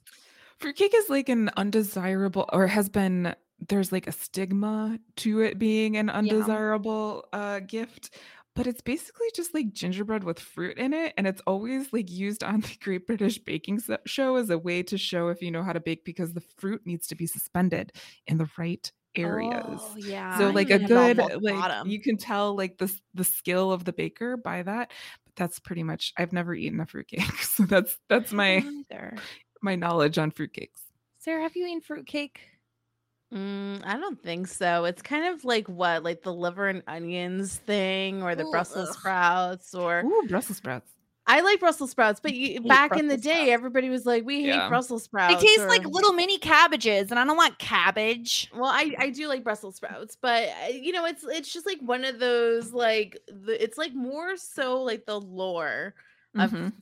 Fruitcake 0.59 0.93
is 0.95 1.09
like 1.09 1.29
an 1.31 1.49
undesirable 1.57 2.47
or 2.53 2.67
has 2.67 2.89
been 2.91 3.35
there's 3.69 3.93
like 3.93 4.07
a 4.07 4.13
stigma 4.13 4.99
to 5.17 5.41
it 5.41 5.59
being 5.59 5.97
an 5.97 6.09
undesirable 6.09 7.25
uh 7.33 7.61
gift 7.61 8.11
but 8.57 8.67
it's 8.67 8.81
basically 8.81 9.29
just 9.35 9.55
like 9.55 9.73
gingerbread 9.73 10.25
with 10.25 10.41
fruit 10.41 10.77
in 10.77 10.93
it 10.93 11.15
and 11.17 11.27
it's 11.27 11.41
always 11.47 11.93
like 11.93 12.11
used 12.11 12.43
on 12.43 12.61
the 12.61 12.77
Great 12.83 13.07
British 13.07 13.39
Baking 13.39 13.81
Show 14.07 14.37
as 14.37 14.51
a 14.51 14.59
way 14.59 14.83
to 14.83 14.99
show 14.99 15.29
if 15.29 15.41
you 15.41 15.51
know 15.51 15.63
how 15.63 15.73
to 15.73 15.81
bake 15.81 16.05
because 16.05 16.33
the 16.33 16.43
fruit 16.59 16.83
needs 16.85 17.07
to 17.09 17.15
be 17.15 17.27
suspended 17.27 17.93
in 18.27 18.39
the 18.39 18.51
right 18.59 18.91
areas. 19.15 19.81
Oh, 19.81 19.97
yeah. 19.97 20.39
So 20.39 20.51
like 20.51 20.71
a 20.71 20.79
good 20.79 21.19
like 21.43 21.59
bottom. 21.59 21.89
you 21.89 22.01
can 22.01 22.17
tell 22.17 22.57
like 22.57 22.79
the 22.79 22.93
the 23.15 23.25
skill 23.25 23.73
of 23.73 23.85
the 23.85 23.93
baker 23.93 24.37
by 24.37 24.63
that. 24.63 24.91
But 25.25 25.37
that's 25.37 25.59
pretty 25.59 25.83
much 25.83 26.13
I've 26.17 26.33
never 26.33 26.55
eaten 26.55 26.81
a 26.81 26.87
fruitcake. 26.87 27.23
So 27.43 27.65
that's 27.65 27.97
that's 28.09 28.33
my 28.33 28.65
my 29.63 29.77
knowledge 29.77 30.19
on 30.19 30.33
fruitcakes. 30.33 30.81
Sarah, 31.19 31.43
have 31.43 31.57
you 31.57 31.67
eaten 31.67 31.81
fruitcake? 31.83 32.41
Mm, 33.33 33.83
I 33.85 33.97
don't 33.97 34.21
think 34.21 34.49
so. 34.49 34.85
It's 34.87 35.03
kind 35.03 35.27
of 35.33 35.45
like 35.45 35.69
what, 35.69 36.03
like 36.03 36.23
the 36.23 36.33
liver 36.35 36.67
and 36.69 36.83
onions 36.89 37.57
thing, 37.59 38.23
or 38.23 38.35
the 38.35 38.45
Ooh, 38.45 38.51
Brussels 38.51 38.89
ugh. 38.91 38.95
sprouts, 38.99 39.75
or 39.75 40.01
Ooh, 40.05 40.23
Brussels 40.29 40.57
sprouts. 40.59 40.91
I 41.27 41.43
like 41.43 41.61
Brussels 41.61 41.93
sprouts, 41.93 42.19
but 42.19 42.35
you, 42.35 42.55
hate 42.55 42.67
back 42.67 42.97
in 42.97 43.07
the 43.07 43.17
day, 43.17 43.31
sprouts. 43.31 43.51
everybody 43.53 43.89
was 43.89 44.05
like, 44.05 44.25
"We 44.25 44.41
hate 44.41 44.49
Yeah. 44.49 44.69
Brussels 44.69 45.03
They 45.03 45.07
sprouts." 45.07 45.43
taste 45.45 45.61
or- 45.61 45.69
like 45.69 45.85
little 45.85 46.13
mini 46.13 46.39
cabbages, 46.39 47.13
and 47.13 47.21
I 47.21 47.25
don't 47.25 47.37
want 47.37 47.57
cabbage. 47.61 48.51
Well, 48.53 48.65
I 48.65 48.95
I 48.99 49.11
do 49.11 49.29
like 49.29 49.45
Brussels 49.45 49.77
sprouts, 49.77 50.17
but 50.21 50.49
uh, 50.65 50.69
you 50.73 50.91
know, 50.91 51.05
it's 51.05 51.23
it's 51.23 51.53
just 51.53 51.67
like 51.67 51.79
one 51.83 52.05
of 52.05 52.19
those 52.19 52.73
like 52.73 53.17
the 53.29 53.63
it's 53.63 53.79
like 53.79 53.95
more 53.95 54.37
so 54.37 54.83
like 54.83 55.07
the 55.07 55.21
lore 55.21 55.95
of 56.37 56.51
Mhm. 56.51 56.73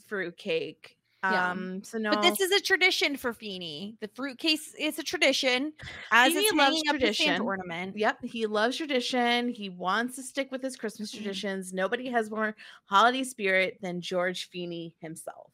Fruitcake. 1.23 1.39
Yeah. 1.41 1.51
Um, 1.51 1.83
so 1.83 1.99
no, 1.99 2.11
But 2.11 2.23
this 2.23 2.41
is 2.41 2.53
a 2.53 2.61
tradition 2.61 3.17
for 3.17 3.33
Feeny. 3.33 3.97
The 4.01 4.09
fruitcake 4.15 4.61
is 4.79 4.99
a 4.99 5.03
tradition. 5.03 5.73
As 6.13 6.33
Feeny 6.33 6.45
it's 6.45 6.55
loves 6.57 6.77
hanging 6.77 6.83
up 6.89 6.93
tradition. 6.95 7.41
ornament. 7.43 7.97
Yep, 7.97 8.19
he 8.25 8.47
loves 8.47 8.77
tradition. 8.77 9.49
He 9.49 9.69
wants 9.69 10.17
to 10.17 10.23
stick 10.23 10.51
with 10.53 10.63
his 10.63 10.77
Christmas 10.77 11.11
Mm-hmm. 11.13 11.23
traditions. 11.25 11.73
Nobody 11.73 12.09
has 12.11 12.31
more 12.31 12.55
holiday 12.87 13.25
spirit 13.25 13.79
than 13.83 14.01
George 14.01 14.49
Feeny 14.51 14.95
himself. 15.01 15.51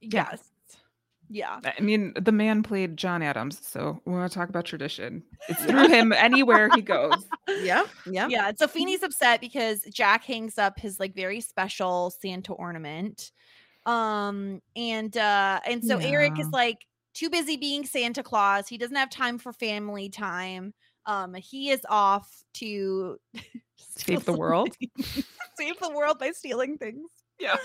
Yes. 0.00 0.42
Yeah. 1.32 1.60
I 1.64 1.80
mean, 1.80 2.12
the 2.20 2.32
man 2.32 2.62
played 2.64 2.96
John 2.96 3.22
Adams, 3.22 3.60
so 3.64 4.00
we 4.04 4.12
want 4.12 4.30
to 4.32 4.36
talk 4.36 4.48
about 4.48 4.64
tradition. 4.64 5.22
It's 5.48 5.62
through 5.64 5.88
him 5.88 6.12
anywhere 6.12 6.68
he 6.74 6.82
goes. 6.82 7.24
Yep, 7.62 7.88
Yeah. 8.10 8.28
Yeah. 8.28 8.52
So 8.56 8.66
Feeny's 8.68 9.02
upset 9.02 9.40
because 9.40 9.82
Jack 9.92 10.24
hangs 10.24 10.56
up 10.58 10.78
his 10.78 10.98
like 11.00 11.14
very 11.14 11.40
special 11.40 12.10
Santa 12.10 12.52
ornament. 12.52 13.32
Um 13.86 14.60
and 14.76 15.16
uh 15.16 15.60
and 15.66 15.84
so 15.84 15.98
Eric 15.98 16.38
is 16.38 16.48
like 16.50 16.86
too 17.14 17.30
busy 17.30 17.56
being 17.56 17.84
Santa 17.84 18.22
Claus. 18.22 18.68
He 18.68 18.78
doesn't 18.78 18.96
have 18.96 19.10
time 19.10 19.38
for 19.38 19.52
family 19.52 20.08
time. 20.08 20.74
Um 21.06 21.34
he 21.34 21.70
is 21.70 21.80
off 21.88 22.28
to 22.54 23.18
Save 23.76 24.24
the 24.24 24.32
world. 24.32 24.74
Save 25.56 25.78
the 25.80 25.90
world 25.90 26.18
by 26.18 26.30
stealing 26.30 26.78
things. 26.78 27.08
Yeah. 27.38 27.56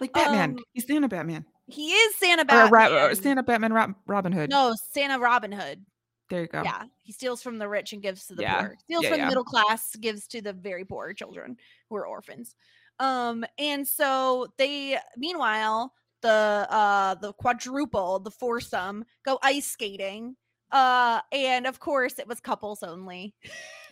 Like 0.00 0.12
Batman. 0.12 0.50
Um, 0.50 0.58
He's 0.72 0.86
Santa 0.86 1.08
Batman. 1.08 1.44
He 1.68 1.88
is 1.90 2.16
Santa 2.16 2.42
Or, 2.42 2.46
Batman. 2.46 2.72
Ra- 2.72 3.04
or 3.06 3.14
Santa 3.14 3.42
Batman 3.42 3.72
Rob- 3.72 3.94
Robin 4.06 4.32
Hood. 4.32 4.50
No, 4.50 4.74
Santa 4.92 5.18
Robin 5.18 5.50
Hood. 5.52 5.84
There 6.30 6.42
you 6.42 6.48
go. 6.48 6.62
Yeah, 6.64 6.84
he 7.02 7.12
steals 7.12 7.42
from 7.42 7.58
the 7.58 7.68
rich 7.68 7.92
and 7.92 8.02
gives 8.02 8.26
to 8.26 8.34
the 8.34 8.42
Yeah. 8.42 8.60
poor. 8.62 8.76
Steals 8.84 9.02
Yeah, 9.04 9.10
from 9.10 9.18
yeah. 9.18 9.24
the 9.26 9.28
middle 9.30 9.44
class, 9.44 9.94
gives 9.96 10.26
to 10.28 10.40
the 10.42 10.52
very 10.52 10.84
poor 10.84 11.12
children 11.12 11.56
who 11.88 11.96
are 11.96 12.06
orphans. 12.06 12.54
Um, 12.98 13.44
and 13.58 13.86
so 13.86 14.48
they, 14.58 14.98
meanwhile, 15.16 15.92
the 16.22 16.66
uh 16.70 17.14
the 17.16 17.32
quadruple, 17.34 18.18
the 18.20 18.30
foursome, 18.30 19.04
go 19.24 19.38
ice 19.42 19.66
skating. 19.66 20.36
Uh, 20.72 21.20
and 21.30 21.66
of 21.66 21.78
course, 21.78 22.18
it 22.18 22.26
was 22.26 22.40
couples 22.40 22.82
only. 22.82 23.34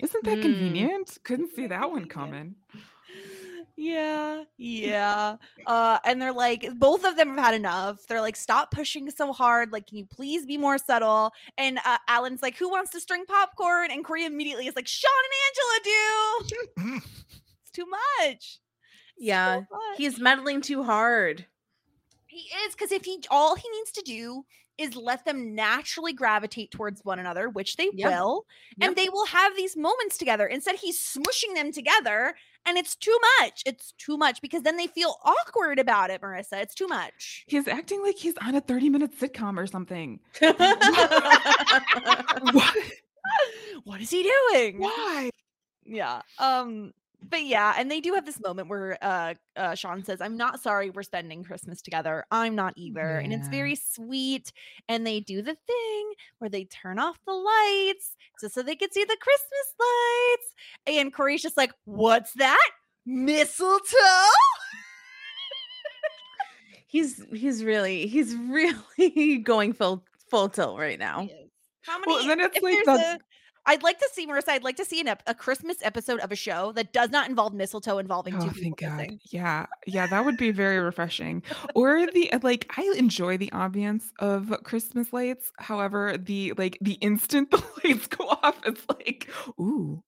Isn't 0.00 0.24
that 0.24 0.38
Mm. 0.38 0.42
convenient? 0.42 1.18
Couldn't 1.22 1.55
see 1.55 1.66
that 1.68 1.90
one 1.90 2.07
coming. 2.07 2.57
Yeah, 3.76 4.44
yeah. 4.57 5.36
Uh, 5.66 5.98
and 6.05 6.20
they're 6.22 6.32
like, 6.32 6.68
both 6.78 7.05
of 7.05 7.16
them 7.16 7.30
have 7.30 7.38
had 7.46 7.55
enough. 7.55 8.07
They're 8.07 8.20
like, 8.20 8.36
stop 8.36 8.70
pushing 8.70 9.11
so 9.11 9.32
hard. 9.32 9.72
Like, 9.72 9.86
can 9.88 9.98
you 9.98 10.07
please 10.07 10.46
be 10.46 10.57
more 10.57 10.78
subtle? 10.78 11.32
And 11.59 11.78
uh, 11.84 11.98
Alan's 12.09 12.42
like, 12.42 12.57
who 12.57 12.70
wants 12.70 12.92
to 12.92 13.00
string 13.00 13.24
popcorn? 13.26 13.90
And 13.90 14.05
Corey 14.05 14.24
immediately 14.24 14.66
is 14.68 14.76
like, 14.76 14.86
Sean 14.86 15.11
and 15.24 16.48
Angela 16.48 16.94
do. 16.94 17.00
it's 17.62 17.70
too 17.72 17.86
much. 18.20 18.61
Yeah, 19.18 19.60
So. 19.70 19.78
He's 19.96 20.18
meddling 20.18 20.60
too 20.60 20.82
hard. 20.82 21.46
he 22.26 22.48
is 22.66 22.74
because 22.74 22.90
if 22.92 23.04
he 23.04 23.22
all 23.30 23.54
he 23.54 23.68
needs 23.70 23.92
to 23.92 24.02
do 24.02 24.44
is 24.76 24.96
let 24.96 25.24
them 25.24 25.54
naturally 25.54 26.12
gravitate 26.12 26.72
towards 26.72 27.04
one 27.04 27.20
another, 27.20 27.48
which 27.48 27.76
they 27.76 27.90
Yep. 27.94 28.10
will, 28.10 28.44
Yep. 28.76 28.88
and 28.88 28.96
they 28.96 29.08
will 29.08 29.26
have 29.26 29.54
these 29.56 29.76
moments 29.76 30.18
together. 30.18 30.46
Instead, 30.48 30.74
he's 30.76 30.98
smushing 30.98 31.54
them 31.54 31.70
together, 31.70 32.34
and 32.66 32.76
it's 32.76 32.96
too 32.96 33.16
much. 33.38 33.62
It's 33.66 33.92
too 33.98 34.16
much 34.16 34.40
because 34.42 34.62
then 34.62 34.76
they 34.76 34.88
feel 34.88 35.16
awkward 35.22 35.78
about 35.78 36.10
it, 36.10 36.20
Marissa. 36.22 36.60
It's 36.60 36.74
too 36.74 36.88
much. 36.88 37.44
He's 37.46 37.68
acting 37.68 38.02
like 38.02 38.16
he's 38.16 38.34
on 38.38 38.56
a 38.56 38.60
30 38.60 38.88
minute 38.88 39.16
sitcom 39.16 39.56
or 39.58 39.68
something. 39.68 40.18
what? 42.52 42.76
what 43.84 44.00
is 44.00 44.10
he 44.10 44.22
doing? 44.50 44.78
Why? 44.80 45.30
Yeah. 45.84 46.22
Um 46.40 46.92
but 47.30 47.44
yeah, 47.44 47.74
and 47.76 47.90
they 47.90 48.00
do 48.00 48.14
have 48.14 48.26
this 48.26 48.40
moment 48.40 48.68
where 48.68 48.98
uh, 49.02 49.34
uh 49.56 49.74
Sean 49.74 50.04
says, 50.04 50.20
I'm 50.20 50.36
not 50.36 50.60
sorry 50.60 50.90
we're 50.90 51.02
spending 51.02 51.44
Christmas 51.44 51.82
together. 51.82 52.24
I'm 52.30 52.54
not 52.54 52.74
either. 52.76 53.18
And 53.18 53.32
it's 53.32 53.48
very 53.48 53.74
sweet. 53.76 54.52
And 54.88 55.06
they 55.06 55.20
do 55.20 55.42
the 55.42 55.56
thing 55.66 56.12
where 56.38 56.50
they 56.50 56.64
turn 56.64 56.98
off 56.98 57.18
the 57.26 57.32
lights 57.32 58.16
just 58.40 58.54
so 58.54 58.62
they 58.62 58.76
can 58.76 58.90
see 58.90 59.04
the 59.04 59.16
Christmas 59.20 59.74
lights. 59.80 60.54
And 60.86 61.12
Corey's 61.12 61.42
just 61.42 61.56
like, 61.56 61.72
What's 61.84 62.32
that? 62.34 62.70
Mistletoe? 63.06 63.96
he's 66.86 67.20
he's 67.32 67.64
really 67.64 68.06
he's 68.06 68.34
really 68.48 69.38
going 69.38 69.72
full 69.72 70.04
full 70.30 70.48
tilt 70.48 70.78
right 70.78 70.98
now. 70.98 71.28
How 71.82 71.98
many 71.98 72.12
Well, 72.14 72.26
then 72.26 72.40
it's 72.40 72.62
like 72.62 72.86
a- 72.86 73.18
I'd 73.66 73.82
like 73.82 73.98
to 73.98 74.08
see 74.12 74.26
Marissa. 74.26 74.48
I'd 74.50 74.62
like 74.64 74.76
to 74.76 74.84
see 74.84 75.00
an 75.00 75.08
ep- 75.08 75.22
a 75.26 75.34
Christmas 75.34 75.78
episode 75.82 76.20
of 76.20 76.30
a 76.30 76.36
show 76.36 76.72
that 76.72 76.92
does 76.92 77.10
not 77.10 77.28
involve 77.28 77.55
mistletoe 77.55 77.98
involving 77.98 78.34
Oh, 78.36 78.40
two 78.40 78.51
people 78.51 78.62
thank 78.62 78.78
God. 78.80 78.98
kissing. 79.01 79.20
Yeah. 79.30 79.66
Yeah. 79.86 80.06
That 80.06 80.24
would 80.24 80.36
be 80.36 80.51
very 80.51 80.78
refreshing. 80.90 81.43
Or 81.74 82.06
the, 82.10 82.32
uh, 82.32 82.40
like, 82.43 82.70
I 82.76 82.93
enjoy 82.97 83.36
the 83.39 83.48
ambience 83.52 84.05
of 84.18 84.52
Christmas 84.64 85.12
lights. 85.12 85.51
However, 85.59 86.16
the, 86.18 86.52
like, 86.59 86.76
the 86.80 86.94
instant 86.94 87.51
the 87.52 87.62
lights 87.84 88.06
go 88.06 88.28
off, 88.28 88.60
it's 88.66 88.82
like, 88.89 89.28
ooh, 89.59 90.02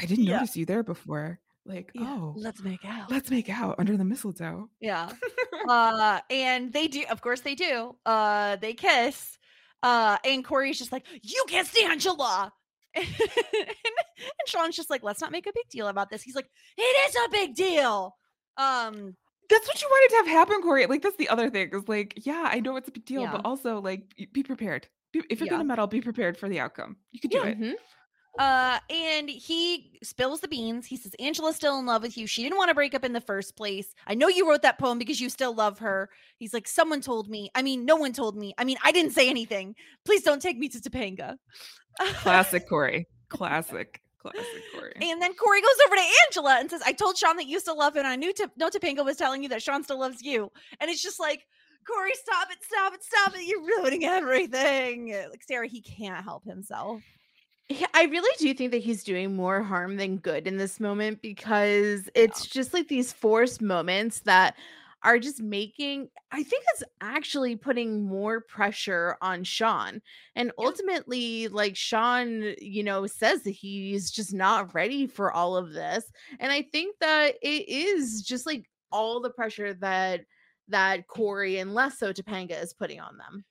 I 0.00 0.06
didn't 0.06 0.24
Yeah. 0.24 0.36
notice 0.38 0.56
you 0.56 0.66
there 0.66 0.82
before. 0.82 1.38
Like, 1.66 1.92
oh, 1.98 2.32
Let's 2.36 2.62
make 2.62 2.84
out. 2.86 3.10
let's 3.10 3.30
make 3.30 3.50
out 3.50 3.76
under 3.78 3.96
the 3.96 4.04
mistletoe. 4.04 4.70
Yeah. 4.80 5.10
uh 5.68 6.20
and 6.30 6.72
they 6.72 6.88
do 6.88 7.04
of 7.10 7.20
course 7.20 7.42
they 7.42 7.54
do 7.54 7.94
uh 8.06 8.56
they 8.56 8.72
kiss 8.72 9.36
uh 9.82 10.16
and 10.24 10.44
corey's 10.44 10.78
just 10.78 10.92
like 10.92 11.04
you 11.22 11.44
kissed 11.48 11.76
angela 11.78 12.52
and, 12.94 13.06
and 13.06 14.46
sean's 14.46 14.76
just 14.76 14.90
like 14.90 15.02
let's 15.02 15.20
not 15.20 15.32
make 15.32 15.46
a 15.46 15.52
big 15.54 15.68
deal 15.70 15.88
about 15.88 16.10
this 16.10 16.22
he's 16.22 16.34
like 16.34 16.48
it 16.76 16.82
is 17.08 17.16
a 17.24 17.28
big 17.30 17.54
deal 17.54 18.14
um 18.56 19.14
That's 19.48 19.66
what 19.68 19.80
you 19.82 19.88
wanted 19.90 20.10
to 20.10 20.16
have 20.18 20.26
happen, 20.28 20.62
Corey. 20.62 20.86
Like 20.86 21.02
that's 21.02 21.16
the 21.16 21.28
other 21.28 21.50
thing. 21.50 21.70
Is 21.72 21.88
like, 21.88 22.12
yeah, 22.24 22.44
I 22.54 22.60
know 22.60 22.76
it's 22.76 22.86
a 22.88 22.92
big 22.92 23.04
deal, 23.04 23.22
Yeah. 23.22 23.32
but 23.32 23.44
also 23.44 23.80
like 23.80 24.02
be 24.32 24.42
prepared. 24.44 24.86
Be- 25.12 25.24
if 25.28 25.40
you're 25.40 25.46
Yeah. 25.46 25.52
gonna 25.54 25.64
meddle, 25.64 25.88
be 25.88 26.00
prepared 26.00 26.36
for 26.36 26.48
the 26.48 26.60
outcome. 26.60 26.96
You 27.10 27.18
could 27.20 27.32
do 27.32 27.38
Yeah. 27.38 27.46
it. 27.46 27.58
Mhm. 27.60 27.74
Uh, 28.40 28.78
and 28.88 29.28
he 29.28 29.98
spills 30.02 30.40
the 30.40 30.48
beans. 30.48 30.86
He 30.86 30.96
says, 30.96 31.14
Angela's 31.20 31.56
still 31.56 31.78
in 31.78 31.84
love 31.84 32.00
with 32.00 32.16
you. 32.16 32.26
She 32.26 32.42
didn't 32.42 32.56
want 32.56 32.70
to 32.70 32.74
break 32.74 32.94
up 32.94 33.04
in 33.04 33.12
the 33.12 33.20
first 33.20 33.54
place. 33.54 33.92
I 34.06 34.14
know 34.14 34.28
you 34.28 34.48
wrote 34.48 34.62
that 34.62 34.78
poem 34.78 34.98
because 34.98 35.20
you 35.20 35.28
still 35.28 35.54
love 35.54 35.78
her. 35.80 36.08
He's 36.38 36.54
like, 36.54 36.66
Someone 36.66 37.02
told 37.02 37.28
me. 37.28 37.50
I 37.54 37.60
mean, 37.60 37.84
no 37.84 37.96
one 37.96 38.14
told 38.14 38.38
me. 38.38 38.54
I 38.56 38.64
mean, 38.64 38.78
I 38.82 38.92
didn't 38.92 39.12
say 39.12 39.28
anything. 39.28 39.74
Please 40.06 40.22
don't 40.22 40.40
take 40.40 40.56
me 40.56 40.70
to 40.70 40.78
Topanga. 40.78 41.36
Classic 42.14 42.66
Corey. 42.66 43.06
Classic. 43.28 44.00
Classic 44.22 44.62
Corey. 44.74 44.94
And 45.02 45.20
then 45.20 45.34
Corey 45.34 45.60
goes 45.60 45.76
over 45.86 45.96
to 45.96 46.02
Angela 46.26 46.56
and 46.60 46.70
says, 46.70 46.80
I 46.86 46.92
told 46.92 47.18
Sean 47.18 47.36
that 47.36 47.46
you 47.46 47.60
still 47.60 47.76
love 47.76 47.94
him. 47.94 48.00
And 48.00 48.08
I 48.08 48.16
knew 48.16 48.32
Tip- 48.32 48.52
no 48.56 48.70
Topanga 48.70 49.04
was 49.04 49.18
telling 49.18 49.42
you 49.42 49.50
that 49.50 49.62
Sean 49.62 49.84
still 49.84 50.00
loves 50.00 50.22
you. 50.22 50.50
And 50.80 50.90
it's 50.90 51.02
just 51.02 51.20
like, 51.20 51.46
Corey, 51.86 52.12
stop 52.14 52.48
it, 52.50 52.58
stop 52.62 52.94
it, 52.94 53.02
stop 53.02 53.34
it. 53.36 53.46
You're 53.46 53.60
ruining 53.60 54.04
everything. 54.06 55.12
Like, 55.28 55.42
Sarah, 55.46 55.68
he 55.68 55.82
can't 55.82 56.24
help 56.24 56.44
himself. 56.46 57.02
Yeah, 57.72 57.86
I 57.94 58.04
really 58.06 58.34
do 58.38 58.52
think 58.52 58.72
that 58.72 58.82
he's 58.82 59.04
doing 59.04 59.36
more 59.36 59.62
harm 59.62 59.96
than 59.96 60.16
good 60.16 60.48
in 60.48 60.56
this 60.56 60.80
moment 60.80 61.22
because 61.22 62.10
it's 62.16 62.44
just 62.44 62.74
like 62.74 62.88
these 62.88 63.12
forced 63.12 63.62
moments 63.62 64.22
that 64.22 64.56
are 65.04 65.20
just 65.20 65.40
making 65.40 66.08
I 66.32 66.42
think 66.42 66.64
it's 66.74 66.82
actually 67.00 67.54
putting 67.54 68.02
more 68.04 68.40
pressure 68.40 69.16
on 69.22 69.44
Sean. 69.44 70.02
And 70.34 70.50
ultimately 70.58 71.46
like 71.46 71.76
Sean, 71.76 72.54
you 72.60 72.82
know, 72.82 73.06
says 73.06 73.44
that 73.44 73.52
he's 73.52 74.10
just 74.10 74.34
not 74.34 74.74
ready 74.74 75.06
for 75.06 75.32
all 75.32 75.56
of 75.56 75.72
this. 75.72 76.10
And 76.40 76.50
I 76.50 76.62
think 76.72 76.96
that 77.00 77.36
it 77.40 77.68
is 77.68 78.22
just 78.22 78.46
like 78.46 78.68
all 78.90 79.20
the 79.20 79.30
pressure 79.30 79.74
that 79.74 80.22
that 80.68 81.06
Corey 81.06 81.58
and 81.58 81.72
less 81.72 82.00
so 82.00 82.12
Topanga 82.12 82.60
is 82.60 82.74
putting 82.74 83.00
on 83.00 83.16
them. 83.16 83.44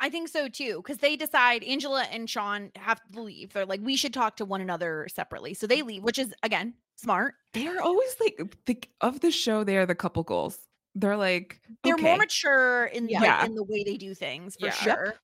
I 0.00 0.10
think 0.10 0.28
so 0.28 0.48
too, 0.48 0.76
because 0.76 0.98
they 0.98 1.16
decide 1.16 1.64
Angela 1.64 2.04
and 2.12 2.28
Sean 2.30 2.70
have 2.76 3.00
to 3.12 3.20
leave. 3.20 3.52
They're 3.52 3.66
like, 3.66 3.80
we 3.82 3.96
should 3.96 4.14
talk 4.14 4.36
to 4.36 4.44
one 4.44 4.60
another 4.60 5.08
separately. 5.12 5.54
So 5.54 5.66
they 5.66 5.82
leave, 5.82 6.02
which 6.04 6.18
is 6.18 6.32
again 6.42 6.74
smart. 6.96 7.34
they 7.52 7.66
are 7.66 7.80
always 7.80 8.14
like 8.20 8.40
the 8.66 8.78
of 9.00 9.20
the 9.20 9.30
show. 9.30 9.64
They 9.64 9.76
are 9.76 9.86
the 9.86 9.94
couple 9.94 10.22
goals. 10.22 10.58
They're 10.94 11.16
like 11.16 11.60
They're 11.84 11.94
okay. 11.94 12.02
more 12.02 12.16
mature 12.16 12.86
in 12.86 13.08
Yeah. 13.08 13.20
like, 13.20 13.46
in 13.46 13.54
the 13.54 13.62
way 13.64 13.84
they 13.84 13.96
do 13.96 14.14
things 14.14 14.56
for 14.58 14.66
Yeah. 14.66 14.72
sure. 14.72 15.14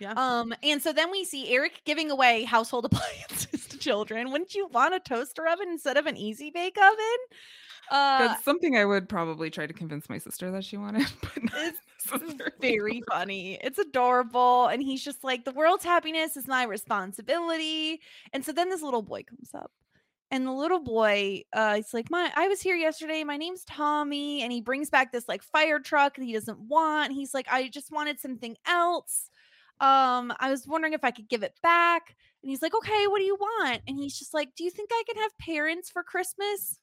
Yeah. 0.00 0.14
Um, 0.16 0.52
and 0.62 0.82
so 0.82 0.92
then 0.92 1.10
we 1.12 1.24
see 1.24 1.54
Eric 1.54 1.82
giving 1.84 2.10
away 2.10 2.42
household 2.44 2.84
appliances 2.92 3.66
to 3.68 3.78
children. 3.78 4.32
Wouldn't 4.32 4.54
you 4.54 4.66
want 4.66 4.94
a 4.94 5.00
toaster 5.00 5.46
oven 5.46 5.68
instead 5.68 5.96
of 5.96 6.06
an 6.06 6.16
easy 6.16 6.50
bake 6.50 6.76
oven? 6.76 7.18
Uh, 7.90 8.28
That's 8.28 8.44
something 8.44 8.76
I 8.76 8.84
would 8.84 9.08
probably 9.08 9.50
try 9.50 9.66
to 9.66 9.72
convince 9.72 10.08
my 10.08 10.18
sister 10.18 10.50
that 10.50 10.64
she 10.64 10.76
wanted, 10.76 11.06
but 11.20 11.42
It's 11.54 11.80
very 12.60 13.02
funny. 13.10 13.58
It's 13.62 13.78
adorable. 13.78 14.66
And 14.66 14.82
he's 14.82 15.04
just 15.04 15.24
like, 15.24 15.44
the 15.44 15.52
world's 15.52 15.84
happiness 15.84 16.36
is 16.36 16.46
my 16.46 16.64
responsibility. 16.64 18.00
And 18.32 18.44
so 18.44 18.52
then 18.52 18.70
this 18.70 18.82
little 18.82 19.02
boy 19.02 19.22
comes 19.24 19.50
up. 19.54 19.70
And 20.30 20.46
the 20.46 20.52
little 20.52 20.80
boy, 20.80 21.42
uh, 21.52 21.74
he's 21.76 21.92
like, 21.92 22.10
My 22.10 22.32
I 22.34 22.48
was 22.48 22.62
here 22.62 22.74
yesterday. 22.76 23.22
My 23.22 23.36
name's 23.36 23.64
Tommy. 23.64 24.42
And 24.42 24.50
he 24.50 24.62
brings 24.62 24.88
back 24.88 25.12
this 25.12 25.28
like 25.28 25.42
fire 25.42 25.78
truck 25.78 26.16
that 26.16 26.24
he 26.24 26.32
doesn't 26.32 26.58
want. 26.58 27.12
He's 27.12 27.34
like, 27.34 27.46
I 27.50 27.68
just 27.68 27.92
wanted 27.92 28.18
something 28.18 28.56
else. 28.66 29.28
Um, 29.80 30.32
I 30.40 30.48
was 30.50 30.66
wondering 30.66 30.94
if 30.94 31.04
I 31.04 31.10
could 31.10 31.28
give 31.28 31.42
it 31.42 31.54
back. 31.62 32.16
And 32.42 32.48
he's 32.48 32.62
like, 32.62 32.74
Okay, 32.74 33.06
what 33.08 33.18
do 33.18 33.24
you 33.24 33.36
want? 33.36 33.82
And 33.86 33.98
he's 33.98 34.18
just 34.18 34.32
like, 34.32 34.54
Do 34.56 34.64
you 34.64 34.70
think 34.70 34.88
I 34.90 35.02
can 35.06 35.22
have 35.22 35.36
parents 35.38 35.90
for 35.90 36.02
Christmas? 36.02 36.78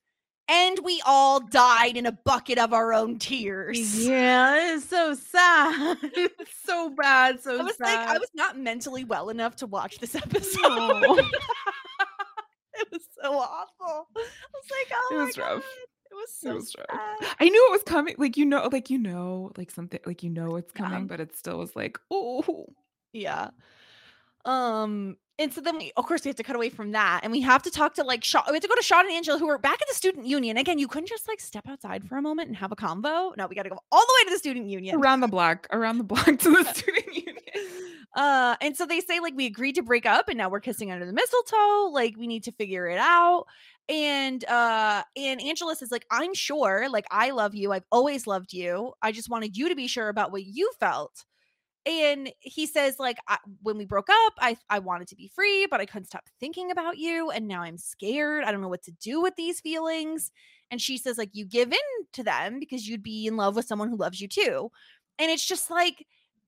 And 0.49 0.79
we 0.83 1.01
all 1.05 1.39
died 1.39 1.95
in 1.95 2.05
a 2.07 2.11
bucket 2.11 2.57
of 2.57 2.73
our 2.73 2.91
own 2.91 3.19
tears. 3.19 4.05
Yeah, 4.07 4.73
it's 4.75 4.85
so 4.89 5.13
sad. 5.13 5.97
it's 6.03 6.51
so 6.65 6.89
bad. 6.89 7.39
So 7.41 7.59
I 7.59 7.63
was 7.63 7.75
sad. 7.77 7.83
like, 7.85 8.09
I 8.09 8.17
was 8.17 8.29
not 8.33 8.57
mentally 8.57 9.03
well 9.03 9.29
enough 9.29 9.55
to 9.57 9.67
watch 9.67 9.99
this 9.99 10.15
episode. 10.15 10.61
No. 10.61 11.03
it 12.73 12.87
was 12.91 13.01
so 13.21 13.37
awful. 13.37 14.07
I 14.15 14.21
was 14.53 14.65
like, 14.71 14.91
oh, 14.93 15.07
It 15.11 15.15
my 15.17 15.25
was 15.25 15.37
rough. 15.37 15.47
God. 15.61 15.63
It 16.11 16.15
was 16.15 16.33
so 16.33 16.55
was 16.55 16.75
rough. 16.77 16.87
sad. 17.21 17.29
I 17.39 17.49
knew 17.49 17.67
it 17.67 17.71
was 17.71 17.83
coming. 17.83 18.15
Like 18.17 18.35
you 18.35 18.45
know, 18.45 18.67
like 18.71 18.89
you 18.89 18.97
know, 18.97 19.51
like 19.57 19.69
something, 19.69 19.99
like 20.07 20.23
you 20.23 20.31
know 20.31 20.55
it's 20.55 20.73
Yeah. 20.75 20.81
coming, 20.83 21.05
but 21.07 21.19
it 21.19 21.37
still 21.37 21.59
was 21.59 21.75
like, 21.75 21.99
oh, 22.09 22.65
Yeah. 23.13 23.49
Um, 24.45 25.17
and 25.39 25.53
so 25.53 25.61
then 25.61 25.77
we, 25.77 25.93
of 25.95 26.05
course, 26.05 26.25
we 26.25 26.29
have 26.29 26.35
to 26.35 26.43
cut 26.43 26.57
away 26.57 26.69
from 26.69 26.91
that, 26.91 27.21
and 27.23 27.31
we 27.31 27.39
have 27.41 27.63
to 27.63 27.71
talk 27.71 27.95
to 27.95 28.03
like 28.03 28.25
Sean. 28.25 28.43
We 28.47 28.55
have 28.55 28.61
to 28.61 28.67
go 28.67 28.75
to 28.75 28.83
Sean 28.83 29.05
and 29.05 29.15
Angela, 29.15 29.39
who 29.39 29.49
are 29.49 29.57
back 29.57 29.81
at 29.81 29.87
the 29.87 29.95
student 29.95 30.27
union. 30.27 30.57
Again, 30.57 30.77
you 30.77 30.87
couldn't 30.89 31.07
just 31.07 31.29
like 31.29 31.39
step 31.39 31.67
outside 31.67 32.03
for 32.03 32.17
a 32.17 32.21
moment 32.21 32.49
and 32.49 32.57
have 32.57 32.73
a 32.73 32.75
convo. 32.75 33.35
No, 33.37 33.47
we 33.47 33.55
got 33.55 33.63
to 33.63 33.69
go 33.69 33.79
all 33.89 34.01
the 34.05 34.13
way 34.19 34.25
to 34.25 34.35
the 34.35 34.37
student 34.37 34.67
union. 34.67 34.97
around 34.99 35.21
the 35.21 35.29
block, 35.29 35.65
around 35.71 35.97
the 35.97 36.03
block 36.03 36.25
to 36.25 36.51
the 36.51 36.63
student 36.73 37.15
union. 37.15 37.35
Uh, 38.15 38.57
and 38.59 38.75
so 38.75 38.85
they 38.85 38.99
say 38.99 39.21
like 39.21 39.33
we 39.33 39.45
agreed 39.45 39.75
to 39.75 39.81
break 39.81 40.05
up, 40.05 40.27
and 40.27 40.37
now 40.37 40.49
we're 40.49 40.59
kissing 40.59 40.91
under 40.91 41.05
the 41.05 41.13
mistletoe. 41.13 41.89
Like 41.93 42.15
we 42.17 42.27
need 42.27 42.43
to 42.43 42.51
figure 42.51 42.87
it 42.87 42.99
out. 42.99 43.45
And 43.87 44.43
uh, 44.43 45.03
and 45.15 45.41
Angela 45.41 45.73
says 45.75 45.89
like 45.89 46.05
I'm 46.11 46.33
sure, 46.33 46.89
like 46.89 47.05
I 47.11 47.31
love 47.31 47.55
you. 47.55 47.71
I've 47.71 47.85
always 47.93 48.27
loved 48.27 48.51
you. 48.51 48.91
I 49.01 49.13
just 49.13 49.29
wanted 49.29 49.55
you 49.55 49.69
to 49.69 49.75
be 49.75 49.87
sure 49.87 50.09
about 50.09 50.33
what 50.33 50.43
you 50.43 50.69
felt. 50.81 51.23
And 51.89 52.31
he 52.39 52.67
says 52.67 52.97
like 52.99 53.17
I, 53.27 53.37
when 53.63 53.77
we 53.77 53.85
broke 53.85 54.09
up, 54.09 54.33
I 54.39 54.57
I 54.69 54.79
wanted 54.79 55.07
to 55.09 55.15
be 55.15 55.27
free, 55.33 55.65
but 55.65 55.81
I 55.81 55.85
couldn't 55.85 56.05
stop 56.05 56.29
thinking 56.39 56.69
about 56.71 56.97
you, 56.97 57.31
and 57.31 57.47
now 57.47 57.61
I'm 57.63 57.77
scared. 57.77 58.43
I 58.43 58.51
don't 58.51 58.61
know 58.61 58.67
what 58.69 58.83
to 58.83 58.91
do 58.91 59.21
with 59.21 59.35
these 59.35 59.59
feelings. 59.59 60.31
And 60.71 60.79
she 60.79 60.97
says 60.99 61.17
like 61.17 61.29
you 61.33 61.45
give 61.45 61.71
in 61.71 62.05
to 62.13 62.23
them 62.23 62.59
because 62.59 62.87
you'd 62.87 63.01
be 63.03 63.25
in 63.25 63.37
love 63.37 63.55
with 63.55 63.65
someone 63.65 63.89
who 63.89 63.95
loves 63.97 64.21
you 64.21 64.27
too. 64.27 64.69
And 65.17 65.31
it's 65.31 65.45
just 65.47 65.69
like 65.71 66.05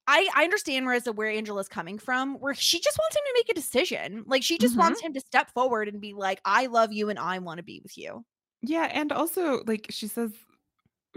I, 0.08 0.28
I 0.36 0.44
understand 0.44 0.86
Marissa 0.86 1.16
where 1.16 1.30
Angela's 1.30 1.68
coming 1.70 1.98
from, 2.00 2.36
where 2.36 2.54
she 2.56 2.80
just 2.80 2.98
wants 2.98 3.16
him 3.16 3.22
to 3.26 3.34
make 3.36 3.50
a 3.50 3.54
decision. 3.54 4.24
Like 4.28 4.44
she 4.44 4.58
just 4.60 4.76
Mhm. 4.76 4.78
wants 4.78 5.02
him 5.02 5.14
to 5.14 5.20
step 5.22 5.52
forward 5.54 5.88
and 5.88 6.02
be 6.02 6.14
like, 6.14 6.42
I 6.46 6.68
love 6.68 6.92
you 6.92 7.10
and 7.10 7.20
I 7.20 7.40
want 7.40 7.58
to 7.58 7.64
be 7.64 7.80
with 7.82 7.98
you. 7.98 8.26
Yeah, 8.62 8.86
and 8.92 9.12
also 9.12 9.64
like 9.66 9.88
she 9.90 10.08
says 10.08 10.32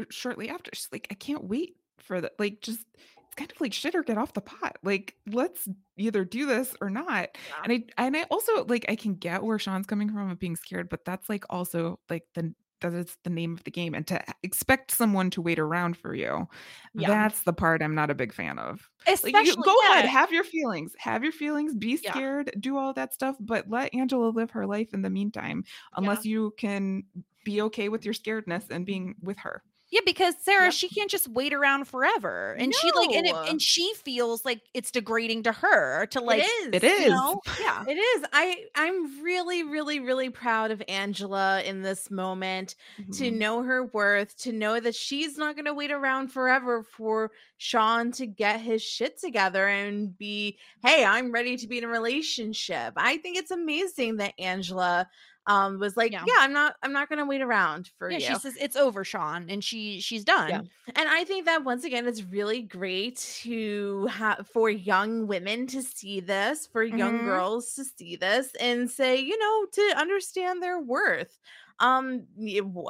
uh, 0.01 0.05
shortly 0.11 0.49
after, 0.49 0.71
she's 0.75 0.89
like, 0.93 1.07
I 1.11 1.15
can't 1.15 1.45
wait 1.45 1.77
for 1.99 2.21
that. 2.21 2.33
Like, 2.39 2.61
just 2.63 2.87
it's 3.35 3.40
kind 3.40 3.51
of 3.52 3.61
like 3.61 3.73
shit 3.73 3.94
or 3.94 4.02
get 4.02 4.19
off 4.19 4.32
the 4.32 4.40
pot. 4.40 4.77
Like, 4.82 5.16
let's 5.27 5.69
either 5.97 6.24
do 6.24 6.47
this 6.47 6.77
or 6.81 6.90
not. 6.90 7.31
And 7.65 7.73
I 7.73 7.85
and 7.98 8.16
I 8.16 8.23
also 8.31 8.65
like 8.66 8.85
I 8.89 8.97
can 8.97 9.15
get 9.15 9.43
where 9.43 9.59
Sean's 9.59 9.86
coming 9.86 10.11
from 10.11 10.31
of 10.31 10.39
being 10.39 10.56
scared, 10.56 10.89
but 10.89 11.05
that's 11.05 11.28
like 11.28 11.44
also 11.51 11.98
like 12.09 12.24
the 12.35 12.55
that 12.81 12.93
is 12.93 13.16
the 13.24 13.31
name 13.31 13.55
of 13.55 13.65
the 13.65 13.70
game. 13.70 13.94
And 13.94 14.06
to 14.09 14.23
expect 14.43 14.90
someone 14.90 15.31
to 15.31 15.40
wait 15.43 15.59
around 15.59 15.97
for 15.97 16.15
you, 16.15 16.47
Yeah. 16.93 17.09
that's 17.09 17.43
the 17.43 17.52
part 17.52 17.82
I'm 17.82 17.94
not 17.94 18.11
a 18.11 18.15
big 18.15 18.32
fan 18.32 18.59
of. 18.59 18.90
Especially 19.06 19.32
Like, 19.32 19.47
you, 19.47 19.62
go 19.62 19.74
ahead, 19.93 20.05
have 20.06 20.32
your 20.32 20.44
feelings, 20.44 20.93
have 20.98 21.23
your 21.23 21.32
feelings, 21.32 21.74
be 21.74 21.97
Yeah. 22.02 22.11
scared, 22.11 22.52
do 22.61 22.77
all 22.77 22.93
that 22.94 23.15
stuff, 23.15 23.36
but 23.40 23.69
let 23.70 23.94
Angela 23.94 24.28
live 24.28 24.51
her 24.52 24.66
life 24.66 24.93
in 24.94 25.02
the 25.02 25.11
meantime, 25.11 25.65
unless 25.97 26.24
you 26.24 26.52
can 26.59 27.05
be 27.44 27.61
okay 27.62 27.89
with 27.89 28.05
your 28.05 28.15
scaredness 28.15 28.70
and 28.70 28.86
being 28.86 29.15
with 29.23 29.39
her. 29.39 29.62
Yeah, 29.95 30.01
because 30.05 30.35
Sarah, 30.43 30.65
Yep. 30.65 30.73
she 30.73 30.89
can't 30.89 31.09
just 31.09 31.29
wait 31.29 31.53
around 31.55 31.85
forever. 31.87 32.57
And 32.59 32.75
she 32.75 32.91
like 32.91 33.11
and, 33.12 33.27
it, 33.27 33.35
and 33.49 33.62
she 33.62 33.95
feels 33.95 34.45
like 34.45 34.61
it's 34.75 34.91
degrading 34.91 35.45
to 35.45 35.53
her 35.53 36.07
to 36.07 36.21
like 36.21 36.43
it 36.43 36.75
is. 36.75 36.83
It 36.83 37.01
you 37.05 37.11
know? 37.11 37.41
Yeah. 37.61 37.85
It 37.87 37.95
is. 37.95 38.25
I 38.33 38.65
I'm 38.75 39.23
really 39.23 39.62
really 39.62 40.01
really 40.01 40.31
proud 40.31 40.73
of 40.73 40.83
Angela 40.89 41.62
in 41.62 41.83
this 41.83 42.11
moment 42.11 42.75
to 43.12 43.31
Mhm. 43.31 43.39
know 43.39 43.62
her 43.62 43.85
worth, 43.87 44.37
to 44.39 44.51
know 44.53 44.81
that 44.81 44.97
she's 44.97 45.39
not 45.39 45.55
going 45.55 45.66
to 45.66 45.75
wait 45.75 45.93
around 45.93 46.33
forever 46.33 46.83
for 46.83 47.31
Sean 47.59 48.11
to 48.12 48.27
get 48.27 48.61
his 48.61 48.83
shit 48.83 49.16
together 49.21 49.69
and 49.69 50.19
be, 50.19 50.59
"Hey, 50.83 51.05
I'm 51.05 51.31
ready 51.31 51.57
to 51.57 51.69
be 51.69 51.79
in 51.79 51.85
a 51.85 51.89
relationship." 51.89 52.95
I 52.97 53.19
think 53.19 53.37
it's 53.37 53.53
amazing 53.53 54.16
that 54.16 54.35
Angela 54.41 55.09
um 55.47 55.79
was 55.79 55.97
like, 55.97 56.12
Yeah. 56.12 56.27
"Yeah, 56.27 56.35
I'm 56.39 56.53
not 56.53 56.77
I'm 56.83 56.93
not 56.93 57.09
going 57.09 57.19
to 57.19 57.25
wait 57.27 57.43
around 57.43 57.91
for 57.99 58.11
Yeah, 58.11 58.19
you." 58.19 58.35
she 58.35 58.35
says 58.35 58.55
it's 58.61 58.77
over, 58.77 59.03
Sean, 59.03 59.49
and 59.49 59.65
she 59.65 59.99
she's 59.99 60.25
done. 60.25 60.61
Yeah. 60.61 60.62
And 60.95 61.09
I 61.09 61.25
think 61.25 61.47
that 61.47 61.65
once 61.65 61.83
again, 61.85 62.07
it's 62.07 62.23
really 62.23 62.61
great 62.61 63.16
to 63.43 64.05
have 64.07 64.47
for 64.47 64.69
young 64.69 65.27
women 65.27 65.66
to 65.69 65.83
see 65.83 66.21
this, 66.21 66.66
for 66.66 66.83
young 66.83 67.23
Mhm. 67.23 67.23
girls 67.23 67.73
to 67.75 67.85
see 67.85 68.15
this 68.16 68.55
and 68.61 68.91
say, 68.91 69.16
you 69.19 69.39
know, 69.39 69.66
to 69.73 69.95
understand 69.97 70.62
their 70.62 70.79
worth. 70.79 71.39
Um, 71.81 72.27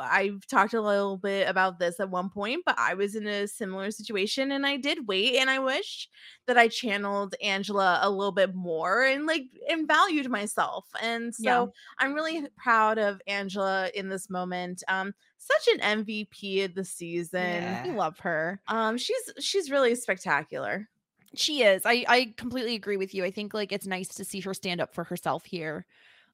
I've 0.01 0.47
talked 0.47 0.75
a 0.75 0.81
little 0.83 1.17
bit 1.17 1.49
about 1.49 1.79
this 1.79 1.99
at 2.01 2.11
one 2.11 2.29
point, 2.31 2.63
but 2.67 2.79
I 2.79 2.95
was 2.95 3.15
in 3.17 3.27
a 3.27 3.49
similar 3.49 3.91
situation 3.91 4.53
and 4.53 4.67
I 4.67 4.77
did 4.77 5.09
wait, 5.09 5.37
and 5.37 5.49
I 5.51 5.59
wish 5.59 6.09
that 6.47 6.59
I 6.59 6.69
channeled 6.69 7.35
Angela 7.43 7.99
a 8.03 8.11
little 8.11 8.33
bit 8.33 8.55
more 8.55 9.03
and 9.03 9.27
like 9.27 9.45
and 9.71 9.89
valued 9.89 10.29
myself. 10.31 10.87
And 11.01 11.35
so 11.35 11.69
Yeah. 11.69 11.73
I'm 11.99 12.15
really 12.15 12.47
proud 12.57 12.99
of 12.99 13.21
Angela 13.27 13.91
in 13.95 14.09
this 14.11 14.29
moment. 14.29 14.83
Um, 14.89 15.15
such 15.39 15.69
an 15.75 15.81
MVP 15.81 16.65
of 16.65 16.75
the 16.75 16.85
season. 16.85 17.83
I 17.85 17.91
love 17.95 18.19
her. 18.21 18.61
Um, 18.67 18.97
she's 18.99 19.33
she's 19.41 19.71
really 19.71 19.95
spectacular. 19.95 20.89
She 21.37 21.63
is. 21.63 21.83
I 21.85 22.05
I 22.09 22.35
completely 22.37 22.75
agree 22.75 22.97
with 22.97 23.13
you. 23.15 23.25
I 23.25 23.31
think 23.31 23.55
like 23.55 23.73
it's 23.73 23.87
nice 23.87 24.09
to 24.09 24.25
see 24.25 24.41
her 24.41 24.55
stand 24.55 24.81
up 24.81 24.95
for 24.95 25.05
herself 25.05 25.45
here. 25.45 25.87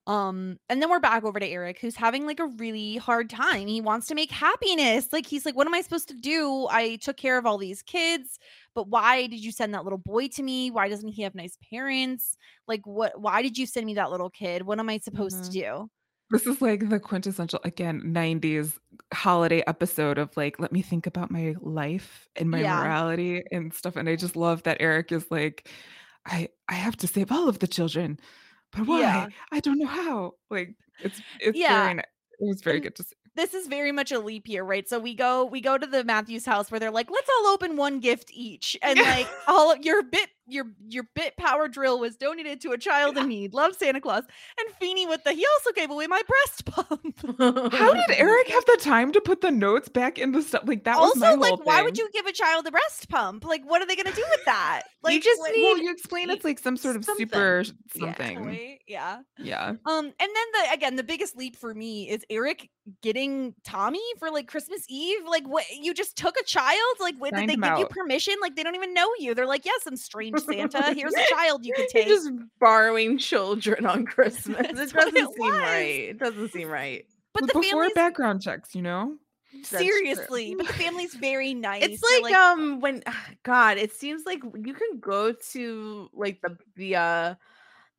Um, 0.07 0.59
and 0.69 0.83
then 0.83 0.91
we're 0.91 0.99
back 0.99 1.25
over 1.25 1.39
to 1.39 1.47
Eric, 1.47 1.79
who's 1.81 1.95
having 1.95 2.27
like 2.27 2.41
a 2.41 2.47
really 2.47 2.97
hard 2.97 3.31
time. 3.31 3.69
He 3.69 3.81
wants 3.81 4.07
to 4.09 4.15
make 4.15 4.31
happiness. 4.31 5.13
Like 5.13 5.27
he's 5.27 5.45
like, 5.47 5.55
What 5.57 5.67
am 5.67 5.75
I 5.75 5.83
supposed 5.83 6.09
to 6.09 6.15
do? 6.15 6.67
I 6.71 6.97
took 6.97 7.17
care 7.17 7.39
of 7.39 7.47
all 7.47 7.59
these 7.59 7.83
kids, 7.83 8.39
but 8.75 8.89
why 8.89 9.27
did 9.27 9.41
you 9.45 9.53
send 9.53 9.75
that 9.75 9.85
little 9.85 9.99
boy 9.99 10.29
to 10.29 10.43
me? 10.43 10.71
Why 10.71 10.89
doesn't 10.89 11.11
he 11.11 11.23
have 11.23 11.35
nice 11.35 11.57
parents? 11.71 12.37
Like, 12.67 12.87
what 12.87 13.21
why 13.21 13.43
did 13.43 13.59
you 13.59 13.67
send 13.67 13.87
me 13.87 13.95
that 13.95 14.11
little 14.11 14.31
kid? 14.31 14.63
What 14.63 14.79
am 14.81 14.89
I 14.89 14.99
supposed 14.99 15.45
to 15.45 15.51
do? 15.51 15.91
This 16.31 16.47
is 16.47 16.63
like 16.63 16.89
the 16.89 17.01
quintessential 17.01 17.61
again 17.65 18.03
90s 18.13 18.79
holiday 19.13 19.63
episode 19.67 20.17
of 20.19 20.37
like 20.37 20.61
let 20.61 20.71
me 20.73 20.81
think 20.83 21.07
about 21.07 21.31
my 21.31 21.55
life 21.61 22.29
and 22.37 22.49
my 22.51 22.63
Yeah. 22.63 22.65
morality 22.65 23.43
and 23.51 23.75
stuff 23.75 23.97
and 23.97 24.09
I 24.09 24.15
just 24.17 24.37
love 24.37 24.63
that 24.63 24.77
Eric 24.81 25.11
is 25.13 25.29
like 25.31 25.69
I 26.27 26.49
I 26.69 26.75
have 26.75 26.97
to 26.99 27.09
save 27.09 27.33
all 27.33 27.49
of 27.49 27.59
the 27.59 27.67
children 27.69 28.21
but 28.73 28.87
why 28.87 29.01
Yeah. 29.01 29.27
I 29.53 29.61
don't 29.61 29.79
know 29.79 29.87
how 29.87 30.35
like 30.51 30.75
it's 31.01 31.21
it's 31.41 31.59
Yeah. 31.59 31.87
very 31.87 31.99
it 31.99 32.05
was 32.41 32.63
very 32.63 32.81
good 32.81 32.95
to 32.97 33.03
see 33.03 33.15
this 33.37 33.55
is 33.55 33.69
very 33.69 33.93
much 33.93 34.11
a 34.11 34.19
leap 34.19 34.49
year, 34.49 34.65
right? 34.65 34.89
So 34.89 34.99
we 34.99 35.15
go 35.15 35.45
we 35.45 35.61
go 35.61 35.79
to 35.79 35.87
the 35.87 36.03
Matthews 36.05 36.45
house 36.45 36.71
where 36.71 36.81
they're 36.81 36.91
like, 36.91 37.11
let's 37.11 37.29
all 37.39 37.47
open 37.53 37.77
one 37.77 38.01
gift 38.01 38.31
each. 38.33 38.77
And 38.83 38.99
like 38.99 39.29
all 39.49 39.77
your 39.77 40.03
bit 40.03 40.31
your 40.51 40.67
your 40.89 41.05
bit 41.15 41.37
power 41.37 41.69
drill 41.69 41.99
was 41.99 42.17
donated 42.17 42.61
to 42.63 42.73
a 42.73 42.79
child 42.79 43.17
in 43.17 43.29
need. 43.29 43.55
Love 43.55 43.75
Santa 43.77 44.01
Claus. 44.01 44.25
And 44.59 44.75
Feeny 44.77 45.07
with 45.07 45.25
the 45.25 45.33
he 45.33 45.45
also 45.59 45.73
gave 45.73 45.91
away 45.91 46.07
my 46.07 46.21
breast 46.27 46.65
pump. 46.65 47.73
how 47.73 47.95
did 47.95 48.11
Eric 48.11 48.49
have 48.49 48.65
the 48.67 48.79
time 48.81 49.13
to 49.13 49.21
put 49.21 49.41
the 49.41 49.51
notes 49.51 49.89
back 49.89 50.19
in 50.19 50.33
the 50.33 50.43
stuff 50.43 50.63
like 50.67 50.85
that 50.85 50.99
was 50.99 51.17
my 51.17 51.29
also, 51.29 51.39
whole 51.41 51.57
like, 51.59 51.67
why 51.67 51.83
would 51.83 51.99
you 51.99 52.09
give 52.13 52.27
a 52.27 52.33
child 52.33 52.67
a 52.67 52.71
breast 52.71 53.09
pump? 53.09 53.45
Like, 53.45 53.63
what 53.65 53.83
are 53.83 53.87
they 53.87 53.97
gonna 53.97 54.13
do 54.15 54.25
with 54.31 54.45
that? 54.47 54.83
Like 55.03 55.15
You 55.15 55.21
just 55.23 55.41
what- 55.41 55.53
need- 55.55 55.63
well 55.65 55.79
you 55.79 55.91
explain 55.91 56.31
it's 56.31 56.45
like 56.45 56.59
some 56.59 56.77
sort 56.77 56.97
of 56.97 57.05
something. 57.05 57.27
super 57.29 57.65
something 57.97 58.39
toy? 58.45 58.79
Yeah. 58.87 59.21
yeah 59.39 59.69
Um, 59.87 60.05
and 60.05 60.15
then 60.19 60.29
the 60.29 60.73
again, 60.73 60.97
the 60.97 61.03
biggest 61.05 61.37
leap 61.37 61.57
for 61.57 61.73
me 61.75 62.09
is 62.11 62.25
Eric 62.29 62.69
getting 63.03 63.55
Tommy 63.65 64.01
for 64.19 64.31
like 64.31 64.49
Christmas 64.49 64.85
Eve. 64.89 65.21
Like, 65.27 65.47
what 65.47 65.65
you 65.71 65.95
just 65.95 66.17
took 66.17 66.35
a 66.41 66.45
child? 66.45 66.77
Like, 66.99 67.15
what, 67.19 67.33
did 67.35 67.49
they 67.49 67.55
him 67.55 67.61
give 67.61 67.79
you 67.79 67.87
permission? 67.87 68.35
Like, 68.41 68.57
they 68.57 68.63
don't 68.63 68.75
even 68.75 68.93
know 68.95 69.09
you. 69.19 69.35
They're 69.35 69.47
like, 69.47 69.65
yes, 69.65 69.83
I'm 69.87 69.97
Santa. 70.41 70.93
Here's 70.95 71.15
a 71.15 71.27
child 71.31 71.65
you 71.65 71.75
can 71.75 71.87
You're 71.95 72.05
take. 72.05 72.09
just 72.09 72.31
borrowing 72.59 73.19
children 73.19 73.87
on 73.87 74.05
Christmas. 74.07 74.67
It 74.69 74.77
doesn't 74.77 75.17
it 75.17 75.29
seem 75.35 75.39
was. 75.39 75.59
right. 75.59 76.09
It 76.11 76.19
doesn't 76.19 76.53
seem 76.53 76.69
right. 76.69 77.07
but 77.33 77.43
the 77.43 77.47
before 77.49 77.63
family's 77.63 77.93
background 77.95 78.43
checks 78.43 78.75
you 78.75 78.83
know 78.83 79.17
seriously, 79.63 80.55
but 80.57 80.67
the 80.67 80.73
family's 80.75 81.15
very 81.15 81.55
nice. 81.69 81.83
It's 81.83 82.01
They're 82.01 82.23
like, 82.23 82.35
um 82.35 82.81
when 82.81 83.03
God, 83.43 83.79
it 83.79 83.93
seems 83.93 84.23
like 84.27 84.43
you 84.43 84.75
can 84.75 84.99
go 85.01 85.33
to 85.53 86.09
like 86.13 86.41
the 86.41 86.57
the 86.77 86.97
uh 86.97 87.35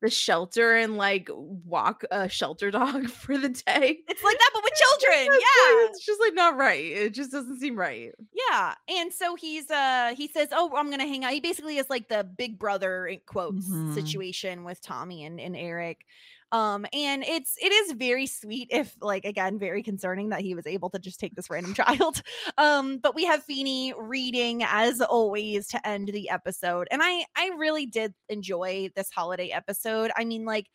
the 0.02 0.10
shelter 0.10 0.74
and 0.76 0.96
like 0.98 1.30
walk 1.32 2.04
a 2.10 2.28
shelter 2.28 2.70
dog 2.78 3.08
for 3.08 3.38
the 3.38 3.48
day. 3.48 3.98
it's 4.08 4.22
like 4.22 4.36
that, 4.38 4.50
but 4.52 4.62
with 4.62 4.72
children. 5.00 5.26
Yeah. 5.40 5.86
it's 5.88 6.04
just 6.04 6.20
like 6.20 6.34
not 6.34 6.56
right. 6.58 6.84
It 6.84 7.14
just 7.14 7.30
doesn't 7.32 7.58
seem 7.60 7.78
right. 7.78 8.12
Yeah. 8.50 8.74
And 8.88 9.12
so 9.12 9.34
he's 9.36 9.70
uh 9.70 10.12
he 10.16 10.28
says, 10.28 10.48
Oh, 10.52 10.70
I'm 10.76 10.90
gonna 10.90 11.06
hang 11.06 11.24
out. 11.24 11.32
He 11.32 11.40
basically 11.40 11.78
is 11.78 11.88
like 11.88 12.08
the 12.08 12.24
big 12.24 12.58
brother 12.58 13.06
in 13.06 13.20
quotes 13.26 13.66
Mhm. 13.68 13.94
situation 13.94 14.64
with 14.64 14.82
Tommy 14.82 15.24
and, 15.24 15.40
and 15.40 15.56
Eric. 15.56 16.04
Um, 16.52 16.86
and 16.92 17.24
it's 17.24 17.56
it 17.60 17.72
is 17.72 17.92
very 17.92 18.26
sweet, 18.26 18.68
if 18.70 18.94
like 19.00 19.24
again, 19.24 19.58
very 19.58 19.82
concerning 19.82 20.28
that 20.28 20.42
he 20.42 20.54
was 20.54 20.66
able 20.66 20.90
to 20.90 20.98
just 20.98 21.18
take 21.18 21.34
this 21.34 21.50
random 21.50 21.74
child. 21.74 22.22
Um, 22.58 22.98
but 22.98 23.14
we 23.14 23.24
have 23.24 23.42
Feeny 23.42 23.94
reading 23.98 24.62
as 24.62 25.00
always 25.00 25.66
to 25.68 25.88
end 25.88 26.08
the 26.08 26.28
episode. 26.30 26.88
And 26.90 27.00
I 27.02 27.24
I 27.36 27.50
really 27.56 27.86
did 27.86 28.14
enjoy 28.28 28.90
this 28.94 29.10
holiday 29.10 29.48
episode. 29.48 30.10
I 30.16 30.24
mean, 30.24 30.44
like 30.44 30.68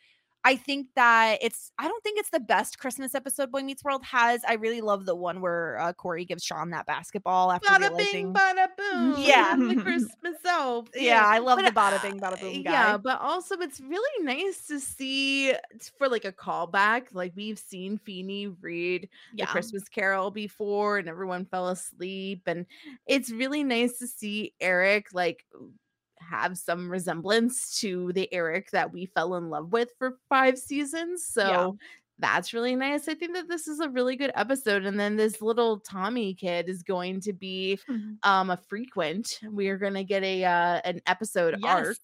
I 0.44 0.56
think 0.56 0.88
that 0.96 1.40
it's 1.42 1.72
I 1.78 1.88
don't 1.88 2.02
think 2.04 2.20
it's 2.20 2.30
the 2.30 2.40
best 2.40 2.80
Christmas 2.80 3.14
episode 3.14 3.52
Boy 3.52 3.62
Meets 3.64 3.84
World 3.84 4.04
has. 4.06 4.42
I 4.48 4.54
really 4.54 4.82
love 4.82 5.06
the 5.06 5.16
one 5.16 5.42
where 5.42 5.78
uh, 5.80 5.94
Corey 5.94 6.26
gives 6.26 6.44
Sean 6.44 6.70
that 6.70 6.86
basketball 6.86 7.52
after 7.52 7.68
Bada 7.70 7.90
realizing. 7.90 8.32
bing, 8.32 8.34
bada 8.34 8.68
boom. 8.78 9.16
Yeah. 9.18 9.56
the 9.58 9.76
Christmas 9.82 10.27
elf. 10.48 10.88
yeah, 10.96 11.24
I 11.26 11.40
love 11.40 11.60
But, 11.60 11.74
the 11.74 11.80
bada 11.80 12.00
uh, 12.00 12.02
bing 12.02 12.20
bada 12.20 12.40
boom 12.40 12.64
guy. 12.64 12.72
Yeah, 12.72 12.98
but 12.98 13.20
also 13.22 13.56
it's 13.56 13.80
really 13.80 14.24
nice 14.24 14.68
to 14.68 14.80
see 14.80 15.54
for 15.98 16.10
like 16.10 16.26
a 16.26 16.32
callback. 16.32 17.08
Like 17.14 17.34
we've 17.36 17.60
seen 17.60 17.98
Feeny 17.98 18.48
read 18.48 19.10
yeah. 19.34 19.46
the 19.46 19.52
Christmas 19.52 19.88
Carol 19.90 20.32
before, 20.32 20.98
and 20.98 21.08
everyone 21.08 21.46
fell 21.46 21.70
asleep, 21.70 22.44
and 22.48 22.66
it's 23.06 23.32
really 23.32 23.64
nice 23.64 24.00
to 24.00 24.08
see 24.08 24.54
Eric 24.60 25.08
like 25.14 25.46
have 26.20 26.58
some 26.58 26.90
resemblance 26.90 27.80
to 27.80 28.12
the 28.14 28.32
Eric 28.34 28.72
that 28.72 28.92
we 28.92 29.06
fell 29.06 29.36
in 29.36 29.50
love 29.50 29.72
with 29.72 29.90
for 29.98 30.18
five 30.30 30.58
seasons. 30.58 31.26
So 31.26 31.78
that's 32.20 32.54
really 32.54 32.76
nice. 32.76 33.08
I 33.08 33.14
think 33.14 33.34
that 33.34 33.48
this 33.48 33.68
is 33.68 33.80
a 33.80 33.90
really 33.90 34.16
good 34.16 34.32
episode. 34.36 34.86
And 34.86 35.00
then 35.00 35.16
this 35.16 35.42
little 35.42 35.80
Tommy 35.80 36.34
kid 36.34 36.70
is 36.70 36.84
going 36.84 37.22
to 37.22 37.34
be 37.34 37.80
um 38.24 38.50
a 38.50 38.58
frequent. 38.58 39.40
We 39.52 39.70
are 39.70 39.78
gonna 39.78 40.04
get 40.04 40.24
a 40.24 40.44
uh 40.44 40.82
an 40.84 41.02
episode 41.06 41.58
arc 41.64 41.98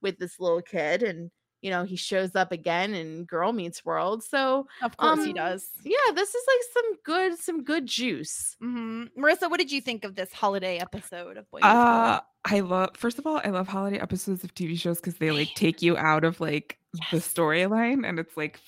with 0.00 0.18
this 0.18 0.38
little 0.38 0.62
kid 0.62 1.02
and 1.02 1.30
you 1.62 1.70
know 1.70 1.84
he 1.84 1.96
shows 1.96 2.36
up 2.36 2.52
again 2.52 2.94
in 2.94 3.24
Girl 3.24 3.52
Meets 3.52 3.84
World. 3.84 4.22
So 4.22 4.66
Of 4.82 4.96
course 4.96 5.24
he 5.24 5.30
um, 5.30 5.34
does. 5.34 5.68
yeah, 5.84 6.12
this 6.14 6.34
is 6.34 6.44
like 6.46 6.60
some 6.74 6.96
good 7.04 7.38
some 7.38 7.64
good 7.64 7.86
juice. 7.86 8.56
hmm 8.60 9.04
Marissa, 9.18 9.50
what 9.50 9.58
did 9.58 9.72
you 9.72 9.80
think 9.80 10.04
of 10.04 10.14
this 10.14 10.32
holiday 10.32 10.78
episode 10.78 11.36
of 11.36 11.50
Boy 11.50 11.60
Uh, 11.62 12.20
I 12.44 12.60
love. 12.60 12.90
First 12.96 13.18
of 13.18 13.26
all, 13.26 13.40
I 13.44 13.48
love 13.48 13.66
holiday 13.66 13.98
episodes 13.98 14.44
of 14.44 14.54
TV 14.54 14.78
shows 14.78 15.00
because 15.00 15.16
they 15.16 15.32
like 15.32 15.52
take 15.56 15.82
you 15.82 15.96
out 15.96 16.22
of 16.24 16.40
like 16.40 16.78
the 17.10 17.16
storyline, 17.16 18.08
and 18.08 18.20
it's 18.20 18.36
like 18.36 18.60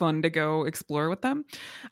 fun 0.00 0.22
to 0.22 0.30
go 0.30 0.64
explore 0.64 1.10
with 1.10 1.20
them. 1.20 1.44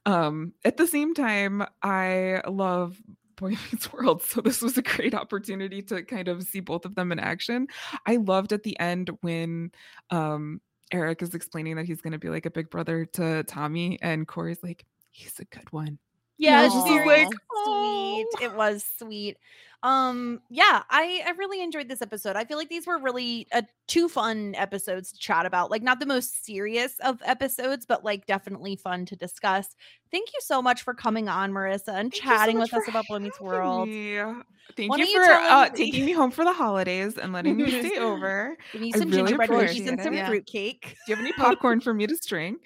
Um, 0.06 0.54
at 0.64 0.78
the 0.78 0.86
same 0.86 1.12
time, 1.12 1.62
I 1.82 2.40
love 2.48 2.96
Boy 3.36 3.50
Meets 3.72 3.92
World, 3.92 4.22
so 4.22 4.40
this 4.40 4.62
was 4.62 4.78
a 4.78 4.82
great 4.82 5.14
opportunity 5.14 5.82
to 5.82 6.02
kind 6.02 6.26
of 6.26 6.42
see 6.42 6.60
both 6.60 6.86
of 6.86 6.94
them 6.94 7.12
in 7.12 7.20
action. 7.20 7.68
I 8.06 8.16
loved 8.16 8.54
at 8.54 8.62
the 8.62 8.78
end 8.80 9.10
when 9.20 9.70
um 10.10 10.60
Eric 10.90 11.20
is 11.20 11.34
explaining 11.34 11.76
that 11.76 11.84
he's 11.84 12.00
going 12.00 12.14
to 12.14 12.18
be 12.18 12.30
like 12.30 12.46
a 12.46 12.50
big 12.50 12.70
brother 12.70 13.04
to 13.12 13.44
Tommy, 13.44 13.98
and 14.00 14.26
Corey's 14.26 14.62
like, 14.62 14.86
"He's 15.10 15.38
a 15.38 15.44
good 15.44 15.70
one." 15.70 15.98
Yeah, 16.38 16.64
it's 16.64 16.74
just 16.74 16.88
very 16.88 17.06
like, 17.06 17.26
sweet. 17.26 17.38
"Oh." 17.52 18.24
It 18.40 18.54
was 18.54 18.86
sweet. 18.98 19.36
Um, 19.82 20.40
yeah, 20.50 20.82
I 20.90 21.22
I 21.26 21.30
really 21.38 21.62
enjoyed 21.62 21.88
this 21.88 22.02
episode. 22.02 22.34
I 22.36 22.44
feel 22.44 22.58
like 22.58 22.68
these 22.68 22.86
were 22.86 22.98
really 22.98 23.46
uh, 23.52 23.62
two 23.86 24.08
fun 24.08 24.54
episodes 24.56 25.12
to 25.12 25.18
chat 25.18 25.46
about. 25.46 25.70
Like 25.70 25.82
not 25.82 26.00
the 26.00 26.06
most 26.06 26.44
serious 26.44 26.94
of 27.00 27.20
episodes, 27.24 27.86
but 27.86 28.04
like 28.04 28.26
definitely 28.26 28.76
fun 28.76 29.06
to 29.06 29.16
discuss. 29.16 29.76
Thank 30.10 30.30
you 30.32 30.40
so 30.42 30.60
much 30.60 30.82
for 30.82 30.94
coming 30.94 31.28
on, 31.28 31.52
Marissa, 31.52 31.88
and 31.88 32.12
Thank 32.12 32.16
you 32.16 32.20
so 32.22 32.26
chatting 32.28 32.58
with 32.58 32.74
us 32.74 32.88
about 32.88 33.06
Boy 33.08 33.18
Meets 33.20 33.40
World. 33.40 33.88
me. 33.88 34.18
Thank 34.76 34.90
Why 34.90 34.98
you 34.98 35.06
for 35.12 35.32
uh, 35.32 35.68
taking 35.70 36.04
me 36.04 36.12
home 36.12 36.30
for 36.30 36.44
the 36.44 36.52
holidays 36.52 37.16
and 37.16 37.32
letting 37.32 37.56
me 37.56 37.70
stay 37.70 37.98
over. 37.98 38.56
Give 38.72 38.82
I 38.82 38.90
some 38.98 39.10
really 39.10 39.22
gingerbread 39.22 39.48
cookies 39.48 39.86
and 39.88 40.00
some 40.00 40.14
it. 40.14 40.26
fruitcake. 40.26 40.82
Do 40.82 41.12
you 41.12 41.16
have 41.16 41.24
any 41.24 41.32
popcorn 41.36 41.80
for 41.80 41.94
me 41.94 42.06
to 42.06 42.16
string? 42.16 42.58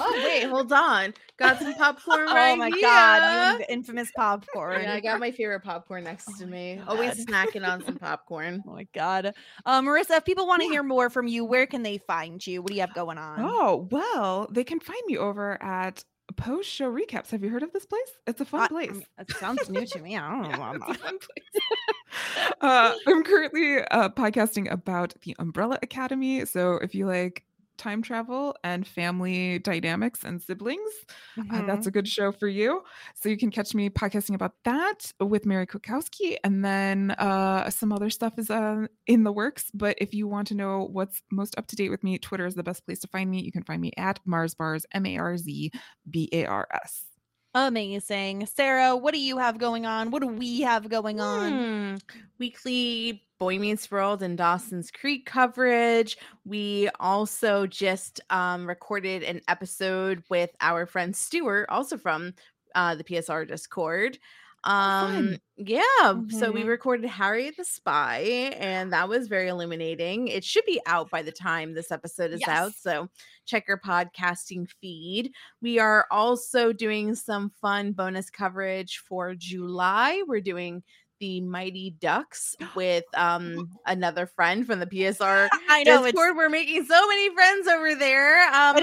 Oh 0.00 0.22
wait, 0.24 0.44
hold 0.44 0.72
on. 0.72 1.14
Got 1.38 1.58
some 1.60 1.74
popcorn 1.78 2.26
Oh 2.28 2.34
right 2.34 2.58
my 2.58 2.70
here. 2.70 2.82
god, 2.82 3.58
you 3.60 3.66
infamous 3.68 4.10
popcorn. 4.16 4.82
Yeah, 4.82 4.94
I 4.94 5.00
got 5.00 5.20
my 5.20 5.30
favorite 5.30 5.62
popcorn 5.62 6.04
next 6.14 6.28
Oh 6.28 6.38
to 6.40 6.46
my 6.46 6.52
me. 6.52 6.80
Always 6.86 7.26
snacking 7.26 7.66
on 7.68 7.84
some 7.84 7.96
popcorn. 7.96 8.62
Oh 8.66 8.72
my 8.72 8.86
god. 8.94 9.34
Uh, 9.66 9.80
Marissa, 9.82 10.16
if 10.18 10.24
people 10.24 10.46
want 10.46 10.62
to 10.62 10.68
hear 10.68 10.82
more 10.82 11.10
from 11.10 11.26
you, 11.26 11.44
where 11.44 11.66
can 11.66 11.82
they 11.82 11.98
find 11.98 12.44
you? 12.46 12.62
What 12.62 12.68
do 12.70 12.74
you 12.74 12.80
have 12.82 12.94
going 12.94 13.18
on? 13.18 13.38
Oh, 13.40 13.88
well, 13.90 14.48
they 14.50 14.64
can 14.64 14.80
find 14.80 15.00
me 15.06 15.16
over 15.16 15.62
at 15.62 16.04
Post 16.36 16.70
Show 16.70 16.90
Recaps. 16.90 17.30
Have 17.30 17.44
you 17.44 17.50
heard 17.50 17.62
of 17.62 17.72
this 17.72 17.84
place? 17.86 18.00
It's 18.26 18.40
a 18.40 18.44
fun 18.44 18.60
I- 18.60 18.64
I 18.64 18.68
place. 18.68 18.90
mean, 18.92 19.04
it 19.18 19.30
sounds 19.32 19.68
new 19.68 19.84
to 19.86 19.98
me. 20.00 20.16
I 20.16 20.30
don't 20.30 20.42
know. 20.42 20.48
Yeah, 20.48 20.54
about 20.56 20.76
it's 20.76 20.84
a 20.88 20.94
fun 21.04 21.18
place. 21.18 22.54
uh, 22.60 22.94
I'm 23.06 23.22
currently 23.24 23.78
uh, 23.90 24.08
podcasting 24.10 24.70
about 24.70 25.14
the 25.22 25.36
Umbrella 25.38 25.78
Academy. 25.82 26.44
So 26.46 26.74
if 26.76 26.94
you 26.94 27.06
like 27.06 27.44
time 27.76 28.02
travel 28.02 28.56
and 28.64 28.86
family 28.86 29.58
dynamics 29.58 30.24
and 30.24 30.40
siblings, 30.42 30.90
uh, 31.50 31.62
Mhm. 31.62 31.66
that's 31.66 31.86
a 31.86 31.90
good 31.90 32.08
show 32.08 32.32
for 32.32 32.48
you. 32.48 32.82
So 33.14 33.28
you 33.28 33.36
can 33.36 33.50
catch 33.50 33.74
me 33.74 33.90
podcasting 33.90 34.34
about 34.34 34.54
that 34.64 35.12
with 35.20 35.46
Mary 35.46 35.66
Kukowski, 35.66 36.36
and 36.44 36.64
then 36.64 37.12
uh, 37.12 37.70
some 37.70 37.92
other 37.92 38.10
stuff 38.10 38.38
is 38.38 38.50
uh, 38.50 38.86
in 39.06 39.24
the 39.24 39.32
works. 39.32 39.70
But 39.74 39.96
if 40.00 40.14
you 40.14 40.26
want 40.28 40.48
to 40.48 40.54
know 40.54 40.88
what's 40.90 41.22
most 41.30 41.56
up 41.58 41.66
to 41.68 41.76
date 41.76 41.90
with 41.90 42.02
me, 42.04 42.18
Twitter 42.18 42.46
is 42.46 42.54
the 42.54 42.62
best 42.62 42.84
place 42.86 43.00
to 43.00 43.08
find 43.08 43.30
me. 43.30 43.42
You 43.42 43.52
can 43.52 43.62
find 43.64 43.80
me 43.80 43.92
at 43.96 44.20
Mars 44.24 44.54
Bars, 44.54 44.86
M 44.92 45.06
A 45.06 45.18
R 45.18 45.36
Z 45.36 45.70
B 46.08 46.28
A 46.32 46.46
R 46.46 46.68
S. 46.72 47.04
Amazing. 47.56 48.46
Sarah, 48.46 48.96
what 48.96 49.14
do 49.14 49.20
you 49.20 49.38
have 49.38 49.58
going 49.58 49.86
on? 49.86 50.10
What 50.10 50.22
do 50.22 50.28
we 50.28 50.62
have 50.62 50.88
going 50.88 51.20
on? 51.20 51.52
Hmm. 51.52 51.94
Weekly 52.40 53.24
Boy 53.38 53.60
Meets 53.60 53.88
World 53.92 54.24
and 54.24 54.36
Dawson's 54.36 54.90
Creek 54.90 55.24
coverage. 55.24 56.18
We 56.44 56.88
also 56.98 57.68
just 57.68 58.20
um, 58.30 58.66
recorded 58.66 59.22
an 59.22 59.40
episode 59.46 60.24
with 60.28 60.50
our 60.60 60.84
friend 60.84 61.14
Stuart, 61.14 61.66
also 61.68 61.96
from 61.96 62.34
uh, 62.74 62.96
the 62.96 63.04
PSR 63.04 63.46
Discord. 63.46 64.18
Um, 64.64 65.36
yeah. 65.56 66.14
So 66.30 66.50
we 66.50 66.62
Mhm. 66.62 66.68
recorded 66.68 67.08
Harriet 67.08 67.56
the 67.56 67.64
Spy, 67.64 68.20
and 68.58 68.92
that 68.92 69.08
was 69.08 69.28
very 69.28 69.48
illuminating. 69.48 70.28
It 70.28 70.44
should 70.44 70.64
be 70.64 70.80
out 70.86 71.10
by 71.10 71.22
the 71.22 71.32
time 71.32 71.74
this 71.74 71.90
episode 71.92 72.32
is 72.32 72.48
out. 72.48 72.74
So 72.76 73.08
check 73.46 73.68
your 73.68 73.78
podcasting 73.78 74.68
feed. 74.80 75.32
We 75.60 75.78
are 75.78 76.06
also 76.10 76.72
doing 76.72 77.14
some 77.14 77.50
fun 77.60 77.92
bonus 77.92 78.30
coverage 78.30 78.98
for 78.98 79.34
July. 79.34 80.22
We're 80.26 80.40
doing 80.40 80.82
the 81.20 81.40
Mighty 81.40 81.90
Ducks 82.00 82.56
with 82.74 83.04
um 83.14 83.70
another 83.86 84.26
friend 84.26 84.66
from 84.66 84.80
the 84.80 84.86
PSR 84.86 85.48
I 85.68 85.82
know 85.84 86.02
Discord. 86.02 86.36
We're 86.36 86.48
making 86.48 86.84
so 86.86 87.08
many 87.08 87.32
friends 87.34 87.66
over 87.68 87.94
there. 87.94 88.42
Um, 88.54 88.76
it, 88.78 88.82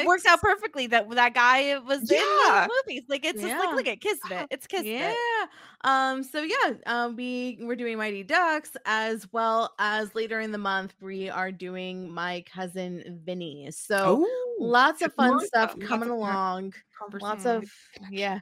it 0.00 0.06
works 0.06 0.24
out 0.26 0.40
perfectly 0.40 0.86
that 0.88 1.08
that 1.10 1.34
guy 1.34 1.78
was 1.78 2.00
in 2.10 2.16
Yeah. 2.18 2.66
the 2.66 2.70
movies. 2.86 3.02
Like 3.08 3.24
it's 3.24 3.40
just 3.40 3.48
Yeah. 3.48 3.58
like 3.58 3.74
look 3.74 3.86
at 3.88 4.00
Kismet. 4.00 4.46
It's 4.50 4.66
Kismet. 4.68 4.86
Yeah. 4.86 5.46
Um. 5.84 6.22
So 6.22 6.42
yeah. 6.42 6.74
Um. 6.86 7.16
We 7.16 7.58
we're 7.60 7.76
doing 7.76 7.98
Mighty 7.98 8.22
Ducks 8.22 8.72
as 8.86 9.26
well 9.32 9.74
as 9.78 10.14
later 10.14 10.40
in 10.40 10.52
the 10.52 10.58
month 10.58 10.94
we 11.00 11.28
are 11.30 11.50
doing 11.52 12.10
my 12.12 12.44
cousin 12.52 13.20
Vinny. 13.24 13.68
So 13.70 14.24
Oh, 14.26 14.56
lots 14.60 15.02
of 15.02 15.12
fun 15.14 15.40
stuff 15.46 15.78
coming 15.80 16.10
along. 16.10 16.74
Lots 17.20 17.46
of 17.46 17.64
yeah. 18.10 18.38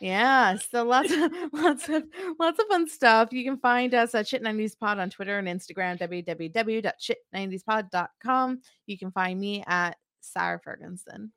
Yeah, 0.00 0.56
so 0.56 0.84
lots 0.84 1.12
of 1.12 1.30
lots 1.52 1.88
of 1.90 2.04
lots 2.38 2.58
of 2.58 2.66
fun 2.68 2.88
stuff. 2.88 3.28
You 3.32 3.44
can 3.44 3.58
find 3.58 3.94
us 3.94 4.14
at 4.14 4.26
Shit 4.26 4.42
90s 4.42 4.78
Pod 4.78 4.98
on 4.98 5.10
Twitter 5.10 5.38
and 5.38 5.46
Instagram, 5.46 5.98
www.shit90spod.com. 5.98 8.60
You 8.86 8.98
can 8.98 9.10
find 9.10 9.38
me 9.38 9.62
at 9.66 9.98
Sarah 10.20 10.58
Ferguson. 10.58 11.32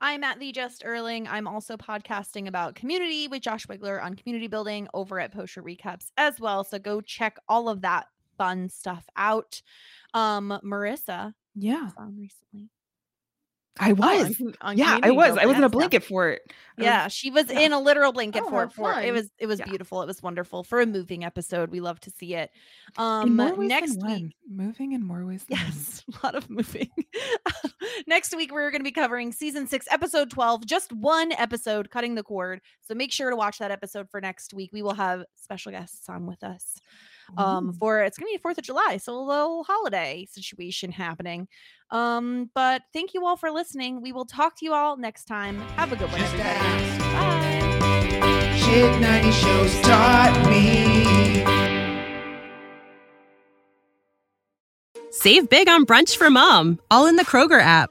I'm 0.00 0.22
at 0.22 0.38
the 0.38 0.52
Just 0.52 0.84
Erling. 0.84 1.26
I'm 1.26 1.48
also 1.48 1.76
podcasting 1.76 2.46
about 2.46 2.74
community 2.74 3.26
with 3.26 3.42
Josh 3.42 3.66
Wigler 3.66 4.02
on 4.02 4.14
community 4.14 4.48
building 4.48 4.86
over 4.94 5.18
at 5.18 5.32
Post 5.32 5.54
Show 5.54 5.62
Recaps 5.62 6.10
as 6.16 6.38
well. 6.38 6.62
So 6.62 6.78
go 6.78 7.00
check 7.00 7.36
all 7.48 7.68
of 7.68 7.80
that 7.82 8.06
fun 8.36 8.68
stuff 8.68 9.04
out. 9.16 9.60
Um, 10.12 10.60
Marissa 10.64 11.32
Yeah, 11.54 11.90
on 11.96 12.16
recently. 12.16 12.70
I 13.80 13.90
Oh, 13.90 13.94
was. 13.94 14.40
on 14.40 14.54
on 14.60 14.78
yeah, 14.78 15.00
I 15.02 15.10
was. 15.10 15.36
I 15.36 15.46
was 15.46 15.56
in 15.56 15.62
a 15.62 15.62
Yes, 15.62 15.62
yeah. 15.62 15.68
blanket 15.68 16.04
for 16.04 16.28
it. 16.30 16.42
I 16.48 16.52
was- 16.76 16.84
Yeah, 16.84 17.08
she 17.08 17.30
was 17.30 17.50
yeah. 17.50 17.58
in 17.60 17.72
a 17.72 17.80
literal 17.80 18.12
blanket 18.12 18.42
Oh, 18.46 18.50
for 18.50 18.62
it. 18.64 18.72
For 18.72 18.92
it 19.00 19.12
was 19.12 19.30
it 19.38 19.46
was 19.46 19.58
Yeah. 19.58 19.64
beautiful. 19.66 20.00
It 20.02 20.06
was 20.06 20.22
wonderful 20.22 20.62
for 20.62 20.80
a 20.80 20.86
moving 20.86 21.24
episode. 21.24 21.70
We 21.70 21.80
love 21.80 21.98
to 22.00 22.10
see 22.10 22.34
it. 22.34 22.50
Um, 22.96 23.34
next 23.36 23.96
week, 23.96 24.02
one. 24.02 24.32
Moving 24.48 24.92
in 24.92 25.04
more 25.04 25.26
ways 25.26 25.44
than 25.48 25.58
one. 25.58 25.66
Yes, 25.66 26.04
a 26.22 26.26
lot 26.26 26.34
of 26.36 26.48
moving. 26.48 26.90
Next 28.06 28.34
week, 28.36 28.52
we're 28.52 28.70
going 28.70 28.80
to 28.80 28.84
be 28.84 28.90
covering 28.92 29.32
season 29.32 29.66
six, 29.66 29.86
episode 29.90 30.30
12, 30.30 30.66
just 30.66 30.92
one 30.92 31.32
episode, 31.32 31.90
Cutting 31.90 32.14
the 32.14 32.22
Cord. 32.22 32.60
So 32.80 32.94
make 32.94 33.12
sure 33.12 33.30
to 33.30 33.36
watch 33.36 33.58
that 33.58 33.70
episode 33.70 34.08
for 34.10 34.20
next 34.20 34.52
week. 34.54 34.70
We 34.72 34.82
will 34.82 34.94
have 34.94 35.24
special 35.36 35.70
guests 35.72 36.08
on 36.08 36.26
with 36.26 36.42
us. 36.42 36.76
Um, 37.36 37.68
Ooh. 37.68 37.72
for 37.72 38.02
it's 38.02 38.18
gonna 38.18 38.30
be 38.32 38.38
Fourth 38.38 38.58
of 38.58 38.64
July, 38.64 38.98
so 38.98 39.14
a 39.16 39.20
little 39.20 39.64
holiday 39.64 40.26
situation 40.30 40.92
happening. 40.92 41.48
Um, 41.90 42.50
but 42.54 42.82
thank 42.92 43.14
you 43.14 43.24
all 43.26 43.36
for 43.36 43.50
listening. 43.50 44.00
We 44.02 44.12
will 44.12 44.24
talk 44.24 44.56
to 44.58 44.64
you 44.64 44.72
all 44.72 44.96
next 44.96 45.24
time. 45.24 45.60
Have 45.76 45.92
a 45.92 45.96
good 45.96 46.10
one, 46.10 46.20
Just 46.20 46.34
everybody. 46.34 46.58
ask. 46.58 47.00
Bye. 48.20 48.56
Shit 48.56 49.00
90 49.00 49.30
shows 49.32 49.80
taught 49.82 50.46
me. 50.50 51.44
Save 55.10 55.48
big 55.48 55.68
on 55.68 55.86
brunch 55.86 56.16
for 56.16 56.30
mom, 56.30 56.80
all 56.90 57.06
in 57.06 57.16
the 57.16 57.24
Kroger 57.24 57.60
app. 57.60 57.90